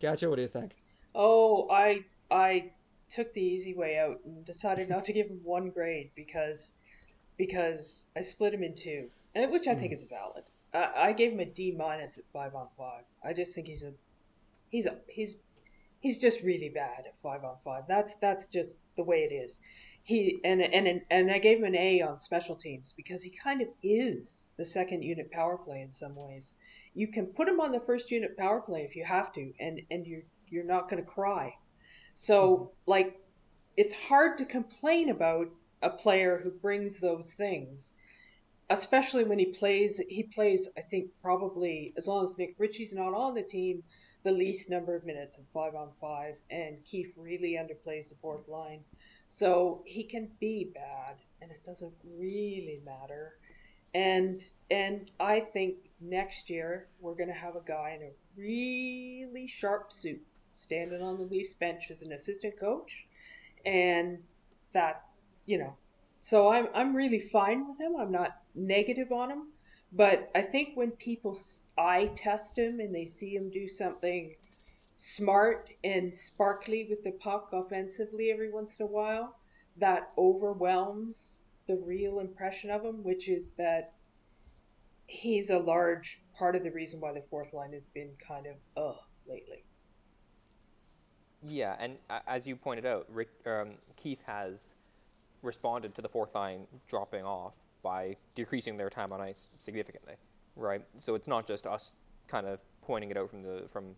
Katya, 0.00 0.28
what 0.28 0.36
do 0.36 0.42
you 0.42 0.48
think? 0.48 0.72
Oh, 1.14 1.68
I 1.70 2.04
I 2.30 2.70
took 3.08 3.32
the 3.34 3.42
easy 3.42 3.74
way 3.74 3.98
out 3.98 4.20
and 4.24 4.44
decided 4.44 4.88
not 4.88 5.04
to 5.06 5.12
give 5.12 5.26
him 5.26 5.40
one 5.42 5.70
grade 5.70 6.10
because 6.14 6.74
because 7.36 8.06
I 8.16 8.20
split 8.20 8.54
him 8.54 8.62
in 8.62 8.74
two, 8.74 9.10
which 9.34 9.66
I 9.66 9.74
think 9.74 9.88
hmm. 9.88 9.94
is 9.94 10.02
valid. 10.04 10.44
I, 10.72 11.12
gave 11.12 11.32
him 11.32 11.40
a 11.40 11.44
D 11.44 11.74
minus 11.76 12.18
at 12.18 12.28
five 12.32 12.54
on 12.54 12.68
five. 12.76 13.04
I 13.24 13.32
just 13.32 13.54
think 13.54 13.66
he's 13.66 13.82
a 13.82 13.92
he's 14.68 14.86
a 14.86 14.96
he's 15.08 15.36
he's 15.98 16.18
just 16.18 16.42
really 16.42 16.68
bad 16.68 17.06
at 17.06 17.16
five 17.16 17.44
on 17.44 17.56
five. 17.58 17.84
That's 17.88 18.16
that's 18.16 18.48
just 18.48 18.80
the 18.96 19.04
way 19.04 19.28
it 19.30 19.34
is 19.34 19.60
he 20.04 20.40
and 20.44 20.62
and 20.62 21.02
and 21.10 21.30
I 21.30 21.38
gave 21.38 21.58
him 21.58 21.64
an 21.64 21.76
A 21.76 22.00
on 22.00 22.18
special 22.18 22.56
teams 22.56 22.94
because 22.96 23.22
he 23.22 23.30
kind 23.30 23.60
of 23.60 23.68
is 23.82 24.52
the 24.56 24.64
second 24.64 25.02
unit 25.02 25.30
power 25.30 25.58
play 25.58 25.82
in 25.82 25.92
some 25.92 26.16
ways. 26.16 26.54
You 26.94 27.08
can 27.08 27.26
put 27.26 27.48
him 27.48 27.60
on 27.60 27.72
the 27.72 27.80
first 27.80 28.10
unit 28.10 28.36
power 28.36 28.60
play 28.60 28.82
if 28.82 28.96
you 28.96 29.04
have 29.04 29.32
to, 29.34 29.52
and 29.60 29.80
and 29.90 30.06
you're 30.06 30.22
you're 30.48 30.64
not 30.64 30.88
going 30.88 31.02
to 31.02 31.08
cry. 31.08 31.54
So 32.14 32.72
like, 32.86 33.16
it's 33.76 34.08
hard 34.08 34.38
to 34.38 34.44
complain 34.44 35.10
about 35.10 35.48
a 35.82 35.90
player 35.90 36.40
who 36.42 36.50
brings 36.50 37.00
those 37.00 37.34
things, 37.34 37.94
especially 38.70 39.24
when 39.24 39.38
he 39.38 39.46
plays. 39.46 40.00
He 40.08 40.22
plays, 40.22 40.70
I 40.78 40.80
think, 40.80 41.10
probably 41.20 41.92
as 41.96 42.06
long 42.06 42.24
as 42.24 42.38
Nick 42.38 42.54
Ritchie's 42.56 42.94
not 42.94 43.12
on 43.12 43.34
the 43.34 43.42
team, 43.42 43.82
the 44.22 44.32
least 44.32 44.70
number 44.70 44.94
of 44.94 45.04
minutes 45.04 45.38
of 45.38 45.44
five 45.52 45.74
on 45.74 45.90
five, 46.00 46.40
and 46.50 46.84
Keith 46.84 47.14
really 47.16 47.58
underplays 47.60 48.10
the 48.10 48.16
fourth 48.16 48.48
line. 48.48 48.80
So 49.28 49.82
he 49.86 50.04
can 50.04 50.30
be 50.40 50.70
bad, 50.74 51.16
and 51.42 51.50
it 51.50 51.64
doesn't 51.64 51.94
really 52.04 52.80
matter. 52.84 53.34
And 53.92 54.40
and 54.70 55.10
I 55.18 55.40
think 55.40 55.76
next 56.00 56.48
year 56.48 56.86
we're 57.00 57.14
going 57.14 57.28
to 57.28 57.34
have 57.34 57.56
a 57.56 57.62
guy 57.66 57.98
in 57.98 58.06
a 58.06 58.12
really 58.36 59.48
sharp 59.48 59.92
suit 59.92 60.22
standing 60.52 61.02
on 61.02 61.18
the 61.18 61.24
Leafs 61.24 61.54
bench 61.54 61.90
as 61.90 62.02
an 62.02 62.12
assistant 62.12 62.58
coach, 62.58 63.06
and 63.66 64.18
that 64.72 65.04
you 65.46 65.58
know. 65.58 65.76
So 66.20 66.48
I'm 66.52 66.68
I'm 66.74 66.94
really 66.94 67.18
fine 67.18 67.66
with 67.66 67.80
him. 67.80 67.96
I'm 67.98 68.10
not 68.10 68.42
negative 68.54 69.10
on 69.12 69.30
him, 69.30 69.48
but 69.92 70.30
I 70.34 70.42
think 70.42 70.70
when 70.74 70.90
people 70.92 71.36
eye 71.78 72.10
test 72.14 72.58
him 72.58 72.80
and 72.80 72.94
they 72.94 73.06
see 73.06 73.34
him 73.34 73.50
do 73.50 73.66
something 73.66 74.34
smart 74.96 75.70
and 75.82 76.12
sparkly 76.12 76.86
with 76.88 77.02
the 77.02 77.12
puck 77.12 77.50
offensively 77.52 78.30
every 78.30 78.52
once 78.52 78.78
in 78.80 78.86
a 78.86 78.88
while 78.88 79.36
that 79.78 80.10
overwhelms 80.18 81.44
the 81.66 81.76
real 81.76 82.20
impression 82.20 82.70
of 82.70 82.84
him, 82.84 83.02
which 83.02 83.28
is 83.28 83.54
that 83.54 83.94
he's 85.06 85.48
a 85.50 85.58
large 85.58 86.22
part 86.38 86.54
of 86.54 86.62
the 86.62 86.70
reason 86.70 87.00
why 87.00 87.12
the 87.12 87.20
fourth 87.20 87.54
line 87.54 87.72
has 87.72 87.86
been 87.86 88.10
kind 88.26 88.46
of 88.46 88.56
ugh 88.76 88.98
lately. 89.26 89.64
Yeah, 91.42 91.76
and 91.78 91.96
as 92.26 92.46
you 92.46 92.54
pointed 92.54 92.84
out, 92.84 93.06
Rick, 93.08 93.30
um, 93.46 93.70
Keefe 93.96 94.20
has 94.26 94.74
responded 95.42 95.94
to 95.94 96.02
the 96.02 96.08
fourth 96.08 96.34
line 96.34 96.66
dropping 96.88 97.24
off 97.24 97.54
by 97.82 98.16
decreasing 98.34 98.76
their 98.76 98.90
time 98.90 99.12
on 99.12 99.20
ice 99.20 99.48
significantly, 99.58 100.14
right? 100.56 100.82
So 100.98 101.14
it's 101.14 101.28
not 101.28 101.46
just 101.46 101.66
us 101.66 101.92
kind 102.26 102.46
of 102.46 102.60
pointing 102.82 103.10
it 103.10 103.16
out 103.16 103.30
from 103.30 103.42
the 103.42 103.64
from 103.66 103.96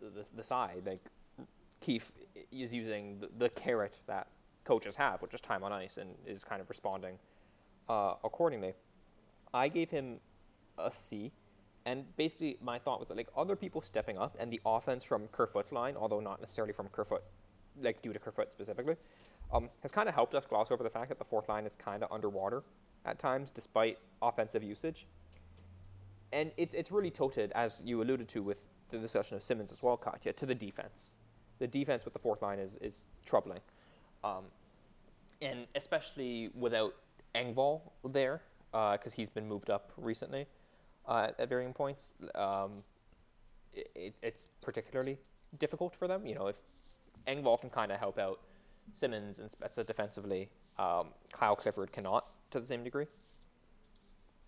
the, 0.00 0.10
the, 0.10 0.26
the 0.36 0.42
side. 0.42 0.82
Like 0.84 1.00
Keefe 1.80 2.12
is 2.50 2.74
using 2.74 3.20
the, 3.20 3.28
the, 3.38 3.48
carrot 3.50 4.00
that 4.06 4.28
coaches 4.64 4.96
have, 4.96 5.22
which 5.22 5.34
is 5.34 5.40
time 5.40 5.62
on 5.62 5.72
ice, 5.72 5.96
and 5.96 6.14
is 6.26 6.44
kind 6.44 6.60
of 6.60 6.68
responding 6.68 7.18
uh, 7.88 8.14
accordingly. 8.24 8.74
I 9.52 9.68
gave 9.68 9.90
him 9.90 10.18
a 10.78 10.90
C, 10.90 11.32
and 11.84 12.04
basically 12.16 12.56
my 12.62 12.78
thought 12.78 12.98
was 12.98 13.08
that 13.08 13.16
like 13.16 13.28
other 13.36 13.56
people 13.56 13.82
stepping 13.82 14.18
up 14.18 14.36
and 14.38 14.50
the 14.50 14.60
offense 14.64 15.04
from 15.04 15.28
Kerfoot's 15.28 15.72
line, 15.72 15.94
although 15.96 16.20
not 16.20 16.40
necessarily 16.40 16.72
from 16.72 16.88
Kerfoot, 16.88 17.22
like 17.80 18.02
due 18.02 18.12
to 18.12 18.18
Kerfoot 18.18 18.50
specifically, 18.50 18.96
um, 19.52 19.68
has 19.82 19.90
kind 19.90 20.08
of 20.08 20.14
helped 20.14 20.34
us 20.34 20.44
gloss 20.46 20.70
over 20.70 20.82
the 20.82 20.90
fact 20.90 21.08
that 21.08 21.18
the 21.18 21.24
fourth 21.24 21.48
line 21.48 21.66
is 21.66 21.76
kind 21.76 22.02
of 22.02 22.10
underwater 22.12 22.62
at 23.04 23.18
times, 23.18 23.50
despite 23.50 23.98
offensive 24.22 24.62
usage. 24.62 25.06
And 26.32 26.50
it's 26.56 26.74
it's 26.74 26.90
really 26.90 27.10
tilted, 27.10 27.52
as 27.52 27.80
you 27.84 28.02
alluded 28.02 28.28
to 28.30 28.42
with 28.42 28.66
the 28.88 28.98
discussion 28.98 29.36
of 29.36 29.42
Simmonds 29.42 29.72
as 29.72 29.82
well, 29.82 29.96
Katya, 29.96 30.32
to 30.32 30.46
the 30.46 30.54
defense. 30.54 31.14
The 31.58 31.66
defense 31.66 32.04
with 32.04 32.12
the 32.12 32.18
fourth 32.18 32.42
line 32.42 32.58
is, 32.58 32.76
is 32.78 33.06
troubling. 33.24 33.60
Um, 34.22 34.44
and 35.40 35.66
especially 35.74 36.50
without 36.54 36.94
Engvall 37.34 37.82
there, 38.04 38.42
because 38.72 39.12
uh, 39.12 39.16
he's 39.16 39.28
been 39.28 39.46
moved 39.46 39.70
up 39.70 39.92
recently 39.96 40.46
uh, 41.06 41.28
at 41.38 41.48
varying 41.48 41.72
points, 41.72 42.14
um, 42.34 42.82
it, 43.72 44.14
it's 44.22 44.46
particularly 44.62 45.18
difficult 45.58 45.94
for 45.94 46.08
them. 46.08 46.26
You 46.26 46.34
know, 46.34 46.46
if 46.46 46.56
Engvall 47.26 47.60
can 47.60 47.70
kind 47.70 47.92
of 47.92 47.98
help 47.98 48.18
out 48.18 48.40
Simmonds 48.92 49.38
and 49.38 49.50
Spezza 49.50 49.84
defensively, 49.86 50.50
um, 50.78 51.08
Kyle 51.32 51.56
Clifford 51.56 51.92
cannot 51.92 52.26
to 52.50 52.60
the 52.60 52.66
same 52.66 52.84
degree. 52.84 53.06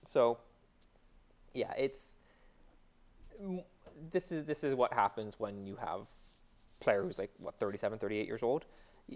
So, 0.07 0.39
yeah, 1.55 1.73
it's 1.77 2.17
this 4.13 4.31
is 4.31 4.45
this 4.45 4.63
is 4.63 4.75
what 4.75 4.93
happens 4.93 5.39
when 5.39 5.67
you 5.67 5.77
have 5.77 6.09
player 6.81 7.03
who's 7.03 7.19
like 7.19 7.31
what 7.39 7.59
37 7.59 7.99
38 7.99 8.27
years 8.27 8.43
old. 8.43 8.65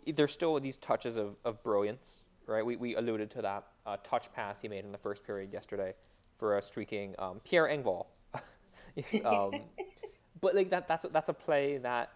There's 0.07 0.33
still 0.33 0.59
these 0.61 0.77
touches 0.77 1.17
of, 1.17 1.37
of 1.45 1.63
brilliance 1.63 2.23
right? 2.51 2.67
We, 2.67 2.77
we 2.77 2.97
alluded 2.97 3.31
to 3.33 3.43
that 3.43 3.65
uh, 3.87 3.97
touch 4.03 4.33
pass 4.33 4.61
he 4.61 4.69
made 4.69 4.85
in 4.85 4.93
the 4.93 4.99
first 4.99 5.25
period 5.25 5.53
yesterday 5.53 5.95
for 6.37 6.59
a 6.59 6.63
streaking 6.63 7.15
um, 7.19 7.41
Pierre 7.45 7.69
Engvall. 7.69 8.07
Um, 9.25 9.53
but 10.41 10.57
like 10.57 10.71
that 10.71 10.89
that's 10.89 11.07
that's 11.13 11.29
a 11.29 11.33
play 11.33 11.79
that 11.79 12.11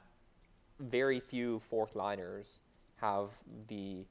very 0.81 1.21
few 1.21 1.61
fourth 1.61 1.95
liners 1.95 2.59
have 3.05 3.31
the 3.69 4.05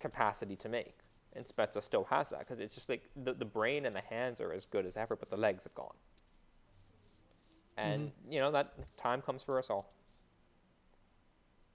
capacity 0.00 0.56
to 0.56 0.68
make 0.68 0.98
and 1.32 1.44
Spezza 1.46 1.82
still 1.82 2.04
has 2.04 2.30
that 2.30 2.40
because 2.40 2.60
it's 2.60 2.74
just 2.74 2.88
like 2.88 3.08
the, 3.16 3.32
the 3.32 3.44
brain 3.44 3.86
and 3.86 3.94
the 3.96 4.02
hands 4.02 4.40
are 4.40 4.52
as 4.52 4.64
good 4.64 4.86
as 4.86 4.96
ever 4.96 5.16
but 5.16 5.30
the 5.30 5.36
legs 5.36 5.64
have 5.64 5.74
gone 5.74 5.96
and 7.76 8.08
mm-hmm. 8.08 8.32
you 8.32 8.40
know 8.40 8.50
that 8.52 8.74
time 8.96 9.22
comes 9.22 9.42
for 9.42 9.58
us 9.58 9.70
all. 9.70 9.92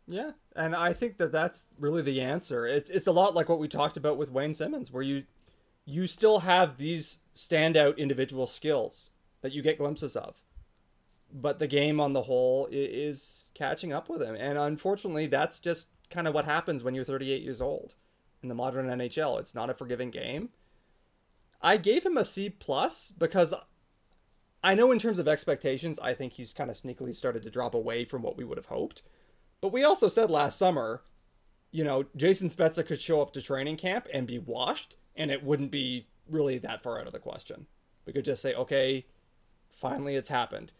Yeah, 0.08 0.32
and 0.56 0.76
I 0.76 0.94
think 0.94 1.18
that 1.18 1.32
that's 1.32 1.68
really 1.78 2.02
the 2.02 2.22
answer. 2.22 2.66
It's 2.66 2.90
it's 2.90 3.08
a 3.08 3.12
lot 3.12 3.36
like 3.36 3.50
what 3.50 3.60
we 3.60 3.68
talked 3.68 3.98
about 3.98 4.18
with 4.18 4.32
Wayne 4.32 4.54
Simmonds, 4.54 4.92
where 4.92 5.04
you 5.04 5.24
you 5.86 6.08
still 6.08 6.40
have 6.40 6.78
these 6.78 7.20
standout 7.36 7.98
individual 7.98 8.48
skills 8.48 9.12
that 9.42 9.52
you 9.52 9.62
get 9.62 9.78
glimpses 9.78 10.16
of, 10.16 10.36
but 11.34 11.60
the 11.60 11.68
game 11.68 12.00
on 12.00 12.14
the 12.14 12.24
whole 12.24 12.68
is 12.72 13.46
catching 13.54 13.94
up 13.94 14.10
with 14.10 14.22
him. 14.22 14.36
And 14.36 14.58
unfortunately, 14.58 15.28
that's 15.28 15.60
just 15.60 15.88
kind 16.10 16.28
of 16.28 16.34
what 16.34 16.46
happens 16.46 16.84
when 16.84 16.96
you're 16.96 17.06
38 17.06 17.42
years 17.42 17.62
old 17.62 17.94
in 18.42 18.50
the 18.50 18.56
modern 18.56 18.88
NHL. 18.88 19.40
It's 19.40 19.56
not 19.56 19.70
a 19.70 19.74
forgiving 19.74 20.12
game. 20.12 20.50
I 21.62 21.78
gave 21.78 22.06
him 22.06 22.18
a 22.18 22.26
C 22.26 22.50
plus 22.50 23.12
because 23.18 23.54
I 24.64 24.76
know 24.76 24.92
in 24.92 25.00
terms 25.00 25.20
of 25.20 25.28
expectations, 25.28 26.00
I 26.00 26.14
think 26.14 26.34
he's 26.34 26.54
kind 26.54 26.70
of 26.70 26.78
sneakily 26.78 27.16
started 27.16 27.44
to 27.44 27.50
drop 27.50 27.74
away 27.74 28.06
from 28.06 28.22
what 28.22 28.38
we 28.38 28.44
would 28.44 28.58
have 28.58 28.68
hoped. 28.68 29.02
But 29.62 29.74
we 29.74 29.84
also 29.84 30.08
said 30.08 30.30
last 30.30 30.58
summer, 30.58 31.02
you 31.72 31.84
know, 31.84 32.06
Jason 32.16 32.48
Spezza 32.48 32.86
could 32.86 33.02
show 33.02 33.22
up 33.22 33.34
to 33.34 33.42
training 33.42 33.78
camp 33.78 34.08
and 34.14 34.26
be 34.26 34.40
washed, 34.40 34.98
and 35.16 35.30
it 35.32 35.44
wouldn't 35.44 35.72
be 35.72 36.08
really 36.30 36.58
that 36.60 36.82
far 36.82 37.00
out 37.00 37.08
of 37.08 37.14
the 37.14 37.20
question. 37.20 37.68
We 38.06 38.14
could 38.14 38.26
just 38.26 38.42
say, 38.42 38.54
okay, 38.54 39.06
finally 39.72 40.16
it's 40.16 40.30
happened. 40.30 40.72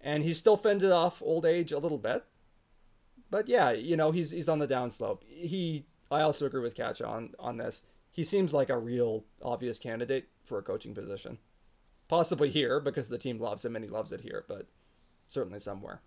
And 0.00 0.24
he's 0.24 0.38
still 0.38 0.56
fended 0.56 0.90
off 0.90 1.20
old 1.20 1.44
age 1.44 1.72
a 1.72 1.78
little 1.78 1.98
bit. 1.98 2.24
But 3.30 3.48
yeah, 3.48 3.70
you 3.70 3.96
know, 3.96 4.10
he's 4.10 4.30
he's 4.30 4.48
on 4.48 4.58
the 4.58 4.68
downslope. 4.68 5.22
He 5.28 5.86
I 6.10 6.22
also 6.22 6.46
agree 6.46 6.62
with 6.62 6.74
Catch 6.74 7.00
on 7.00 7.30
on 7.38 7.56
this. 7.56 7.82
He 8.10 8.24
seems 8.24 8.52
like 8.52 8.70
a 8.70 8.78
real 8.78 9.24
obvious 9.42 9.78
candidate 9.78 10.28
for 10.44 10.58
a 10.58 10.62
coaching 10.62 10.94
position. 10.94 11.38
Possibly 12.08 12.50
here 12.50 12.80
because 12.80 13.08
the 13.08 13.18
team 13.18 13.38
loves 13.38 13.64
him 13.64 13.76
and 13.76 13.84
he 13.84 13.90
loves 13.90 14.10
it 14.10 14.20
here, 14.20 14.44
but 14.48 14.66
certainly 15.28 15.60
somewhere. 15.60 16.02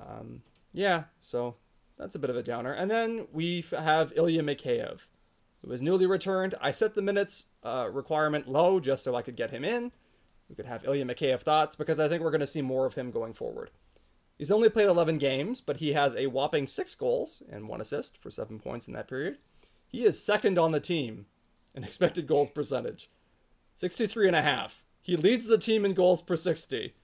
Um, 0.00 0.42
yeah, 0.72 1.04
so 1.20 1.54
that's 1.96 2.16
a 2.16 2.18
bit 2.18 2.30
of 2.30 2.36
a 2.36 2.42
downer. 2.42 2.72
And 2.72 2.90
then 2.90 3.28
we 3.32 3.64
have 3.70 4.12
Ilya 4.16 4.42
Mikheyev, 4.42 5.00
who 5.62 5.70
was 5.70 5.82
newly 5.82 6.06
returned. 6.06 6.56
I 6.60 6.72
set 6.72 6.94
the 6.94 7.02
minutes 7.02 7.46
uh, 7.62 7.88
requirement 7.92 8.48
low 8.48 8.80
just 8.80 9.04
so 9.04 9.14
I 9.14 9.22
could 9.22 9.36
get 9.36 9.50
him 9.50 9.64
in. 9.64 9.92
We 10.48 10.56
could 10.56 10.66
have 10.66 10.84
Ilya 10.84 11.04
Mikheyev 11.04 11.42
thoughts 11.42 11.76
because 11.76 12.00
I 12.00 12.08
think 12.08 12.22
we're 12.22 12.30
going 12.30 12.40
to 12.40 12.46
see 12.46 12.62
more 12.62 12.86
of 12.86 12.94
him 12.94 13.12
going 13.12 13.34
forward. 13.34 13.70
He's 14.38 14.52
only 14.52 14.68
played 14.68 14.88
11 14.88 15.18
games, 15.18 15.60
but 15.60 15.78
he 15.78 15.92
has 15.92 16.14
a 16.14 16.28
whopping 16.28 16.68
six 16.68 16.94
goals 16.94 17.42
and 17.50 17.68
one 17.68 17.80
assist 17.80 18.18
for 18.18 18.30
seven 18.30 18.60
points 18.60 18.86
in 18.86 18.94
that 18.94 19.08
period. 19.08 19.38
He 19.88 20.04
is 20.04 20.22
second 20.22 20.58
on 20.58 20.70
the 20.70 20.80
team 20.80 21.26
in 21.74 21.84
expected 21.84 22.26
goals 22.26 22.48
percentage. 22.48 23.10
63 23.74 24.28
and 24.28 24.36
a 24.36 24.42
half. 24.42 24.84
He 25.02 25.16
leads 25.16 25.46
the 25.46 25.58
team 25.58 25.84
in 25.84 25.94
goals 25.94 26.22
per 26.22 26.36
60, 26.36 26.94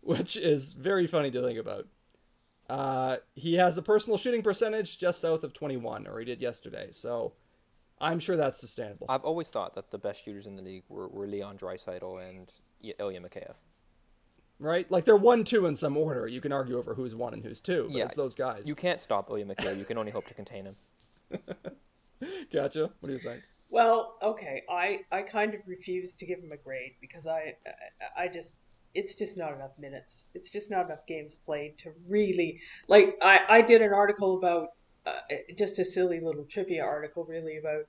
which 0.00 0.36
is 0.36 0.72
very 0.72 1.06
funny 1.06 1.30
to 1.30 1.42
think 1.42 1.58
about. 1.58 1.86
Uh, 2.70 3.16
he 3.34 3.54
has 3.54 3.78
a 3.78 3.82
personal 3.82 4.18
shooting 4.18 4.42
percentage 4.42 4.98
just 4.98 5.20
south 5.20 5.42
of 5.42 5.52
21, 5.52 6.06
or 6.06 6.18
he 6.18 6.24
did 6.24 6.40
yesterday. 6.40 6.88
So 6.92 7.32
I'm 8.00 8.20
sure 8.20 8.36
that's 8.36 8.60
sustainable. 8.60 9.06
I've 9.08 9.24
always 9.24 9.50
thought 9.50 9.74
that 9.74 9.90
the 9.90 9.98
best 9.98 10.24
shooters 10.24 10.46
in 10.46 10.56
the 10.56 10.62
league 10.62 10.84
were, 10.88 11.08
were 11.08 11.26
Leon 11.26 11.56
Draisaitl 11.58 12.28
and 12.28 12.52
Ilya 12.98 13.20
Mikheyev. 13.20 13.54
Right? 14.60 14.90
Like 14.90 15.04
they're 15.04 15.16
one, 15.16 15.44
two 15.44 15.66
in 15.66 15.74
some 15.76 15.96
order. 15.96 16.26
You 16.26 16.40
can 16.40 16.52
argue 16.52 16.78
over 16.78 16.94
who's 16.94 17.14
one 17.14 17.32
and 17.32 17.44
who's 17.44 17.60
two, 17.60 17.84
but 17.88 17.96
yeah, 17.96 18.04
it's 18.04 18.16
those 18.16 18.34
guys. 18.34 18.66
You 18.66 18.74
can't 18.74 19.00
stop 19.00 19.30
Ilya 19.30 19.46
Mikheyev. 19.46 19.78
You 19.78 19.84
can 19.84 19.98
only 19.98 20.10
hope 20.10 20.26
to 20.26 20.34
contain 20.34 20.64
him. 20.64 20.76
Katya. 22.52 22.90
What 23.00 23.06
do 23.06 23.12
you 23.12 23.18
think? 23.18 23.42
Well, 23.70 24.14
okay, 24.22 24.62
I 24.68 25.00
I 25.12 25.22
kind 25.22 25.54
of 25.54 25.60
refuse 25.66 26.14
to 26.16 26.26
give 26.26 26.40
him 26.40 26.52
a 26.52 26.56
grade 26.56 26.94
because 27.00 27.26
I 27.26 27.54
I, 28.16 28.24
I 28.24 28.28
just 28.28 28.56
it's 28.94 29.14
just 29.14 29.36
not 29.36 29.52
enough 29.52 29.78
minutes. 29.78 30.26
It's 30.34 30.50
just 30.50 30.70
not 30.70 30.86
enough 30.86 31.06
games 31.06 31.36
played 31.36 31.78
to 31.78 31.92
really 32.08 32.60
like. 32.88 33.16
I 33.22 33.40
I 33.48 33.60
did 33.60 33.82
an 33.82 33.92
article 33.92 34.38
about 34.38 34.70
uh, 35.06 35.20
just 35.56 35.78
a 35.78 35.84
silly 35.84 36.20
little 36.20 36.44
trivia 36.44 36.84
article, 36.84 37.24
really 37.24 37.58
about 37.58 37.86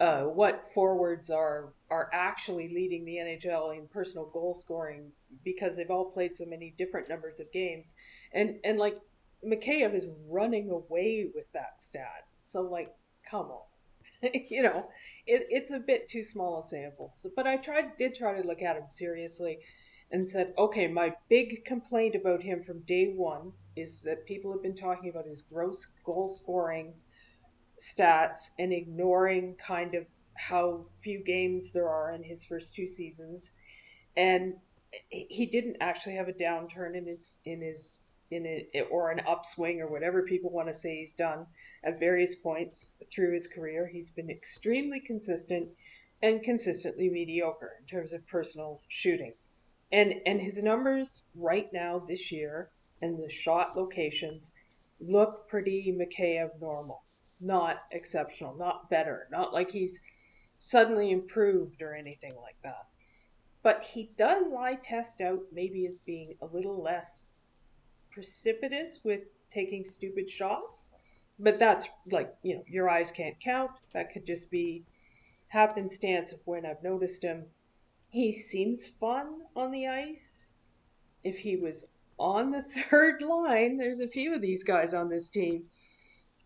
uh, 0.00 0.22
what 0.22 0.66
forwards 0.66 1.30
are 1.30 1.74
are 1.90 2.08
actually 2.12 2.68
leading 2.68 3.04
the 3.04 3.16
NHL 3.16 3.76
in 3.76 3.86
personal 3.88 4.26
goal 4.26 4.54
scoring 4.54 5.12
because 5.44 5.76
they've 5.76 5.90
all 5.90 6.10
played 6.10 6.34
so 6.34 6.46
many 6.46 6.74
different 6.76 7.08
numbers 7.08 7.38
of 7.38 7.52
games, 7.52 7.94
and 8.32 8.58
and 8.64 8.78
like 8.78 8.98
Mikheyev 9.44 9.94
is 9.94 10.08
running 10.28 10.70
away 10.70 11.28
with 11.34 11.52
that 11.52 11.80
stat. 11.80 12.26
So 12.42 12.62
like, 12.62 12.94
come 13.30 13.46
on. 13.46 13.62
you 14.50 14.62
know, 14.62 14.88
it, 15.26 15.46
it's 15.48 15.70
a 15.70 15.78
bit 15.78 16.08
too 16.08 16.22
small 16.22 16.58
a 16.58 16.62
sample. 16.62 17.10
So, 17.10 17.30
but 17.34 17.46
I 17.46 17.56
tried, 17.56 17.96
did 17.96 18.14
try 18.14 18.38
to 18.38 18.46
look 18.46 18.60
at 18.60 18.76
him 18.76 18.86
seriously, 18.86 19.60
and 20.10 20.26
said, 20.28 20.52
okay, 20.58 20.86
my 20.88 21.14
big 21.28 21.64
complaint 21.64 22.14
about 22.14 22.42
him 22.42 22.60
from 22.60 22.80
day 22.80 23.12
one 23.14 23.52
is 23.76 24.02
that 24.02 24.26
people 24.26 24.52
have 24.52 24.62
been 24.62 24.74
talking 24.74 25.08
about 25.08 25.26
his 25.26 25.40
gross 25.40 25.86
goal 26.04 26.28
scoring 26.28 26.94
stats 27.80 28.50
and 28.58 28.72
ignoring 28.72 29.56
kind 29.56 29.94
of 29.94 30.06
how 30.36 30.84
few 31.02 31.22
games 31.22 31.72
there 31.72 31.88
are 31.88 32.12
in 32.12 32.22
his 32.22 32.44
first 32.44 32.74
two 32.74 32.86
seasons, 32.86 33.52
and 34.16 34.54
he 35.08 35.46
didn't 35.46 35.76
actually 35.80 36.14
have 36.14 36.28
a 36.28 36.32
downturn 36.32 36.96
in 36.96 37.06
his 37.06 37.38
in 37.44 37.60
his 37.60 38.02
in 38.30 38.46
it 38.46 38.86
or 38.90 39.10
an 39.10 39.20
upswing 39.26 39.80
or 39.80 39.88
whatever 39.88 40.22
people 40.22 40.50
want 40.50 40.68
to 40.68 40.74
say 40.74 40.98
he's 40.98 41.16
done 41.16 41.46
at 41.82 41.98
various 41.98 42.36
points 42.36 42.94
through 43.12 43.32
his 43.32 43.48
career. 43.48 43.86
He's 43.86 44.10
been 44.10 44.30
extremely 44.30 45.00
consistent 45.00 45.68
and 46.22 46.42
consistently 46.42 47.08
mediocre 47.08 47.72
in 47.80 47.86
terms 47.86 48.12
of 48.12 48.26
personal 48.26 48.82
shooting. 48.88 49.34
And 49.90 50.14
and 50.26 50.40
his 50.40 50.62
numbers 50.62 51.24
right 51.34 51.72
now 51.72 51.98
this 51.98 52.30
year 52.30 52.70
and 53.02 53.18
the 53.18 53.28
shot 53.28 53.76
locations 53.76 54.54
look 55.00 55.48
pretty 55.48 55.92
Mikheyev 55.92 56.60
normal. 56.60 57.02
Not 57.40 57.84
exceptional, 57.90 58.54
not 58.54 58.90
better, 58.90 59.26
not 59.30 59.52
like 59.52 59.70
he's 59.70 60.00
suddenly 60.58 61.10
improved 61.10 61.80
or 61.80 61.94
anything 61.94 62.34
like 62.36 62.60
that. 62.62 62.86
But 63.62 63.84
he 63.84 64.10
does 64.16 64.52
eye 64.54 64.76
test 64.76 65.20
out 65.20 65.40
maybe 65.52 65.86
as 65.86 65.98
being 65.98 66.34
a 66.40 66.46
little 66.46 66.82
less 66.82 67.28
precipitous 68.10 69.00
with 69.04 69.22
taking 69.48 69.84
stupid 69.84 70.28
shots. 70.28 70.88
But 71.38 71.58
that's 71.58 71.88
like, 72.10 72.34
you 72.42 72.56
know, 72.56 72.64
your 72.66 72.88
eyes 72.90 73.10
can't 73.10 73.40
count. 73.40 73.72
That 73.92 74.12
could 74.12 74.26
just 74.26 74.50
be 74.50 74.86
happenstance 75.48 76.32
of 76.32 76.46
when 76.46 76.66
I've 76.66 76.82
noticed 76.82 77.22
him. 77.22 77.46
He 78.08 78.32
seems 78.32 78.86
fun 78.86 79.42
on 79.56 79.70
the 79.70 79.86
ice. 79.86 80.50
If 81.22 81.38
he 81.38 81.56
was 81.56 81.86
on 82.18 82.50
the 82.50 82.62
third 82.90 83.22
line, 83.22 83.76
there's 83.76 84.00
a 84.00 84.08
few 84.08 84.34
of 84.34 84.42
these 84.42 84.62
guys 84.62 84.92
on 84.92 85.08
this 85.08 85.30
team 85.30 85.64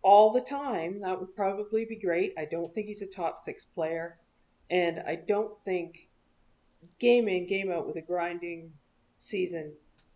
all 0.04 0.30
the 0.30 0.40
time. 0.40 1.00
That 1.00 1.18
would 1.18 1.34
probably 1.34 1.84
be 1.84 1.98
great. 1.98 2.34
I 2.38 2.44
don't 2.44 2.72
think 2.72 2.86
he's 2.86 3.02
a 3.02 3.06
top 3.06 3.38
six 3.38 3.64
player. 3.64 4.18
And 4.70 5.02
I 5.06 5.16
don't 5.16 5.58
think 5.64 6.08
game 7.00 7.26
in, 7.26 7.46
game 7.46 7.72
out 7.72 7.86
with 7.86 7.96
a 7.96 8.02
grinding 8.02 8.72
season, 9.18 9.72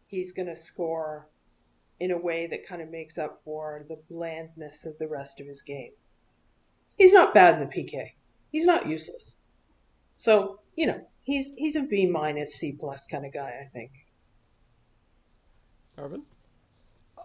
he's 0.06 0.31
going 0.31 0.47
to 0.47 0.56
score 0.56 1.27
in 1.98 2.12
a 2.12 2.19
way 2.19 2.47
that 2.47 2.66
kind 2.66 2.81
of 2.81 2.90
makes 2.90 3.19
up 3.19 3.39
for 3.43 3.85
the 3.89 3.98
blandness 4.09 4.86
of 4.86 4.97
the 4.98 5.09
rest 5.09 5.40
of 5.40 5.47
his 5.47 5.62
game. 5.62 5.93
He's 6.97 7.12
not 7.12 7.35
bad 7.35 7.60
in 7.60 7.69
the 7.69 7.74
PK. 7.74 8.12
He's 8.52 8.66
not 8.66 8.89
useless. 8.89 9.36
So, 10.16 10.60
you 10.77 10.86
know, 10.86 11.06
he's 11.23 11.55
he's 11.56 11.77
a 11.77 11.82
B 11.82 12.06
minus 12.06 12.55
C 12.55 12.73
plus 12.73 13.06
kind 13.06 13.24
of 13.24 13.32
guy, 13.32 13.55
I 13.60 13.65
think. 13.65 13.90
Arvind? 15.97 16.23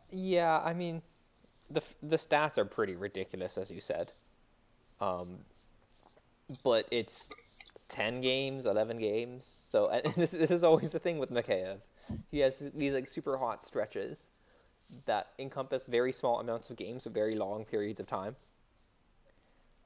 Yeah, 0.09 0.59
I 0.63 0.73
mean, 0.73 1.01
the 1.73 1.83
the 2.01 2.17
stats 2.17 2.57
are 2.57 2.65
pretty 2.65 2.95
ridiculous, 2.95 3.57
as 3.57 3.71
you 3.71 3.81
said. 3.81 4.11
Um, 5.01 5.39
but 6.63 6.87
it's 6.91 7.29
ten 7.89 8.21
games, 8.21 8.65
eleven 8.65 8.97
games. 8.97 9.67
So 9.69 10.01
this 10.15 10.31
this 10.31 10.51
is 10.51 10.63
always 10.63 10.91
the 10.91 10.99
thing 10.99 11.17
with 11.17 11.31
Mikheyev. 11.31 11.77
He 12.29 12.39
has 12.39 12.69
these 12.75 12.93
like 12.93 13.07
super 13.07 13.37
hot 13.37 13.63
stretches 13.63 14.31
that 15.05 15.27
encompass 15.39 15.85
very 15.85 16.11
small 16.11 16.39
amounts 16.39 16.69
of 16.69 16.75
games 16.75 17.03
for 17.03 17.09
very 17.09 17.35
long 17.35 17.65
periods 17.65 17.99
of 17.99 18.07
time. 18.07 18.35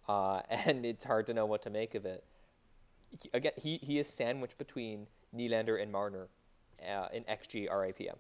Uh, 0.08 0.42
and 0.50 0.86
it's 0.86 1.06
hard 1.06 1.26
to 1.28 1.34
know 1.34 1.46
what 1.46 1.62
to 1.64 1.70
make 1.70 1.96
of 1.96 2.06
it. 2.06 2.24
He, 3.22 3.30
again, 3.34 3.54
he, 3.56 3.78
he 3.78 4.00
is 4.00 4.08
sandwiched 4.08 4.58
between 4.58 5.08
Nylander 5.36 5.82
and 5.82 5.92
Marner 5.92 6.28
uh, 6.82 7.08
in 7.14 7.24
XG 7.24 7.70
RAPM. 7.70 8.18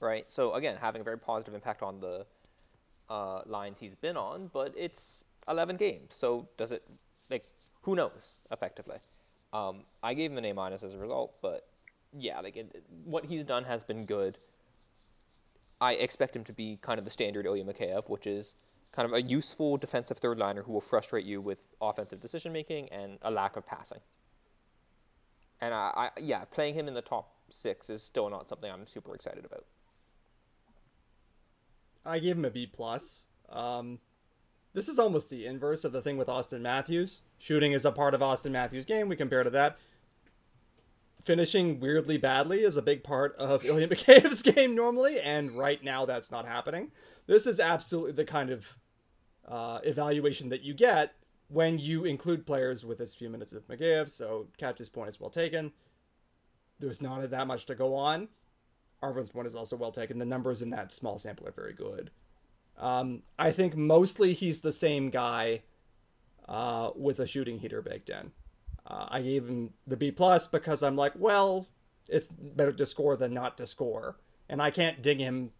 Right? 0.00 0.30
So, 0.30 0.54
again, 0.54 0.76
having 0.80 1.00
a 1.00 1.04
very 1.04 1.18
positive 1.18 1.54
impact 1.54 1.82
on 1.82 2.00
the 2.00 2.26
uh, 3.08 3.42
lines 3.46 3.80
he's 3.80 3.94
been 3.94 4.16
on, 4.16 4.50
but 4.52 4.72
it's 4.76 5.24
11 5.48 5.76
games. 5.76 6.14
So, 6.14 6.48
does 6.56 6.72
it, 6.72 6.82
like, 7.30 7.44
who 7.82 7.96
knows, 7.96 8.40
effectively? 8.50 8.98
Um, 9.52 9.84
I 10.02 10.14
gave 10.14 10.30
him 10.30 10.38
an 10.38 10.44
A 10.44 10.52
minus 10.52 10.82
as 10.82 10.94
a 10.94 10.98
result, 10.98 11.34
but 11.42 11.66
yeah, 12.16 12.40
like, 12.40 12.56
it, 12.56 12.84
what 13.04 13.24
he's 13.24 13.44
done 13.44 13.64
has 13.64 13.82
been 13.82 14.04
good. 14.04 14.38
I 15.80 15.94
expect 15.94 16.36
him 16.36 16.44
to 16.44 16.52
be 16.52 16.78
kind 16.80 16.98
of 16.98 17.04
the 17.04 17.10
standard 17.10 17.46
Ilya 17.46 17.64
Mikheyev, 17.64 18.08
which 18.08 18.26
is 18.26 18.54
kind 18.92 19.06
of 19.06 19.12
a 19.12 19.22
useful 19.22 19.76
defensive 19.76 20.18
third 20.18 20.38
liner 20.38 20.62
who 20.62 20.72
will 20.72 20.80
frustrate 20.80 21.24
you 21.24 21.40
with 21.40 21.58
offensive 21.80 22.20
decision 22.20 22.52
making 22.52 22.88
and 22.90 23.18
a 23.22 23.30
lack 23.30 23.56
of 23.56 23.66
passing. 23.66 24.00
And 25.60 25.74
I, 25.74 25.92
I, 25.96 26.20
yeah, 26.20 26.44
playing 26.44 26.74
him 26.74 26.88
in 26.88 26.94
the 26.94 27.02
top 27.02 27.34
six 27.50 27.90
is 27.90 28.02
still 28.02 28.30
not 28.30 28.48
something 28.48 28.70
I'm 28.70 28.86
super 28.86 29.14
excited 29.14 29.44
about. 29.44 29.64
I 32.04 32.18
gave 32.18 32.36
him 32.36 32.44
a 32.44 32.50
B 32.50 32.66
plus. 32.66 33.22
Um, 33.48 33.98
this 34.74 34.88
is 34.88 34.98
almost 34.98 35.30
the 35.30 35.46
inverse 35.46 35.84
of 35.84 35.92
the 35.92 36.02
thing 36.02 36.16
with 36.18 36.28
Auston 36.28 36.60
Matthews. 36.60 37.20
Shooting 37.38 37.72
is 37.72 37.84
a 37.84 37.92
part 37.92 38.14
of 38.14 38.20
Auston 38.20 38.50
Matthews' 38.52 38.84
game. 38.84 39.08
We 39.08 39.16
compare 39.16 39.42
to 39.42 39.50
that. 39.50 39.78
finishing 41.24 41.80
weirdly 41.80 42.16
badly 42.16 42.60
is 42.62 42.76
a 42.76 42.82
big 42.82 43.02
part 43.04 43.34
of 43.36 43.64
Ilya 43.64 43.88
Mikheyev's 43.92 44.42
game 44.42 44.74
normally, 44.74 45.20
and 45.20 45.50
right 45.52 45.82
now 45.82 46.06
that's 46.06 46.30
not 46.30 46.46
happening. 46.46 46.90
This 47.26 47.46
is 47.46 47.60
absolutely 47.60 48.12
the 48.12 48.24
kind 48.24 48.50
of 48.50 48.66
uh, 49.46 49.80
evaluation 49.84 50.48
that 50.50 50.62
you 50.62 50.74
get 50.74 51.14
when 51.48 51.78
you 51.78 52.04
include 52.04 52.46
players 52.46 52.84
with 52.84 53.00
as 53.00 53.14
few 53.14 53.28
minutes 53.30 53.52
of 53.52 53.66
Mikheyev. 53.68 54.10
So 54.10 54.46
Catch's 54.58 54.88
point 54.88 55.08
is 55.08 55.20
well 55.20 55.30
taken. 55.30 55.72
There's 56.78 57.02
not 57.02 57.28
that 57.28 57.46
much 57.46 57.66
to 57.66 57.74
go 57.74 57.94
on. 57.94 58.28
Arvind's 59.02 59.30
point 59.30 59.46
is 59.46 59.54
also 59.54 59.76
well 59.76 59.92
taken. 59.92 60.18
The 60.18 60.24
numbers 60.24 60.62
in 60.62 60.70
that 60.70 60.92
small 60.92 61.18
sample 61.18 61.46
are 61.46 61.52
very 61.52 61.72
good. 61.72 62.10
Um, 62.76 63.22
I 63.38 63.52
think 63.52 63.76
mostly 63.76 64.32
he's 64.32 64.60
the 64.60 64.72
same 64.72 65.10
guy 65.10 65.62
uh, 66.48 66.90
with 66.96 67.20
a 67.20 67.26
shooting 67.26 67.58
heater 67.58 67.82
baked 67.82 68.10
in. 68.10 68.32
Uh, 68.86 69.06
I 69.08 69.22
gave 69.22 69.46
him 69.46 69.70
the 69.86 69.96
B 69.96 70.10
plus 70.10 70.46
because 70.46 70.82
I'm 70.82 70.96
like, 70.96 71.12
well, 71.16 71.66
it's 72.08 72.28
better 72.28 72.72
to 72.72 72.86
score 72.86 73.16
than 73.16 73.34
not 73.34 73.58
to 73.58 73.66
score, 73.66 74.16
and 74.48 74.62
I 74.62 74.70
can't 74.70 75.02
ding 75.02 75.18
him 75.18 75.50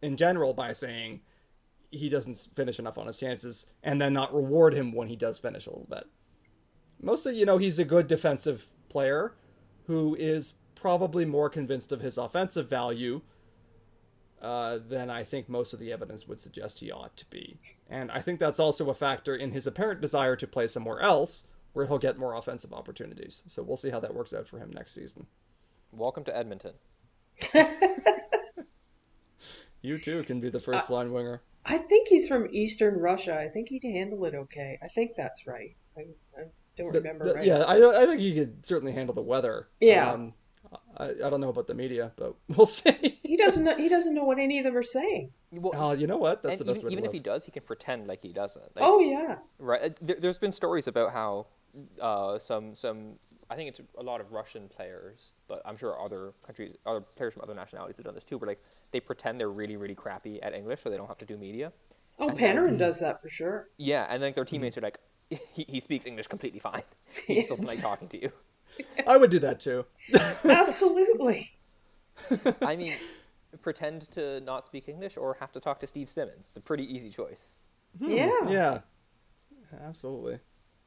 in 0.00 0.16
general 0.16 0.54
by 0.54 0.72
saying 0.72 1.20
he 1.90 2.08
doesn't 2.08 2.48
finish 2.54 2.78
enough 2.78 2.98
on 2.98 3.06
his 3.06 3.16
chances 3.16 3.66
and 3.82 4.00
then 4.00 4.12
not 4.12 4.34
reward 4.34 4.72
him 4.72 4.92
when 4.92 5.08
he 5.08 5.16
does 5.16 5.38
finish 5.38 5.66
a 5.66 5.70
little 5.70 5.88
bit. 5.90 6.06
Mostly, 7.02 7.36
you 7.36 7.44
know, 7.44 7.58
he's 7.58 7.78
a 7.78 7.84
good 7.84 8.06
defensive 8.06 8.64
player 8.88 9.34
who 9.86 10.14
is 10.18 10.54
probably 10.80 11.24
more 11.24 11.50
convinced 11.50 11.92
of 11.92 12.00
his 12.00 12.18
offensive 12.18 12.68
value 12.68 13.20
uh, 14.40 14.78
than 14.88 15.10
I 15.10 15.22
think 15.22 15.48
most 15.48 15.74
of 15.74 15.78
the 15.78 15.92
evidence 15.92 16.26
would 16.26 16.40
suggest 16.40 16.78
he 16.78 16.90
ought 16.90 17.16
to 17.18 17.26
be. 17.26 17.58
And 17.90 18.10
I 18.10 18.22
think 18.22 18.40
that's 18.40 18.58
also 18.58 18.88
a 18.88 18.94
factor 18.94 19.36
in 19.36 19.52
his 19.52 19.66
apparent 19.66 20.00
desire 20.00 20.36
to 20.36 20.46
play 20.46 20.66
somewhere 20.66 21.00
else 21.00 21.44
where 21.74 21.86
he'll 21.86 21.98
get 21.98 22.18
more 22.18 22.34
offensive 22.34 22.72
opportunities. 22.72 23.42
So 23.46 23.62
we'll 23.62 23.76
see 23.76 23.90
how 23.90 24.00
that 24.00 24.14
works 24.14 24.32
out 24.32 24.48
for 24.48 24.58
him 24.58 24.70
next 24.72 24.94
season. 24.94 25.26
Welcome 25.92 26.24
to 26.24 26.36
Edmonton. 26.36 26.72
you 29.82 29.98
too 29.98 30.22
can 30.24 30.40
be 30.40 30.48
the 30.48 30.58
first 30.58 30.90
uh, 30.90 30.94
line 30.94 31.12
winger. 31.12 31.42
I 31.66 31.78
think 31.78 32.08
he's 32.08 32.26
from 32.26 32.48
Eastern 32.50 32.98
Russia. 32.98 33.38
I 33.38 33.48
think 33.48 33.68
he'd 33.68 33.84
handle 33.84 34.24
it 34.24 34.34
okay. 34.34 34.78
I 34.82 34.88
think 34.88 35.12
that's 35.16 35.46
right. 35.46 35.76
I, 35.96 36.00
I 36.38 36.44
don't 36.76 36.94
remember 36.94 37.26
the, 37.26 37.34
right. 37.34 37.46
Yeah, 37.46 37.60
I, 37.60 38.02
I 38.02 38.06
think 38.06 38.20
he 38.20 38.34
could 38.34 38.64
certainly 38.64 38.92
handle 38.92 39.14
the 39.14 39.20
weather. 39.20 39.68
Yeah. 39.80 40.12
Um, 40.12 40.32
I, 40.96 41.10
I 41.24 41.30
don't 41.30 41.40
know 41.40 41.48
about 41.48 41.66
the 41.66 41.74
media, 41.74 42.12
but 42.16 42.34
we'll 42.48 42.66
see. 42.66 43.18
he 43.22 43.36
doesn't 43.36 43.64
know. 43.64 43.76
He 43.76 43.88
doesn't 43.88 44.14
know 44.14 44.24
what 44.24 44.38
any 44.38 44.58
of 44.58 44.64
them 44.64 44.76
are 44.76 44.82
saying. 44.82 45.30
Well, 45.50 45.74
uh, 45.74 45.94
you 45.94 46.06
know 46.06 46.16
what? 46.16 46.42
That's 46.42 46.58
the 46.58 46.64
best 46.64 46.78
even, 46.80 46.86
way 46.86 46.92
even 46.92 47.04
if 47.04 47.12
he 47.12 47.18
does, 47.18 47.44
he 47.44 47.50
can 47.50 47.62
pretend 47.62 48.06
like 48.06 48.22
he 48.22 48.32
doesn't. 48.32 48.76
Like, 48.76 48.84
oh 48.84 49.00
yeah. 49.00 49.36
Right. 49.58 49.82
Uh, 49.82 49.90
there, 50.00 50.16
has 50.22 50.38
been 50.38 50.52
stories 50.52 50.86
about 50.86 51.12
how 51.12 51.46
uh, 52.00 52.38
some 52.38 52.74
some 52.74 53.14
I 53.50 53.56
think 53.56 53.68
it's 53.68 53.80
a 53.98 54.02
lot 54.02 54.20
of 54.20 54.32
Russian 54.32 54.68
players, 54.68 55.32
but 55.48 55.60
I'm 55.64 55.76
sure 55.76 56.00
other 56.00 56.32
countries, 56.46 56.76
other 56.86 57.00
players 57.00 57.34
from 57.34 57.42
other 57.42 57.54
nationalities 57.54 57.96
have 57.96 58.04
done 58.04 58.14
this 58.14 58.24
too. 58.24 58.38
Where 58.38 58.48
like 58.48 58.62
they 58.92 59.00
pretend 59.00 59.40
they're 59.40 59.50
really 59.50 59.76
really 59.76 59.96
crappy 59.96 60.40
at 60.42 60.54
English, 60.54 60.82
so 60.82 60.90
they 60.90 60.96
don't 60.96 61.08
have 61.08 61.18
to 61.18 61.26
do 61.26 61.36
media. 61.36 61.72
Oh, 62.20 62.28
and 62.28 62.38
Panarin 62.38 62.70
then, 62.70 62.78
does 62.78 63.00
that 63.00 63.20
for 63.20 63.28
sure. 63.28 63.68
Yeah, 63.78 64.06
and 64.08 64.22
then 64.22 64.32
their 64.34 64.44
teammates 64.44 64.76
mm-hmm. 64.76 64.84
are 64.84 64.88
like, 64.88 65.40
he, 65.52 65.64
he 65.68 65.80
speaks 65.80 66.06
English 66.06 66.26
completely 66.26 66.60
fine. 66.60 66.82
He 67.26 67.36
just 67.36 67.48
doesn't 67.48 67.66
like 67.66 67.80
talking 67.80 68.08
to 68.08 68.20
you. 68.20 68.32
I 69.06 69.16
would 69.16 69.30
do 69.30 69.38
that 69.40 69.60
too. 69.60 69.84
Absolutely. 70.44 71.50
I 72.62 72.76
mean, 72.76 72.94
pretend 73.62 74.10
to 74.12 74.40
not 74.40 74.66
speak 74.66 74.88
English 74.88 75.16
or 75.16 75.36
have 75.40 75.52
to 75.52 75.60
talk 75.60 75.80
to 75.80 75.86
Steve 75.86 76.10
Simmons. 76.10 76.46
It's 76.48 76.56
a 76.56 76.60
pretty 76.60 76.84
easy 76.84 77.10
choice. 77.10 77.62
Hmm. 77.98 78.10
Yeah. 78.10 78.48
Yeah. 78.48 78.78
Absolutely. 79.84 80.38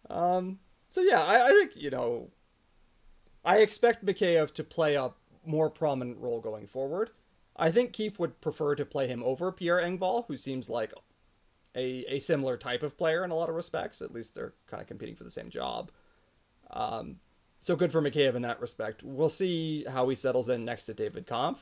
Um, 0.10 0.60
so 0.90 1.02
yeah, 1.02 1.24
I, 1.24 1.48
I, 1.48 1.50
think 1.50 1.72
you 1.76 1.90
know, 1.90 2.30
I 3.46 3.58
expect 3.60 4.06
Mikheyev 4.06 4.54
to 4.56 4.64
play 4.64 4.96
a 4.96 5.12
more 5.46 5.70
prominent 5.70 6.18
role 6.20 6.42
going 6.42 6.68
forward. 6.68 7.12
I 7.56 7.72
think 7.72 7.94
Keefe 7.94 8.20
would 8.20 8.40
prefer 8.42 8.76
to 8.76 8.86
play 8.86 9.08
him 9.08 9.24
over 9.24 9.52
Pierre 9.52 9.78
Engvall, 9.78 10.26
who 10.28 10.38
seems 10.38 10.70
like 10.70 10.94
a 11.76 12.06
a 12.08 12.20
similar 12.20 12.58
type 12.58 12.84
of 12.84 12.98
player 12.98 13.24
in 13.24 13.32
a 13.32 13.36
lot 13.36 13.50
of 13.50 13.56
respects. 13.56 14.02
At 14.02 14.14
least 14.14 14.36
they're 14.36 14.54
kind 14.68 14.82
of 14.82 14.88
competing 14.88 15.16
for 15.16 15.24
the 15.24 15.32
same 15.32 15.50
job. 15.50 15.92
Um, 16.72 17.18
so 17.64 17.78
good 17.78 17.94
for 17.94 18.02
Mikheyev 18.02 18.36
in 18.36 18.42
that 18.42 18.60
respect. 18.60 19.04
We'll 19.04 19.30
see 19.30 19.86
how 19.86 20.10
he 20.10 20.18
settles 20.18 20.50
in 20.50 20.66
next 20.66 20.84
to 20.88 20.94
David 20.94 21.26
Kämpf, 21.26 21.60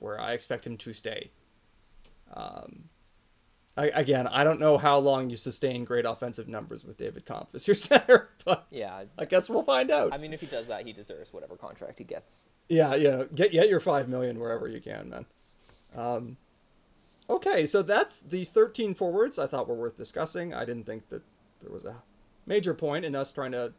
where 0.00 0.20
I 0.20 0.32
expect 0.32 0.66
him 0.66 0.76
to 0.78 0.92
stay. 0.92 1.30
Um, 2.34 2.88
I, 3.76 3.90
again, 3.94 4.26
I 4.26 4.42
don't 4.42 4.58
know 4.58 4.76
how 4.76 4.98
long 4.98 5.30
you 5.30 5.36
sustain 5.36 5.84
great 5.84 6.04
offensive 6.04 6.48
numbers 6.48 6.84
with 6.84 6.96
David 6.96 7.26
Kämpf 7.26 7.54
as 7.54 7.64
your 7.68 7.76
center, 7.76 8.30
but 8.44 8.66
yeah, 8.72 9.04
I 9.16 9.24
guess 9.24 9.48
we'll 9.48 9.62
find 9.62 9.92
out. 9.92 10.12
I 10.12 10.18
mean, 10.18 10.32
if 10.32 10.40
he 10.40 10.48
does 10.48 10.66
that, 10.66 10.84
he 10.84 10.92
deserves 10.92 11.32
whatever 11.32 11.54
contract 11.54 11.98
he 11.98 12.04
gets. 12.04 12.48
Yeah, 12.68 12.96
yeah, 12.96 13.22
get 13.32 13.52
get 13.52 13.68
your 13.68 13.78
five 13.78 14.08
million 14.08 14.40
wherever 14.40 14.66
you 14.66 14.80
can, 14.80 15.10
man. 15.10 15.26
Um, 15.94 16.36
okay, 17.28 17.68
so 17.68 17.82
that's 17.82 18.18
the 18.18 18.46
thirteen 18.46 18.94
forwards 18.94 19.38
I 19.38 19.46
thought 19.46 19.68
were 19.68 19.76
worth 19.76 19.96
discussing. 19.96 20.52
I 20.52 20.64
didn't 20.64 20.86
think 20.86 21.08
that 21.10 21.22
there 21.62 21.72
was 21.72 21.84
a 21.84 21.94
major 22.46 22.74
point 22.74 23.04
in 23.04 23.14
us 23.14 23.30
trying 23.30 23.52
to 23.52 23.72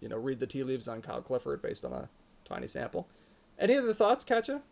you 0.00 0.08
know, 0.08 0.16
read 0.16 0.40
the 0.40 0.46
tea 0.46 0.64
leaves 0.64 0.88
on 0.88 1.02
Kyle 1.02 1.22
Clifford 1.22 1.62
based 1.62 1.84
on 1.84 1.92
a 1.92 2.08
tiny 2.44 2.66
sample. 2.66 3.08
Any 3.58 3.76
other 3.76 3.94
thoughts, 3.94 4.24
Katya? 4.24 4.62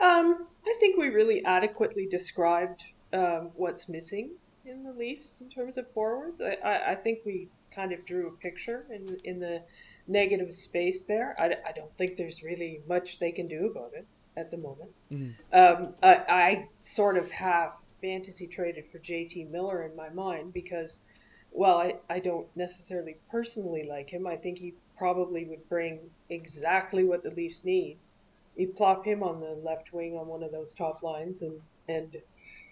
Um, 0.00 0.46
I 0.66 0.76
think 0.78 0.96
we 0.96 1.08
really 1.08 1.44
adequately 1.44 2.06
described 2.06 2.84
um, 3.12 3.50
what's 3.54 3.88
missing 3.88 4.30
in 4.64 4.84
the 4.84 4.92
Leafs 4.92 5.40
in 5.40 5.48
terms 5.48 5.78
of 5.78 5.90
forwards. 5.90 6.40
I, 6.40 6.56
I, 6.64 6.92
I, 6.92 6.94
think 6.94 7.20
we 7.24 7.48
kind 7.74 7.92
of 7.92 8.04
drew 8.04 8.28
a 8.28 8.32
picture 8.32 8.84
in 8.90 9.18
in 9.24 9.40
the 9.40 9.62
negative 10.06 10.52
space 10.52 11.04
there. 11.04 11.34
I, 11.38 11.56
I 11.66 11.72
don't 11.72 11.94
think 11.96 12.16
there's 12.16 12.42
really 12.42 12.80
much 12.86 13.18
they 13.18 13.32
can 13.32 13.48
do 13.48 13.70
about 13.70 13.92
it 13.94 14.06
at 14.36 14.50
the 14.50 14.58
moment. 14.58 14.90
Mm. 15.10 15.34
Um, 15.52 15.94
I, 16.02 16.14
I 16.28 16.68
sort 16.82 17.16
of 17.16 17.30
have 17.30 17.74
fantasy 18.00 18.46
traded 18.46 18.86
for 18.86 18.98
JT 18.98 19.50
Miller 19.50 19.82
in 19.82 19.96
my 19.96 20.10
mind 20.10 20.52
because 20.52 21.04
well, 21.52 21.78
I, 21.78 21.96
I 22.08 22.18
don't 22.18 22.46
necessarily 22.56 23.16
personally 23.30 23.86
like 23.88 24.10
him. 24.10 24.26
I 24.26 24.36
think 24.36 24.58
he 24.58 24.74
probably 24.96 25.44
would 25.44 25.68
bring 25.68 25.98
exactly 26.28 27.04
what 27.04 27.22
the 27.22 27.30
Leafs 27.30 27.64
need. 27.64 27.98
You 28.56 28.68
plop 28.68 29.04
him 29.04 29.22
on 29.22 29.40
the 29.40 29.58
left 29.64 29.92
wing 29.92 30.16
on 30.16 30.26
one 30.26 30.42
of 30.42 30.52
those 30.52 30.74
top 30.74 31.02
lines, 31.02 31.42
and 31.42 31.60
and 31.88 32.16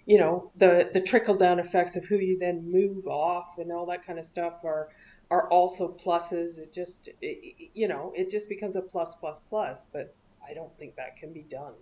you 0.04 0.18
know 0.18 0.50
the 0.56 0.90
the 0.92 1.00
trickle 1.00 1.36
down 1.36 1.58
effects 1.58 1.96
of 1.96 2.04
who 2.04 2.16
you 2.16 2.38
then 2.38 2.70
move 2.70 3.06
off 3.06 3.56
and 3.58 3.70
all 3.70 3.86
that 3.86 4.04
kind 4.04 4.18
of 4.18 4.26
stuff 4.26 4.64
are 4.64 4.88
are 5.30 5.48
also 5.48 5.92
pluses. 5.92 6.58
It 6.58 6.72
just 6.72 7.08
it, 7.22 7.70
you 7.74 7.86
know 7.86 8.12
it 8.16 8.28
just 8.28 8.48
becomes 8.48 8.76
a 8.76 8.82
plus 8.82 9.14
plus 9.14 9.40
plus. 9.48 9.86
But 9.92 10.14
I 10.46 10.54
don't 10.54 10.76
think 10.76 10.96
that 10.96 11.16
can 11.16 11.32
be 11.32 11.42
done. 11.42 11.74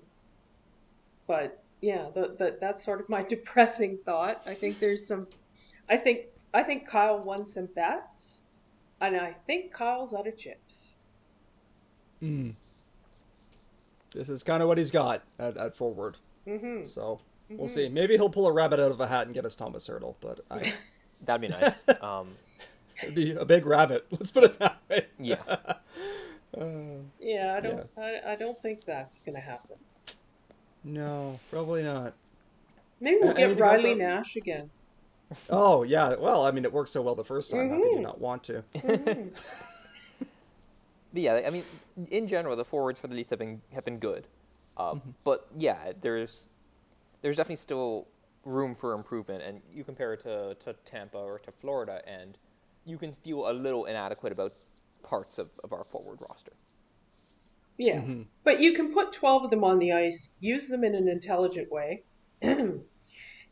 But 1.27 1.63
yeah, 1.81 2.09
the, 2.13 2.35
the, 2.39 2.57
that's 2.61 2.85
sort 2.85 3.01
of 3.01 3.09
my 3.09 3.23
depressing 3.29 3.99
thought. 4.05 4.43
I 4.47 4.55
think 4.55 4.81
there's 4.81 5.07
some. 5.07 5.29
I 5.89 5.97
think 5.97 6.27
I 6.55 6.63
think 6.63 6.89
Kyle 6.89 7.19
won 7.19 7.45
some 7.45 7.67
bets, 7.67 8.41
and 9.01 9.17
I 9.17 9.35
think 9.47 9.73
Kyle's 9.73 10.15
out 10.15 10.27
of 10.27 10.37
chips. 10.37 10.93
Hmm. 12.21 12.51
This 14.15 14.29
is 14.29 14.43
kind 14.45 14.63
of 14.63 14.69
what 14.69 14.79
he's 14.79 14.93
got 14.93 15.23
at, 15.39 15.57
at 15.57 15.77
forward. 15.77 16.17
Mm-hmm. 16.47 16.85
So 16.85 17.21
we'll 17.51 17.67
mm-hmm. 17.67 17.75
see. 17.75 17.89
Maybe 17.89 18.15
he'll 18.15 18.31
pull 18.31 18.47
a 18.47 18.53
rabbit 18.53 18.79
out 18.79 18.93
of 18.93 19.01
a 19.01 19.07
hat 19.07 19.27
and 19.27 19.35
get 19.35 19.45
us 19.45 19.57
Tomas 19.57 19.89
Hertl, 19.89 20.15
but 20.21 20.41
I... 20.51 20.73
that'd 21.25 21.43
be 21.43 21.49
nice. 21.49 21.83
Um... 22.01 22.29
It'd 23.03 23.15
be 23.15 23.33
a 23.33 23.45
big 23.45 23.67
rabbit. 23.67 24.07
Let's 24.11 24.31
put 24.31 24.45
it 24.45 24.59
that 24.59 24.79
way. 24.89 25.07
Yeah. 25.19 25.43
uh, 25.49 25.75
yeah, 27.21 27.55
I 27.57 27.61
don't. 27.61 27.87
Yeah. 27.99 28.21
I, 28.27 28.33
I 28.33 28.37
don't 28.37 28.61
think 28.61 28.85
that's 28.85 29.21
gonna 29.21 29.41
happen. 29.41 29.77
No, 30.85 31.41
probably 31.51 31.83
not. 31.83 32.15
Maybe 33.01 33.19
we'll 33.21 33.35
get 33.35 33.59
Riley 33.59 33.95
Nash 33.95 34.37
again. 34.37 34.71
Oh 35.51 35.83
yeah, 35.83 36.15
well, 36.15 36.47
I 36.47 36.51
mean, 36.51 36.65
it 36.65 36.73
worked 36.73 36.91
so 36.91 37.03
well 37.03 37.15
the 37.15 37.25
first 37.25 37.51
time. 37.51 37.61
Mm-hmm. 37.61 37.75
How 37.75 37.81
could 37.81 37.91
you 37.93 38.01
not 38.01 38.21
want 38.21 38.45
to? 38.45 38.65
Mm-hmm. 38.75 39.29
but 41.13 41.23
yeah, 41.23 41.43
I 41.47 41.51
mean, 41.51 41.65
in 42.11 42.27
general, 42.27 42.57
the 42.57 42.65
forwards 42.65 43.01
for 43.01 43.07
the 43.07 43.15
Leafs 43.15 43.31
have 43.31 43.39
been 43.39 43.63
have 43.73 43.85
been 43.85 43.99
good. 43.99 44.27
Uh, 44.77 44.95
mm-hmm. 44.95 45.11
But 45.25 45.47
yeah, 45.57 45.93
there's 46.01 46.45
there's 47.23 47.37
definitely 47.37 47.57
still 47.57 48.07
room 48.45 48.75
for 48.75 48.93
improvement, 48.93 49.43
and 49.43 49.61
you 49.73 49.85
compare 49.85 50.13
it 50.13 50.23
to, 50.23 50.55
to 50.61 50.75
Tampa 50.85 51.19
or 51.19 51.39
to 51.41 51.51
Florida, 51.53 52.03
and 52.07 52.37
you 52.85 52.99
can 52.99 53.13
feel 53.13 53.51
a 53.51 53.53
little 53.53 53.87
inadequate 53.87 54.33
about 54.33 54.55
parts 55.03 55.39
of, 55.39 55.51
of 55.63 55.73
our 55.73 55.85
forward 55.85 56.19
roster. 56.21 56.53
Yeah, 57.79 57.97
mm-hmm. 57.97 58.23
but 58.45 58.61
you 58.61 58.73
can 58.73 58.93
put 58.93 59.13
twelve 59.13 59.45
of 59.45 59.51
them 59.51 59.65
on 59.65 59.79
the 59.79 59.93
ice, 59.93 60.31
use 60.41 60.69
them 60.69 60.85
in 60.85 60.95
an 60.95 61.09
intelligent 61.09 61.73
way, 61.73 62.05
and 62.43 62.81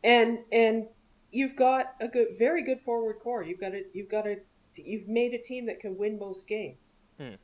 and 0.05 0.87
you've 1.33 1.57
got 1.57 1.95
a 2.01 2.07
good, 2.07 2.29
very 2.39 2.63
good 2.63 2.81
forward 2.81 3.19
core. 3.19 3.43
You've 3.43 3.61
got 3.61 3.75
a, 3.75 3.83
you've 3.93 4.09
got 4.09 4.27
a, 4.27 4.37
you've 4.77 5.09
made 5.09 5.35
a 5.35 5.39
team 5.39 5.67
that 5.67 5.81
can 5.81 5.97
win 5.97 6.19
most 6.19 6.47
games. 6.47 6.93
Hmm. 7.19 7.35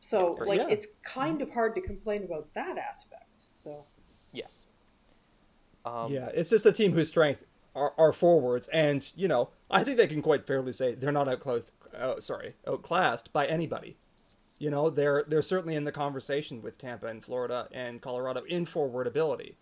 So, 0.00 0.36
like, 0.46 0.60
yeah. 0.60 0.68
it's 0.68 0.86
kind 1.02 1.42
of 1.42 1.52
hard 1.52 1.74
to 1.74 1.80
complain 1.80 2.22
about 2.22 2.52
that 2.54 2.78
aspect. 2.78 3.48
So, 3.50 3.84
yes. 4.32 4.66
Um, 5.84 6.12
yeah, 6.12 6.28
it's 6.32 6.50
just 6.50 6.66
a 6.66 6.72
team 6.72 6.92
whose 6.92 7.08
strength 7.08 7.42
are, 7.74 7.92
are, 7.98 8.12
forwards, 8.12 8.68
and 8.68 9.10
you 9.16 9.28
know, 9.28 9.50
I 9.70 9.84
think 9.84 9.98
they 9.98 10.06
can 10.06 10.22
quite 10.22 10.46
fairly 10.46 10.72
say 10.72 10.94
they're 10.94 11.12
not 11.12 11.28
outclassed. 11.28 11.72
Uh, 11.96 12.20
sorry, 12.20 12.54
outclassed 12.66 13.32
by 13.32 13.46
anybody. 13.46 13.96
You 14.58 14.70
know, 14.70 14.90
they're 14.90 15.24
they're 15.28 15.42
certainly 15.42 15.76
in 15.76 15.84
the 15.84 15.92
conversation 15.92 16.60
with 16.62 16.78
Tampa 16.78 17.06
and 17.06 17.24
Florida 17.24 17.68
and 17.72 18.00
Colorado 18.00 18.42
in 18.48 18.66
forward 18.66 19.06
ability. 19.06 19.56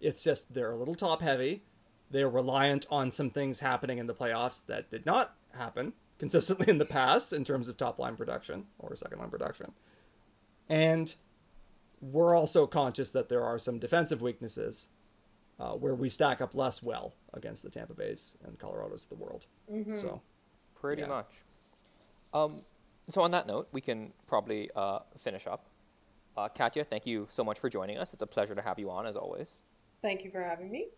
It's 0.00 0.22
just 0.22 0.52
they're 0.52 0.72
a 0.72 0.76
little 0.76 0.94
top 0.94 1.22
heavy. 1.22 1.62
They're 2.10 2.28
reliant 2.28 2.86
on 2.90 3.10
some 3.10 3.30
things 3.30 3.60
happening 3.60 3.98
in 3.98 4.06
the 4.06 4.14
playoffs 4.14 4.64
that 4.66 4.90
did 4.90 5.04
not 5.04 5.34
happen 5.52 5.92
consistently 6.18 6.68
in 6.68 6.78
the 6.78 6.84
past 6.84 7.32
in 7.32 7.44
terms 7.44 7.68
of 7.68 7.76
top 7.76 7.98
line 7.98 8.16
production 8.16 8.66
or 8.78 8.94
second 8.96 9.18
line 9.18 9.30
production. 9.30 9.72
And 10.68 11.14
we're 12.00 12.34
also 12.34 12.66
conscious 12.66 13.10
that 13.12 13.28
there 13.28 13.44
are 13.44 13.58
some 13.58 13.78
defensive 13.78 14.22
weaknesses 14.22 14.88
uh, 15.60 15.72
where 15.72 15.94
we 15.94 16.08
stack 16.08 16.40
up 16.40 16.54
less 16.54 16.82
well 16.82 17.14
against 17.34 17.62
the 17.62 17.70
Tampa 17.70 17.94
Bays 17.94 18.34
and 18.44 18.58
Colorado's 18.58 19.04
of 19.04 19.10
the 19.10 19.16
world. 19.16 19.46
So, 19.90 20.20
Pretty 20.74 21.02
Yeah. 21.02 21.08
much. 21.08 21.42
Um, 22.32 22.62
so 23.10 23.22
on 23.22 23.32
that 23.32 23.46
note, 23.48 23.68
we 23.72 23.80
can 23.80 24.12
probably 24.26 24.70
uh, 24.76 25.00
finish 25.16 25.46
up. 25.46 25.66
Uh, 26.36 26.48
Katya, 26.48 26.84
thank 26.84 27.04
you 27.06 27.26
so 27.30 27.42
much 27.42 27.58
for 27.58 27.68
joining 27.68 27.98
us. 27.98 28.12
It's 28.12 28.22
a 28.22 28.26
pleasure 28.26 28.54
to 28.54 28.62
have 28.62 28.78
you 28.78 28.90
on 28.90 29.06
as 29.06 29.16
always. 29.16 29.62
Thank 30.00 30.22
you 30.22 30.30
for 30.30 30.42
having 30.42 30.70
me. 30.70 30.88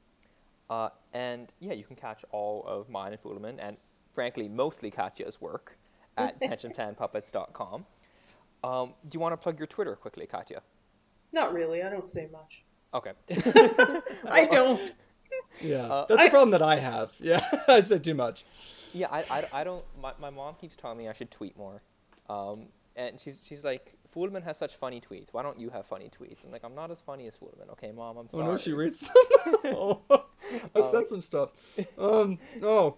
Uh, 0.70 0.88
and 1.12 1.52
yeah, 1.58 1.72
you 1.72 1.82
can 1.84 1.96
catch 1.96 2.24
all 2.30 2.64
of 2.66 2.88
mine 2.88 3.12
and 3.12 3.20
Fulemin, 3.20 3.58
and 3.60 3.76
frankly, 4.14 4.48
mostly 4.48 4.90
Katya's 4.90 5.40
work 5.40 5.76
at 6.16 6.40
pensionplanpuppets.com. 6.40 7.84
Um, 8.62 8.94
do 9.08 9.16
you 9.16 9.20
want 9.20 9.32
to 9.32 9.36
plug 9.36 9.58
your 9.58 9.66
Twitter 9.66 9.96
quickly, 9.96 10.26
Katya? 10.26 10.62
Not 11.32 11.52
really. 11.52 11.82
I 11.82 11.90
don't 11.90 12.06
say 12.06 12.28
much. 12.32 12.62
Okay. 12.94 13.12
I 14.30 14.46
don't. 14.50 14.92
yeah, 15.60 16.04
that's 16.08 16.22
a 16.22 16.26
I- 16.26 16.30
problem 16.30 16.50
that 16.52 16.62
I 16.62 16.76
have. 16.76 17.12
Yeah, 17.18 17.44
I 17.68 17.80
said 17.80 18.04
too 18.04 18.14
much. 18.14 18.44
yeah, 18.92 19.08
I, 19.10 19.24
I, 19.30 19.60
I 19.60 19.64
don't. 19.64 19.84
My, 20.00 20.12
my 20.20 20.30
mom 20.30 20.54
keeps 20.54 20.76
telling 20.76 20.98
me 20.98 21.08
I 21.08 21.12
should 21.12 21.30
tweet 21.32 21.56
more. 21.58 21.82
Um, 22.28 22.66
and 22.96 23.18
she's 23.18 23.40
she's 23.44 23.64
like, 23.64 23.94
Fulemin 24.14 24.42
has 24.44 24.56
such 24.58 24.76
funny 24.76 25.00
tweets. 25.00 25.32
Why 25.32 25.42
don't 25.42 25.58
you 25.58 25.70
have 25.70 25.86
funny 25.86 26.10
tweets? 26.10 26.44
I'm 26.44 26.52
like, 26.52 26.64
I'm 26.64 26.74
not 26.74 26.90
as 26.90 27.00
funny 27.00 27.26
as 27.26 27.36
Fulemin. 27.36 27.70
Okay, 27.72 27.92
mom, 27.92 28.16
I'm 28.18 28.28
sorry. 28.28 28.44
Oh 28.44 28.46
sorry. 28.46 28.52
no, 28.52 28.58
she 28.58 28.72
reads. 28.72 29.08
Oh, 30.52 30.70
I've 30.82 30.88
said 30.88 31.06
some 31.06 31.20
stuff. 31.20 31.50
Um, 31.98 32.38
no. 32.60 32.96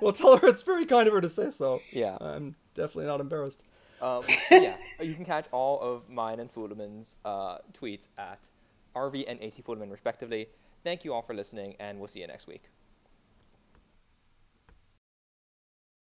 Well, 0.00 0.12
tell 0.12 0.36
her 0.36 0.48
it's 0.48 0.62
very 0.62 0.86
kind 0.86 1.06
of 1.06 1.14
her 1.14 1.20
to 1.20 1.28
say 1.28 1.50
so. 1.50 1.80
Yeah. 1.92 2.16
I'm 2.20 2.56
definitely 2.74 3.06
not 3.06 3.20
embarrassed. 3.20 3.62
Um, 4.00 4.22
yeah, 4.50 4.76
you 5.02 5.14
can 5.14 5.24
catch 5.24 5.46
all 5.52 5.80
of 5.80 6.08
mine 6.08 6.40
and 6.40 6.50
Fulemin's 6.50 7.16
uh, 7.24 7.58
tweets 7.72 8.08
at 8.18 8.48
RV 8.96 9.24
and 9.28 9.42
AT 9.42 9.54
Fulemin, 9.62 9.90
respectively. 9.90 10.48
Thank 10.82 11.04
you 11.04 11.12
all 11.12 11.22
for 11.22 11.34
listening, 11.34 11.76
and 11.78 11.98
we'll 11.98 12.08
see 12.08 12.20
you 12.20 12.26
next 12.26 12.46
week. 12.46 12.64